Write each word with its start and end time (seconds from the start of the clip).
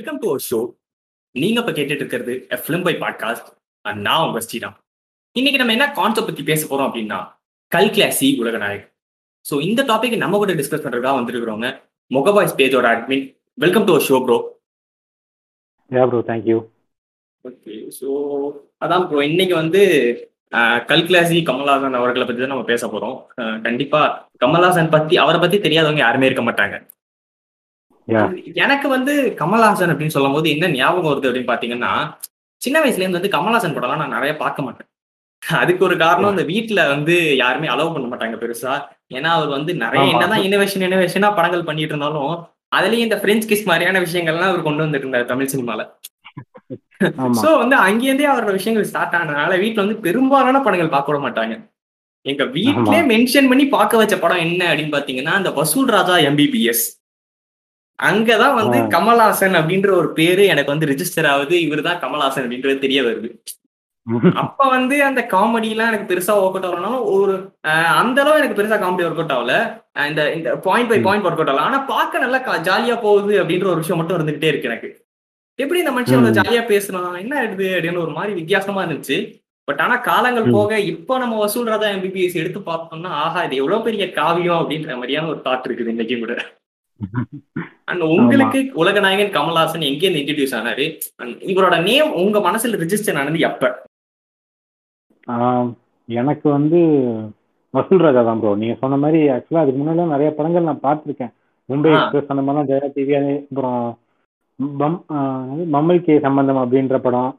Welcome 0.00 0.20
to 0.20 0.28
ஒரு 0.32 0.42
show 0.50 0.58
நீங்க 1.34 1.58
இப்ப 1.60 1.72
கேட்டுட்டு 1.76 2.02
இருக்கிறது 2.02 2.34
ஃபிலிம் 2.60 2.84
பை 2.86 2.92
பாட்காஸ்ட் 3.00 3.48
நான் 4.04 4.22
உங்க 4.26 4.40
ஸ்ரீராம். 4.44 4.76
இன்னைக்கு 5.36 5.58
நம்ம 5.60 5.72
என்ன 5.76 5.86
கான்செப்ட் 5.98 6.28
பத்தி 6.28 6.44
பேச 6.50 6.62
போறோம் 6.70 6.86
அப்படின்னா 6.88 7.18
கல் 7.72 7.90
கிளாசி 7.96 8.28
உலகநாயக் 8.42 8.86
ஸோ 9.46 9.54
இந்த 9.66 9.82
டாபிக் 9.90 10.14
நம்ம 10.22 10.38
கூட 10.42 10.54
டிஸ்கஸ் 10.60 10.84
பண்றதுக்காக 10.84 11.18
வந்திருக்கிறவங்க 11.18 11.70
மொகபாய்ஸ் 12.10 12.56
பேஜோட 12.60 12.88
admin 12.92 13.26
welcome 13.58 13.86
to 13.88 13.96
show 14.06 14.20
bro 14.24 14.38
yeah 15.90 16.04
bro 16.12 16.20
thank you 16.30 16.56
okay 17.44 17.76
so 17.98 18.08
அதான் 18.84 19.04
ப்ரோ 19.10 19.20
இன்னைக்கு 19.30 19.56
வந்து 19.62 19.82
கல்கிளாசி 20.92 21.40
கமல்ஹாசன் 21.50 21.98
அவர்களை 22.00 22.26
பத்தி 22.26 22.42
தான் 22.42 22.54
நம்ம 22.54 22.66
பேச 22.72 22.86
போறோம். 22.86 23.18
கண்டிப்பா 23.66 24.00
கமல்ஹாசன் 24.44 24.90
பத்தி 24.96 25.16
அவரை 25.24 25.40
பத்தி 25.40 25.60
தெரியாதவங்க 25.66 26.04
யாருமே 26.04 26.28
இருக்க 26.30 26.44
மாட்டாங்க. 26.48 26.78
எனக்கு 28.64 28.86
வந்து 28.96 29.14
கமல்ஹாசன் 29.40 29.92
அப்படின்னு 29.92 30.14
சொல்லும் 30.16 30.36
போது 30.36 30.50
என்ன 30.54 30.68
ஞாபகம் 30.76 31.10
வருது 31.10 31.28
அப்படின்னு 31.28 31.50
பாத்தீங்கன்னா 31.52 31.92
சின்ன 32.62 32.76
வயசுல 32.80 33.04
இருந்து 33.04 33.20
வந்து 33.20 33.34
கமல்ஹாசன் 33.36 33.76
படம்லாம் 33.76 34.02
நான் 34.02 34.16
நிறைய 34.16 34.32
பார்க்க 34.44 34.64
மாட்டேன். 34.66 34.88
அதுக்கு 35.42 35.82
ஒரு 35.88 35.96
காரணம் 35.96 36.32
இந்த 36.34 36.44
வீட்ல 36.52 36.80
வந்து 36.94 37.14
யாருமே 37.42 37.68
அலோவ் 37.74 37.92
பண்ண 37.94 38.08
மாட்டாங்க 38.08 38.36
பெருசா. 38.42 38.72
ஏன்னா 39.16 39.30
அவர் 39.36 39.50
வந்து 39.56 39.72
நிறைய. 39.84 40.02
என்னதான் 40.12 40.44
இனோவேஷன் 40.48 40.86
இனோவேஷனா 40.88 41.30
படங்கள் 41.38 41.68
பண்ணிட்டு 41.68 41.94
இருந்தாலும் 41.94 42.34
அதுலயும் 42.76 43.06
இந்த 43.06 43.16
பிரெஞ்ச் 43.22 43.48
கிஸ் 43.50 43.68
மாதிரியான 43.70 44.00
விஷயங்கள்லாம் 44.06 44.52
அவர் 44.52 44.66
கொண்டு 44.66 44.84
வந்துட்டு 44.84 45.06
இருந்தார் 45.06 45.30
தமிழ் 45.32 45.52
சினிமால. 45.54 45.80
சோ 47.42 47.48
வந்து 47.62 47.76
அங்கேருந்தே 47.86 48.30
அவரோட 48.32 48.52
விஷயங்கள் 48.58 48.88
ஸ்டார்ட் 48.90 49.16
ஆனதுனால 49.18 49.58
வீட்ல 49.64 49.84
வந்து 49.84 49.98
பெரும்பாலான 50.06 50.60
படங்கள் 50.66 50.94
பார்க்க 50.94 51.12
விட 51.12 51.20
மாட்டாங்க. 51.26 51.54
எங்க 52.26 52.44
வீட்லயே 52.56 53.02
மென்ஷன் 53.12 53.48
பண்ணி 53.50 53.64
பார்க்க 53.76 54.00
வச்ச 54.00 54.14
படம் 54.24 54.44
என்ன 54.46 54.62
அப்படின்னு 54.70 54.96
பாத்தீங்கன்னா 54.96 55.34
அந்த 55.40 55.50
வசூல் 55.60 55.92
ராஜா 55.96 56.16
எம்பிபிஎஸ் 56.30 56.84
அங்கதான் 58.00 58.56
வந்து. 58.58 58.78
கமல்ஹாசன் 58.94 59.56
அப்படின்ற 59.58 59.90
ஒரு 59.96 60.08
பேரு 60.18 60.42
எனக்கு 60.52 60.72
வந்து 60.72 60.90
ரிஜிஸ்டர் 60.92 61.28
ஆகுது 61.32 61.56
இவர்தான் 61.66 62.02
கமல்ஹாசன் 62.02 62.44
அப்படின்றது 62.44 62.84
தெரிய 62.84 63.00
வருது 63.06 63.30
அப்ப 64.42 64.60
வந்து 64.70 64.96
அந்த 65.06 65.20
காமெடி 65.32 65.68
எல்லாம் 65.72 65.90
எனக்கு 65.90 66.08
பெருசா 66.10 66.34
ஒர்க் 66.36 66.46
அவுட் 66.50 66.66
ஆகலனாலும் 66.68 67.02
ஒரு 67.14 67.34
அந்த 67.94 68.18
அளவு 68.22 68.40
எனக்கு 68.40 68.58
பெருசா 68.58 68.76
காமெடி 68.80 69.04
ஒர்க் 69.06 69.20
அவுட் 69.20 69.34
ஆகல 69.36 69.54
இந்த 70.04 70.22
இந்த 70.36 70.50
point 70.66 70.90
by. 70.90 70.98
Point 71.06 71.26
work 71.26 71.40
out 71.40 71.52
ஆகல 71.52 71.66
ஆனா 71.66 71.78
பார்க்க 71.90 72.22
நல்லா 72.24 72.38
ஜாலியா 72.68 72.96
போகுது 73.04 73.34
அப்படின்ற 73.40 73.68
ஒரு 73.72 73.82
விஷயம் 73.82 74.00
மட்டும் 74.00 74.18
இருந்துகிட்டே 74.18 74.50
இருக்கு 74.50 74.70
எனக்கு 74.70 74.90
எப்படி 75.58 75.80
இந்த 75.82 75.92
மனுஷன். 75.94 76.36
ஜாலியா 76.38 76.62
பேசுறான் 76.68 77.10
என்ன 77.22 77.34
ஆயிடுது 77.40 77.68
அப்படின்னு 77.74 78.04
ஒரு 78.04 78.14
மாதிரி 78.16 78.34
வித்தியாசமா 78.40 78.82
இருந்துச்சு 78.86 79.18
பட் 79.68 79.82
ஆனா 79.84 79.96
காலங்கள். 80.06 80.48
போக 80.56 80.72
இப்ப 80.92 81.18
நம்ம 81.18 81.38
வசூல் 81.42 81.70
ராதா 81.70 81.90
எம்பிபிஎஸ் 81.94 82.40
எடுத்து 82.42 82.62
பார்த்தோம்னா 82.66 83.12
ஆஹா 83.22 83.42
இது 83.46 83.60
எவ்வளவு 83.62 83.86
பெரிய 83.88 84.06
காவியம் 84.18 84.60
அப்படின்ற 84.60 84.96
மாதிரியான 84.96 85.30
ஒரு 85.34 85.42
தாட் 85.46 85.68
இருக்குது 85.68 85.92
இன்னைக்கும் 85.94 86.24
கூட 86.24 86.36
அண்ட் 87.90 88.02
உங்களுக்கு 88.14 88.58
உலகநாயகன் 88.82 89.34
கமல்ஹாசன் 89.36 89.86
எங்க 89.88 90.02
இருந்து 90.04 90.20
இன்ட்ரடியூஸ் 90.22 90.56
ஆனாரு? 90.58 90.84
இவரோட 91.52 91.76
நேம் 91.88 92.10
உங்க 92.22 92.38
மனசுல 92.48 92.80
ரிஜிஸ்டர் 92.84 93.20
ஆனது 93.22 93.40
எப்ப? 93.48 93.70
எனக்கு 96.08 96.46
வந்து 96.56 96.78
வசூல் 97.74 98.04
ராஜா 98.04 98.22
தான் 98.28 98.40
ப்ரோ 98.42 98.52
நீங்க 98.60 98.74
சொன்ன 98.80 98.96
மாதிரி 99.02 99.18
ஆக்சுவலா 99.34 99.62
அதுக்கு 99.62 99.80
முன்னாடி 99.80 100.14
நிறைய 100.14 100.30
படங்கள் 100.38 100.68
நான் 100.68 100.84
பார்த்திருக்கேன். 100.86 101.32
மும்பை. 101.68 101.90
எக்ஸ்பிரஸ் 101.96 102.32
அந்த 102.32 102.42
மாதிரிலாம் 102.44 102.70
ஜெயா 102.70 102.88
டிவி 102.94 103.14
அப்புறம் 103.18 103.82
பம் 104.80 104.96
மம்மல் 105.74 106.04
கே 106.06 106.14
சம்பந்தம் 106.24 106.62
அப்படின்ற 106.62 106.96
படம். 107.04 107.30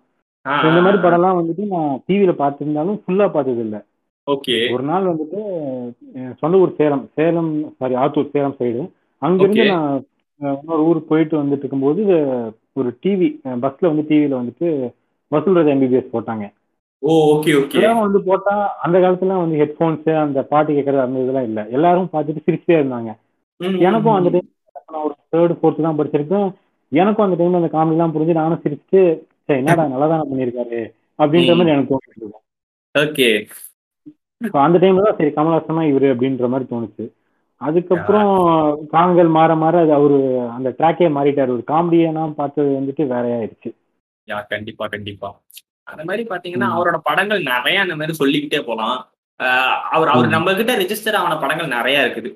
இந்த 0.68 0.80
மாதிரி 0.86 1.00
படம்லாம் 1.04 1.40
வந்துட்டு 1.40 1.64
நான் 1.74 1.92
டிவியில 2.08 2.34
பார்த்திருந்தாலும் 2.40 3.02
ஃபுல்லா 3.02 3.28
பார்த்தது 3.34 3.62
இல்ல 3.66 3.78
ஓகே. 4.28 4.56
ஒரு 4.74 4.84
நாள் 4.90 5.10
வந்துட்டு 5.12 5.40
சொந்த 6.42 6.62
ஊர் 6.64 6.78
சேலம் 6.80 7.04
சேலம் 7.18 7.52
சாரி 7.80 7.96
ஆத்தூர் 8.04 8.34
சேலம் 8.34 8.58
சைடு 8.60 8.82
அங்கிருந்து. 9.22 9.66
நான் 9.72 10.00
இன்னொரு 10.60 10.84
ஊருக்கு 10.88 11.12
போயிட்டு 11.12 11.36
வந்துட்டு 11.40 11.64
இருக்கும்போது 11.64 12.02
ஒரு 12.80 12.90
டிவி 13.04 13.28
பஸ்ல 13.64 13.90
வந்து 13.92 14.04
டிவியில 14.10 14.40
வந்துட்டு 14.40 14.68
வசூல் 15.32 15.58
ராஜா 15.58 15.74
எம்பிபிஎஸ் 15.76 16.14
போட்டாங்க. 16.14 16.46
ஓ 17.04 17.12
ஓகே 17.34 17.52
ஓகே 17.60 17.84
வந்து 18.00 18.20
போட்டா 18.28 18.54
அந்த 18.86 18.98
காலத்துல 19.04 19.38
வந்து 19.42 19.60
ஹெட்போன்ஸ் 19.62 20.10
அந்த 20.24 20.40
பாட்டு 20.52 20.76
கேட்கறது 20.78 21.06
அந்த 21.06 21.24
இதெல்லாம் 21.24 21.48
இல்ல. 21.50 21.62
எல்லாரும் 21.78 22.12
பார்த்துட்டு 22.14 22.46
சிரிச்சுட்டே 22.48 22.80
இருந்தாங்க. 22.80 23.12
எனக்கும் 23.88 24.18
அந்த 24.18 24.30
டைம் 24.34 24.50
நான் 24.88 25.06
ஒரு 25.08 25.16
தேர்ட் 25.34 25.58
ஃபோர்த் 25.60 25.86
தான் 25.86 26.00
படிச்சிருக்கேன். 26.00 26.50
எனக்கும் 26.92 27.26
அந்த 27.26 27.38
டைம்ல 27.40 27.62
அந்த 27.62 27.72
காமெடி 27.76 27.96
எல்லாம் 27.96 28.14
புரிஞ்சு 28.16 28.34
நானும் 28.40 28.64
சிரிச்சுட்டு 28.64 29.02
சரி 29.50 29.60
என்னடா 29.62 29.84
நல்லா 29.94 30.08
தானே 30.12 30.26
பண்ணியிருக்காரு? 30.32 30.80
அப்படின்ற 31.20 31.54
மாதிரி 31.58 31.74
எனக்கு 31.76 31.92
தோணுச்சு 31.94 32.30
ஓகே 32.96 33.28
அந்த 34.64 34.78
டைம்ல 34.84 35.06
தான் 35.08 35.18
சரி 35.20 35.32
கமல்ஹாசனா 35.36 35.84
இவரு 35.92 36.08
அப்படின்ற 36.14 36.48
மாதிரி 36.54 36.66
தோணுச்சு. 36.72 37.04
அதுக்கப்புறம் 37.62 38.32
காலங்கள் 38.94 39.30
மாற 39.38 39.52
மாற 39.64 39.76
அது 39.86 39.94
அவரு 39.98 40.18
அந்த 40.56 40.70
ட்ராக்கே 40.80 41.08
மாறிட்டாரு. 41.18 41.56
ஒரு 41.58 41.64
காமெடியனா 41.72 42.24
பார்த்தது 42.42 42.70
வந்துட்டு 42.80 43.04
வேற 43.14 43.26
ஆயிடுச்சு 43.38 43.70
யா 44.28 44.38
கண்டிப்பா 44.54 44.86
கண்டிப்பா. 44.96 45.30
அந்த 45.92 46.02
மாதிரி 46.10 46.24
பாத்தீங்கன்னா. 46.32 46.70
அவரோட 46.76 46.98
படங்கள் 47.10 47.42
நிறைய 47.54 47.78
அந்த 47.86 47.96
மாதிரி 48.00 48.14
சொல்லிக்கிட்டே 48.22 48.62
போலாம். 48.70 48.98
அவர் 49.96 50.12
அவர். 50.14 50.34
நம்ம 50.36 50.54
கிட்ட 50.60 50.74
ரெஜிஸ்டர் 50.84 51.20
ஆன 51.22 51.38
படங்கள் 51.44 51.76
நிறைய 51.78 52.06
இருக்குது. 52.06 52.32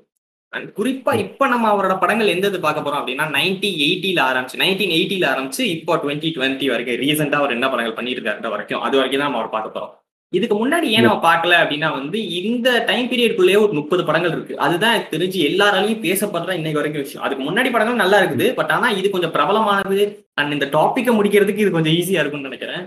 And 0.54 0.68
குறிப்பா 0.78 1.14
இப்ப 1.24 1.48
நம்ம 1.54 1.66
அவரோட 1.72 1.94
படங்கள் 2.02 2.34
எந்த 2.34 2.50
இது 2.52 2.60
பார்க்க 2.66 2.84
போறோம் 2.84 3.00
அப்படின்னா 3.00 3.26
நைன்டீன் 3.38 3.80
எயிட்டில 3.86 4.20
ஆரம்பிச்சு 4.30 4.62
நைன்டீன் 4.62 4.94
எயிட்டில 4.98 5.26
ஆரம்பிச்சு 5.32 5.64
இப்போ 5.76 5.94
டுவெண்ட்டி 6.04 6.30
டுவெண்ட்டி 6.36 6.68
வரைக்கும் 6.72 7.02
ரீசெண்டா 7.04 7.40
அவர் 7.42 7.56
என்ன 7.58 7.70
படங்கள் 7.72 7.98
பண்ணிட்டு 7.98 8.20
இருக்காரு 8.20 8.54
வரைக்கும் 8.56 8.84
அது 8.88 8.98
வரைக்கும் 9.00 9.22
தான் 9.22 9.30
நம்ம 9.30 9.42
அவர் 9.42 9.56
பார்க்க 9.56 9.76
போறோம். 9.76 9.94
இதுக்கு 10.38 10.56
முன்னாடி 10.56 10.88
ஏன் 10.96 11.06
நம்ம 11.06 11.20
பார்க்கல 11.26 11.54
அப்படின்னா 11.62 11.90
வந்து 11.98 12.20
இந்த 12.42 12.70
டைம் 12.90 13.10
பீரியட்குள்ளேயே 13.12 13.60
ஒரு 13.66 13.74
முப்பது 13.74 14.04
படங்கள் 14.06 14.34
இருக்கு. 14.36 14.54
அதுதான் 14.58 14.94
எனக்கு 14.94 15.16
தெரிஞ்சு 15.16 15.40
எல்லாராலையும் 15.50 16.04
பேசப்படுற 16.06 16.54
இன்னைக்கு 16.60 16.82
வரைக்கும் 16.82 17.04
விஷயம். 17.04 17.26
அதுக்கு 17.26 17.44
முன்னாடி 17.48 17.72
படங்கள் 17.72 18.04
நல்லா 18.04 18.20
இருக்குது 18.22 18.48
பட் 18.60 18.72
ஆனா 18.72 18.90
இது 19.00 19.10
கொஞ்சம் 19.10 19.36
பிரபலமானது 19.38 20.06
அண்ட் 20.34 20.56
இந்த 20.58 20.70
டாபிக்கை 20.78 21.14
முடிக்கிறதுக்கு 21.18 21.66
இது 21.66 21.76
கொஞ்சம் 21.78 21.98
ஈஸியா 22.00 22.22
இருக்கும்னு 22.22 22.50
நினைக்கிறேன். 22.52 22.86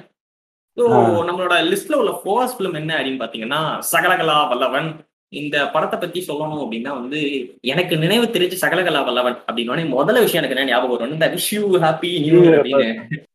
ஸோ. 0.76 0.84
நம்மளோட 1.28 1.54
லிஸ்ட்ல 1.70 1.94
உள்ள 1.94 2.14
ஃபோர்ஸ் 2.22 2.56
ஃபிலிம் 2.56 2.80
என்ன 2.82 2.92
அப்படின்னு 2.98 3.22
பாத்தீங்கன்னா 3.22 3.60
சகலகலா 3.92 4.38
வல்லவன். 4.48 4.90
இந்த 5.32 5.56
படத்தை 5.72 5.96
பத்தி 5.98 6.20
சொல்லணும் 6.20 6.62
அப்படின்னா 6.64 6.92
வந்து 7.00 7.18
எனக்கு 7.64 7.94
நினைவு 7.96 8.26
தெரிஞ்சு 8.26 8.56
சகலகலா 8.62 9.00
வல்லவன் 9.04 9.36
அப்படின்னு 9.48 9.84
முதல்ல 9.96 10.22
விஷயம் 10.22 10.42
எனக்கு 10.42 10.56
என்ன 10.56 10.70
ஞாபகம் 10.70 10.94
வரும் 10.94 11.12
இந்த 11.12 11.26
wish 11.34 11.50
you 11.54 11.64
happy 11.84 12.12
new 12.24 12.38
year 12.42 12.58
அப்படின்னு. 12.60 12.88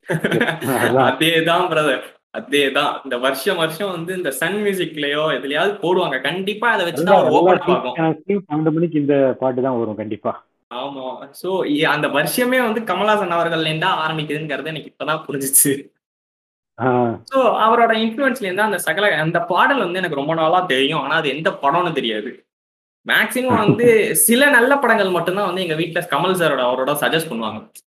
அதேதான் 1.07 1.67
பிரதர் 1.71 2.01
அதேதான். 2.33 2.93
இந்த 3.05 3.15
வருஷம் 3.25 3.59
வருஷம் 3.61 3.91
வந்து 3.95 4.11
இந்த 4.19 4.29
சன் 4.39 4.59
மியூசிக்லயோ 4.63 5.23
எதுலயாவது 5.37 5.73
போடுவாங்க. 5.83 6.17
கண்டிப்பா 6.21 6.67
அதை 6.75 6.83
வச்சுதான் 6.87 7.27
ஓபன் 7.37 7.61
ஆகும். 7.73 7.97
பன்னெண்டு 8.47 8.73
மணிக்கு 8.77 8.97
இந்த 9.03 9.17
பாட்டு 9.41 9.65
தான் 9.65 9.77
வரும் 9.79 9.99
கண்டிப்பா. 10.01 10.31
ஆமா. 10.71 11.07
சோ 11.41 11.49
அந்த 11.95 12.07
வருஷமே 12.17 12.59
வந்து 12.67 12.81
கமல்ஹாசன் 12.91 13.35
அவர்கள் 13.37 13.65
இருந்தா 13.65 13.91
ஆரம்பிக்குதுங்கிறது 14.05 14.71
எனக்கு 14.73 14.91
இப்பதான் 14.93 15.23
புரிஞ்சிச்சு. 15.27 15.73
சோ 17.31 17.39
அவரோட 17.65 17.91
இன்ஃபுளுன்ஸ்ல 18.03 18.47
இருந்தா 18.47 18.69
அந்த 18.69 18.79
சகல 18.87 19.11
அந்த 19.25 19.39
பாடல் 19.51 19.83
வந்து 19.85 20.01
எனக்கு 20.01 20.21
ரொம்ப 20.21 20.33
நாளா 20.41 20.61
தெரியும். 20.73 21.03
ஆனா 21.03 21.15
அது 21.21 21.29
எந்த 21.35 21.49
படம்னு 21.63 21.97
தெரியாது. 21.99 22.31
மேக்சிமம் 23.05 23.61
வந்து 23.63 23.87
சில 24.27 24.41
நல்ல 24.55 24.73
படங்கள் 24.83 25.15
மட்டும்தான் 25.15 25.49
வந்து 25.49 25.63
எங்க 25.65 25.75
வீட்ல 25.79 26.01
கமல் 26.11 26.37
சாரோட 26.41 26.61
அவரோட 26.67 26.91
சஜஸ்ட் 27.01 27.31
பண்ணுவாங்க. 27.31 27.59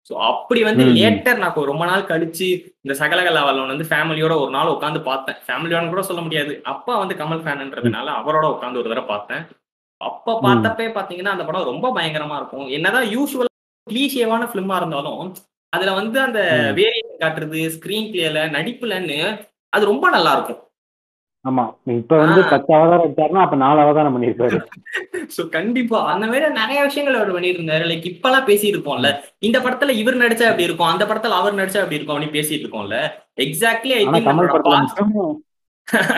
சோ 0.10 0.14
அப்படி 0.14 0.64
வந்து. 0.64 0.84
லேட்டர் 0.84 1.38
நான் 1.38 1.54
ரொம்ப 1.54 1.86
நாள் 1.86 2.02
கழிச்சு 2.02 2.48
இந்த 2.82 2.94
சகலகலாவலன் 3.00 3.68
வந்து 3.68 3.86
ஃபேமிலியோட 3.90 4.40
ஒரு 4.40 4.52
நாள் 4.52 4.68
உட்காந்து 4.68 5.02
பார்த்தேன். 5.02 5.36
ஃபேமிலியோட 5.48 5.90
கூட 5.90 6.02
சொல்ல 6.02 6.22
முடியாது. 6.22 6.62
அப்பா 6.64 6.98
வந்து 6.98 7.16
கமல் 7.16 7.44
ஃபேன்ன்றதுனால 7.46 8.08
அவரோட 8.22 8.46
உட்காந்து 8.56 8.78
ஒரு 8.78 8.90
தடவை 8.90 9.08
பார்த்தேன். 9.08 9.44
அப்ப 9.98 10.40
பார்த்தப்பே 10.42 10.88
பாத்தீங்கன்னா 10.88 11.36
அந்த 11.36 11.44
படம் 11.46 11.64
ரொம்ப 11.64 12.02
பயங்கரமா 12.02 12.36
இருக்கும். 12.36 12.68
என்னதான் 12.68 13.04
யூஸ்வல் 13.04 13.52
கிளீஷியவான 13.92 14.44
பிலிமா 14.54 14.76
இருந்தாலும் 14.76 15.34
அதுல 15.70 15.92
வந்து 15.92 16.20
அந்த. 16.22 16.40
வேரியேஷன் 16.76 17.22
காட்டுறது 17.22 17.62
ஸ்கிரீன் 17.76 18.12
பிளேல 18.14 18.50
நடிப்புலன்னு 18.52 19.50
அது 19.70 19.86
ரொம்ப 19.86 20.10
நல்லா 20.10 20.34
இருக்கும். 20.34 20.63
ஆமா. 21.46 21.64
இப்ப 21.94 22.18
வந்து. 22.18 22.42
பத்து 22.52 22.72
அவதாரம் 22.74 23.06
எடுத்தாருன்னா 23.06 23.42
அப்ப 23.42 23.56
நாலு 23.56 23.80
அவதாரம் 23.80 24.14
பண்ணிருக்காரு 24.14 24.58
சோ 25.36 25.42
கண்டிப்பா. 25.56 26.00
அந்த 26.12 26.26
மாதிரி 26.28 26.50
நிறைய 26.60 26.80
விஷயங்கள் 26.84 27.18
அவர் 27.20 27.32
பண்ணிட்டு 27.32 27.60
இருந்தாரு 27.60 27.86
லைக் 27.90 28.08
இப்பெல்லாம் 28.12 28.48
பேசிட்டு 28.48 28.74
இருப்போம்ல 28.74 29.10
இந்த 29.42 29.60
படத்துல 29.60 29.96
இவர் 30.02 30.18
நடிச்சா 30.18 30.46
அப்படி 30.46 30.64
இருக்கும். 30.64 30.92
அந்த 30.94 31.06
படத்துல 31.06 31.40
அவர் 31.40 31.56
நடிச்சா 31.56 31.82
அப்படி 31.82 31.96
இருக்கும் 31.96 32.16
அப்படின்னு 32.16 32.38
பேசிட்டு 32.38 32.64
இருக்கோம்ல 32.64 33.00
எக்ஸாக்ட்லி 33.38 33.94
ஐ 33.94 34.04
திங்க் 34.08 34.30
மட்டும் 34.32 35.34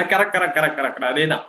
கரெக்ட் 0.10 0.36
கரெக்ட் 0.36 0.58
கரெக்ட் 0.58 0.80
கரெக்ட் 0.80 1.10
அதேதான். 1.10 1.44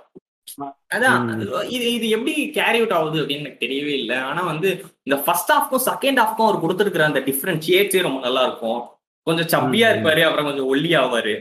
அதான். 0.94 1.22
இது 1.68 1.86
இது 1.92 2.06
எப்படி 2.08 2.32
கேரி 2.50 2.78
அவுட் 2.78 2.92
ஆகுது 2.92 3.20
அப்படின்னு 3.22 3.42
எனக்கு 3.42 3.64
தெரியவே 3.64 3.94
இல்லை. 3.96 4.16
ஆனா 4.28 4.42
வந்து 4.42 4.68
இந்த 5.02 5.16
ஃபர்ஸ்ட் 5.24 5.52
ஹாஃப்க்கும் 5.52 5.86
செகண்ட் 5.88 6.20
ஹாஃப்க்கும் 6.22 6.46
அவர் 6.46 6.62
கொடுத்துருக்கிற 6.62 7.02
அந்த 7.02 7.20
டிஃப்ரெண்ட் 7.20 7.66
ஷேட்ஸே 7.68 8.02
ரொம்ப 8.02 8.20
நல்லா 8.20 8.42
இருக்கும். 8.42 8.80
கொஞ்சம் 9.26 9.50
சப்பியா. 9.54 9.86
இருப்பாரு. 9.92 10.22
அப்புறம் 10.22 10.44
கொஞ்சம் 10.44 10.70
ஒல்லியாவாரு. 10.72 11.34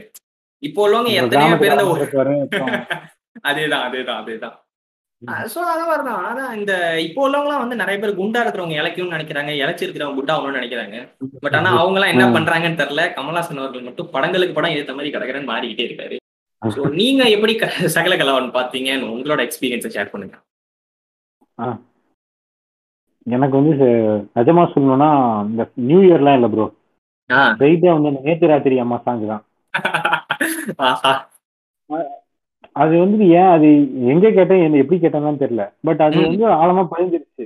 இப்போ 0.62 0.80
உள்ளவங்க 0.86 1.10
எத்தனையோ 1.20 1.56
பேர் 1.62 1.74
இந்த 1.74 1.84
அதேதான் 3.48 3.84
அதேதான் 3.86 4.20
அதேதான். 4.20 4.54
சோ 5.52 5.58
அத 5.72 5.80
மாதிரிதான் 5.88 6.24
அதான் 6.28 6.54
இந்த 6.58 6.72
இப்போ 7.06 7.20
உள்ளவங்கலாம் 7.26 7.62
வந்து 7.62 7.78
நிறைய 7.80 7.96
பேர் 8.00 8.18
குண்டா 8.18 8.40
இருக்கிறவங்க 8.42 8.76
இலக்கியம்னு 8.80 9.16
நினைக்கிறாங்க 9.16 9.52
இலச்சி 9.62 9.84
இருக்கிறவங்க 9.84 10.18
குண்டா 10.18 10.34
ஆகணும்னு 10.36 10.58
நினைக்கிறாங்க. 10.60 10.96
பட் 11.44 11.56
ஆனா 11.58 11.70
அவங்க 11.80 11.98
எல்லாம் 11.98 12.12
என்ன. 12.14 12.26
பண்றாங்கன்னு 12.36 12.80
தெரியல. 12.82 13.04
கமல்ஹாசன் 13.16 13.62
அவர்கள் 13.62 13.86
மட்டும் 13.88 14.10
படங்களுக்கு 14.14 14.56
படம் 14.56 14.76
ஏத்த 14.76 14.96
மாதிரி 14.98 15.12
கடற்கரன்னு 15.14 15.52
மாறிக்கிட்டே 15.52 15.86
இருக்காரு. 15.88 16.16
சோ 16.62 16.82
நீங்க 17.00 17.22
எப்படி 17.36 17.54
சகல 17.96 18.16
கலாவன் 18.20 18.56
பாத்தீங்கன்னு 18.58 19.12
உங்களோட 19.14 19.40
எக்ஸ்பீரியன்ஸை 19.46 19.92
ஷேர் 19.96 20.12
பண்ணுங்க. 20.14 20.36
எனக்கு 23.26 23.54
வந்து 23.58 23.74
நிஜமா 24.38 24.64
சொல்லணும்னா 24.72 25.10
இந்த 25.50 25.62
நியூ 25.88 26.00
இயர்லாம் 26.08 26.38
இல்லை 26.38 26.50
ப்ரோ 26.52 26.66
வெயிட்டே 27.62 27.90
வந்து 27.96 28.10
நேத்து 28.18 28.50
ராத்திரி 28.52 28.76
அம்மா 28.84 28.98
சாங் 29.06 29.26
தான். 29.32 29.44
அது 32.76 32.94
வந்து 33.02 33.26
ஏன் 33.40 33.50
அது 33.56 33.68
எங்க 34.12 34.26
கேட்டேன் 34.38 34.64
என்ன 34.64 34.80
எப்படி 34.82 34.98
கேட்டேன்னு 35.02 35.42
தெரியல. 35.42 35.64
பட் 35.88 36.02
அது 36.06 36.16
வந்து 36.26 36.44
ஆழமா 36.62 36.82
பதிஞ்சிருச்சு. 36.94 37.44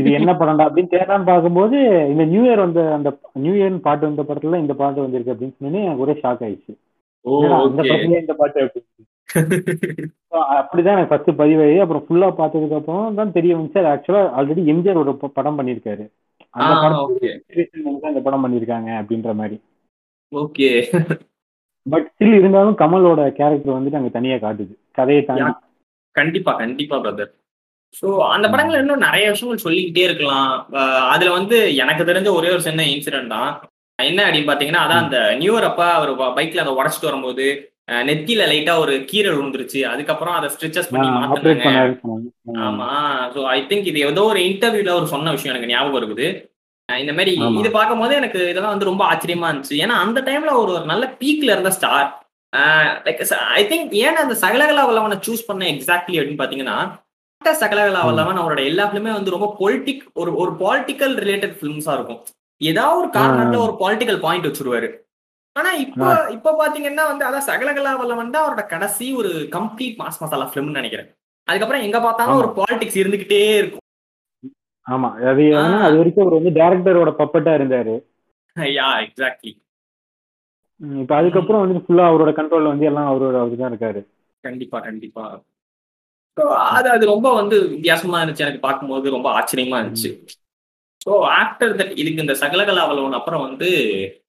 இது 0.00 0.08
என்ன 0.18 0.30
படம்டா 0.40 0.64
அப்படின்னு 0.66 0.92
தேடான்னு 0.94 1.28
பார்க்கும்போது 1.30 1.76
இந்த 2.12 2.24
நியூ 2.32 2.42
இயர் 2.46 2.64
வந்த 2.64 2.80
அந்த 2.96 3.10
நியூ 3.44 3.54
இயர் 3.60 3.84
பாட்டு 3.86 4.08
வந்த 4.08 4.24
படத்துல 4.28 4.60
இந்த 4.64 4.74
பாட்டு 4.82 5.04
வந்திருக்கு 5.04 5.34
அப்படின்னு 5.34 5.84
எனக்கு 5.86 6.04
ஒரே 6.06 6.14
ஷாக் 6.22 6.44
ஆயிடுச்சு. 6.46 6.74
அந்த 7.60 7.82
படத்துல 7.82 8.20
இந்த 8.24 8.34
பாட்டு 8.40 8.60
அப்படிதான் 10.58 10.96
எனக்கு 10.96 11.10
ஃபர்ஸ்ட் 11.10 11.38
பதிவாயி 11.40 11.76
அப்புறம் 11.82 12.04
ஃபுல்லா 12.06 12.28
பார்த்ததுக்கு 12.40 12.78
அப்புறம் 12.78 13.16
தான் 13.18 13.34
தெரிய 13.36 13.52
வந்துச்சு. 13.56 13.80
அது 13.82 13.92
ஆக்சுவலா 13.94 14.22
ஆல்ரெடி 14.38 14.62
எம்ஜிஆர் 14.72 15.02
ஒரு 15.02 15.12
படம் 15.38 15.58
பண்ணிருக்காரு 15.58 16.04
அந்த 16.54 16.74
படம் 16.84 17.00
அந்த 18.10 18.20
படம் 18.26 18.44
பண்ணிருக்காங்க 18.44 18.90
அப்படின்ற 19.00 19.32
மாதிரி. 19.40 19.56
ஓகே 20.32 20.68
பட் 21.92 22.06
ஸ்டில் 22.12 22.38
இருந்தாலும் 22.40 22.76
கமலோட 22.82 23.20
கேரக்டர் 23.38 23.76
வந்துட்டு 23.76 23.98
அங்க 24.00 24.10
தனியா 24.18 24.36
காட்டுது. 24.44 24.72
கதையை 24.98 25.22
தாண்டி. 25.28 25.52
கண்டிப்பா 26.16 26.52
கண்டிப்பா 26.62 26.96
பிரதர் 27.04 27.32
ஸோ 27.98 28.06
அந்த 28.34 28.46
படங்கள் 28.52 28.80
இன்னும் 28.82 29.04
நிறைய 29.06 29.26
விஷயங்கள் 29.32 29.64
சொல்லிக்கிட்டே 29.64 30.04
இருக்கலாம். 30.08 30.48
அதுல 31.12 31.32
வந்து 31.38 31.56
எனக்கு 31.82 32.08
தெரிஞ்ச 32.08 32.28
ஒரே 32.38 32.48
ஒரு 32.54 32.62
சின்ன 32.68 32.86
இன்சிடென்ட் 32.94 33.34
தான். 33.36 33.50
என்ன 33.98 34.20
அப்படின்னு 34.26 34.50
பாத்தீங்கன்னா 34.50 34.84
அதான் 34.84 35.04
அந்த 35.04 35.18
நியூ 35.40 35.52
இயர் 35.54 35.68
அப்ப 35.68 35.82
அவர் 35.98 36.10
பைக்ல 36.38 36.64
அதை 36.64 36.72
உடச்சிட்டு 36.78 37.10
வரும்போது 37.10 37.46
நெத்தியில 38.08 38.42
லைட்டா 38.50 38.74
ஒரு 38.82 38.94
கீரல் 39.10 39.36
விழுந்துருச்சு. 39.38 39.80
அதுக்கப்புறம் 39.92 40.36
அதை 40.38 40.48
ஸ்ட்ரிச்சஸ் 40.54 40.90
பண்ணி 40.92 41.08
மாத்தினாங்க. 41.16 42.24
ஆமா. 42.68 42.90
ஸோ 43.34 43.40
ஐ 43.56 43.58
திங்க் 43.70 43.90
இது 43.90 44.00
ஏதோ 44.10 44.24
ஒரு 44.32 44.42
இன்டர்வியூல 44.50 44.94
அவர் 44.94 45.12
சொன்ன 45.14 45.32
விஷயம் 45.36 45.52
எனக்கு 45.54 45.72
ஞாபகம் 45.72 46.00
இருக்குது. 46.00 46.28
இந்த 46.88 47.12
மாதிரி 47.18 47.32
இது 47.60 47.70
பார்க்கும் 47.76 48.02
போது 48.02 48.12
எனக்கு 48.20 48.40
இதெல்லாம் 48.50 48.74
வந்து 48.74 48.90
ரொம்ப 48.90 49.02
ஆச்சரியமா 49.10 49.48
இருந்துச்சு. 49.50 49.76
ஏன்னா 49.84 49.94
அந்த 50.04 50.18
டைம்ல 50.26 50.52
ஒரு 50.62 50.72
நல்ல 50.90 51.04
பீக்ல 51.20 51.54
இருந்த 51.54 51.70
ஸ்டார் 51.76 52.08
லைக் 53.06 53.22
ஐ 53.58 53.62
திங்க் 53.70 53.94
ஏன் 54.06 54.20
அந்த 54.22 54.34
சகலகலா 54.42 54.82
வல்லவனை 54.88 55.16
சூஸ் 55.26 55.48
பண்ண 55.48 55.64
எக்ஸாக்ட்லி 55.74 56.18
அப்படின்னு 56.18 56.42
பாத்தீங்கன்னா 56.42 56.76
சகலகலா 57.62 58.02
வல்லவன் 58.08 58.40
அவரோட 58.42 58.60
எல்லா 58.70 58.84
ஃபிலிமே 58.90 59.12
வந்து 59.16 59.34
ரொம்ப 59.34 59.48
பொலிட்டிக் 59.60 60.04
ஒரு 60.20 60.30
ஒரு 60.42 60.52
பாலிட்டிக்கல் 60.62 61.14
ரிலேட்டட் 61.24 61.56
ஃபிலிம்ஸா 61.58 61.94
இருக்கும். 61.98 62.20
ஏதாவது 62.60 62.98
ஒரு 63.00 63.08
காரணத்துல 63.16 63.60
ஒரு 63.66 63.74
பாலிட்டிக்கல் 63.82 64.20
பாயிண்ட் 64.26 64.48
வச்சிருவாரு. 64.48 64.88
ஆனா 65.56 65.70
இப்போ 65.84 66.06
இப்ப 66.36 66.54
பாத்தீங்கன்னா 66.60 67.04
வந்து 67.10 67.26
அதான் 67.28 67.48
சகலகலா 67.50 67.92
வல்லவன் 68.00 68.32
தான் 68.34 68.44
அவரோட 68.44 68.64
கடைசி 68.72 69.06
ஒரு 69.20 69.32
கம்ப்ளீட் 69.56 69.98
மாஸ் 70.02 70.20
மசாலா 70.22 70.46
ஃபிலிம்னு 70.50 70.78
நினைக்கிறேன். 70.80 71.08
அதுக்கப்புறம் 71.48 71.86
எங்க 71.88 71.98
பார்த்தாலும் 72.06 72.40
ஒரு 72.42 72.50
பாலிடிக்ஸ் 72.60 73.00
இருந்துகிட்டே 73.02 73.42
இருக்கும். 73.60 73.83
ஆமா. 74.86 75.08
அது 75.30 75.44
அது 75.82 75.94
வரைக்கும் 75.96 76.24
அவர் 76.24 76.38
வந்து 76.38 76.52
டேரக்டரோட 76.58 77.10
பப்பட்டா 77.20 77.52
இருந்தாரு. 77.58 77.94
யா 78.74 78.88
எக்ஸாக்ட்லி 79.04 79.52
இப்ப 81.00 81.12
அதுக்கப்புறம் 81.16 81.62
வந்து 81.64 81.82
ஃபுல்லா 81.84 82.04
அவரோட 82.10 82.30
கண்ட்ரோல்ல 82.38 82.72
வந்து 82.72 82.88
எல்லாம் 82.90 83.10
அவரோட 83.10 83.36
அவர் 83.40 83.60
தான் 83.60 83.70
இருக்காரு. 83.72 84.00
கண்டிப்பா 84.44 84.78
கண்டிப்பா. 84.80 85.24
அது 86.72 86.88
அது 86.90 87.04
ரொம்ப 87.06 87.28
வந்து 87.34 87.56
வித்தியாசமா 87.74 88.20
இருந்துச்சு 88.20 88.44
எனக்கு 88.46 88.64
பார்க்கும்போது. 88.64 89.06
ரொம்ப 89.10 89.28
ஆச்சரியமா 89.30 89.78
இருந்துச்சு. 89.80 90.10
ஸோ 91.00 91.12
ஆஃப்டர் 91.32 91.74
தட் 91.76 91.94
இதுக்கு 91.96 92.24
இந்த 92.24 92.34
சகலகலாவலவன் 92.42 93.18
அப்புறம் 93.18 93.44
வந்து 93.46 93.68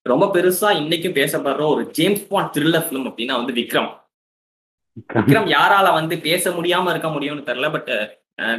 ரொம்ப 0.06 0.26
பெருசா 0.34 0.70
இன்னைக்கும் 0.82 1.18
பேசப்படுற 1.18 1.66
ஒரு 1.74 1.84
ஜேம்ஸ் 1.98 2.26
பாண்ட் 2.30 2.52
த்ரில்லர் 2.56 2.86
ஃபிலிம் 2.88 3.08
அப்படின்னா 3.10 3.36
வந்து 3.40 3.54
விக்ரம். 3.54 3.92
விக்ரம். 5.16 5.48
யாரால 5.56 5.88
வந்து 5.94 6.16
பேச 6.28 6.52
முடியாம 6.52 6.90
இருக்க 6.90 7.10
முடியும்னு 7.10 7.48
தெரியல 7.50 7.70
பட் 7.72 7.92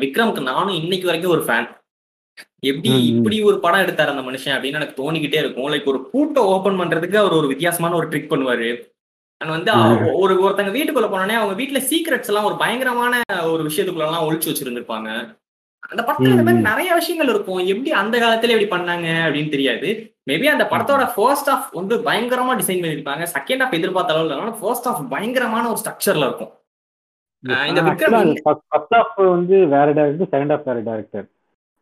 விக்ரம்க்கு 0.02 0.42
நானும் 0.50 0.78
இன்னைக்கு 0.80 1.08
வரைக்கும் 1.08 1.34
ஒரு 1.36 1.44
ஃபேன் 1.46 1.68
எப்படி 2.60 2.90
இப்படி 3.06 3.42
ஒரு 3.42 3.58
படம் 3.64 3.80
எடுத்தாரு 3.80 4.12
அந்த 4.14 4.24
மனுஷன் 4.28 4.54
அப்படின்னு 4.54 4.80
எனக்கு 4.80 4.98
தோணிக்கிட்டே 5.00 5.40
இருக்கும். 5.42 5.70
லைக் 5.72 5.90
ஒரு 5.92 6.00
பூட்டை 6.12 6.42
ஓபன் 6.42 6.80
பண்றதுக்கு 6.80 7.16
அவர் 7.22 7.38
ஒரு 7.40 7.46
வித்தியாசமான 7.46 7.94
ஒரு 7.94 8.08
ட்ரிக் 8.08 8.32
பண்ணுவாரு. 8.32 8.70
அண்ட் 9.40 9.54
வந்து 9.54 9.72
ஒரு 10.22 10.34
ஒருத்தங்க 10.44 10.72
வீட்டுக்குள்ள 10.76 11.08
போனோடனே 11.14 11.38
அவங்க 11.40 11.56
வீட்டுல 11.62 11.80
சீக்ரெட்ஸ் 11.90 12.30
எல்லாம் 12.32 12.44
ஒரு 12.44 12.56
பயங்கரமான 12.56 13.20
ஒரு 13.52 13.62
விஷயத்துக்குள்ள 13.68 14.06
எல்லாம் 14.08 14.28
ஒழிச்சு 14.28 14.50
வச்சிருந்திருப்பாங்க. 14.52 15.10
அந்த 15.78 16.02
படத்துல 16.06 16.30
இந்த 16.34 16.42
மாதிரி 16.42 16.62
நிறைய 16.62 16.94
விஷயங்கள் 16.94 17.30
இருக்கும். 17.34 17.60
எப்படி 17.72 17.90
அந்த 18.02 18.14
காலத்துல 18.18 18.54
எப்படி 18.54 18.68
பண்ணாங்க 18.74 19.08
அப்படின்னு 19.26 19.50
தெரியாது. 19.50 19.90
மேபி 20.30 20.46
அந்த 20.52 20.64
படத்தோட 20.70 21.04
ஃபர்ஸ்ட் 21.14 21.50
ஆஃப் 21.50 21.68
வந்து 21.72 21.96
பயங்கரமா 22.08 22.54
டிசைன் 22.60 22.82
பண்ணிருப்பாங்க 22.84 23.26
செகண்ட் 23.36 23.62
ஆஃப் 23.62 23.76
எதிர்பார்த்த 23.78 24.14
அளவுல 24.14 24.54
ஃபர்ஸ்ட் 24.60 24.88
ஆஃப் 24.88 25.02
பயங்கரமான 25.10 25.64
ஒரு 25.68 25.78
ஸ்ட்ரக்சர்ல 25.82 26.26
இருக்கும். 26.28 26.52
இந்த 27.70 27.80
வந்து 29.16 29.56
வேற 29.66 29.88
டேரக்டர் 29.92 30.30
செகண்ட் 30.34 30.52
ஆஃப் 30.52 30.66
வேற 30.68 30.80
டேரக்டர் 30.88 31.26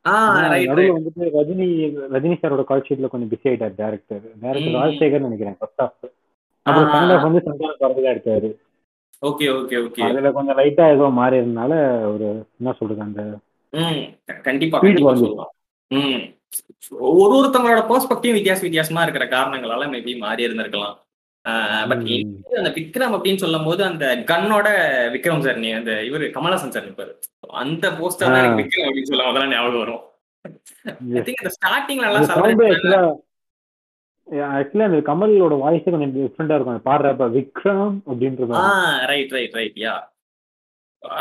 வந்துட்டு 0.05 1.25
ரஜினி 1.37 1.67
ரஜினி 2.15 2.37
சாரோட 2.41 2.63
கால் 2.65 2.85
ஷீட்ல 2.87 3.11
கொஞ்சம் 3.13 3.31
பிஸி 3.33 3.49
ஆயிட்டார் 3.51 3.79
டேரக்டர் 3.79 4.25
டேரக்டர் 4.43 4.77
ராஜசேகர் 4.79 5.27
நினைக்கிறேன் 5.27 5.57
ஃபர்ஸ்ட் 5.59 5.83
அப்புறம் 6.67 6.91
செகண்ட் 6.91 7.25
வந்து 7.27 7.41
சந்தான 7.47 7.75
பரதா 7.81 8.13
எடுத்தாரு. 8.13 8.51
Okay 9.23 9.47
okay 9.55 9.77
okay. 9.83 10.01
அதுல 10.07 10.31
கொஞ்சம் 10.33 10.59
லைட்டா 10.59 10.85
ஏதோ 10.95 11.07
மாறி 11.19 11.37
இருந்தனால 11.39 11.75
ஒரு 12.11 12.27
என்ன 12.59 12.75
சொல்றது 12.79 13.03
அந்த 13.03 13.23
கண்டிப்பா 14.45 14.79
ஒரு 17.15 17.35
ஒருத்தவங்களோட 17.37 17.83
பெர்ஸ்பெக்டிவ் 17.89 18.37
வித்தியாச 18.37 18.61
வித்தியாசமா 18.63 19.05
இருக்கிற 19.05 19.27
காரணங்களால 19.29 19.89
மேபி 19.93 20.13
மாறி 20.19 20.47
இருந்திருக்கலாம் 20.47 20.97
பட் 21.91 22.05
அந்த 22.61 22.71
விக்ரம் 22.79 23.15
அப்படின்னு 23.17 23.43
சொல்லும் 23.43 23.67
போது 23.69 23.83
அந்த 23.89 24.05
கன்னோட 24.31 24.69
விக்ரம் 25.15 25.45
சார் 25.47 25.59
நீ 25.65 25.71
அந்த 25.81 25.93
இவரு 26.09 26.27
கமலஹாசன் 26.37 26.75
சார் 26.77 26.87
இருப்பாரு. 26.89 27.13
அந்த 27.63 27.85
போஸ்டர் 27.99 28.33
தான் 28.33 28.41
எனக்கு 28.43 28.63
விக்ரம் 28.63 28.89
அப்படின்னு 28.89 29.11
சொல்ல 29.11 29.29
முதல்ல 29.31 29.53
ஞாபகம் 29.55 29.83
வரும். 29.85 30.03
ஐ 31.19 31.23
திங்க் 31.27 31.43
அந்த 31.45 31.53
ஸ்டார்டிங்ல 31.59 32.09
எல்லாம் 32.09 32.25
ஆக்சுவலா 34.59 34.87
அந்த 34.89 34.99
கமலோட 35.09 35.55
வாய்ஸே 35.63 35.91
கொஞ்சம் 35.93 36.13
டிஃப்ரெண்டா 36.17 36.57
இருக்கும். 36.57 36.85
பாடுறப்ப 36.91 37.25
விக்ரம் 37.39 37.95
அப்படின்றது 38.11 38.61
ரைட் 39.11 39.35
ரைட் 39.37 39.57
ரைட் 39.61 39.79
யா 39.85 39.95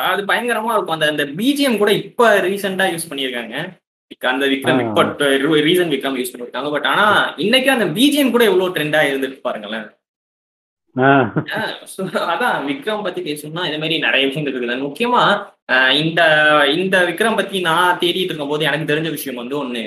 அது 0.09 0.21
பயங்கரமா 0.29 0.73
இருக்கும். 0.75 0.97
அந்த 0.97 1.07
அந்த 1.13 1.23
பிஜிஎம் 1.39 1.81
கூட 1.81 1.91
இப்ப 2.03 2.29
ரீசெண்டா 2.45 2.85
யூஸ் 2.93 3.09
பண்ணிருக்காங்க 3.09 3.55
அந்த 4.31 4.45
விக்ரம் 4.53 4.79
இப்ப 4.85 5.27
ரீசன் 5.67 5.91
விக்ரம் 5.93 6.17
யூஸ் 6.19 6.31
பண்ணிருக்காங்க 6.33 6.69
பட் 6.75 6.87
ஆனா 6.91 7.05
இன்னைக்கு 7.45 7.69
அந்த 7.75 7.87
பிஜிஎம் 7.97 8.33
கூட 8.35 8.43
எவ்வளவு 8.49 8.73
ட்ரெண்டா 8.77 9.01
இருந்துட்டு 9.09 9.39
பாருங்களேன். 9.47 9.85
அதான் 12.33 12.57
விக்ரம் 12.69 13.05
பத்தி 13.05 13.21
பேசணும்னா 13.27 13.63
இதே 13.67 13.77
மாதிரி 13.83 13.95
நிறைய 14.05 14.23
விஷயங்கள் 14.27 14.53
இருக்குது. 14.53 14.75
முக்கியமா 14.87 15.21
இந்த 16.01 16.21
இந்த 16.77 16.95
விக்ரம் 17.09 17.37
பத்தி 17.39 17.57
நான் 17.69 17.99
தேடிட்டு 18.01 18.31
இருக்கும் 18.31 18.51
போது 18.53 18.67
எனக்கு 18.69 18.89
தெரிஞ்ச 18.91 19.09
விஷயம் 19.15 19.39
வந்து 19.41 19.55
ஒண்ணு. 19.61 19.83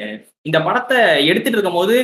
இந்த 0.48 0.58
படத்தை 0.66 0.98
எடுத்துட்டு 1.30 1.56
இருக்கும் 1.58 1.78
போது 1.80 1.94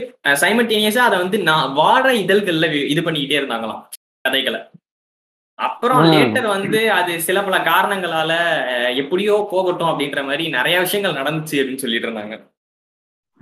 சைமல்டேனியஸா 0.43 1.03
அதை 1.09 1.19
வந்து 1.25 1.39
நான் 1.51 1.75
வாழ 1.81 2.05
இதழ்கள்ல 2.25 2.69
இது 2.93 3.03
பண்ணிக்கிட்டே 3.07 3.41
இருந்தாங்களாம் 3.41 3.83
கதைகளை. 4.29 4.61
அப்புறம் 5.59 6.05
லேட்டர் 6.13 6.47
வந்து 6.55 6.81
அது 6.99 7.13
சில 7.27 7.39
பல 7.47 7.57
காரணங்களால 7.73 8.33
எப்படியோ 9.03 9.35
போகட்டும் 9.51 9.91
அப்படின்ற 9.91 10.21
மாதிரி 10.29 10.45
நிறைய 10.59 10.77
விஷயங்கள் 10.85 11.21
நடந்துச்சு 11.21 11.59
அப்படின்னு 11.61 11.85
சொல்லிட்டு 11.85 12.09
இருந்தாங்க. 12.09 12.37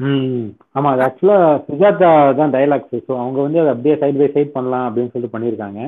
ம் 0.00 0.44
ஆமா 0.72 0.90
அது 0.92 1.02
ஆக்சுவலா 1.06 1.38
சுஜாதா 1.64 2.10
தான் 2.38 2.54
டைலாக்ஸ் 2.54 2.94
ஸோ 3.00 3.12
அவங்க 3.22 3.38
வந்து 3.42 3.60
அதை 3.62 3.72
அப்படியே 3.72 3.96
சைட் 4.02 4.20
பை 4.20 4.28
சைட் 4.34 4.54
பண்ணலாம் 4.54 4.86
அப்படின்னு 4.86 5.12
சொல்லிட்டு 5.12 5.34
பண்ணியிருக்காங்க. 5.34 5.80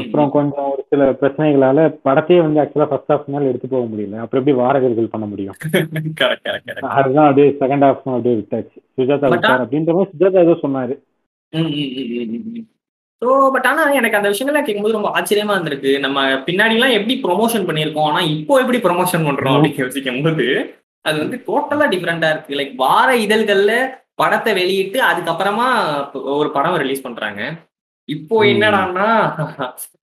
அப்புறம் 0.00 0.28
கொஞ்சம் 0.30 0.68
ஒரு 0.72 0.82
சில 0.90 1.06
பிரச்சனைகளால 1.20 1.78
படத்தையே 2.04 2.40
வந்து 2.42 2.60
ஆக்சுவலா 2.62 2.88
ஃபர்ஸ்ட் 2.90 3.12
ஹாஃப் 3.12 3.30
மேல 3.32 3.50
எடுத்து 3.50 3.68
போக 3.68 3.84
முடியல. 3.84 4.20
அப்புறம் 4.22 4.42
எப்படி 4.42 4.56
வாரகர்கள் 4.60 5.12
பண்ண 5.14 5.26
முடியும்? 5.26 5.56
அதுதான் 6.96 7.28
அப்படியே 7.28 7.48
செகண்ட் 7.62 7.86
ஹாஃப் 7.86 8.06
அப்படியே 8.08 8.36
விட்டாச்சு. 8.36 8.78
சுஜாதா 8.96 9.30
விட்டார் 9.34 9.64
அப்படின்ற 9.64 9.96
மாதிரி 9.96 10.12
சுஜாதா 10.12 10.44
ஏதோ 10.46 10.56
சொன்னாரு. 10.62 10.96
ஸோ 13.22 13.28
பட் 13.52 13.66
ஆனா 13.66 13.82
எனக்கு 13.98 14.18
அந்த 14.18 14.30
விஷயங்கள்லாம் 14.32 14.66
கேட்கும்போது 14.66 14.98
ரொம்ப 14.98 15.10
ஆச்சரியமா 15.16 15.54
இருந்திருக்கு. 15.56 15.92
நம்ம 15.98 16.18
பின்னாடி 16.48 16.74
எல்லாம் 16.78 16.96
எப்படி 16.96 17.14
ப்ரொமோஷன் 17.26 17.68
பண்ணியிருக்கோம் 17.68 18.08
ஆனா 18.10 18.22
இப்போ 18.34 18.60
எப்படி 18.60 18.80
ப்ரொமோஷன் 18.86 19.26
பண்றோம் 19.28 19.56
அப்படின்னு 19.56 19.84
யோசிக்கும் 19.84 20.24
போது 20.26 20.46
அது 21.06 21.16
வந்து 21.22 21.38
டோட்டலா 21.48 21.86
டிஃப்ரெண்டா 21.92 22.28
இருக்கு. 22.32 22.58
லைக் 22.60 22.74
வார 22.84 23.08
இதழ்கள்ல 23.24 23.72
படத்தை 24.18 24.52
வெளியிட்டு 24.58 24.98
அதுக்கப்புறமா 25.08 25.68
ஒரு 26.36 26.50
படம் 26.52 26.80
ரிலீஸ் 26.82 27.06
பண்றாங்க. 27.06 27.40
இப்போ 28.08 28.36
என்னடான்னா 28.50 29.06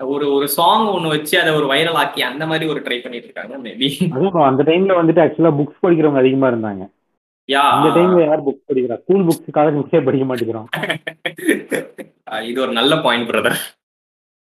ஒரு 0.08 0.26
ஒரு 0.36 0.48
சாங் 0.56 0.88
ஒண்ணு 0.94 1.14
வச்சு 1.14 1.36
அதை 1.42 1.52
ஒரு 1.60 1.68
வைரல் 1.72 2.00
ஆக்கி 2.02 2.22
அந்த 2.30 2.44
மாதிரி 2.46 2.66
ஒரு 2.74 2.80
ட்ரை 2.86 2.98
பண்ணிட்டு 3.04 3.30
இருக்காங்க 3.30 3.56
மேபி 3.66 3.90
அந்த 4.50 4.64
டைம்ல 4.70 4.98
வந்துட்டு 5.00 5.24
ஆக்சுவலா 5.26 5.54
புக்ஸ் 5.60 5.84
படிக்கிறவங்க 5.86 6.24
அதிகமா 6.24 6.50
இருந்தாங்க. 6.52 6.84
இந்த 7.76 7.90
டைம்ல 7.96 8.20
யார் 8.24 8.46
புக்ஸ் 8.46 8.68
படிக்கிறா? 8.70 8.96
ஸ்கூல் 9.02 9.26
புக்ஸ் 9.28 9.56
காலேஜ் 9.58 9.78
புக்ஸே 9.80 10.02
படிக்க 10.06 10.26
மாட்டேங்கிறோம் 10.28 10.70
இது 12.50 12.60
ஒரு 12.66 12.74
நல்ல 12.78 12.94
பாயிண்ட் 13.06 13.28
பிரதர் 13.30 13.58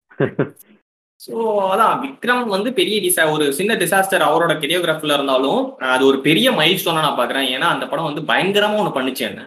ஸோ 1.22 1.36
அதான் 1.68 1.94
விக்ரம் 2.02 2.44
வந்து 2.48 2.70
பெரிய 2.74 2.98
டிசா 3.04 3.24
ஒரு 3.32 3.46
சின்ன 3.54 3.76
டிசாஸ்டர் 3.76 4.28
அவரோட 4.28 4.54
கெரியோகிராஃபில் 4.60 5.16
இருந்தாலும் 5.16 5.62
அது 5.92 6.04
ஒரு 6.06 6.18
பெரிய 6.22 6.48
மைல் 6.52 6.80
ஸ்டோனா 6.82 7.06
நான் 7.06 7.20
பாக்குறேன் 7.20 7.48
ஏன்னா 7.54 7.68
அந்த 7.72 7.86
படம் 7.88 8.10
வந்து 8.10 8.24
பயங்கரமா 8.30 8.80
ஒன்று 8.82 8.98
பண்ணிச்சு 8.98 9.24
என்ன. 9.30 9.42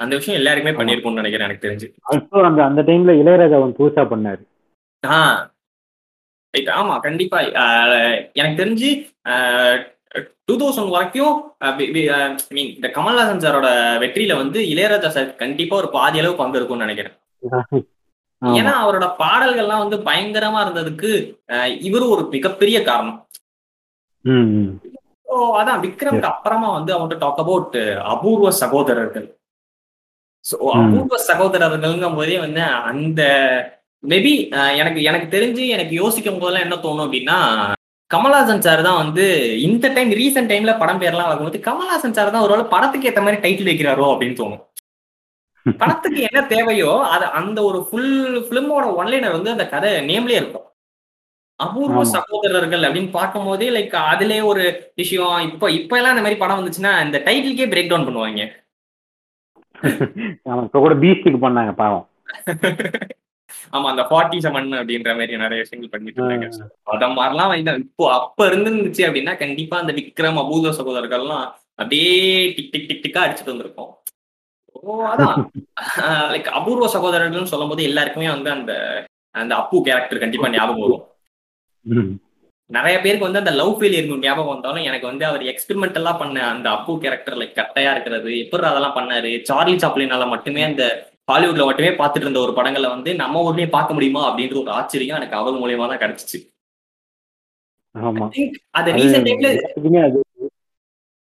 அந்த 0.00 0.12
விஷயம் 0.16 0.38
எல்லாருக்குமே 0.40 0.76
பண்ணிருக்கும்னு 0.78 1.20
நினைக்கிறேன் 1.20 1.48
எனக்கு 1.48 1.66
தெரிஞ்சு. 1.66 1.86
அந்த 2.42 2.62
அந்த 2.66 2.82
டைம்ல 2.88 3.12
இளையராஜா 3.20 3.58
அவன் 3.60 3.76
புதுசா 3.78 4.04
பண்ணாரு. 4.10 4.42
ஆ. 5.04 5.18
ரைட் 6.54 6.70
ஆமா 6.76 6.94
கண்டிப்பா. 7.00 7.38
எனக்கு 8.36 8.60
தெரிஞ்சு 8.62 8.90
டூ 10.48 10.54
தௌசண்ட் 10.58 10.94
வரைக்கும் 10.94 11.34
மீன் 12.52 12.70
இந்த 12.70 12.88
கமல்ஹாசன் 12.94 13.42
சாரோட 13.44 13.68
வெற்றியில 14.02 14.36
வந்து 14.36 14.58
இளையராஜா 14.72 15.10
சார் 15.16 15.28
கண்டிப்பா 15.36 15.76
ஒரு 15.76 15.90
பாதி 15.90 16.20
அளவு 16.20 16.40
பங்கு 16.40 16.58
இருக்கும்னு 16.58 16.86
நினைக்கிறேன். 16.86 17.16
ஏன்னா 18.42 18.72
அவரோட 18.82 19.06
பாடல்கள்லாம் 19.20 19.82
வந்து 19.84 19.98
பயங்கரமா 20.08 20.58
இருந்ததுக்கு 20.64 21.10
இவரும் 21.88 22.12
ஒரு 22.16 22.24
மிகப்பெரிய 22.34 22.78
காரணம். 22.88 23.20
அதான் 25.60 25.80
விக்ரம்க்கு 25.84 26.28
அப்புறமா 26.32 26.68
வந்து 26.78 26.92
அவங்க 26.96 27.14
டாக் 27.22 27.40
அபவுட் 27.42 27.76
அபூர்வ 28.12 28.50
சகோதரர்கள். 28.62 29.26
ஸோ 30.44 30.56
அபூர்வ 30.80 31.16
சகோதரர்கள்ங்கும் 31.30 32.18
போதே 32.18 32.36
வந்து 32.44 32.62
அந்த 32.90 33.22
மேபி 34.04 34.32
எனக்கு 34.80 35.00
எனக்கு 35.10 35.28
தெரிஞ்சு 35.34 35.64
எனக்கு 35.76 35.94
யோசிக்கும் 36.02 36.38
போதெல்லாம் 36.40 36.66
என்ன 36.66 36.76
தோணும் 36.84 37.06
அப்படின்னா 37.06 37.38
கமல்ஹாசன் 38.10 38.64
சார் 38.66 38.86
தான் 38.86 39.00
வந்து 39.02 39.24
இந்த 39.68 39.86
டைம் 39.94 40.10
ரீசெண்ட் 40.20 40.50
டைம்ல 40.52 40.72
படம் 40.82 41.00
பேர்லாம் 41.02 41.30
வரும்போது 41.30 41.58
கமல்ஹாசன் 41.68 42.16
சார் 42.18 42.34
தான் 42.34 42.44
ஒரு 42.46 42.66
படத்துக்கு 42.74 43.08
ஏற்ற 43.10 43.22
மாதிரி 43.26 43.42
டைட்டில் 43.44 43.70
வைக்கிறாரோ 43.70 44.06
அப்படின்னு 44.12 44.40
தோணும். 44.42 44.62
படத்துக்கு 45.80 46.20
என்ன 46.28 46.40
தேவையோ 46.54 46.92
அது 47.14 47.26
அந்த 47.40 47.58
ஒரு 47.68 47.78
ஃபுல் 47.88 48.14
பிலிமோட 48.48 48.84
ஒன்லைனர் 49.00 49.36
வந்து 49.36 49.54
அந்த 49.54 49.66
கதை 49.74 49.90
நேம்லயே 50.10 50.40
இருக்கும். 50.42 50.68
அபூர்வ 51.64 52.00
சகோதரர்கள் 52.14 52.84
அப்படின்னு 52.86 53.10
பார்க்கும் 53.18 53.46
போதே 53.48 53.68
லைக் 53.76 53.94
அதுலயே 54.12 54.42
ஒரு 54.50 54.64
விஷயம். 55.00 55.36
இப்ப 55.48 55.70
இப்ப 55.78 55.96
எல்லாம் 55.98 56.14
இந்த 56.14 56.24
மாதிரி 56.24 56.40
படம் 56.42 56.58
வந்துச்சுன்னா 56.60 56.92
இந்த 57.06 57.18
டைட்டிலுக்கே 57.26 57.70
பிரேக் 57.72 57.90
டவுன் 57.92 58.06
பண்ணுவாங்க. 58.08 58.44
இப்ப 60.66 60.80
கூட 60.84 60.94
பீஸ்டுக்கு 61.04 61.40
பண்ணாங்க 61.44 61.72
பாவம். 61.82 62.06
ஆமா 63.74 63.86
அந்த 63.92 64.02
ஃபார்ட்டி 64.08 64.38
செவன் 64.44 64.68
அப்படின்ற 64.78 65.10
மாதிரி 65.18 65.42
நிறைய 65.42 65.60
விஷயங்கள் 65.62 65.92
பண்ணிட்டு 65.92 66.20
இருந்தாங்க. 66.20 66.48
அத 66.94 67.06
மாதிரிலாம் 67.18 67.80
இப்போ 67.84 68.04
அப்ப 68.18 68.48
இருந்துச்சு 68.50 69.02
அப்படின்னா 69.08 69.34
கண்டிப்பா 69.44 69.78
அந்த 69.82 69.94
விக்ரம் 69.98 70.40
அபூர்வ 70.42 70.72
சகோதரர்கள்லாம் 70.80 71.46
அப்படியே 71.80 72.12
டிக் 72.56 72.72
டிக் 72.74 72.88
டிக் 72.90 73.04
டிக்கா 73.06 73.24
அடிச்சுட்டு 73.24 73.54
வந்திருக்கோம். 73.54 73.92
ஓ 74.84 74.94
அதான். 75.10 75.38
லைக் 76.32 76.48
அபூர்வ 76.58 76.86
சகோதரர்கள்னு 76.92 77.52
சொல்லும் 77.52 77.70
போது 77.70 77.88
எல்லாருக்குமே 77.88 78.28
வந்து 78.32 78.50
அந்த 78.54 78.72
அந்த 79.34 79.52
அப்பு 79.56 79.78
கேரக்டர் 79.86 80.20
கண்டிப்பா 80.20 80.48
ஞாபகம் 80.52 80.84
வரும். 80.84 81.02
நிறைய 82.70 82.96
பேருக்கு 82.98 83.26
வந்து 83.26 83.40
அந்த 83.40 83.52
லவ் 83.58 83.74
ஃபெயிலியர் 83.76 84.22
ஞாபகம் 84.22 84.52
வந்தாலும் 84.52 84.86
எனக்கு 84.88 85.06
வந்து 85.06 85.24
அவர் 85.28 85.42
எக்ஸ்பெரிமெண்டலா 85.50 86.12
பண்ண 86.18 86.38
அந்த 86.48 86.66
அப்பு 86.72 86.94
கேரக்டர் 87.02 87.38
லைக் 87.40 87.58
கட்டையா 87.58 87.90
இருக்கிறது 87.92 88.30
எப்படி 88.40 88.66
அதெல்லாம் 88.70 88.96
பண்ணாரு 88.96 89.32
சார்லி 89.50 89.74
சாப்ளினால 89.82 90.26
மட்டுமே 90.32 90.62
அந்த 90.64 90.84
ஹாலிவுட்ல 91.28 91.66
மட்டுமே 91.68 91.92
பார்த்துட்டு 91.94 92.26
இருந்த 92.26 92.42
ஒரு 92.42 92.52
படங்களை 92.56 92.90
வந்து 92.90 93.12
நம்ம 93.20 93.44
ஊர்லயே 93.46 93.68
பார்க்க 93.70 93.96
முடியுமா 93.96 94.22
அப்படின்ற 94.28 94.58
ஒரு 94.58 94.72
ஆச்சரியம் 94.76 95.18
எனக்கு 95.20 95.38
அவர் 95.38 95.60
மூலியமா 95.60 95.88
தான் 95.88 96.02
கிடைச்சிச்சு 96.02 96.40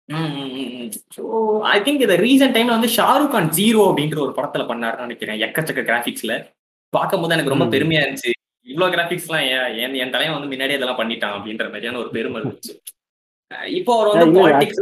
டைம்ல 0.09 1.65
ஐ 1.73 1.77
திங்க் 1.85 2.05
இந்த 2.05 2.17
ரீசெண்ட் 2.25 2.55
டைம்ல 2.57 2.77
வந்து 2.77 2.91
ஷாருக் 2.97 3.33
கான் 3.33 3.49
ஜீரோ 3.59 3.81
அப்படின்ற 3.89 4.19
ஒரு 4.25 4.33
படத்துல 4.37 4.63
பண்ணாருன்னு 4.71 5.07
நினைக்கிறேன் 5.07 5.41
எக்கச்சக்க 5.47 5.83
கிராபிக்ஸ்ல 5.89 6.35
பார்க்கும் 6.93 7.21
போது 7.23 7.35
எனக்கு 7.35 7.53
ரொம்ப 7.53 7.67
பெருமையா 7.73 8.03
இருந்துச்சு. 8.03 8.31
இவ்வளவு 8.67 8.93
கிராபிக்ஸ் 8.95 9.27
எல்லாம் 9.27 9.45
என் 9.83 9.99
என் 10.03 10.13
தலைவன் 10.15 10.35
வந்து 10.37 10.49
முன்னாடியே 10.51 10.77
இதெல்லாம் 10.79 11.01
பண்ணிட்டான் 11.01 11.35
அப்படின்ற 11.37 11.67
மாதிரியான 11.73 11.99
ஒரு 12.03 12.09
பெருமை 12.15 12.37
இருந்துச்சு. 12.41 12.73
இப்போ 13.79 13.91
அவர் 13.97 14.11
வந்து 14.11 14.41
பாலிடிக்ஸ் 14.41 14.81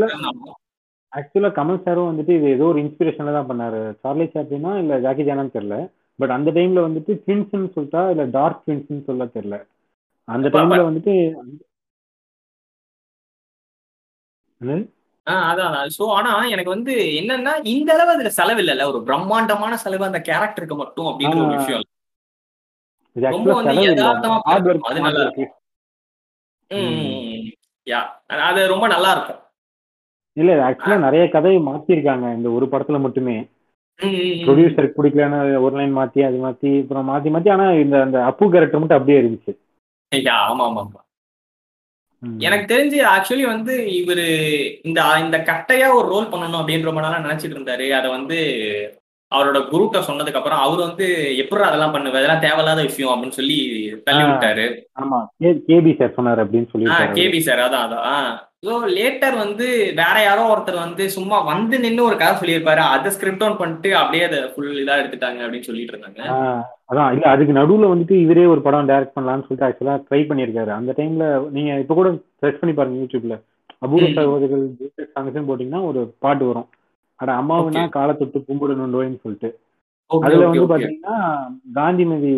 ஆக்சுவலா 1.13 1.49
கமல் 1.57 1.83
சாரும் 1.85 2.09
வந்துட்டு 2.11 2.33
இது 2.39 2.47
ஏதோ 2.55 2.65
ஒரு 2.71 2.79
இன்ஸ்பிரேஷன்ல 2.85 3.35
தான் 3.37 3.49
பண்ணாரு. 3.51 3.79
சார்லி 4.01 4.25
சாப்ளினா 4.33 4.71
இல்ல 4.81 4.93
ஜாக்கி 5.05 5.23
ஜானான்னு 5.29 5.55
தெரியல. 5.57 5.77
பட் 6.19 6.33
அந்த 6.37 6.49
டைம்ல 6.57 6.81
வந்துட்டு 6.87 7.13
ட்வின்ஸ்னு 7.23 7.71
சொல்லிட்டா 7.75 8.01
இல்ல 8.13 8.23
டார்க் 8.37 8.63
ட்வின்ஸ்னு 8.65 9.07
சொல்ல 9.09 9.25
தெரியல. 9.37 9.57
அந்த 10.27 10.47
டைம்ல 10.55 10.81
வந்துட்டு 10.89 11.13
அதான் 15.47 15.91
சோ 15.95 16.03
ஆனா 16.17 16.31
எனக்கு 16.53 16.73
வந்து 16.73 16.93
என்னன்னா 17.19 17.53
இந்த 17.71 17.89
அளவு 17.95 18.13
அதுல 18.13 18.29
செலவு 18.37 18.61
இல்லைல்ல. 18.63 18.85
ஒரு 18.91 18.99
பிரம்மாண்டமான 19.03 19.77
செலவு 19.77 20.05
அந்த 20.05 20.21
கேரக்டருக்கு 20.29 20.75
மட்டும் 20.75 21.09
அப்படின்ற 21.11 21.39
ஒரு 21.43 21.57
விஷயம் 21.57 21.85
ரொம்ப 23.15 23.49
வந்து 23.59 23.73
யதார்த்தமா 23.89 24.37
அது 24.89 24.99
நல்லா 24.99 25.23
இருக்கு. 25.25 25.45
யா 27.87 27.99
அது 28.47 28.61
ரொம்ப 28.67 28.85
நல்லா 28.87 29.11
இருக்கும். 29.11 29.41
இல்ல 30.37 30.55
ஆக்சுவலா 30.65 30.97
நிறைய 31.05 31.23
கதையை 31.29 31.59
மாத்திருக்காங்க. 31.67 32.25
இந்த 32.37 32.47
ஒரு 32.51 32.65
படத்துல 32.73 32.97
மட்டுமே. 32.99 33.35
ப்ரொடியூசருக்கு 34.43 34.97
பிடிக்கலன்னு 34.97 35.37
ஒரு 35.65 35.73
லைன் 35.77 35.95
மாத்தி 35.97 36.21
அது 36.27 36.37
மாத்தி 36.43 36.71
அப்புறம் 36.81 37.07
மாத்தி 37.11 37.29
மாத்தி 37.35 37.49
ஆனா 37.53 37.65
இந்த 37.83 37.95
அந்த 38.01 38.17
அப்பு 38.23 38.51
கேரக்டர் 38.53 38.81
மட்டும் 38.81 38.99
அப்படியே 38.99 39.19
இருந்துச்சு. 39.21 39.53
ஆமா 40.43 40.65
ஆமா 40.67 40.83
எனக்கு 42.21 42.75
தெரிஞ்சு 42.75 42.99
ஆக்சுவலி 43.15 43.45
வந்து 43.45 43.73
இவரு 43.77 44.25
இந்த 44.83 45.01
இந்த 45.19 45.37
கட்டையா 45.37 45.87
ஒரு 45.93 46.07
ரோல் 46.07 46.31
பண்ணணும் 46.31 46.59
அப்படின்ற 46.61 46.93
நாளா 46.93 47.17
நினைச்சிட்டு 47.17 47.57
இருந்தாரு. 47.57 47.89
அதை 47.91 48.09
வந்து 48.09 48.37
அவரோட 49.31 49.59
குரூப்ட 49.71 49.99
சொன்னதுக்கு 50.07 50.39
அப்புறம் 50.39 50.61
அவர் 50.65 50.81
வந்து 50.85 51.05
எப்படி 51.41 51.63
அதெல்லாம் 51.63 51.93
பண்ணுவேன் 51.93 52.19
அதெல்லாம் 52.19 52.43
தேவையில்லாத 52.45 52.81
விஷயம் 52.81 53.13
அப்படின்னு 53.13 53.39
சொல்லி 53.39 53.57
தள்ளி 54.05 54.23
விட்டாரு. 54.25 54.65
ஆமா. 55.01 55.19
கேபி 55.69 55.93
சார் 55.99 56.17
சொன்னாரு 56.17 56.43
அப்படின்னு 56.43 56.69
சொல்லி 56.71 57.15
கேபி 57.17 57.39
சார். 57.39 57.63
அதான் 57.65 57.85
அதான். 57.87 58.29
ஸோ 58.65 58.75
லேட்டர் 58.93 59.35
வந்து 59.41 59.65
வேற 59.99 60.15
யாரோ 60.21 60.43
ஒருத்தர் 60.51 60.85
வந்து 60.85 61.03
சும்மா 61.15 61.37
வந்து 61.49 61.75
நின்று 61.79 62.07
ஒரு 62.07 62.15
கதை 62.15 62.35
சொல்லியிருப்பாரு. 62.39 62.81
அதை 62.93 63.09
ஸ்கிரிப்ட் 63.11 63.43
ஆன் 63.43 63.59
பண்ணிட்டு 63.59 63.89
அப்படியே 63.95 64.23
அதை 64.29 64.39
ஃபுல் 64.53 64.79
இதா 64.83 64.95
எடுத்துட்டாங்க 65.01 65.43
அப்படின்னு 65.43 65.69
சொல்லிட்டு 65.69 65.93
இருந்தாங்க. 65.93 66.21
அதான். 66.89 67.11
இல்ல 67.15 67.27
அதுக்கு 67.33 67.59
நடுவுல 67.59 67.91
வந்துட்டு 67.91 68.17
இவரே 68.23 68.45
ஒரு 68.45 68.61
படம் 68.61 68.89
டைரக்ட் 68.91 69.15
பண்ணலாம்னு 69.17 69.45
சொல்லிட்டு 69.47 69.67
ஆக்சுவலா 69.67 69.97
ட்ரை 70.07 70.21
பண்ணியிருக்காரு. 70.29 70.73
அந்த 70.79 70.93
டைம்ல 70.99 71.27
நீங்க 71.57 71.73
இப்ப 71.83 71.95
கூட 71.95 72.09
சர்ச் 72.43 72.59
பண்ணி 72.61 72.75
பாருங்க 72.75 73.03
யூடியூப்ல 73.03 73.37
அபூர்வ 73.81 74.09
சகோதரர்கள் 74.17 74.65
சாங்ஸ்னு 75.15 75.47
போட்டீங்கன்னா 75.49 75.83
ஒரு 75.89 76.01
பாட்டு 76.19 76.45
வரும். 76.45 76.67
அட 77.19 77.29
அம்மாவுனா 77.41 77.83
காலை 77.89 78.13
தொட்டு 78.17 78.39
கும்பிடணும்னு 78.47 79.23
சொல்லிட்டு. 79.25 79.49
அதுல 80.11 80.47
வந்து 80.49 80.71
பாத்தீங்கன்னா 80.71 81.15
காந்திமதி 81.75 82.33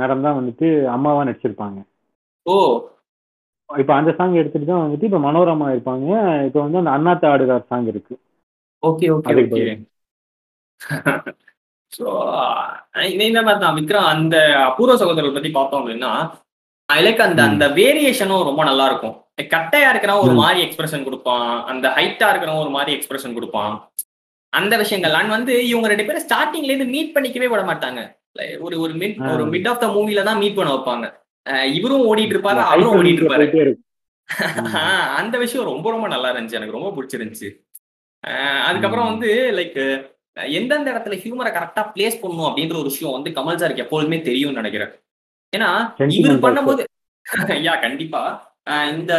மேடம் 0.00 0.24
தான் 0.26 0.38
வந்துட்டு 0.38 0.66
அம்மாவா 0.96 1.22
நடிச்சிருப்பாங்க. 1.28 1.78
ஓ. 2.46 2.56
இப்ப 3.70 3.92
அந்த 3.94 4.10
சாங் 4.18 4.40
எடுத்துட்டு 4.40 4.66
தான் 4.66 4.84
வந்துட்டு 4.84 5.08
இப்ப 5.08 5.18
மனோரமா 5.18 5.66
இருப்பாங்க. 5.74 6.06
இப்ப 6.48 6.58
வந்து 6.60 6.80
அந்த 6.80 6.90
அண்ணாத்த 6.96 7.32
ஆடுகார் 7.32 7.70
சாங் 7.70 7.88
இருக்கு. 7.92 8.14
ஓகே 8.82 9.08
ஓகே 9.16 9.34
ஓகே 9.42 9.64
ஸோ 11.92 12.04
இந்த 13.26 13.38
மாதிரி 13.42 13.60
தான். 13.64 13.76
விக்ரம் 13.80 14.10
அந்த 14.12 14.36
அபூர்வ 14.68 14.94
சகோதரர்கள் 14.96 15.36
பத்தி 15.36 15.50
பார்த்தோம் 15.50 15.80
அப்படின்னா 15.82 16.12
லைக் 16.88 17.20
அந்த 17.26 17.40
அந்த 17.50 17.64
வேரியேஷனும் 17.76 18.46
ரொம்ப 18.48 18.62
நல்லா 18.64 18.86
இருக்கும். 18.90 19.14
கட்டையா 19.38 19.88
இருக்கிறவன் 19.92 20.24
ஒரு 20.24 20.34
மாதிரி 20.34 20.66
எக்ஸ்பிரஷன் 20.66 21.04
கொடுப்பான். 21.04 21.64
அந்த 21.64 21.88
ஹைட்டா 21.88 22.26
இருக்கிறவன் 22.32 22.64
ஒரு 22.64 22.70
மாதிரி 22.70 22.98
எக்ஸ்பிரஷன் 22.98 23.32
கொடுப்பான். 23.32 23.92
அந்த 24.48 24.76
விஷயங்கள். 24.76 25.12
அண்ட் 25.12 25.28
வந்து 25.28 25.68
இவங்க 25.68 25.88
ரெண்டு 25.88 26.06
பேரும் 26.06 26.24
ஸ்டார்டிங்ல 26.28 26.72
இருந்து 26.72 26.84
மீட் 26.84 27.14
பண்ணிக்கவே 27.16 27.48
விட 27.48 27.62
மாட்டாங்க. 27.62 28.00
ஒரு 28.58 28.80
ஒரு 28.80 28.92
மிட் 28.92 29.32
ஒரு 29.32 29.44
மிட் 29.44 29.68
ஆஃப் 29.68 29.80
த 29.80 29.86
மூவில 29.86 30.22
தான் 30.22 30.38
மீட் 30.38 30.54
பண்ண 30.54 30.72
வைப்பாங்க. 30.74 31.06
இவரும் 31.64 32.04
ஓடிட்டு 32.10 32.34
இருப்பாரு 32.34 32.60
அவரும் 32.72 32.96
ஓடிட்டு 33.00 33.22
இருப்பாரு. 33.22 33.74
அந்த 35.20 35.38
விஷயம் 35.38 35.66
ரொம்ப 35.66 35.90
ரொம்ப 35.90 36.08
நல்லா 36.08 36.28
இருந்துச்சு. 36.32 36.52
எனக்கு 36.52 36.76
ரொம்ப 36.78 36.90
பிடிச்சிருந்துச்சு. 36.96 37.48
அதுக்கப்புறம் 38.64 39.06
வந்து 39.06 39.52
லைக் 39.52 40.10
எந்தெந்த 40.34 40.92
இடத்துல 40.92 41.16
ஹியூமரை 41.22 41.50
கரெக்டா 41.52 41.82
பிளேஸ் 41.94 42.20
பண்ணும் 42.20 42.46
அப்படின்ற 42.48 42.72
ஒரு 42.72 42.82
விஷயம் 42.82 43.12
வந்து 43.12 43.30
கமல் 43.30 43.60
சாருக்கு 43.62 43.76
எப்பொழுதுமே 43.76 44.20
தெரியும்னு 44.20 44.60
நினைக்கிறேன். 44.62 44.92
ஏன்னா 45.56 45.70
இவர் 46.20 46.44
பண்ணும்போது 46.46 46.84
ஐயா 47.48 47.76
கண்டிப்பா. 47.76 48.51
இந்த 48.66 49.12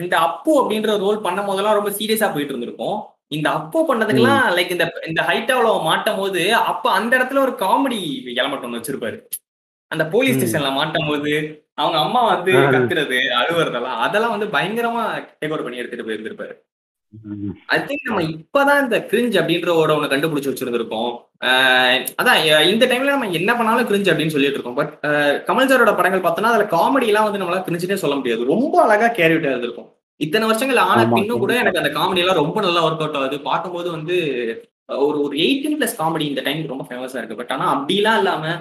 இந்த 0.00 0.14
அப்பு 0.18 0.52
அப்படின்ற 0.60 0.92
ரோல் 1.04 1.24
பண்ணும் 1.24 1.48
போதெல்லாம் 1.48 1.78
ரொம்ப 1.78 1.90
சீரியஸா 1.90 2.28
போயிட்டு 2.32 2.52
இருந்திருக்கும். 2.54 2.96
இந்த 3.36 3.48
அப்போ 3.58 3.80
பண்ணதுக்கெல்லாம் 3.88 4.46
லைக் 4.56 4.74
இந்த 4.76 4.86
இந்த 5.08 5.20
ஹைட்டாவில 5.28 5.68
மாட்டும் 5.88 6.18
போது 6.22 6.42
அப்ப 6.70 6.90
அந்த 6.92 7.12
இடத்துல 7.18 7.42
ஒரு 7.46 7.54
காமெடி 7.62 8.00
எலமெண்ட் 8.40 8.66
ஒன்று 8.66 8.80
வச்சிருப்பாரு. 8.80 9.18
அந்த 9.92 10.04
போலீஸ் 10.14 10.36
ஸ்டேஷன்ல 10.38 10.70
மாட்டும் 10.78 11.08
போது 11.10 11.32
அவங்க 11.74 11.98
அம்மா 11.98 12.20
வந்து 12.32 12.52
கத்துறது 12.74 13.18
அழுவுறதெல்லாம் 13.40 14.00
அதெல்லாம் 14.06 14.34
வந்து 14.36 14.48
பயங்கரமா 14.56 15.04
டேக் 15.40 15.52
ஓவர் 15.54 15.64
பண்ணி 15.66 15.80
எடுத்துட்டு 15.82 16.06
போயிருந்திருப்பாரு. 16.08 16.54
ஐ 17.74 17.78
திங்க் 17.88 18.06
நம்ம 18.08 18.22
இப்பதான் 18.34 18.82
இந்த 18.84 18.98
கிரிஞ்ச் 19.10 19.36
அப்படின்ற 19.40 19.70
ஒரு 19.80 19.90
ஒண்ணு 19.94 20.12
கண்டுபிடிச்சு 20.12 20.50
வச்சிருந்திருக்கோம். 20.50 21.10
அதான் 22.20 22.40
இந்த 22.72 22.84
டைம்ல 22.90 23.14
நம்ம 23.14 23.30
என்ன 23.40 23.50
பண்ணாலும் 23.58 23.88
கிரிஞ்ச் 23.90 24.10
அப்படின்னு 24.12 24.34
சொல்லிட்டு 24.34 24.58
இருக்கோம். 24.58 24.78
பட் 24.80 24.92
கமல் 25.48 25.70
சாரோட 25.70 25.94
படங்கள் 25.98 26.24
பார்த்தோம்னா 26.26 26.52
அதுல 26.52 26.68
காமெடி 26.76 27.10
எல்லாம் 27.12 27.26
வந்து 27.28 27.40
நம்மளால 27.42 27.64
கிரிஞ்சுனே 27.68 28.02
சொல்ல 28.02 28.16
முடியாது. 28.20 28.50
ரொம்ப 28.52 28.74
அழகா 28.84 29.08
கேரி 29.18 29.34
விட்டு 29.36 29.52
இருந்திருக்கும் 29.52 29.90
இத்தனை 30.20 30.46
வருஷங்கள் 30.48 30.84
ஆன 30.88 30.98
பின்னும் 31.14 31.42
கூட 31.42 31.52
எனக்கு 31.60 31.80
அந்த 31.82 31.92
காமெடி 31.98 32.22
எல்லாம் 32.24 32.40
ரொம்ப 32.42 32.58
நல்லா 32.66 32.84
ஒர்க் 32.88 33.02
அவுட் 33.04 33.18
ஆகுது. 33.20 33.38
பார்க்கும்போது 33.48 33.88
வந்து 33.96 34.16
ஒரு 35.04 35.18
ஒரு 35.24 35.34
எயிட்டீன் 35.44 35.76
பிளஸ் 35.80 35.98
காமெடி 36.00 36.24
இந்த 36.30 36.42
டைம் 36.46 36.70
ரொம்ப 36.72 36.84
ஃபேமஸா 36.88 37.18
இருக்கு. 37.20 37.40
பட் 37.40 37.52
ஆனா 37.54 37.66
அப்படிலாம் 37.74 38.18
இல்லாம 38.20 38.54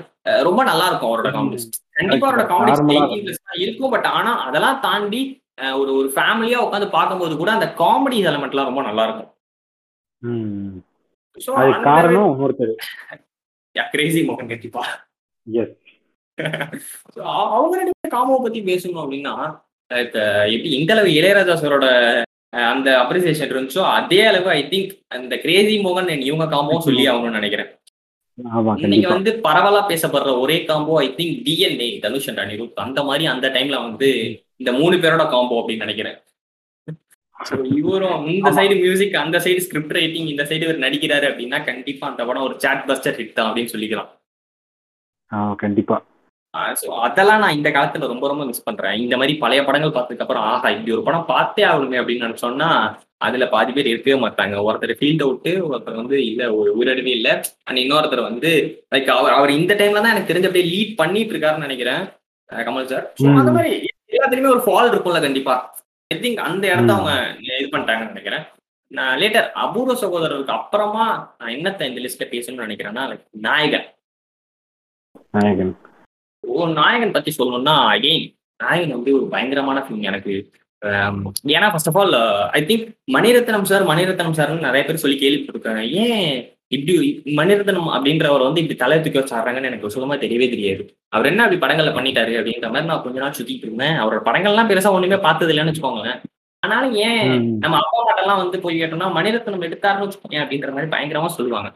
ரொம்ப 0.48 0.62
நல்லா 0.70 0.86
இருக்கும் 0.90 1.12
அவரோட 1.12 1.30
காமெடி 1.36 1.58
கண்டிப்பா 2.00 2.28
அவரோட 2.30 2.46
காமெடி 2.52 3.62
இருக்கும். 3.66 3.94
பட் 3.96 4.10
ஆனா 4.18 4.34
அதெல்லாம் 4.48 4.82
தாண்டி 4.88 5.22
ஒரு 5.76 5.92
ஒரு 5.96 6.12
ஃபேமிலியா 6.16 6.60
உட்காந்து 6.66 6.90
பார்க்கும்போது 6.90 7.38
கூட 7.38 7.52
அந்த 7.52 7.68
காமெடி 7.78 8.18
எலமெண்ட்லாம் 8.22 8.70
ரொம்ப 8.70 8.82
நல்லா 8.82 9.04
இருக்கும் 9.04 9.30
காரணம் 11.84 12.42
ஒருத்தர் 12.42 12.74
கிரேசி 13.76 14.22
மோகன் 14.28 14.52
கண்டிப்பா. 14.52 14.84
காமோவை 18.12 18.40
பத்தி 18.42 18.60
பேசணும் 18.62 19.02
அப்படின்னா 19.02 19.34
எப்படி 20.46 20.70
இந்த 20.70 20.92
அளவு 20.94 21.10
இளையராஜா 21.10 21.56
சாரோட 21.56 21.88
அந்த 22.52 22.90
அப்ரிசியேஷன் 22.98 23.54
இருந்துச்சோ 23.54 23.84
அதே 23.92 24.22
அளவு 24.26 24.50
ஐ 24.50 24.62
திங்க் 24.64 24.92
அந்த 25.08 25.38
கிரேசி 25.38 25.76
மோகன் 25.80 26.10
இவங்க 26.22 26.46
காம்போவும் 26.46 26.80
சொல்லி 26.80 27.08
ஆகணும்னு 27.08 27.40
நினைக்கிறேன். 27.40 27.70
இன்னைக்கு 28.84 29.10
வந்து 29.16 29.32
பரவலா 29.46 29.82
பேசப்படுற 29.92 30.34
ஒரே 30.44 30.58
combo 30.70 30.94
I 31.06 31.08
think 31.18 31.40
DNA 31.48 31.88
Dhanush 32.06 32.28
and 32.32 32.42
Anirudh. 32.44 32.82
அந்த 32.86 33.00
மாதிரி 33.08 33.26
அந்த 33.34 33.48
டைம்ல 33.56 33.78
வந்து 33.88 34.10
இந்த 34.62 34.72
மூணு 34.80 34.96
பேரோட 35.04 35.24
காம்போ 35.34 35.58
அப்படின்னு 35.62 35.86
நினைக்கிறேன். 35.86 36.18
இவரும் 37.80 38.26
இந்த 38.34 38.50
சைடு 38.58 38.76
மியூசிக் 38.84 39.16
அந்த 39.24 39.38
சைடு 39.46 39.62
ஸ்கிரிப்ட் 39.66 39.96
ரைட்டிங் 40.00 40.28
இந்த 40.32 40.44
சைடு 40.50 40.66
இவர் 40.68 40.84
நடிக்கிறாரு 40.86 41.26
அப்படின்னா 41.30 41.60
கண்டிப்பா 41.70 42.06
அந்த 42.12 42.26
படம் 42.30 42.48
ஒரு 42.48 42.56
சாட் 42.64 42.86
பஸ்டர் 42.90 43.18
ஹிட் 43.20 43.38
தான் 43.38 43.48
அப்படின்னு 43.50 43.74
சொல்லிக்கலாம். 43.76 44.10
கண்டிப்பா. 45.64 45.98
அதெல்லாம் 47.08 47.42
நான் 47.44 47.58
இந்த 47.58 47.70
காலத்துல 47.76 48.08
ரொம்ப 48.12 48.26
ரொம்ப 48.32 48.44
மிஸ் 48.50 48.68
பண்றேன். 48.68 48.98
இந்த 49.04 49.16
மாதிரி 49.20 49.34
பழைய 49.44 49.62
படங்கள் 49.68 49.96
பார்த்ததுக்கு 49.96 50.26
அப்புறம் 50.26 50.48
ஆஹா 50.52 50.70
இப்படி 50.76 50.96
ஒரு 50.98 51.04
படம் 51.08 51.30
பார்த்தே 51.34 51.64
ஆகணுமே 51.72 52.00
அப்படின்னு 52.02 52.28
நினைச்சோம்னா 52.28 52.70
அதுல 53.28 53.46
பாதி 53.54 53.72
பேர் 53.76 53.92
இருக்கவே 53.92 54.18
மாட்டாங்க. 54.24 54.56
ஒருத்தர் 54.68 55.00
ஃபீல்ட் 55.00 55.26
அவுட்டு 55.26 55.52
ஒருத்தர் 55.70 56.00
வந்து 56.02 56.18
இல்ல 56.30 56.42
ஒரு 56.60 56.70
உயிரிழவே 56.78 57.12
இல்லை. 57.18 57.34
அண்ட் 57.68 57.82
இன்னொருத்தர் 57.84 58.28
வந்து 58.30 58.52
லைக் 58.96 59.12
அவர் 59.18 59.38
அவர் 59.40 59.58
இந்த 59.60 59.74
டைம்ல 59.82 60.04
தான் 60.04 60.14
எனக்கு 60.16 60.32
தெரிஞ்ச 60.32 60.50
அப்படியே 60.50 60.70
லீட் 60.74 60.96
பண்ணிட்டு 61.02 61.34
இருக்காருன்னு 61.34 61.68
நினைக்கிறேன். 61.68 62.04
கமல் 62.68 62.90
சார் 62.94 63.06
அந்த 63.42 63.52
மாதிரி 63.58 63.70
எல்லாத்துலயுமே 64.16 64.54
ஒரு 64.56 64.64
ஃபால் 64.66 64.90
இருக்கும்ல 64.92 65.22
கண்டிப்பா. 65.28 65.56
ஐ 66.12 66.18
திங்க் 66.24 66.42
அந்த 66.48 66.64
இடத்த 66.74 66.92
அவங்க 66.96 67.14
இது 67.60 67.70
பண்ணிட்டாங்கன்னு 67.74 68.14
நினைக்கிறேன். 68.14 68.44
நான் 68.92 69.20
லேட்டர் 69.22 69.48
அபூர்வ 69.64 69.94
சகோதரருக்கு 70.02 70.58
அப்புறமா 70.58 71.06
நான் 71.40 71.54
என்னத்த 71.58 71.88
இந்த 71.90 72.02
லிஸ்ட்ல 72.06 72.26
பேசணும்னு 72.34 72.66
நினைக்கிறேன்னா 72.66 73.04
நாயகன். 73.48 73.86
நாயகன். 75.38 75.72
ஓ 76.44 76.68
நாயகன் 76.80 77.16
பத்தி 77.18 77.32
சொல்லணும்னா 77.38 77.76
அகெயின் 77.94 78.26
நாயகன் 78.60 78.96
வந்து 78.98 79.12
ஒரு 79.20 79.26
பயங்கரமான 79.34 79.80
ஃபிலிம் 79.84 80.10
எனக்கு. 80.12 80.34
ஏன்னா 81.56 81.68
first 81.72 81.90
of 81.90 82.00
all 82.02 82.16
I 82.58 82.62
think 82.70 82.86
Mani Ratnam 83.16 83.68
sir 83.72 83.84
Mani Ratnam 83.92 84.38
சார்னு 84.40 84.66
நிறைய 84.68 84.82
பேர் 84.88 85.04
சொல்லி 85.04 85.18
கேள்விப்பட்டிருக்காங்க. 85.24 85.84
ஏன் 86.04 86.32
இப்படி 86.76 86.94
மணிரத்னம் 87.40 87.90
அப்படின்றவர் 87.96 88.46
வந்து 88.48 88.62
இப்படி 88.64 88.78
தலை 88.82 88.98
தூக்கி 89.06 89.20
வச்சாடுறாங்கன்னு 89.20 89.70
எனக்கு 89.70 89.94
சுத்தமா 89.96 90.16
தெரியவே 90.24 90.48
தெரியாது. 90.54 90.84
அவர் 91.16 91.30
என்ன 91.32 91.44
அப்படி 91.46 91.60
படங்கள்ல 91.64 91.94
பண்ணிட்டாரு 91.98 92.34
அப்படின்ற 92.40 92.70
மாதிரி 92.74 92.90
நான் 92.92 93.04
கொஞ்ச 93.06 93.20
நாள் 93.24 93.38
சுத்திட்டு 93.40 93.68
இருந்தேன். 93.68 93.98
அவரோட 94.02 94.22
படங்கள்லாம் 94.30 94.70
பெருசா 94.72 94.94
ஒண்ணுமே 94.98 95.20
பார்த்தது 95.28 95.54
இல்லைன்னு 95.54 95.74
வச்சுக்கோங்களேன். 95.74 96.20
ஆனாலும் 96.64 96.96
ஏன் 97.08 97.22
நம்ம 97.64 97.76
அப்பா 97.84 98.00
மாட்டெல்லாம் 98.08 98.42
வந்து 98.44 98.58
போய் 98.64 98.80
கேட்டோம்னா 98.82 99.10
மணிரத்னம் 99.18 99.68
எடுத்தாருன்னு 99.68 100.06
வச்சுக்கோங்க 100.06 100.40
அப்படின்ற 100.44 100.72
மாதிரி 100.76 100.92
பயங்கரமா 100.96 101.30
சொல்லுவாங்க. 101.38 101.70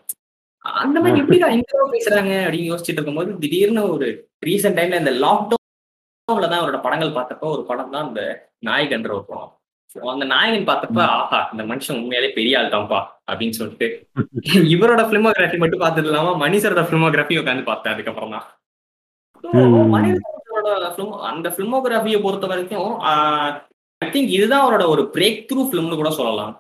அந்த 0.82 0.98
மாதிரி 1.02 1.22
எப்படி 1.22 1.40
இந்த 1.58 1.88
பேசுறாங்க 1.96 2.34
அப்படின்னு 2.46 2.72
யோசிச்சுட்டு 2.72 3.00
இருக்கும்போது 3.00 3.32
திடீர்னு 3.44 3.84
ஒரு 3.96 4.08
ரீசெண்ட் 4.48 4.78
டைம்ல 4.80 5.02
இந்த 5.04 5.14
லாக்டவுன்ல 5.26 6.48
தான் 6.52 6.62
அவரோட 6.62 6.80
படங்கள் 6.86 7.18
பார்த்தப்ப 7.18 7.50
ஒரு 7.56 7.64
படம் 7.70 7.94
தான் 7.96 8.08
இந்த 8.10 8.22
நாயகன்ற 8.70 9.12
ஒரு 9.18 9.26
படம். 9.30 9.52
அந்த 10.14 10.26
நாயகன் 10.32 10.70
பார்த்தப்ப 10.70 11.00
ஆஹா 11.18 11.40
இந்த 11.54 11.64
மனுஷன் 11.70 12.00
உண்மையாலே 12.00 12.30
பெரிய 12.38 12.58
ஆள் 12.60 12.74
தான்ப்பா 12.74 13.00
அப்படின்னு 13.32 13.58
சொல்லிட்டு 13.60 13.88
இவரோட 14.74 15.02
பிலிமோகிராஃபி 15.12 15.58
மட்டும் 15.64 15.84
பார்த்தது 15.84 16.08
இல்லாம 16.10 16.34
மணிசரோட 16.44 16.82
பிலிமோகிராஃபி 16.90 17.38
உட்காந்து 17.42 17.70
பார்த்தேன் 17.70 17.94
அதுக்கப்புறம் 17.94 18.34
தான். 18.36 18.46
அந்த 21.32 21.48
பிலிமோகிராஃபியை 21.58 22.20
பொறுத்த 22.26 22.46
வரைக்கும் 22.52 22.92
ஐ 24.02 24.08
திங்க் 24.16 24.36
இதுதான் 24.38 24.66
அவரோட 24.66 24.86
ஒரு 24.94 25.04
பிரேக் 25.16 25.42
த்ரூ 25.50 25.64
பிலிம்னு 25.72 26.00
கூட 26.02 26.12
சொல்லலாம். 26.20 26.54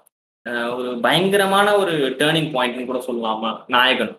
ஒரு 0.77 0.89
பயங்கரமான 1.05 1.67
ஒரு 1.81 1.93
டேர்னிங் 2.19 2.51
பாயிண்ட்னு 2.55 2.89
கூட 2.91 2.99
சொல்லலாமா? 3.07 3.51
நாயகன். 3.75 4.13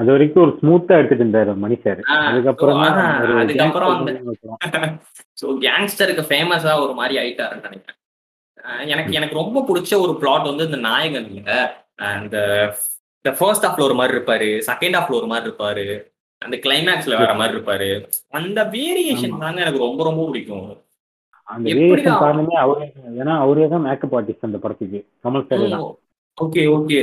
அது 0.00 0.08
வரைக்கும் 0.14 0.44
ஒரு 0.44 0.52
ஸ்மூத்தா 0.60 0.98
எடுத்துட்டு 0.98 1.24
இருந்தாரு 1.24 1.54
மணி 1.62 1.76
சார் 1.84 2.00
அதுக்கப்புறம் 2.26 2.82
அதுக்கப்புறம் 3.40 3.96
ஸோ 5.40 5.46
கேங்ஸ்டருக்கு 5.64 6.24
ஃபேமஸா 6.28 6.74
ஒரு 6.84 6.94
மாதிரி 7.00 7.16
ஆயிட்டாருன்னு 7.22 7.66
நினைக்கிறேன். 7.68 7.98
எனக்கு 8.92 9.12
எனக்கு 9.18 9.40
ரொம்ப 9.42 9.58
பிடிச்ச 9.68 9.92
ஒரு 10.04 10.14
பிளாட் 10.22 10.50
வந்து 10.50 10.68
இந்த 10.68 10.80
நாயகன்ல 10.88 11.54
அந்த 12.12 12.36
இந்த 13.24 13.30
ஃபர்ஸ்ட் 13.38 13.66
ஹாஃப்ல 13.66 13.86
ஒரு 13.88 13.96
மாதிரி 13.98 14.14
இருப்பாரு 14.16 14.48
செகண்ட் 14.68 14.96
ஹாஃப்ல 14.98 15.18
ஒரு 15.20 15.28
மாதிரி 15.32 15.46
இருப்பாரு 15.48 15.86
அந்த 16.42 16.56
கிளைமேக்ஸ்ல 16.64 17.16
வேற 17.22 17.32
மாதிரி 17.40 17.54
இருப்பாரு. 17.56 17.88
அந்த 18.38 18.60
வேரியேஷன் 18.76 19.42
தாங்க 19.42 19.64
எனக்கு 19.64 19.86
ரொம்ப 19.86 20.00
ரொம்ப 20.08 20.22
பிடிக்கும். 20.28 20.68
அந்த 21.48 21.66
வேரியேஷன் 21.78 22.22
காரணமே 22.22 22.56
அவரே 22.64 22.86
ஏன்னா 23.20 23.34
அவரே 23.44 23.66
தான் 23.72 23.84
மேக்கப் 23.88 24.14
ஆர்டிஸ்ட் 24.18 24.48
அந்த 24.48 24.60
படத்துக்கு. 24.64 25.00
கமல் 25.24 25.46
சார் 25.50 25.66
ஓகே 26.38 26.62
ஓகே 26.76 27.00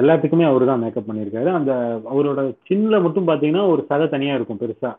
எல்லாத்துக்குமே 0.00 0.44
அவரு 0.50 0.64
தான் 0.68 0.82
மேக்கப் 0.82 1.08
பண்ணியிருக்காரு. 1.08 1.48
அந்த 1.58 1.72
அவரோட 2.12 2.40
சின்ல 2.68 3.00
மட்டும் 3.06 3.28
பாத்தீங்கன்னா 3.30 3.64
ஒரு 3.72 3.82
சதை 3.90 4.06
தனியா 4.14 4.36
இருக்கும் 4.38 4.60
பெருசா. 4.62 4.90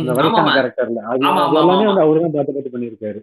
அந்த 0.00 0.12
வயசான 0.16 0.50
கேரக்டர்ல 0.56 1.00
அது 1.12 1.22
எல்லாமே 1.60 1.86
வந்து 1.88 2.04
அவரு 2.06 2.24
தான் 2.24 2.34
பார்த்து 2.34 2.54
பார்த்து 2.56 2.74
பண்ணியிருக்காரு. 2.74 3.20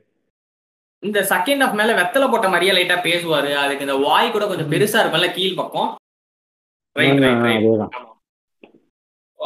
இந்த 1.04 1.20
செகண்ட் 1.32 1.64
ஆஃப் 1.66 1.78
மேல 1.80 1.92
வெத்தலை 2.00 2.28
போட்ட 2.32 2.48
மாதிரியே 2.54 2.74
லைட்டா 2.78 2.98
பேசுவாரு. 3.06 3.52
அதுக்கு 3.64 3.86
இந்த 3.88 3.98
வாய் 4.06 4.34
கூட 4.36 4.46
கொஞ்சம் 4.48 4.72
பெருசா 4.74 5.02
இருக்கும்ல 5.02 5.30
கீழ் 5.38 5.60
பக்கம். 5.62 5.90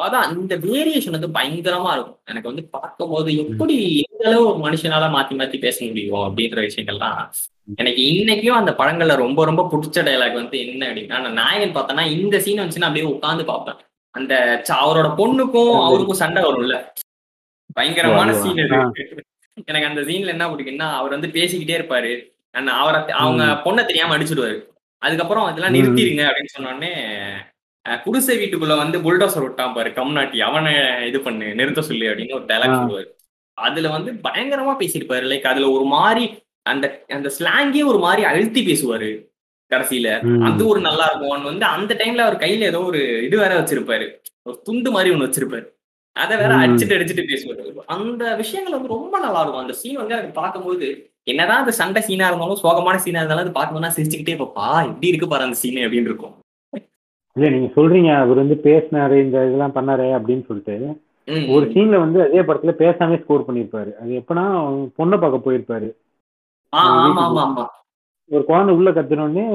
அதான் 0.06 0.32
இந்த 0.42 0.54
வேரியேஷன் 0.66 1.16
வந்து 1.16 1.30
பயங்கரமா 1.38 1.92
இருக்கும். 1.96 2.20
எனக்கு 2.32 2.50
வந்து 2.52 2.64
பார்க்கும்போது 2.76 3.30
எப்படி 3.44 3.76
எந்த 4.06 4.24
அளவு 4.30 4.46
ஒரு 4.52 4.60
மனுஷனால 4.66 5.08
மாத்தி 5.16 5.34
மாத்தி 5.40 5.58
பேச 5.66 5.78
முடியும் 5.86 6.24
அப்படின்ற 6.28 6.60
விஷயங்கள்லாம் 6.68 7.20
எனக்கு 7.82 8.02
இன்னைக்கும் 8.14 8.60
அந்த 8.60 8.72
படங்கள்ல 8.80 9.16
ரொம்ப 9.24 9.46
ரொம்ப 9.50 9.64
பிடிச்ச 9.74 10.04
டைலாக் 10.08 10.40
வந்து 10.42 10.58
என்ன 10.66 10.90
அப்படின்னா 10.90 11.20
நான் 11.26 11.40
நாயகன் 11.42 11.76
பார்த்தேன்னா 11.76 12.06
இந்த 12.18 12.40
சீன் 12.46 12.62
வந்துச்சுன்னா 12.62 12.90
அப்படியே 12.90 13.12
உட்காந்து 13.14 13.46
பார்ப்பேன். 13.52 13.80
அந்த 14.16 14.34
அவரோட 14.84 15.08
பொண்ணுக்கும் 15.20 15.76
அவருக்கும் 15.86 16.22
சண்டை 16.24 16.42
வரும்ல. 16.44 16.76
பயங்கரமான 17.78 18.34
சீன் 18.42 18.62
இது 18.64 19.24
எனக்கு 19.72 19.90
அந்த 19.90 20.02
சீன்ல 20.02 20.34
என்ன 20.36 20.46
பிடிக்கும்னா 20.52 20.90
அவர் 21.00 21.16
வந்து 21.16 21.30
பேசிக்கிட்டே 21.38 21.78
இருப்பாரு. 21.80 22.14
அவரை 22.82 23.00
அவங்க 23.22 23.44
பொண்ணை 23.66 23.84
தெரியாம 23.86 24.16
அடிச்சிடுவாரு. 24.18 24.58
அதுக்கப்புறம் 25.02 25.48
இதெல்லாம் 25.52 25.76
நிறுத்திடுங்க 25.78 26.24
அப்படின்னு 26.30 26.56
சொன்னோடனே 26.58 26.92
குடிசை 28.06 28.36
வீட்டுக்குள்ள 28.41 28.76
வந்து 28.84 28.98
புல்டோசர் 29.06 29.46
விட்டான் 29.46 29.74
பாரு 29.76 29.89
கம்நாட்டி. 29.93 30.38
அவனை 30.48 30.74
இது 31.10 31.19
பண்ணு 31.26 31.48
நிறுத்த 31.60 31.82
சொல்லு 31.89 32.06
அப்படின்னு 32.12 32.38
ஒரு 32.39 32.48
டைலாக் 32.52 32.80
சொல்லுவாரு. 32.80 33.10
அதுல 33.58 33.89
வந்து 33.96 34.12
பயங்கரமா 34.26 34.74
பேசியிருப்பாரு 34.82 35.26
லைக் 35.32 35.52
அதுல 35.52 35.69
ஒரு 35.78 35.86
மாதிரி 35.96 36.26
அந்த 36.72 36.86
அந்த 37.17 37.30
ஸ்லாங்கே 37.38 37.84
ஒரு 37.91 38.00
மாதிரி 38.06 38.24
அழுத்தி 38.32 38.62
பேசுவாரு 38.69 39.10
கடைசியில. 39.72 40.10
அது 40.48 40.63
ஒரு 40.72 40.80
நல்லா 40.88 41.06
இருக்கும். 41.10 41.48
வந்து 41.50 41.65
அந்த 41.76 41.93
டைம்ல 42.02 42.26
அவர் 42.26 42.43
கையில 42.43 42.69
ஏதோ 42.72 42.82
ஒரு 42.89 43.00
இது 43.28 43.36
வேற 43.43 43.54
வச்சிருப்பாரு. 43.60 44.08
ஒரு 44.48 44.58
துண்டு 44.67 44.89
மாதிரி 44.96 45.12
ஒண்ணு 45.15 45.28
வச்சிருப்பாரு. 45.28 45.65
அதை 46.15 46.34
வேற 46.41 46.54
அடிச்சுட்டு 46.63 46.96
அடிச்சுட்டு 46.98 47.24
பேசுவாரு. 47.32 47.63
அந்த 47.96 48.24
விஷயங்கள் 48.41 48.76
வந்து 48.76 48.93
ரொம்ப 48.96 49.15
நல்லா 49.26 49.41
இருக்கும். 49.41 49.63
அந்த 49.63 49.76
சீன் 49.82 50.00
வந்து 50.02 50.15
எனக்கு 50.15 50.39
பார்க்கும்போது 50.41 50.88
என்னதான் 51.32 51.62
அந்த 51.63 51.74
சண்டை 51.80 52.02
சீனா 52.08 52.28
இருந்தாலும் 52.30 52.62
சோகமான 52.63 52.96
சீனா 53.04 53.19
இருந்தாலும் 53.22 53.46
அது 53.46 53.58
பார்க்கும்போது 53.58 53.96
சிரிச்சுக்கிட்டே 53.98 54.36
இருப்பா 54.38 54.69
எப்படி 54.88 55.12
இருக்கு 55.12 55.28
பாரு 55.28 55.48
அந்த 55.48 55.60
சீன் 55.62 55.84
அப்படின்னு 55.86 56.12
இருக்கும். 56.12 56.36
இல்ல 57.36 57.48
நீங்க 57.50 57.69
சொல்றீங்க 57.76 58.10
அவர் 58.17 58.41
வந்து 58.41 58.56
பேசினாரு 58.65 59.15
இந்த 59.24 59.38
இதெல்லாம் 59.48 59.76
பண்ணாரு 59.76 60.08
அப்படின்னு 60.17 60.48
சொல்லிட்டு. 60.48 60.76
ஒரு 61.54 61.65
சீன்ல 61.74 61.98
வந்து 62.00 62.19
அதே 62.24 62.41
படத்துல 62.41 62.74
பேசாமே 62.80 63.17
ஸ்கோர் 63.22 63.48
பண்ணிருப்பாரு 63.48 63.91
அது 64.02 64.12
எப்பனா 64.19 64.43
பொண்ணை 64.98 65.17
பார்க்க 65.17 65.46
போயிருப்பாரு. 65.46 65.89
ஒரு 68.32 68.43
குழந்தை 68.43 68.74
உள்ள 68.76 68.89
கத்துனோடனே 68.91 69.46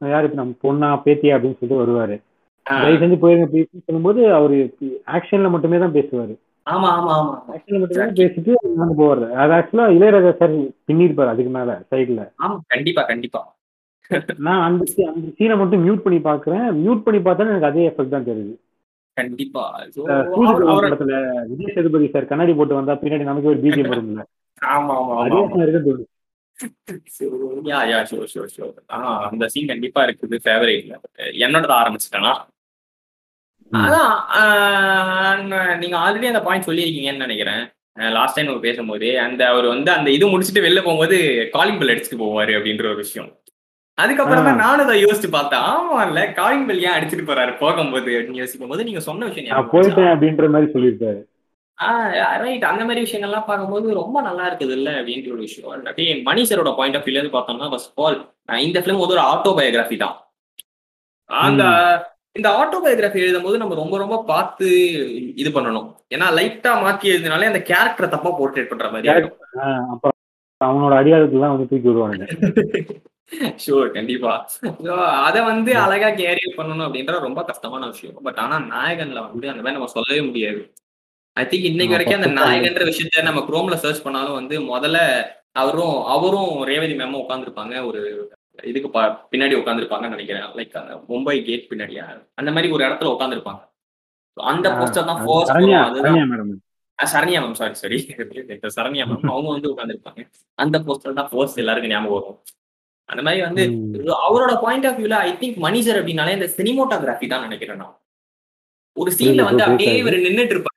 யாரு 0.00 0.26
இப்ப 0.26 0.36
நம்ம 0.36 0.54
பொண்ணா 0.62 0.88
பேத்தியா? 1.04 1.36
அப்படின்னு 1.36 1.58
சொல்லிட்டு 1.58 1.82
வருவாரு. 1.82 2.16
தயவு 2.66 3.00
செஞ்சு 3.02 3.16
போயிருங்க 3.20 3.48
பேசி 3.52 3.80
சொல்லும்போது 3.80 4.20
அவரு 4.32 4.56
ஆக்ஷன்ல 5.16 5.50
மட்டுமே 5.50 5.78
தான் 5.78 5.94
பேசுவாரு. 5.94 6.34
ஆமா 6.66 6.88
ஆமா 6.94 7.12
ஆமா. 7.18 7.34
ஆக்ஷன்ல 7.52 7.78
மட்டுமே 7.80 8.00
தான் 8.02 8.18
பேசிட்டு 8.18 8.54
போவாரு. 8.98 9.26
அது 9.34 9.52
ஆக்சுவலா 9.52 9.86
இளையராஜா 9.96 10.32
சார் 10.40 10.54
பின்னிருப்பாரு 10.88 11.32
அதுக்கு 11.32 11.50
மேல 11.50 11.76
சைட்ல 11.90 12.22
ஆமா 12.38 12.56
கண்டிப்பா 12.66 13.02
கண்டிப்பா. 13.02 13.40
நான் 14.46 14.64
அந்த 14.66 14.82
அந்த 15.10 15.26
சீனை 15.38 15.56
மட்டும் 15.60 15.82
மியூட் 15.84 16.04
பண்ணி 16.04 16.18
பாக்குறேன். 16.28 16.66
மியூட் 16.82 17.04
பண்ணி 17.06 17.20
பார்த்தா 17.26 17.50
எனக்கு 17.52 17.70
அதே 17.70 17.86
எஃபெக்ட் 17.90 18.14
தான் 18.16 18.28
தெரியுது. 18.28 18.54
கண்டிப்பா. 19.16 19.62
படத்துல 20.82 21.14
விஜய் 21.50 21.74
சேதுபதி 21.76 22.06
சார் 22.14 22.30
கண்ணாடி 22.30 22.52
போட்டு 22.58 22.78
வந்தா 22.78 22.94
பின்னாடி 23.02 23.24
நமக்கு 23.30 23.50
ஒரு 23.52 23.60
பிஜிஎம் 23.64 23.90
வரும்ல. 23.92 24.22
ஆமா 24.74 24.94
ஆமா 25.00 25.16
அதே 25.24 25.40
தோணுது. 25.54 26.04
Yeah 27.70 27.80
yeah 27.90 27.98
sure 28.10 28.30
sure 28.34 28.52
sure 28.54 28.76
ஆஹ் 28.96 29.24
அந்த 29.30 29.48
சீன் 29.54 29.70
கண்டிப்பா 29.72 30.00
இருக்குது. 30.06 30.36
ஃபேவரேட்ல 30.44 30.94
என்னோட 31.46 31.72
ஆரம்பிச்சிட்டேனா? 31.80 32.32
அதான் 33.72 34.12
நீங்க 35.82 35.96
ஆல்ரெடி 36.04 36.30
அந்த 36.32 36.42
பாயிண்ட் 36.46 36.68
சொல்லியிருக்கீங்கன்னு 36.68 37.26
நினைக்கிறேன். 37.26 37.62
லாஸ்ட் 38.16 38.36
டைம் 38.36 38.48
நம்ம 38.48 38.62
பேசும்போது 38.66 39.08
அந்த 39.26 39.42
அவர் 39.52 39.66
வந்து 39.74 39.90
அந்த 39.96 40.08
இது 40.16 40.26
முடிச்சுட்டு 40.32 40.64
வெளில 40.66 40.82
போகும்போது 40.84 41.16
காலிங் 41.54 41.78
பெல் 41.80 41.92
அடிச்சுட்டு 41.94 42.22
போவாரு 42.24 42.52
அப்படின்ற 42.58 42.86
ஒரு 42.92 43.00
விஷயம். 43.04 43.30
அதுக்கப்புறம் 43.98 44.46
தான் 44.48 44.60
நானும் 44.62 44.86
அதை 44.86 44.96
யோசிச்சு 45.04 45.28
பார்த்தேன். 45.30 45.64
ஆமா 45.70 45.96
இல்ல 46.08 46.20
காலிங் 46.32 46.66
பெல் 46.66 46.84
ஏன் 46.84 46.96
அடிச்சுட்டு 46.96 47.24
போறாரு? 47.28 47.52
போகும்போது 47.62 48.10
அப்படின்னு 48.18 48.42
யோசிக்கும் 48.42 48.72
போது 48.72 48.86
நீங்க 48.88 49.02
சொன்ன 49.08 49.26
விஷயம் 49.30 49.72
போயிட்டேன் 49.72 50.12
அப்படின்ற 50.12 50.48
மாதிரி 50.54 50.68
சொல்லியிருக்காரு. 50.74 51.20
ஆஹ் 51.78 52.12
ரைட் 52.42 52.64
அந்த 52.64 52.84
மாதிரி 52.84 53.02
விஷயங்கள்லாம் 53.06 53.48
பார்க்கும்போது 53.48 53.98
ரொம்ப 54.00 54.20
நல்லா 54.20 54.44
இருக்குது 54.48 54.76
இல்ல 54.78 54.90
அப்படின்ற 55.00 55.32
ஒரு 55.34 55.42
விஷயம். 55.46 55.84
அப்படியே 55.90 56.14
மணிஷரோட 56.28 56.70
பாயிண்ட் 56.78 56.96
ஆஃப் 56.96 57.06
வியூல 57.06 57.20
இருந்து 57.20 57.36
பார்த்தோம்னா 57.36 57.70
ஃபர்ஸ்ட் 57.72 57.92
ஆஃப் 57.92 58.04
ஆல் 58.04 58.18
இந்த 58.68 58.78
ஃபிலிம் 58.80 59.02
வந்து 59.02 59.16
ஒரு 59.16 59.24
ஆட்டோபயோகிராஃபி 59.32 59.98
தான். 60.04 60.16
அந்த 61.30 61.62
இந்த 62.36 62.48
ஆட்டோபயோகிராஃபி 62.60 63.22
எழுதும் 63.24 63.42
போது 63.42 63.58
நம்ம 63.58 63.74
ரொம்ப 63.74 63.98
ரொம்ப 63.98 64.16
பார்த்து 64.26 64.66
இது 65.34 65.50
பண்ணணும். 65.50 65.86
ஏன்னா 66.14 66.26
லைட்டா 66.38 66.72
மாத்தி 66.84 67.06
எழுதினாலே 67.14 67.50
அந்த 67.52 67.62
கேரக்டரை 67.70 68.08
தப்பா 68.08 68.30
போர்ட்ரேட் 68.38 68.70
பண்ற 68.72 68.88
மாதிரி 68.90 69.08
அவனோட 70.60 70.92
அடியாளத்துலாம் 71.00 71.54
வந்து 71.54 71.70
தூக்கி 71.70 71.88
விடுவானுங்க. 71.88 72.26
ஷூர் 73.62 73.88
கண்டிப்பா. 73.94 74.32
So, 74.80 74.92
அத 75.26 75.36
வந்து 75.48 75.72
அழகா 75.82 76.08
கேரியர் 76.20 76.58
பண்ணணும் 76.58 76.86
அப்படின்ற 76.86 77.14
ரொம்ப 77.26 77.40
கஷ்டமான 77.48 77.82
விஷயம். 77.92 78.16
பட் 78.26 78.38
ஆனா 78.44 78.56
நாயகன்ல 78.70 79.22
வந்து 79.26 79.46
அந்த 79.52 79.62
மாதிரி 79.62 79.78
நம்ம 79.78 79.90
சொல்லவே 79.94 80.20
முடியாது. 80.28 80.60
ஐ 81.36 81.44
திங்க் 81.50 81.68
இன்னைக்கு 81.70 81.94
வரைக்கும் 81.96 82.20
அந்த 82.20 82.30
நாயகன்ற 82.38 82.84
விஷயத்த 82.90 83.26
நம்ம 83.28 83.42
குரோம்ல 83.48 83.76
சர்ச் 83.82 84.04
பண்ணாலும் 84.06 84.38
வந்து 84.38 84.56
முதல்ல 84.70 84.98
அவரும் 85.54 85.98
அவரும் 86.14 86.50
ரேவதி 86.70 86.94
மேமும் 86.94 87.22
உட்காந்துருப்பாங்க 87.22 87.74
ஒரு 87.88 88.00
இதுக்கு 88.64 88.88
பின்னாடி 89.32 89.54
உட்காந்துருப்பாங்கன்னு 89.60 90.16
நினைக்கிறேன். 90.16 90.46
லைக் 90.56 90.78
அந்த 90.80 90.94
மும்பை 91.10 91.36
கேட் 91.48 91.68
பின்னாடியா? 91.70 92.04
அந்த 92.40 92.50
மாதிரி 92.54 92.68
ஒரு 92.76 92.82
இடத்துல 92.88 93.12
உட்காந்துருப்பாங்க 93.14 93.62
அந்த 94.36 94.68
போஸ்டர் 94.78 95.08
தான் 95.08 95.20
அது 95.20 95.26
first 95.26 95.52
Saranya 96.98 97.40
ma'am 97.42 97.56
sorry 97.58 97.76
sorry 97.80 97.98
Saranya 98.76 99.04
ma'am 99.04 99.26
அவங்க 99.32 99.48
வந்து 99.54 99.70
உட்காந்துருப்பாங்க 99.72 100.22
அந்த 100.58 100.76
போஸ்டர் 100.86 101.18
தான் 101.18 101.30
ஃபர்ஸ்ட் 101.32 101.60
எல்லாருக்கும் 101.62 101.92
ஞாபகம் 101.94 102.16
வரும். 102.18 102.38
அந்த 103.08 103.22
மாதிரி 103.26 103.40
வந்து 103.46 103.62
அவரோட 104.26 104.52
பாயிண்ட் 104.64 104.86
ஆஃப் 104.88 104.98
வியூல 105.00 105.16
ஐ 105.28 105.30
திங்க் 105.42 105.58
மணி 105.66 105.80
சார் 105.86 106.00
அப்படின்னாலே 106.00 106.36
இந்த 106.38 106.48
சினிமோட்டோகிராஃபி 106.58 107.28
தான் 107.32 107.44
நினைக்கிறேன் 107.46 107.80
நான். 107.82 107.94
ஒரு 108.96 109.10
சீன்ல 109.18 109.42
வந்து 109.48 109.64
அப்படியே. 109.66 109.92
இவர் 110.02 110.16
நின்னுட்டு 110.26 110.54
இருப்பாரு 110.56 110.74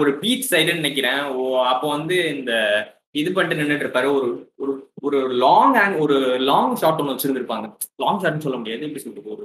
ஒரு 0.00 0.10
பீச் 0.20 0.50
சைடுன்னு 0.52 0.82
நினைக்கிறேன். 0.82 1.22
ஓ 1.38 1.42
அப்போ 1.72 1.86
வந்து 1.88 2.16
இந்த 2.36 2.52
இது 3.20 3.30
பண்ணிட்டு 3.32 3.62
நின்னுட்டு 3.62 3.84
இருப்பாரு 3.86 4.08
ஒரு 4.16 4.28
ஒரு 4.62 4.72
ஒரு 5.06 5.18
லாங் 5.44 5.76
ஆங் 5.82 5.96
ஒரு 6.04 6.16
லாங் 6.50 6.74
ஷாட் 6.82 7.00
ஒன்று 7.00 7.14
வச்சிருந்திருப்பாங்க. 7.14 7.66
லாங் 7.96 8.20
ஷாட்னு 8.22 8.44
சொல்ல 8.46 8.58
முடியாது. 8.58 8.86
எப்படி 8.88 9.02
சொல்றது? 9.04 9.30
ஒரு 9.34 9.44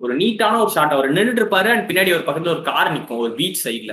ஒரு 0.00 0.12
நீட்டான 0.16 0.60
ஒரு 0.60 0.70
ஷாட் 0.70 0.94
அவர் 0.96 1.12
நின்னுட்டு 1.12 1.42
இருப்பாரு 1.42 1.68
அண்ட் 1.74 1.86
பின்னாடி 1.90 2.10
ஒரு 2.16 2.24
பக்கத்துல 2.28 2.54
ஒரு 2.54 2.62
கார் 2.62 2.92
நிற்கும் 2.92 3.22
ஒரு 3.24 3.32
பீச் 3.34 3.62
சைட்ல 3.66 3.92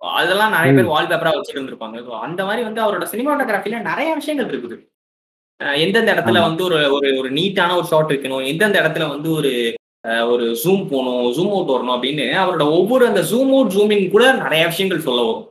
அதெல்லாம் 0.00 0.54
நிறைய 0.56 0.72
பேர் 0.76 0.92
வால்பேப்பரா 0.92 1.32
வச்சுட்டு 1.36 1.58
இருந்திருப்பாங்க 1.58 2.18
அந்த 2.26 2.42
மாதிரி 2.44 2.62
வந்து 2.68 2.80
அவரோட 2.84 3.06
சினிமாட்டோகிராஃபில 3.12 3.80
நிறைய 3.88 4.10
விஷயங்கள் 4.14 4.50
இருக்குது. 4.52 4.76
எந்தெந்த 5.60 6.14
இடத்துல. 6.14 6.40
வந்து 6.40 6.64
ஒரு 6.64 6.92
ஒரு 6.92 7.16
ஒரு 7.16 7.32
நீட்டான 7.32 7.76
ஒரு 7.76 7.86
ஷாட் 7.86 8.12
இருக்கணும் 8.12 8.46
எந்தெந்த 8.46 8.80
இடத்துல 8.80 9.08
வந்து 9.08 9.30
ஒரு 9.30 9.74
ஒரு 10.30 10.56
ஜூம் 10.64 10.88
போகணும் 10.88 11.32
ஜூம் 11.32 11.50
அவுட் 11.50 11.82
வரணும் 11.82 12.04
அப்படின்னு 12.04 12.20
அவரோட 12.20 12.62
ஒவ்வொரு 12.62 13.06
அந்த 13.06 13.20
ஜூம் 13.20 13.48
அவுட் 13.48 13.72
ஜூமிங் 13.72 14.10
கூட 14.10 14.32
நிறைய 14.32 14.66
விஷயங்கள் 14.66 15.00
சொல்ல 15.00 15.22
வரும். 15.22 15.48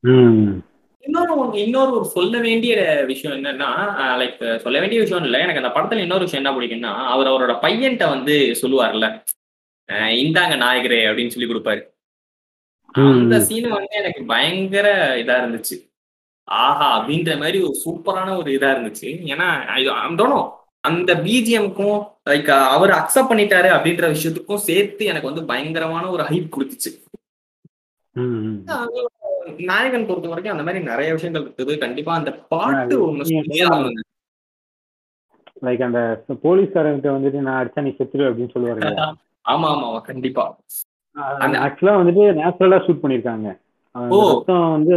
ம். 0.00 0.58
இன்னொரு 1.00 1.58
இன்னொரு 1.58 1.96
ஒரு 1.96 2.04
சொல்ல 2.04 2.38
வேண்டிய 2.38 3.04
விஷயம் 3.06 3.44
என்னன்னா 3.44 3.66
லைக் 3.96 4.56
சொல்ல 4.56 4.80
வேண்டிய 4.80 5.00
விஷயம் 5.00 5.24
இல்லை. 5.24 5.40
எனக்கு 5.40 5.64
அந்த 5.64 5.80
படத்துல 5.80 5.98
இன்னொரு 5.98 6.24
விஷயம் 6.24 6.44
என்ன 6.44 6.66
பிடிக்கும்னா 6.66 6.94
அவர் 6.94 7.26
அவரோட 7.26 7.54
பையன்கிட்ட 7.64 8.08
வந்து 8.08 8.56
சொல்லுவார்ல 8.62 9.22
இந்தாங்க 9.92 10.56
நாயகரே 10.56 11.00
அப்படின்னு 11.06 11.28
சொல்லி 11.28 11.54
கொடுப்பாரு. 11.54 11.82
அந்த. 12.82 13.40
சீன் 13.40 13.68
வந்து 13.68 13.96
எனக்கு 13.96 14.24
பயங்கர 14.24 15.16
இதா 15.16 15.36
இருந்துச்சு. 15.44 15.93
ஆஹா 16.48 16.88
அப்படின்ற 16.96 17.32
மாதிரி 17.38 17.58
ஒரு 17.62 17.76
சூப்பரான 17.82 18.36
ஒரு 18.38 18.50
இதா 18.54 18.70
இருந்துச்சு 18.74 19.10
ஏன்னா 19.32 19.48
அந்த 20.84 21.10
பிஜிஎம்க்கும் 21.22 21.98
லைக் 22.28 22.48
அவர் 22.74 22.92
அக்செப்ட் 22.96 23.30
பண்ணிட்டாரு 23.30 23.68
அப்படின்ற 23.74 24.06
விஷயத்துக்கும் 24.10 24.64
சேர்த்து 24.66 25.04
எனக்கு 25.10 25.30
வந்து 25.30 25.44
பயங்கரமான 25.50 26.04
ஒரு 26.10 26.24
ஹைப் 26.28 26.54
கொடுத்துச்சு 26.54 26.90
ம், 28.16 28.40
ம். 28.42 28.58
நாயகன் 29.66 30.06
பொறுத்த 30.08 30.28
வரைக்கும் 30.28 30.54
அந்த 30.54 30.64
மாதிரி 30.66 30.82
நிறைய 30.84 31.08
விஷயங்கள் 31.14 31.44
இருக்குது 31.44 31.74
கண்டிப்பா 31.80 32.12
அந்த 32.14 32.30
பாட்டு 32.52 32.94
ஒண்ணு. 33.04 33.24
லைக் 35.62 35.82
அந்த 35.86 36.00
போலீஸ்காரங்கிட்ட 36.44 37.10
வந்துட்டு 37.14 37.40
நான் 37.42 37.58
அடிச்சா 37.58 37.82
நீ 37.82 37.92
செத்துரு 37.94 38.28
அப்படின்னு 38.28 38.54
சொல்லுவாரு 38.54 38.80
இல்லையா? 38.80 39.06
ஆமா 39.44 39.68
ஆமா 39.74 39.88
கண்டிப்பா 40.06 40.44
அது 41.40 41.56
ஆக்சுவலா 41.64 41.98
வந்துட்டு 41.98 42.24
நேச்சுரலா 42.38 42.78
ஷூட் 42.84 43.02
பண்ணிருக்காங்க 43.02 43.48
ஓ. 44.12 44.18
ரத்தம் 44.28 44.64
வந்து 44.70 44.96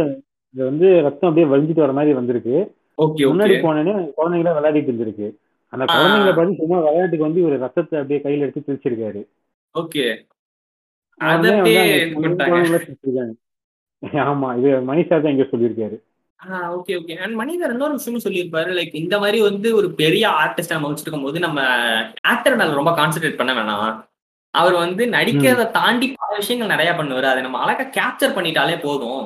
இது 0.54 0.62
வந்து 0.70 0.86
ரத்தம் 1.06 1.28
அப்படியே 1.28 1.50
வலிஞ்சிட்டு 1.52 1.84
வர 1.84 1.94
மாதிரி 1.98 2.12
வந்திருக்கு. 2.18 2.56
ஓகே 3.04 3.26
முன்னாடி 3.30 3.56
போனேன்னு 3.64 3.94
குழந்தைங்கள 4.18 4.54
விளையாடிட்டு 4.56 4.90
இருந்திருக்கு. 4.92 5.28
அந்த 5.72 5.84
குழந்தைங்களை 5.92 6.32
பார்த்து 6.36 6.60
சும்மா 6.60 6.78
விளையாட்டுக்கு 6.86 7.28
வந்து 7.28 7.40
ஒரு 7.48 7.56
ரத்தத்தை 7.64 7.96
அப்படியே 8.00 8.20
கையில 8.24 8.46
எடுத்து 8.46 8.66
பிரிச்சிருக்காரு 8.68 9.22
ஓகே. 9.74 10.04
ஆமா 14.30 14.48
இது 14.58 14.68
மணிஷா 14.90 15.16
தான் 15.22 15.32
இங்க 15.34 15.46
சொல்லியிருக்காரு. 15.52 15.96
Okay 16.76 16.92
okay. 16.98 17.14
அண்ட் 17.24 17.34
மனிதர் 17.40 17.72
இன்னொரு 17.74 17.94
விஷயமும் 17.96 18.24
சொல்லியிருப்பாரு. 18.24 18.70
லைக் 18.78 18.94
இந்த 19.02 19.16
மாதிரி 19.22 19.38
வந்து 19.48 19.68
ஒரு 19.78 19.88
பெரிய 20.02 20.24
ஆர்டிஸ்ட் 20.42 20.74
நம்ம 20.74 20.88
வச்சுட்டு 20.88 21.08
இருக்கும்போது 21.08 21.38
நம்ம 21.46 21.60
ஆக்டர் 22.32 22.58
மேல 22.60 22.78
ரொம்ப 22.80 22.92
கான்சென்ட்ரேட் 23.00 23.40
பண்ண 23.40 23.52
வேணாம். 23.58 23.96
அவர் 24.54 24.76
வந்து 24.84 25.02
நடிக்கிறத 25.16 25.64
தாண்டி 25.78 26.06
பல 26.20 26.36
விஷயங்கள் 26.42 26.72
நிறைய 26.74 26.92
பண்ணுவாரு. 26.98 27.26
அதை 27.32 27.42
நம்ம 27.42 27.58
அழகா 27.64 27.86
கேப்சர் 27.98 28.36
பண்ணிட்டாலே 28.36 28.76
போதும். 28.86 29.24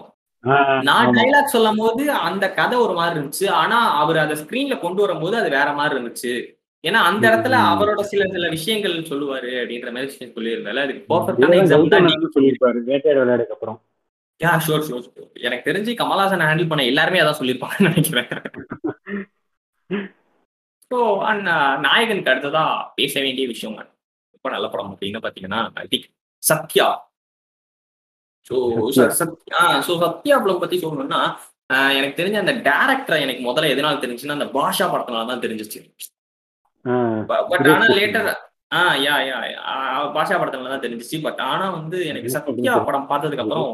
நான். 0.88 1.12
டைலாக் 1.18 1.55
சொல்லும் 1.55 1.81
போது 1.83 2.05
அந்த 2.28 2.44
கதை 2.59 2.78
ஒரு 2.78 2.94
மாதிரி 2.98 3.14
இருந்துச்சு. 3.18 3.46
ஆனா 3.61 3.78
அவர் 4.02 4.18
அதை 4.24 4.37
ஸ்கிரீன்ல 4.42 4.76
கொண்டு 4.81 5.00
வரும்போது 5.05 5.37
அது 5.40 5.50
வேற 5.59 5.68
மாதிரி 5.72 5.94
இருந்துச்சு. 5.96 6.33
ஏன்னா 6.85 7.00
அந்த 7.09 7.24
இடத்துல. 7.31 7.57
அவரோட 7.72 8.00
சில 8.12 8.22
சில 8.35 8.48
விஷயங்கள் 8.48 8.96
சொல்லுவாரு 9.11 9.50
அப்படின்ற 9.61 9.90
மாதிரி 9.94 10.11
விஷயம் 10.12 10.35
சொல்லியிருந்தால. 10.37 10.83
அதுக்கு 10.87 11.02
பர்ஃபெக்டான 11.12 11.48
இதெல்லாம் 11.48 11.64
எக்ஸாம்பிள் 11.64 11.92
கௌதம் 11.92 12.07
தான் 12.07 12.16
வந்து 12.16 12.35
சொல்லியிருப்பாரு. 12.37 12.81
வேட்டையாட 12.90 13.20
விளையாடுக்கு 13.22 13.57
அப்புறம். 13.57 13.78
யா 14.40 14.52
ஷோர் 14.66 14.87
ஷோர் 14.88 15.07
எனக்கு 15.46 15.68
தெரிஞ்சு 15.70 15.92
கமல்ஹாசன் 16.00 16.46
ஹேண்டில் 16.48 16.70
பண்ண 16.70 16.85
எல்லாருமே 16.92 17.22
அதான் 17.22 17.40
சொல்லியிருப்பாங்கன்னு 17.40 17.90
நினைக்கிறேன். 17.90 18.31
ஸோ 20.90 20.98
அண்ட் 21.31 21.48
நாயகனுக்கு 21.87 22.33
அடுத்ததா 22.33 22.64
பேச 22.98 23.14
வேண்டிய 23.20 23.46
விஷயம் 23.52 23.76
ரொம்ப 24.35 24.50
நல்ல 24.57 24.66
படம் 24.68 24.92
அப்படின்னு 24.92 25.24
பாத்தீங்கன்னா 25.26 25.61
I 25.83 25.87
think 25.92 26.09
Sathya. 26.42 26.88
So 28.46 28.55
Sathya. 29.14 29.61
So 29.87 29.92
பத்தி 30.62 30.76
சொல்லணும்னா 30.78 31.20
எனக்கு 31.98 32.16
தெரிஞ்ச 32.16 32.38
அந்த 32.38 32.55
டேரக்டரை 32.66 33.18
எனக்கு 33.20 33.42
முதல்ல 33.44 33.72
எதனால 33.74 34.00
தெரிஞ்சுன்னா 34.02 34.38
அந்த 34.38 34.48
பாஷா 34.57 34.87
படத்தினால 34.92 35.28
தான் 35.28 35.44
தெரிஞ்சிச்சு 35.44 35.81
பட் 37.50 37.68
ஆனா. 37.72 37.87
லேட்டர் 37.98 38.31
ஆ 38.72 38.83
யா 39.00 39.14
யா 39.22 39.38
பாஷா 40.14 40.37
படத்துல 40.37 40.72
தான் 40.74 40.85
தெரிஞ்சிச்சு 40.85 41.18
பட் 41.22 41.40
ஆனா 41.48 41.66
வந்து 41.70 41.98
எனக்கு. 42.07 42.33
சத்யா 42.37 42.74
படம் 42.88 43.11
பார்த்ததுக்கு 43.11 43.44
அப்புறம் 43.44 43.72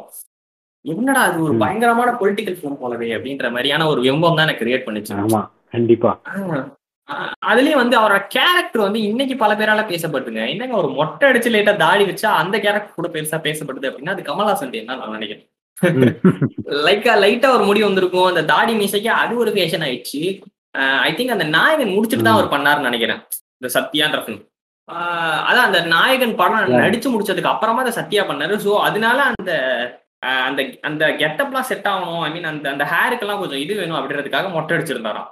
என்னடா 0.85 1.23
அது 1.29 1.39
ஒரு. 1.43 1.55
பயங்கரமான 1.63 2.11
பொலிட்டிக்கல் 2.21 2.59
ஃபிலிம் 2.59 2.81
போலவே 2.81 3.09
அப்படின்ற 3.17 3.49
மாதிரியான 3.51 3.87
ஒரு 3.89 4.03
விம்பம் 4.07 4.37
தான் 4.37 4.47
எனக்கு 4.49 4.65
கிரியேட் 4.65 4.87
பண்ணுச்சு 4.87 5.15
ஆமா 5.19 5.43
கண்டிப்பா 5.73 6.13
அதுலயும் 7.51 7.81
வந்து 7.83 7.97
அவரோட 8.01 8.23
கேரக்டர் 8.37 8.87
வந்து 8.87 9.01
இன்னைக்கு 9.11 9.35
பல 9.43 9.53
பேரால 9.61 9.83
பேசப்படுதுங்க. 9.93 10.43
என்னங்க 10.53 10.75
ஒரு 10.83 10.89
மொட்டை 10.99 11.29
அடிச்சு 11.29 11.53
லேட்டா 11.55 11.75
தாடி 11.85 12.05
வச்சா 12.11 12.31
அந்த 12.43 12.57
கேரக்டர் 12.65 12.99
கூட 12.99 13.09
பெருசா 13.15 13.39
பேசப்படுது 13.47 13.89
அப்படின்னா 13.91 14.15
அது 14.17 14.29
கமல்ஹாசன் 14.31 14.81
என்ன 14.83 14.99
நான் 15.03 15.17
நினைக்கிறேன். 15.19 15.47
லைக்கா 16.87 17.13
லைட்டா 17.25 17.49
ஒரு 17.57 17.65
முடி 17.69 17.81
வந்திருக்கும். 17.87 18.29
அந்த 18.31 18.43
தாடி 18.53 18.73
மீசைக்கு 18.81 19.11
அது 19.23 19.35
ஒரு 19.43 19.51
ஃபேஷன் 19.57 19.85
ஆயிடுச்சு. 19.87 20.23
ஐ 21.07 21.11
திங்க் 21.19 21.35
அந்த 21.37 21.47
நாயகன் 21.57 21.95
முடிச்சுட்டு 21.97 22.27
தான் 22.27 22.39
அவர் 22.39 22.53
பண்ணாருன்னு 22.55 22.89
நினைக்கிறேன். 22.91 23.21
இந்த 23.59 23.69
சத்யான்ற 23.77 24.21
ஃபிலிம் 24.25 24.45
அதான் 25.49 25.67
அந்த 25.69 25.81
நாயகன் 25.95 26.39
படம். 26.41 26.75
நடிச்சு 26.83 27.09
முடிச்சதுக்கு 27.15 27.53
அப்புறமா 27.53 27.83
அதை 27.85 27.93
சத்யா 28.01 28.23
பண்ணாரு. 28.31 28.55
ஸோ 28.67 28.73
அதனால 28.89 29.19
அந்த 29.33 29.53
அந்த 30.49 30.61
அந்த 30.89 31.05
கெட்டப்லாம் 31.23 31.69
செட் 31.71 31.89
ஆகணும். 31.93 32.23
ஐ 32.27 32.31
மீன் 32.37 32.51
அந்த 32.53 32.67
அந்த 32.75 32.85
ஹேருக்கெல்லாம் 32.93 33.43
கொஞ்சம் 33.43 33.63
இது 33.65 33.75
வேணும் 33.81 33.99
அப்படின்றதுக்காக 33.99 34.49
மொட்டை 34.57 34.75
அடிச்சிருந்தாராம். 34.77 35.29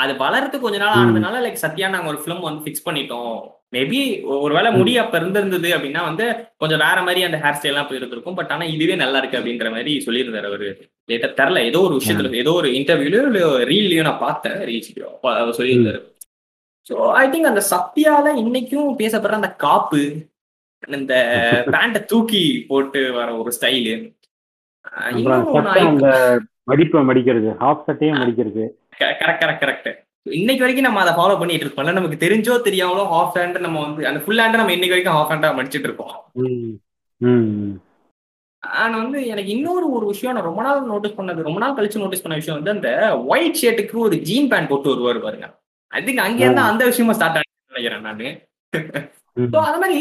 அது 0.00 0.12
வளர்றதுக்கு 0.22 0.66
கொஞ்ச 0.66 0.78
நாள். 0.82 0.96
ஆனதுனால 0.98 1.40
லைக் 1.44 1.62
சத்யா 1.62 1.88
நாங்க 1.94 2.10
ஒரு 2.12 2.20
ஃபிலிம் 2.22 2.46
வந்து 2.46 2.62
ஃபிக்ஸ் 2.64 2.86
பண்ணிட்டோம். 2.86 3.34
மேபி 3.74 3.98
ஒருவேளை 4.44 4.70
முடி 4.76 4.92
அப்ப 5.02 5.14
இருந்திருந்தது 5.20 5.68
அப்படின்னா 5.74 6.02
வந்து 6.08 6.24
கொஞ்சம் 6.62 6.82
வேற 6.84 6.98
மாதிரி 7.06 7.20
அந்த 7.26 7.38
ஹேர் 7.42 7.58
ஸ்டைல்லாம் 7.58 7.88
போயிருந்திருக்கும் 7.90 8.38
பட் 8.38 8.52
ஆனா 8.54 8.64
இதுவே 8.74 8.94
நல்லா 9.02 9.18
இருக்கு 9.20 9.38
அப்படின்ற 9.40 9.68
மாதிரி 9.74 9.92
சொல்லியிருந்தாரு 10.06 10.48
அவரு. 10.50 10.70
லேட்டா 11.08 11.28
தெரில 11.40 11.62
ஏதோ 11.70 11.80
ஒரு 11.88 11.94
விஷயத்துல 12.00 12.32
ஏதோ 12.42 12.54
ஒரு 12.60 12.70
இன்டர்வியூலயோ 12.78 13.22
இல்ல 13.28 13.42
ரீல்லையோ 13.72 14.04
நான் 14.08 14.24
பார்த்தேன் 14.26 14.56
அவர் 15.34 15.58
சொல்லியிருந்தாரு. 15.60 16.00
ஸோ 16.86 16.94
ஐ 17.20 17.24
திங்க் 17.32 17.50
அந்த 17.52 17.62
சத்யால 17.72 18.26
இன்னைக்கும் 18.44 18.90
பேசப்படுற 19.02 19.40
அந்த 19.40 19.52
காப்பு 19.66 20.02
இந்த 20.98 21.14
பேண்ட்டை 21.74 22.00
தூக்கி 22.10 22.42
போட்டு 22.68 23.00
வர 23.16 23.28
ஒரு 23.40 23.50
ஸ்டைலு 23.56 23.94
மடிப்பை 26.68 27.00
மடிக்கிறது 27.08 27.50
ஹாஃப் 27.62 27.84
சட்டையும் 27.86 28.20
மடிக்கிறது. 28.20 28.64
கரெக்ட் 29.00 29.42
கரெக்ட் 29.42 29.62
கரெக்ட் 29.64 29.90
இன்னைக்கு 30.38 30.62
வரைக்கும் 30.62 30.86
நம்ம 30.86 31.00
அதை 31.02 31.12
ஃபாலோ 31.18 31.36
பண்ணிட்டு 31.40 31.64
இருக்கோம்ல 31.66 31.92
நமக்கு 31.98 32.22
தெரிஞ்சோ 32.24 32.54
தெரியாமலோ 32.66 33.04
ஹாஃப் 33.12 33.36
ஹேண்ட் 33.38 33.58
நம்ம 33.66 33.78
வந்து 33.84 34.08
அந்த 34.10 34.20
ஃபுல் 34.24 34.40
ஹேண்ட் 34.42 34.60
நம்ம 34.60 34.74
இன்னைக்கு 34.76 34.94
வரைக்கும் 34.94 35.16
ஹாஃப் 35.18 35.32
ஹேண்டா 35.32 35.50
மடிச்சிட்டு 35.58 35.88
இருக்கோம். 35.90 36.14
ஆனா 38.62 38.94
வந்து 39.02 39.18
எனக்கு 39.32 39.50
இன்னொரு 39.56 39.86
ஒரு 39.96 40.04
விஷயம் 40.12 40.34
நான் 40.36 40.48
ரொம்ப 40.48 40.62
நாள் 40.66 40.88
நோட்டீஸ் 40.92 41.18
பண்ணது 41.18 41.46
ரொம்ப 41.46 41.60
நாள் 41.62 41.76
கழிச்சு 41.76 42.02
நோட்டீஸ் 42.02 42.24
பண்ண 42.24 42.38
விஷயம் 42.40 42.58
வந்து 42.58 42.74
அந்த 42.76 42.90
ஒயிட் 43.32 43.60
ஷர்ட்டுக்கு 43.60 43.96
ஒரு 44.06 44.16
ஜீன் 44.28 44.50
பேண்ட் 44.52 44.70
போட்டு 44.72 44.92
வருவாரு 44.94 45.20
பாருங்க. 45.26 45.46
ஐ 45.92 46.00
திங்க் 46.08 46.24
அங்கே 46.26 46.44
இருந்தா 46.46 46.64
அந்த 46.72 46.82
விஷயமா 46.90 47.14
ஸ்டார்ட் 47.18 47.38
ஆனு 47.40 47.72
நினைக்கிறேன் 47.72 48.06
நானு. 48.08 48.28
ஸோ 49.54 49.58
அது 49.68 49.80
மாதிரி 49.84 50.00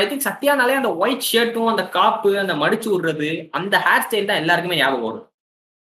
ஐ 0.00 0.02
திங்க் 0.08 0.26
சத்யானாலே 0.28 0.80
அந்த 0.80 0.90
ஒயிட் 1.02 1.28
ஷர்ட்டும் 1.30 1.70
அந்த 1.74 1.84
காப்பு 1.98 2.32
அந்த 2.42 2.56
மடிச்சு 2.64 2.88
விடுறது 2.94 3.30
அந்த 3.60 3.76
ஹேர் 3.86 4.04
ஸ்டைல் 4.06 4.28
தான் 4.30 4.42
எல்லாருக்குமே 4.42 4.80
ஞாபகம் 4.82 5.08
வரும். 5.08 5.28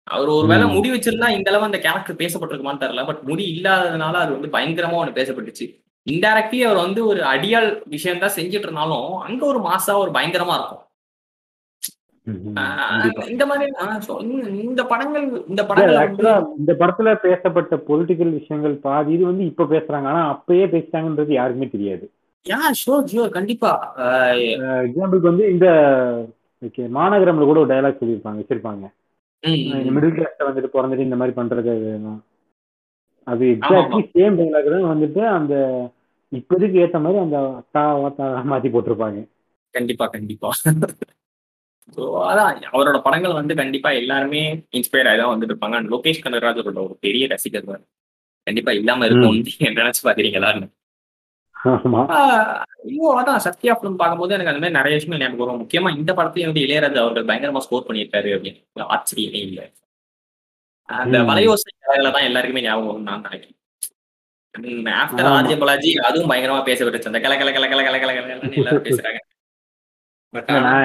அவர் 0.07 0.29
ஒரு 0.29 0.47
வேளை 0.47 0.65
ம். 0.67 0.73
முடி 0.73 0.91
வச்சிருந்தா 0.91 1.29
இந்த 1.31 1.51
அளவு 1.51 1.65
அந்த 1.65 1.79
கேரக்டர் 1.79 2.17
பேசப்பட்டிருக்குமான்னு 2.17 2.83
தெரியல 2.83 3.07
பட் 3.07 3.23
முடி 3.23 3.45
இல்லாததுனால 3.53 4.15
அது 4.23 4.33
வந்து 4.33 4.49
பயங்கரமா 4.49 4.95
ஒன்று 4.95 5.19
பேசப்பட்டுச்சு. 5.19 5.67
இன்டைரக்ட்லி 6.07 6.61
அவர் 6.61 6.77
வந்து 6.77 7.07
ஒரு 7.07 7.21
அடியால் 7.27 7.69
விஷயம் 7.87 8.19
தான் 8.19 8.37
செஞ்சுட்டு 8.37 8.67
இருந்தாலும் 8.67 9.19
அங்க 9.21 9.47
ஒரு 9.47 9.59
மாசா 9.61 9.93
ஒரு 9.97 10.11
பயங்கரமா 10.11 10.57
இருக்கும். 10.57 10.79
இந்த 13.29 13.45
மாதிரி 13.47 13.65
இந்த- 14.63 14.85
படங்கள் 14.85 15.25
இந்த 15.49 15.63
படங்கள் 15.67 16.45
இந்த 16.59 16.73
படத்துல 16.81 17.15
பேசப்பட்ட 17.21 17.77
பொலிட்டிக்கல் 17.89 18.33
விஷயங்கள் 18.33 18.75
பாதி 18.79 19.13
இது 19.13 19.25
வந்து 19.25 19.45
இப்ப 19.45 19.65
பேசுறாங்க. 19.65 20.07
ஆனா 20.07 20.23
அப்பயே 20.35 20.67
பேசிட்டாங்கன்றது 20.67 21.33
யாருக்குமே 21.33 21.69
தெரியாது. 21.69 22.05
யா 22.47 22.61
ஷோர் 22.81 23.09
ஷோர் 23.11 23.29
கண்டிப்பா. 23.31 23.73
எக்ஸாம்பிளுக்கு 24.85 25.31
வந்து 25.31 25.47
இந்த 25.51 25.67
மாநகரம்ல 26.95 27.45
கூட 27.45 27.61
ஒரு 27.61 27.71
டயலாக் 27.73 28.01
சொல்லியிருப்பாங்க 28.01 28.41
வச்சிருப்பாங்க. 28.43 28.85
மிடில் 29.97 30.17
கிளாஸ்ல 30.17 30.49
வந்துட்டு 30.49 30.75
பிறந்துட்டு 30.75 31.07
இந்த 31.09 31.19
மாதிரி 31.21 31.35
பண்றது 31.39 31.73
வேணும். 31.87 32.21
அது 33.27 33.45
எக்ஸாக்ட்லி 33.55 34.03
சேம் 34.15 34.39
டயலாக் 34.39 34.75
தான் 34.75 34.91
வந்துட்டு 34.93 35.23
அந்த 35.39 35.55
இப்போதைக்கு 36.33 36.83
ஏத்த 36.85 36.99
மாதிரி 37.05 37.19
அந்த 37.25 37.39
அத்தா 37.61 37.83
வாத்தா 38.03 38.27
மாத்தி 38.53 38.69
போட்டிருப்பாங்க. 38.75 39.21
கண்டிப்பா 39.75 40.07
கண்டிப்பா. 40.15 40.51
ஸோ 41.97 42.03
அதான் 42.29 42.51
அவரோட 42.75 42.99
படங்கள் 43.07 43.39
வந்து 43.41 43.55
கண்டிப்பா 43.61 43.91
எல்லாருமே 44.01 44.43
இன்ஸ்பயர் 44.79 45.09
ஆகி 45.11 45.21
தான் 45.21 45.33
வந்துட்டு 45.33 45.53
இருப்பாங்க. 45.55 45.77
அண்ட் 45.81 45.93
லோகேஷ் 45.95 46.25
கனகராஜோட 46.27 46.79
ஒரு 46.89 46.97
பெரிய 47.07 47.27
ரசிகர் 47.35 47.71
தான். 47.73 47.85
கண்டிப்பா 48.47 48.73
இல்லாம 48.79 49.07
இருக்கும்னு 49.09 49.43
நீங்க 49.49 49.73
நினைச்சு 49.81 50.03
பாக்குறீங்களா 50.07 50.51
ஆமா. 51.63 52.01
ஐயோ 52.85 53.09
அதான் 53.19 53.43
சத்யா 53.45 53.73
ஃபிலிம் 53.77 53.99
பார்க்கும்போது 53.99 54.35
எனக்கு 54.37 54.53
அந்த 54.53 54.63
மாதிரி 54.63 54.79
நிறைய 54.79 54.95
விஷயங்கள் 54.97 55.23
ஞாபகம் 55.23 55.43
வரும். 55.43 55.63
முக்கியமா 55.63 55.91
இந்த 55.99 56.11
படத்தையும் 56.19 56.51
வந்து 56.51 56.65
இளையராஜா 56.65 57.03
அவர்கள் 57.05 57.29
பயங்கரமா 57.29 57.63
ஸ்கோர் 57.67 57.87
பண்ணியிருக்காரு 57.89 58.31
அப்படின்னு 58.37 58.61
ஆச்சரியமே 58.95 59.41
இல்லை. 59.49 59.65
அந்த. 60.89 61.17
வலையோசை 61.31 61.71
கதையில 61.75 62.13
தான் 62.17 62.29
எல்லாருக்குமே 62.29 62.65
ஞாபகம் 62.65 62.91
வரும் 62.91 63.09
நான் 63.11 63.27
நினைக்கிறேன். 63.27 63.59
ஆஃப்டர். 64.97 65.29
ஆர்ஜே 65.33 65.57
பாலாஜி 65.61 65.91
அதுவும் 66.09 66.31
பயங்கரமா 66.31 66.63
பேசப்பட்டுச்சு. 66.67 67.11
அந்த 67.11 67.21
கல 67.25 67.37
கல 67.41 67.53
கல 67.53 67.67
கல 67.69 67.83
கல 67.85 67.99
கல 68.03 68.13
கலன்னு 68.17 68.33
எல்லாரும் 68.63 68.87
பேசுறாங்க. 68.89 69.21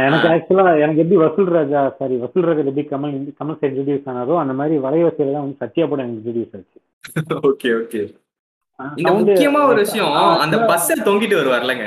எனக்கு 0.05 0.27
ஆக்சுவலா 0.31 0.71
எனக்கு 0.83 1.01
எப்படி 1.03 1.17
வசூல் 1.21 1.51
ராஜா 1.55 1.81
சாரி 1.99 2.15
வசூல் 2.23 2.47
ராஜா 2.47 2.63
எப்படி 2.63 2.83
கமல் 2.89 3.11
கமல் 3.37 3.59
இன்ட்ரடியூஸ் 3.61 4.07
ஆனாரோ 4.11 4.33
அந்த 4.41 4.53
மாதிரி 4.59 4.75
வலைவசையில 4.85 5.35
தான் 5.35 5.45
வந்து 5.45 5.61
சத்யா 5.61 5.85
படம் 5.91 6.09
இன்ட்ரடியூஸ் 6.11 6.55
ஆச்சு. 6.57 6.77
ஓகே 7.49 7.69
ஓகே 7.79 8.01
Sound- 8.79 9.27
முக்கியமா 9.27 9.61
ஒரு 9.67 9.79
விஷயம் 9.83 10.11
அந்த 10.43 10.57
பஸ்ஸ 10.69 10.97
தொங்கிட்டு 11.05 11.37
வருவார்லங்க. 11.37 11.85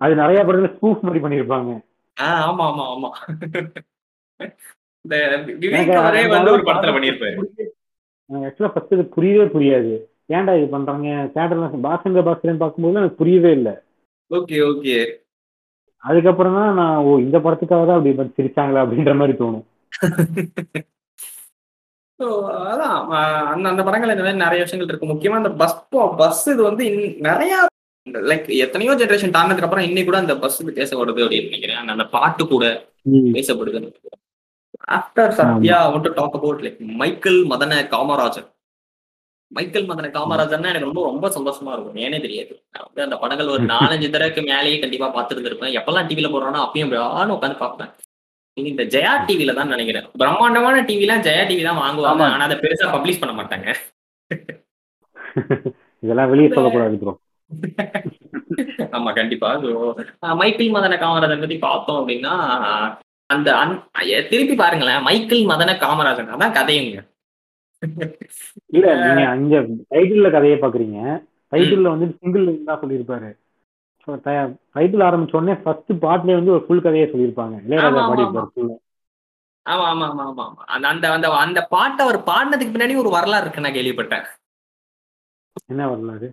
அது 0.00 0.14
நிறைய 0.20 0.40
படத்துல 0.44 0.70
ஸ்பூஃப் 0.76 1.04
மாதிரி 1.06 1.20
பண்ணிருப்பாங்க. 1.24 1.70
ஆமா 2.16 2.64
ஆமா 2.70 2.84
ஆமா. 2.94 3.10
இந்த 5.04 5.16
விவேக் 5.62 5.92
அவரே 6.00 6.22
அந்த 6.22 6.34
வந்து 6.34 6.52
ஒரு 6.52 6.62
அளவுக்கு 6.62 6.68
படத்துல 6.70 6.94
பண்ணியிருப்பாரு. 6.96 7.36
ஆக்சுவலா 8.30 8.72
ஃபர்ஸ்ட் 8.74 8.94
இது 8.96 9.04
புரியவே 9.16 9.46
புரியாது. 9.54 9.92
ஏன்டா 10.34 10.52
இது 10.58 10.68
பண்றாங்க? 10.74 11.08
தேட்டர்ல 11.34 11.66
பாசங்க 11.86 12.22
பாஸ்கரன் 12.28 12.62
பார்க்கும்போது 12.62 12.98
எனக்கு 13.00 13.20
புரியவே 13.22 13.52
இல்லை. 13.58 13.74
Okay 14.30 14.58
okay. 14.70 14.96
அதுக்கப்புறம் 16.04 16.54
தான் 16.58 16.74
நான் 16.80 16.96
ஓ 17.08 17.18
இந்த 17.26 17.38
படத்துக்காக 17.38 17.84
தான் 17.88 17.98
அப்படி 17.98 18.14
சிரிச்சாங்களா 18.38 18.82
அப்படின்ற 18.84 19.12
மாதிரி 19.20 19.34
தோணும். 19.42 19.64
ஸோ 22.20 22.26
அதான் 22.70 22.96
அந்த 23.52 23.66
அந்த 23.72 23.82
படங்கள் 23.86 24.12
இந்த 24.14 24.24
மாதிரி 24.26 24.44
நிறைய 24.44 24.60
விஷயங்கள் 24.64 24.90
இருக்கு. 24.90 25.12
முக்கியமா 25.12 25.38
அந்த 25.42 25.52
பஸ் 25.62 25.78
பஸ் 26.20 26.44
இது 26.52 26.62
வந்து 26.70 26.84
நிறைய 27.28 27.54
லைக் 28.30 28.48
எத்தனையோ 28.64 28.92
ஜெனரேஷன் 29.00 29.36
தாண்டதுக்கு 29.36 29.66
அப்புறம் 29.68 29.86
இன்னைக்கு 29.88 30.08
கூட 30.10 30.18
அந்த 30.22 30.34
பஸ் 30.42 30.58
பேசப்படுது 30.80 31.22
அப்படின்னு 31.24 31.50
நினைக்கிறேன். 31.50 31.92
அந்த 31.94 32.06
பாட்டு 32.16 32.44
கூட 32.52 32.64
பேசப்படுது. 33.36 33.80
After 34.96 35.34
Sathya 35.38 35.76
want 35.92 36.04
to 36.06 36.12
talk 36.18 36.36
about 36.38 36.62
like 36.64 36.80
Michael 37.02 37.40
Madana 37.52 37.78
Kamarajar 37.94 38.48
Michael 39.50 39.88
Madana 39.90 40.06
காமராஜர்னா 40.16 40.70
எனக்கு 40.72 40.88
ரொம்ப 40.88 41.02
ரொம்ப 41.10 41.26
சந்தோஷமா 41.36 41.72
இருக்கும். 41.74 41.98
ஏனே 42.04 42.18
தெரியாது. 42.24 42.52
நான் 42.74 42.86
வந்து 42.88 43.04
அந்த 43.06 43.16
படங்கள் 43.22 43.52
ஒரு 43.54 43.64
நாலஞ்சு 43.74 44.08
தடவைக்கு 44.14 44.42
மேலேயே 44.50 44.78
கண்டிப்பா 44.84 45.08
பார்த்துட்டு 45.16 45.50
இருப்பேன் 45.50 45.76
எப்பெல்லாம் 45.80 46.08
டிவில 46.10 46.30
போடுறானோ 46.34 46.60
அப்பயும் 46.66 46.92
உட்காந்து 47.36 47.62
பார்ப்பேன். 47.64 47.90
இது 47.96 48.03
இந்த 48.56 48.82
ஜெயா 48.84 49.12
டிவில 49.26 49.54
தான் 49.54 49.68
நினைக்கிறேன். 49.68 50.06
பிரம்மாண்டமான 50.18 50.82
டிவிலாம் 50.88 51.24
ஜெயா 51.26 51.44
டிவி 51.48 51.62
தான் 51.62 51.80
வாங்குவாங்க. 51.80 52.24
ஆனா 52.34 52.44
அதை 52.44 52.56
பெருசா 52.56 52.86
பப்ளிஷ் 52.94 53.20
பண்ண 53.20 53.34
மாட்டாங்க. 53.34 53.68
இதெல்லாம் 56.02 56.30
வெளியே 56.30 56.48
சொல்லக்கூடாது 56.48 56.96
ப்ரோ 56.98 57.12
ஆமா 58.96 59.10
கண்டிப்பா. 59.14 59.48
மைக்கேல் 60.40 60.74
மதன 60.76 60.98
காமராஜன் 61.00 61.42
பத்தி 61.42 61.58
பார்த்தோம் 61.58 61.98
அப்படின்னா 62.00 62.32
அந்த 63.30 63.48
அன்- 63.62 63.80
திருப்பி 64.30 64.54
பாருங்களேன். 64.54 65.02
மைக்கேல் 65.02 65.48
மதன 65.48 65.74
காமராஜன். 65.82 66.32
அதான் 66.34 66.56
கதையுங்க. 66.58 66.98
இல்ல 68.68 68.86
நீங்க 69.04 69.22
அங்க 69.28 69.54
டைட்டில்ல 69.92 70.28
கதையை 70.30 70.58
பாக்குறீங்க 70.58 70.98
டைட்டில்ல 71.52 71.92
வந்து 71.94 72.06
சிங்கிள் 72.18 72.46
தான் 72.64 72.80
சொல்லியிருப்பாரு. 72.82 73.30
டைட்டில் 74.74 75.06
ஆரம்பிச்ச 75.06 75.36
உடனே 75.38 75.54
ஃபர்ஸ்ட் 75.62 75.92
பார்ட்லயே 76.02 76.38
வந்து 76.38 76.54
ஒரு 76.54 76.62
ஃபுல் 76.64 76.84
கதையை 76.84 77.06
சொல்லியிருப்பாங்க. 77.08 77.56
இளையராஜா 77.66 78.02
பாடியிருப்பாரு. 78.08 78.74
ஆமா. 79.66 79.84
ஆமா 79.90 80.06
ஆமா 80.10 80.24
ஆமா 80.28 80.44
அந்த 80.74 80.86
அந்த 80.88 81.06
அந்த 81.12 81.26
அந்த 81.44 81.60
பாட்டை 81.70 82.00
அவர் 82.06 82.18
பாடினதுக்கு 82.26 82.74
பின்னாடி 82.74 82.96
ஒரு 83.02 83.10
வரலாறு 83.14 83.44
இருக்கு 83.44 83.64
நான் 83.64 83.76
கேள்விப்பட்டேன். 83.76 84.24
என்ன 85.72 85.82
வரலாறு? 85.90 86.28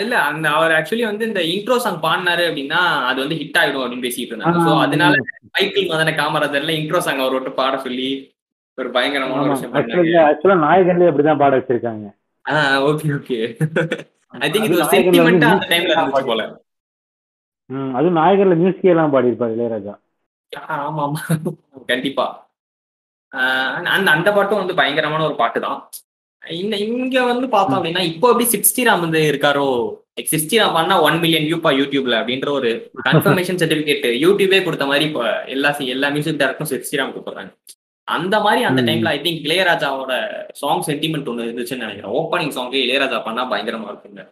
இல்ல 0.00 0.14
அந்த 0.28 0.46
அவர் 0.54 0.72
ஆக்சுவலி 0.76 1.04
வந்து 1.08 1.24
இந்த 1.28 1.40
இன்ட்ரோ 1.50 1.76
சாங் 1.82 2.00
பாடினாரு 2.04 2.44
அப்படின்னா 2.48 2.80
அது 3.08 3.18
வந்து 3.24 3.36
ஹிட் 3.40 3.58
ஆயிடும் 3.60 3.82
அப்படின்னு 3.82 4.06
பேசிட்டு 4.06 4.32
இருந்தாங்க 4.32 4.62
ஸோ 4.66 4.72
அதனால 4.86 5.18
மைக்கேல் 5.54 5.90
மதன 5.92 6.14
காமராஜர்ல 6.18 6.74
இன்ட்ரோ 6.80 7.00
சாங் 7.06 7.22
அவர் 7.24 7.36
விட்டு 7.36 7.52
பாட 7.60 7.76
சொல்லி 7.84 8.08
ஒரு 8.78 8.88
பயங்கரமான 8.96 9.42
ஒரு 9.44 9.52
விஷயம் 9.54 9.76
ஆக்சுவலா 10.24 10.56
நாயகன்ல 10.64 11.10
அப்படிதான் 11.10 11.42
பாட 11.42 11.52
வச்சிருக்காங்க. 11.58 12.06
ஓகே 12.88 13.08
ஓகே 13.16 13.38
ஐ 14.38 14.48
திங்க் 14.50 14.66
இது 14.68 14.78
ஒரு 14.78 14.88
சென்டிமெண்டா 14.94 15.50
அந்த 15.54 15.68
டைம்ல 15.72 15.94
இருந்துச்சு 15.94 16.30
போல. 16.30 16.42
அதுவும் 17.96 18.18
நாயகர்ல 18.20 18.54
மியூசிக் 18.60 18.92
எல்லாம் 18.92 19.14
பாடியிருப்பாரு 19.14 19.56
இளையராஜா. 19.56 19.94
ஆமா 20.86 21.02
ஆமா 21.06 21.20
கண்டிப்பா 21.92 22.26
அந்த 23.96 24.08
அந்த 24.16 24.28
பாட்டும் 24.36 24.60
வந்து 24.62 24.78
பயங்கரமான 24.80 25.24
ஒரு 25.30 25.36
பாட்டு 25.40 25.58
தான். 25.66 25.80
இந்த 26.44 26.74
இங்க 26.86 27.16
வந்து 27.30 27.46
பார்த்தோம் 27.54 27.78
அப்படின்னா 27.78 28.02
இப்போ 28.10 28.26
எப்படி 28.32 28.46
சிக்ஸ்டி 28.52 28.82
ராம் 28.88 29.04
வந்து 29.06 29.20
இருக்காரோ 29.30 29.66
சிக்ஸ்டி 30.32 30.56
ராம் 30.60 30.76
பண்ணா 30.76 30.94
ஒன் 31.06 31.18
மில்லியன் 31.22 31.46
வியூப்பா 31.48 31.70
யூடியூப்ல 31.80 32.14
அப்படின்ற 32.20 32.48
ஒரு 32.58 32.70
கன்ஃபர்மேஷன் 33.08 33.60
சர்டிபிகேட் 33.62 34.06
யூடியூபே 34.24 34.60
கொடுத்த 34.66 34.86
மாதிரி 34.90 35.04
இப்போ 35.10 35.24
எல்லா 35.56 35.70
எல்லா 35.96 36.08
மியூசிக் 36.14 36.40
டேரக்டரும் 36.42 36.72
சிக்ஸ்டி 36.72 37.00
ராம் 37.00 37.12
கொடுக்குறாங்க 37.16 37.52
அந்த 38.08 38.34
மாதிரி 38.44 38.60
அந்த. 38.68 38.80
டைம்ல 38.88 39.08
ஐ 39.16 39.18
திங்க் 39.24 39.46
இளையராஜாவோட 39.46 40.12
சாங் 40.60 40.84
சென்டிமெண்ட் 40.88 41.28
ஒன்று 41.30 41.46
இருந்துச்சுன்னு 41.48 41.84
நினைக்கிறேன். 41.86 42.14
ஓப்பனிங் 42.20 42.54
சாங்கே 42.56 42.78
இளையராஜா 42.86 43.18
பண்ணா 43.26 43.42
பயங்கரமா 43.52 43.88
இருக்குங்க. 43.92 44.22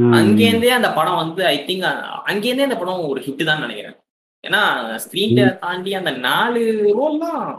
அங்கேருந்தே 0.00 0.68
அந்த 0.68 0.92
படம் 0.92 1.16
வந்து 1.16 1.46
ஐ 1.46 1.64
திங்க் 1.66 1.84
அங்கேருந்தே 2.26 2.62
அந்த 2.62 2.76
படம் 2.76 3.08
ஒரு 3.08 3.20
ஹிட் 3.20 3.44
தான் 3.44 3.60
நினைக்கிறேன். 3.60 3.96
ஏன்னா 4.48 4.60
ஸ்கிரீன் 4.96 5.58
தாண்டி 5.58 5.94
அந்த 5.94 6.10
நாலு 6.10 6.60
ரோல்லாம் 6.98 7.56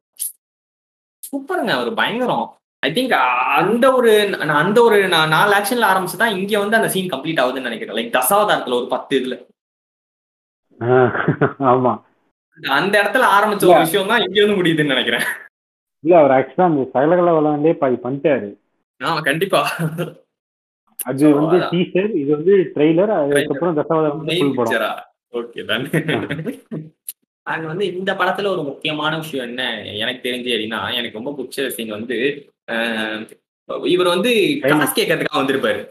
சூப்பருங்க 1.19 1.81
ஒரு 1.81 1.93
பயங்கரம். 1.93 2.57
ஐ 2.79 2.91
திங்க் 2.91 3.11
அந்த 3.55 3.93
ஒரு 3.93 4.29
நான் 4.29 4.49
அந்த 4.49 4.81
ஒரு 4.83 5.03
நா- 5.03 5.27
நாலு 5.27 5.53
ஆக்ஷன்ல 5.55 5.87
ஆரம்பிச்சு 5.91 6.17
தான் 6.17 6.35
இங்க 6.35 6.59
வந்து 6.59 6.75
அந்த 6.75 6.89
சீன் 6.89 7.09
கம்ப்ளீட் 7.09 7.41
ஆகுதுன்னு 7.43 7.61
நினைக்கிறேன். 7.61 7.95
லைக் 7.95 8.15
தசாவதாரத்துல 8.15 8.73
ஒரு 8.73 8.87
பத்து 8.87 9.19
இதுல. 9.19 9.51
ஆமா. 11.59 12.01
அந்த 12.67 13.01
இடத்துல 13.01 13.23
ஆரம்பிச்ச 13.37 13.69
ஒரு 13.69 13.79
விஷயம் 13.79 14.07
தான் 14.07 14.21
இங்க 14.21 14.45
வந்து 14.45 14.63
முடியுதுன்னு 14.63 14.85
நினைக்கிறேன். 14.85 15.23
இல்ல 15.99 16.19
அவர் 16.19 16.31
ஆக்சுவலா 16.31 16.61
அந்த 16.61 16.89
சகலகல 16.93 17.35
விளாண்டே 17.35 17.73
பாதி 17.73 17.95
பண்ணிட்டாரு. 17.95 18.57
ஆமா 19.03 19.21
கண்டிப்பா. 19.21 19.71
அது 21.05 21.29
வந்து 21.39 21.57
டீசர் 21.71 22.11
இது 22.21 22.29
வந்து 22.35 22.53
ட்ரெய்லர் 22.75 23.13
அதுக்கப்புறம் 23.15 23.77
தசாவதாரம் 23.79 25.01
ஓகே 25.33 25.63
தான் 25.69 25.85
வந்து 27.71 27.85
இந்த 27.91 28.11
படத்துல 28.19 28.51
ஒரு 28.55 28.61
முக்கியமான 28.67 29.13
விஷயம் 29.21 29.47
என்ன? 29.47 29.63
எனக்கு 30.03 30.21
தெரிஞ்சு 30.27 30.51
அப்படின்னா 30.53 30.81
எனக்கு 30.99 31.19
ரொம்ப 31.19 31.31
பிடிச்ச 31.37 31.65
சீன் 31.75 31.97
வந்து 31.97 32.17
இவர் 33.87 34.13
வந்து 34.13 34.31
காசு 34.63 34.93
கேட்கறதுக்காக 34.93 35.41
வந்திருப்பாரு. 35.41 35.81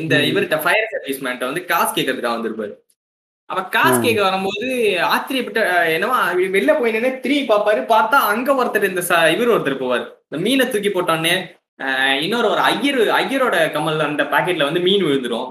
இந்த. 0.00 0.14
இவர்கிட்ட 0.30 0.58
ஃபயர் 0.64 0.92
சர்வீஸ் 0.92 1.24
மேன்ட்ட 1.26 1.50
வந்து 1.50 1.62
காசு 1.72 1.90
கேட்கறதுக்காக 1.96 2.36
வந்திருப்பாரு. 2.36 2.72
அவ 3.50 3.60
காசு. 3.76 3.96
கேட்க 4.04 4.20
வரும்போது 4.22 4.66
ஆச்சரியப்பட்ட 5.08 5.60
என்னவா 5.94 6.18
வெளில 6.56 6.72
போய் 6.78 6.94
நின்று 6.96 7.10
திரும்பி 7.24 7.44
பார்ப்பாரு 7.52 7.80
பார்த்தா 7.94 8.18
அங்க 8.32 8.52
ஒருத்தர் 8.60 8.90
இந்த 8.90 9.02
இவர் 9.34 9.54
ஒருத்தர் 9.54 9.82
போவார். 9.82 10.06
இந்த 10.26 10.38
மீனை 10.44 10.66
தூக்கி 10.68 10.92
போட்டோன்னே 10.92 11.34
இன்னொரு 12.24 12.46
ஒரு 12.52 12.60
ஐயர் 12.70 13.00
ஐயரோட 13.20 13.56
கமல் 13.76 14.04
அந்த 14.06 14.24
பாக்கெட்ல 14.32 14.68
வந்து 14.68 14.80
மீன் 14.86 15.06
விழுந்துரும். 15.06 15.48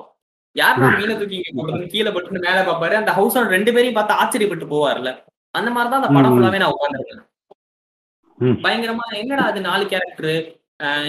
யார் 0.56 0.80
மீனை 1.00 1.15
தூக்கி 1.18 1.38
இங்க 1.39 1.52
போடுறது 1.58 1.86
கீழே 1.94 2.12
போட்டு 2.13 2.44
மேல 2.46 2.60
பாப்பாரு? 2.68 2.96
அந்த 3.02 3.12
ஹவுஸ் 3.18 3.38
ரெண்டு 3.56 3.74
பேரையும் 3.76 3.98
பார்த்து 3.98 4.20
ஆச்சரியப்பட்டு 4.22 4.68
போவார்ல 4.74 5.12
அந்த 5.56 5.70
மாதிரிதான் 5.76 6.02
அந்த 6.02 6.12
படம். 6.15 6.34
ஃபுல்லாவே 6.36 6.62
நான் 6.62 6.76
உட்காந்துருக்கேன். 6.76 7.26
பயங்கரமா 8.65 9.06
என்னடா 9.22 9.46
அது 9.52 9.60
நாலு 9.70 9.84
கேரக்டர் 9.94 10.34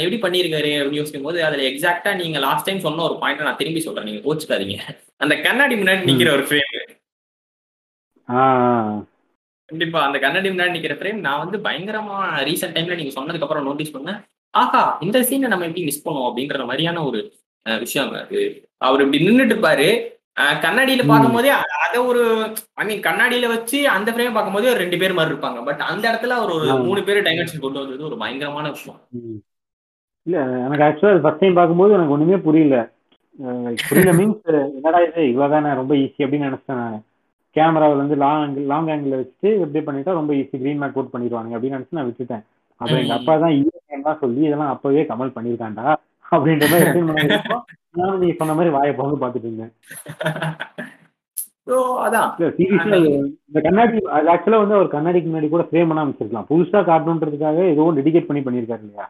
எப்படி 0.02 0.16
பண்ணிருக்காரு 0.22 0.70
அப்படின்னு 0.78 1.00
யோசிக்கும் 1.00 1.26
போது 1.26 1.38
அதுல 1.48 1.64
எக்ஸாக்டா 1.70 2.12
நீங்க 2.20 2.38
லாஸ்ட் 2.46 2.66
டைம் 2.68 2.84
சொன்ன 2.86 3.04
ஒரு 3.08 3.16
பாயிண்ட் 3.20 3.46
நான் 3.48 3.60
திரும்பி 3.60 3.80
சொல்றேன். 3.84 4.08
நீங்க 4.08 4.22
கோச்சுக்காதீங்க. 4.26 4.78
அந்த 5.24 5.34
கண்ணாடி 5.46 5.74
முன்னாடி 5.80 6.10
நிக்கிற 6.10 6.30
ஒரு 6.38 6.46
ஃப்ரேம் 6.48 6.72
கண்டிப்பா 9.68 10.00
அந்த 10.06 10.18
கண்ணாடி 10.24 10.48
முன்னாடி 10.50 10.74
நிக்கிற 10.76 10.94
ஃப்ரேம் 10.98 11.18
நான் 11.26 11.42
வந்து 11.44 11.58
பயங்கரமா 11.66 12.16
ரீசெண்ட் 12.48 12.76
டைம்ல 12.76 12.98
நீங்க 13.00 13.14
சொன்னதுக்கு 13.18 13.46
அப்புறம் 13.46 13.68
நோட்டீஸ் 13.68 13.96
பண்ணேன். 13.96 14.20
ஆஹா 14.54 14.98
இந்த 15.00 15.18
சீனை 15.20 15.46
நம்ம 15.46 15.64
எப்படி 15.64 15.84
மிஸ் 15.84 16.04
பண்ணுவோம் 16.04 16.28
அப்படின்ற 16.28 16.64
மாதிரியான 16.64 17.04
ஒரு 17.04 17.20
விஷயம் 17.78 18.12
அது. 18.14 18.40
அவர் 18.80 19.00
இப்படி 19.00 19.18
நின்னுட்டு 19.24 19.52
இருப்பாரு. 19.52 19.88
கண்ணாடியில 20.62 21.02
ம். 21.04 21.06
பார்க்கும்போதே 21.06 21.50
அ- 21.50 21.64
அத 21.86 22.04
ஒரு 22.04 22.20
ஐ 22.74 22.84
மீன் 22.86 23.00
கண்ணாடியில 23.00 23.48
வச்சு 23.48 23.88
அந்த 23.88 24.10
ஃப்ரேம் 24.10 24.32
பார்க்கும்போதே 24.32 24.68
ஒரு 24.68 24.78
ரெண்டு 24.78 24.98
பேர் 24.98 25.12
மாதிரி 25.12 25.34
இருப்பாங்க. 25.34 25.64
பட் 25.64 25.80
அந்த 25.88 26.04
இடத்துல 26.10 26.34
அவர் 26.38 26.50
ஒரு. 26.50 26.68
மூணு 26.84 27.02
பேர் 27.02 27.22
டைமென்ஷன் 27.22 27.60
கொண்டு 27.60 27.80
வந்தது 27.80 28.04
ஒரு 28.04 28.16
பயங்கரமான 28.16 28.70
விஷயம். 28.70 29.00
இல்ல 30.26 30.38
எனக்கு 30.66 30.84
ஆக்சுவலா 30.84 31.20
ஃபர்ஸ்ட் 31.20 31.38
டைம் 31.38 31.54
பார்க்கும்போது 31.54 31.92
எனக்கு 31.92 32.12
ஒண்ணுமே 32.12 32.36
புரியல. 32.38 32.78
புரியல 33.88 34.12
மீன்ஸ் 34.12 34.40
என்னடா 34.76 34.98
இது? 35.00 35.20
இவ்வளவுதானே? 35.24 35.74
ரொம்ப 35.74 35.94
ஈஸி 35.94 36.18
அப்படின்னு 36.18 36.48
நினைச்சேன் 36.48 36.74
நான். 36.74 36.98
கேமராவில் 37.56 37.96
வந்து 37.96 38.14
லாங் 38.16 38.42
ஆங்கிள் 38.42 38.66
லாங் 38.66 38.86
ஆங்கிள் 38.86 39.14
வச்சுட்டு 39.16 39.48
இப்படி 39.60 39.84
பண்ணிட்டா 39.86 40.12
ரொம்ப 40.12 40.32
ஈஸி 40.34 40.56
கிரீன் 40.56 40.82
மேட் 40.82 40.92
போட் 40.92 41.12
பண்ணிடுவாங்க 41.12 41.54
அப்படின்னு 41.54 41.76
நினைச்சு 41.76 41.96
நான் 41.98 42.08
விட்டுட்டேன். 42.08 42.42
அப்புறம் 42.80 43.02
எங்க. 43.02 43.14
அப்பா 43.14 43.36
தான் 43.36 43.54
தான் 44.06 44.20
சொல்லி 44.22 44.42
இதெல்லாம் 44.48 44.72
அப்பவே 44.74 45.02
கமல் 45.10 45.34
பண்ணியிருக்காண்டா 45.36 45.86
அப்படின்ற 46.32 46.66
மாதிரி 46.72 46.88
நானும் 47.98 48.20
நீ 48.22 48.28
சொன்ன 48.40 48.54
மாதிரி 48.58 48.70
வாயை 48.76 48.92
போந்து 48.98 49.22
பார்த்துட்டு 49.22 49.48
இருந்தேன். 49.48 49.72
இந்த 53.48 53.58
கண்ணாடி 53.66 53.98
ஆக்சுவலா 54.32 54.60
வந்து 54.62 54.76
அவர் 54.78 54.94
கண்ணாடிக்கு 54.94 55.28
முன்னாடி 55.30 55.48
கூட 55.54 55.64
ஃப்ரேம் 55.68 55.90
பண்ண 55.90 56.04
அமைச்சிருக்கலாம் 56.04 56.48
புதுசா 56.50 56.80
காட்டணுன்றதுக்காக 56.90 57.66
ஏதோ 57.72 57.88
டெடிகேட் 57.98 58.28
பண்ணி 58.28 58.42
பண்ணியிருக்காரு 58.46 58.84
இல்லையா? 58.86 59.06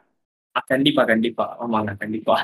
கண்டிப்பா 0.72 1.02
கண்டிப்பா. 1.12 1.44
ஆமாங்க 1.64 1.92
கண்டிப்பா. 2.02 2.36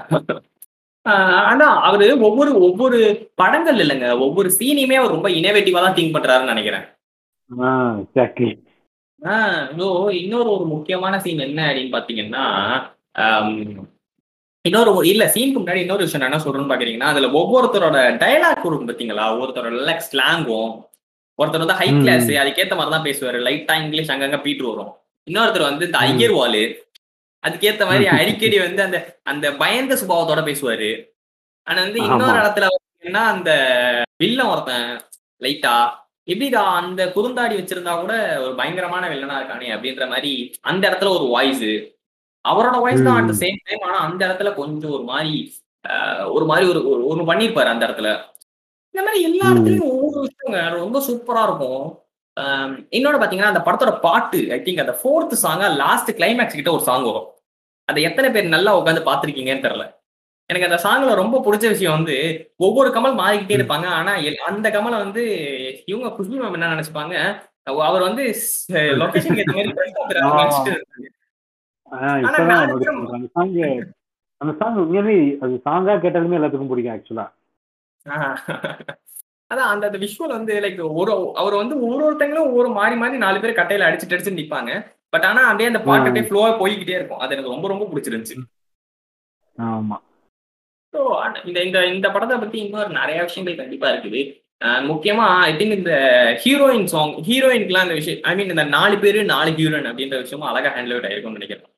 அதான் 1.51 1.77
அவரு 1.89 2.07
ஒவ்வொரு 2.29 2.53
ஒவ்வொரு 2.67 2.99
படங்கள் 3.41 3.81
இல்லைங்க. 3.85 4.09
ஒவ்வொரு 4.27 4.49
சீனையுமே 4.59 4.99
அவர் 5.01 5.15
ரொம்ப 5.17 5.31
இனோவேட்டிவா 5.41 5.83
தான் 5.87 5.97
திங்க் 5.99 6.17
பண்றாருன்னு 6.17 6.55
நினைக்கிறேன். 6.55 6.87
ஆஹ் 9.27 9.63
இன்னொரு 10.19 10.49
ஒரு 10.51 10.65
முக்கியமான 10.73 11.15
சீன் 11.21 11.47
என்ன 11.47 11.61
அப்படின்னு 11.69 11.95
பாத்தீங்கன்னா 11.95 12.45
இன்னொரு 14.65 14.91
இல்ல 15.11 15.25
சீனுக்கு 15.33 15.61
முன்னாடி 15.61 15.83
இன்னொரு 15.83 16.05
விஷயம் 16.05 16.27
என்ன 16.27 16.41
சொல்றேன்னு 16.45 16.73
பாக்குறீங்கன்னா 16.73 17.11
அதுல 17.13 17.29
ஒவ்வொருத்தரோட 17.41 17.99
டயலாக் 18.23 18.65
இருக்கும் 18.65 18.91
பாத்தீங்களா 18.91 19.25
ஒவ்வொருத்தரோட 19.33 19.75
ஸ்லாங்கும் 20.07 20.73
ஒருத்தர் 21.39 21.63
வந்து 21.63 21.79
ஹை. 21.79 21.89
கிளாஸ் 21.97 22.31
அதுக்கேத்த 22.43 22.77
மாதிரி 22.77 22.93
தான் 22.93 23.07
பேசுவாரு 23.07 23.39
லைட்டா 23.47 23.75
இங்கிலீஷ் 23.81 24.13
அங்கங்க 24.13 24.39
பீட்டு 24.45 24.65
வரும் 24.69 24.93
இன்னொருத்தர் 25.27 25.69
வந்து 25.69 25.87
இந்த. 25.87 25.99
ஐயர் 26.07 26.35
வாலு 26.37 26.63
அதுக்கேத்த 27.45 27.83
மாதிரி 27.89 28.05
அடிக்கடி 28.21 28.57
வந்து 28.61 28.83
அந்த 28.85 28.99
அந்த 29.27 29.47
பயந்த 29.61 29.95
சுபாவத்தோட 30.01 30.41
பேசுவாரு 30.47 30.91
ஆனா 31.67 31.79
வந்து 31.83 31.99
இன்னொரு. 32.07 32.39
இடத்துல 32.41 32.67
பாத்தீங்கன்னா 32.75 33.25
அந்த 33.33 33.51
வில்லன் 34.23 34.51
ஒருத்தன் 34.53 34.87
லைட்டா 35.43 35.75
எப்படிடா 36.29 36.63
அந்த 36.79 37.03
குறுந்தாடி 37.15 37.55
வச்சிருந்தா 37.59 37.93
கூட 37.99 38.15
ஒரு 38.45 38.55
பயங்கரமான 38.57 39.05
வில்லனா 39.11 39.37
இருக்கானே 39.41 39.69
அப்படின்ற 39.75 40.07
மாதிரி 40.13 40.33
அந்த 40.65 40.83
இடத்துல 40.89 41.13
ஒரு 41.17 41.27
வாய்ஸ் 41.35 41.69
அவரோட 42.45 42.77
வாய்ஸ் 42.83 43.05
தான் 43.05 43.19
அட். 43.21 43.37
சேம் 43.41 43.61
டைம் 43.65 43.85
ஆனா 43.87 43.99
அந்த 44.07 44.21
இடத்துல 44.27 44.51
கொஞ்சம் 44.59 44.95
ஒரு 44.97 45.05
மாதிரி 45.07 45.35
ஒரு 46.31 46.45
மாதிரி 46.51 46.67
ஒரு 46.73 46.81
ஒண்ணு 47.11 47.29
பண்ணிருப்பாரு 47.31 47.71
அந்த 47.73 47.85
இடத்துல 47.89 48.11
இந்த 48.95 49.05
மாதிரி 49.07 49.21
எல்லா. 49.29 49.47
இடத்துலயும் 49.53 49.89
ஒவ்வொரு 49.95 50.19
விஷயங்க 50.27 50.61
ரொம்ப 50.79 50.99
சூப்பரா 51.07 51.45
இருக்கும் 51.47 51.85
ஆம், 52.37 52.75
இன்னொன்னு 52.93 53.21
பாத்தீங்கன்னா 53.21 53.53
அந்த 53.53 53.63
படத்தோட 53.67 53.93
பாட்டு 54.01 54.41
ஐ 54.53 54.61
திங்க் 54.61 54.83
அந்த 54.83 54.95
ஃபோர்த் 54.99 55.35
சாங்கா 55.43 55.69
லாஸ்ட் 55.79 56.11
கிளைமேக்ஸ் 56.17 56.59
கிட்ட 56.59 56.71
ஒரு 56.73 56.85
சாங் 56.87 57.07
வரும் 57.09 57.29
அதை 57.89 58.01
எத்தனை 58.09 58.29
பேர் 58.31 58.55
நல்லா 58.55 58.73
உட்காந்து 58.79 59.03
பாத்திருக்கீங்கன்னு 59.07 59.65
தெரியல 59.65 59.87
எனக்கு 60.47 60.77
அந்த 60.77 60.89
சாங்ல 60.89 61.15
ரொம்ப 61.15 61.41
பிடிச்ச 61.45 61.69
விஷயம் 61.69 61.93
வந்து 61.93 62.51
ஒவ்வொரு 62.57 62.91
கமல் 62.91 63.15
மாறிக்கிட்டே. 63.15 63.57
இருப்பாங்க. 63.57 63.87
ஆனா 63.87 64.17
அந்த 64.47 64.71
கமலை 64.71 64.97
வந்து 64.97 65.25
இவங்க 65.87 66.23
குஷ்பு 66.23 66.27
மேம் 66.27 66.53
என்ன 66.53 66.75
நினைச்சுப்பாங்க? 66.75 67.41
அவ- 67.63 67.87
அவர் 67.87 68.01
வந்து 68.01 68.35
லொகேஷனுக்கு 68.69 69.57
ஏற்ற 69.57 69.85
மாதிரி. 70.29 70.63
அந்த 74.37 74.55
சாங் 74.59 74.77
உண்மையாவே 74.77 75.37
அது 75.41 75.61
சாங்கா 75.65 75.99
கேட்டாலுமே 75.99 76.37
எல்லாத்துக்கும் 76.37 76.69
பிடிக்கும் 76.69 76.95
ஆக்சுவலா. 76.95 77.33
அதான் 79.55 79.65
அந்த 79.65 79.87
அந்த 79.87 79.99
விஷுவல் 79.99 80.29
வந்து 80.29 80.61
லைக் 80.61 80.93
ஒரு 80.95 81.31
அவர் 81.35 81.55
வந்து 81.55 81.87
ஒரு 81.87 82.15
ஒருத்தங்களும் 82.15 82.53
ஒரு 82.53 82.69
மாறி 82.69 82.97
மாறி 82.97 83.17
நாலு 83.17 83.41
பேர் 83.41 83.55
கட்டையில 83.55 83.83
அடிச்சுட்டு 83.83 84.19
அடிச்சு 84.19 84.37
நிப்பாங்க. 84.37 84.95
பட் 85.09 85.25
ஆனா 85.25 85.43
அப்படியே 85.43 85.69
அந்த 85.69 85.81
பாட்டு 85.81 86.09
அப்படியே 86.09 86.27
ஃப்ளோவா 86.29 86.51
போய்கிட்டே 86.51 86.89
இருக்கும். 86.89 87.19
அது 87.19 87.37
எனக்கு 87.37 87.51
ரொம்ப 87.51 87.69
ரொம்ப 87.69 87.85
பிடிச்சிருந்துச்சு. 87.85 88.37
ஆமா. 89.59 90.05
ஸோ 90.97 91.03
இந்த 91.49 91.59
இந்த 91.69 91.79
இந்த 91.95 92.07
படத்தை 92.15 92.37
பத்தி 92.43 92.59
இன்னொரு 92.65 92.91
நிறைய 93.01 93.19
விஷயங்கள் 93.29 93.61
கண்டிப்பா 93.63 93.89
இருக்குது. 93.93 94.21
முக்கியமா 94.91 95.25
ஐ 95.49 95.51
திங்க் 95.57 95.79
இந்த 95.79 95.95
ஹீரோயின் 96.43 96.87
சாங் 96.93 97.15
ஹீரோயின்க்குலாம் 97.29 97.87
இந்த 97.87 97.97
விஷயம் 97.99 98.23
ஐ 98.31 98.33
மீன் 98.37 98.53
இந்த 98.55 98.65
நாலு 98.77 98.97
பேரு 99.03 99.21
நாலு 99.33 99.51
ஹீரோயின் 99.59 99.89
அப்படின்ற 99.91 100.19
விஷயமும் 100.23 100.51
அழகா 100.51 100.71
ஹேண்டில் 100.77 100.95
அவுட் 100.95 101.09
ஆயிருக்கும்னு 101.09 101.39
நினைக்கிறேன். 101.39 101.73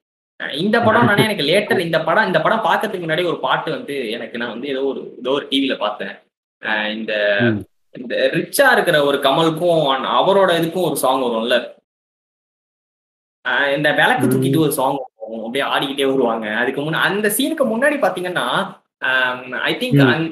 இந்த 0.62 0.76
படம் 0.86 1.08
நானே 1.10 1.24
எனக்கு 1.28 1.48
லேட்டர் 1.50 1.86
இந்த 1.86 1.98
படம் 2.08 2.28
இந்த 2.30 2.40
படம் 2.44 2.66
பார்க்கறதுக்கு 2.66 3.06
முன்னாடி 3.06 3.24
ஒரு 3.30 3.38
பாட்டு 3.46 3.68
வந்து 3.76 3.94
எனக்கு 4.16 4.40
நான் 4.40 4.54
வந்து 4.54 4.68
ஏதோ 4.74 4.82
ஒரு 4.92 5.00
ஏதோ 5.20 5.32
ஒரு 5.38 5.46
டிவில 5.52 5.76
பார்த்தேன். 5.84 6.14
இந்த. 6.96 7.12
இந்த 7.94 8.14
ரிச்சா 8.38 8.66
இருக்கிற 8.74 8.96
ஒரு 9.08 9.18
கமலுக்கும் 9.26 9.82
அவரோட 10.20 10.50
இதுக்கும் 10.60 10.88
ஒரு 10.88 10.96
சாங் 11.04 11.24
வரும்ல. 11.26 11.56
இந்த 13.76 13.88
விளக்கு. 14.00 14.30
தூக்கிட்டு 14.32 14.64
ஒரு 14.66 14.74
சாங் 14.80 14.98
வரும். 15.02 15.44
அப்படியே 15.44 15.64
ஆடிக்கிட்டே 15.72 16.06
வருவாங்க. 16.12 16.46
அதுக்கு 16.62 16.80
முன்ன 16.82 17.02
அந்த 17.08 17.28
சீனுக்கு 17.38 17.66
முன்னாடி 17.72 17.98
பாத்தீங்கன்னா 18.04 18.46
ஐ 19.62 19.72
திங்க் 19.74 20.00
ம். 20.04 20.28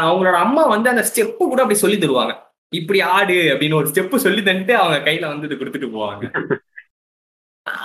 அவங்களோட 0.00 0.36
அம்மா 0.38 0.62
வந்து 0.66 0.88
அந்த 0.88 1.04
ஸ்டெப்பு 1.08 1.42
கூட 1.44 1.60
அப்படி 1.60 1.78
சொல்லி 1.78 1.96
தருவாங்க. 1.96 2.34
இப்படி 2.72 3.00
ஆடு 3.10 3.36
அப்படின்னு 3.52 3.74
ஒரு 3.74 3.88
ஸ்டெப் 3.88 4.14
சொல்லி 4.16 4.42
தந்துட்டு 4.42 4.72
அவங்க 4.72 4.98
கையில 5.06 5.26
வந்து 5.26 5.46
இது 5.46 5.56
கொடுத்துட்டு 5.56 5.88
போவாங்க. 5.94 6.24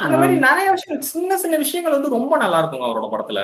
அந்த 0.02 0.16
மாதிரி 0.18 0.36
நிறைய 0.40 0.68
விஷயங்கள் 0.72 1.08
சின்ன 1.08 1.38
சின்ன 1.38 1.58
விஷயங்கள் 1.58 1.92
வந்து 1.92 2.10
ரொம்ப 2.10 2.34
நல்லா 2.38 2.60
இருக்கும் 2.60 2.82
அவரோட 2.82 3.08
படத்துல. 3.12 3.40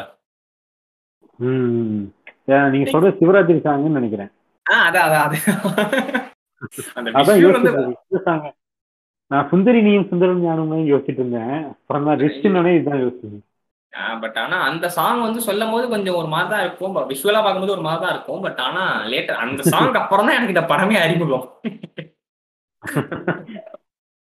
நீங்க 2.69 2.89
சொல்றது 2.89 3.17
சிவராத்திரி 3.19 3.60
சாங்னு 3.63 3.97
நினைக்கிறேன். 3.97 4.32
ஆஹ் 4.65 4.86
அதான் 4.88 5.06
அதான் 5.06 5.25
அதான். 8.17 8.53
நான் 9.32 9.49
சுந்தரி 9.49 9.82
நீயும் 9.82 10.08
சுந்தரம் 10.10 10.43
ஞானமும் 10.43 10.88
யோசிச்சுட்டு 10.88 11.21
இருந்தேன். 11.21 11.56
அப்புறம் 11.71 12.06
தான் 12.06 12.19
ரிஸ்ட்னே 12.19 12.71
இதுதான் 12.75 13.01
யோசிச்சேன். 13.01 13.41
பட் 14.23 14.38
ஆனா 14.41 14.58
அந்த 14.69 14.86
சாங் 14.95 15.21
வந்து 15.26 15.41
சொல்லும் 15.47 15.71
போது 15.73 15.86
கொஞ்சம் 15.93 16.17
ஒரு 16.19 16.28
மாதிரி 16.34 16.50
தான் 16.54 16.63
இருக்கும். 16.65 16.95
விஷுவலா 17.12 17.39
பார்க்கும்போது 17.43 17.76
ஒரு 17.78 17.86
மாதிரி 17.88 18.02
தான் 18.04 18.13
இருக்கும். 18.15 18.41
பட் 18.45 18.60
ஆனா 18.67 18.84
லேட்டர் 19.13 19.41
அந்த 19.45 19.63
சாங் 19.73 20.00
அப்புறம் 20.02 20.28
தான் 20.28 20.38
எனக்கு 20.38 20.56
இந்த 20.56 20.65
படமே 20.71 20.97
அறிமுகம். 21.06 21.45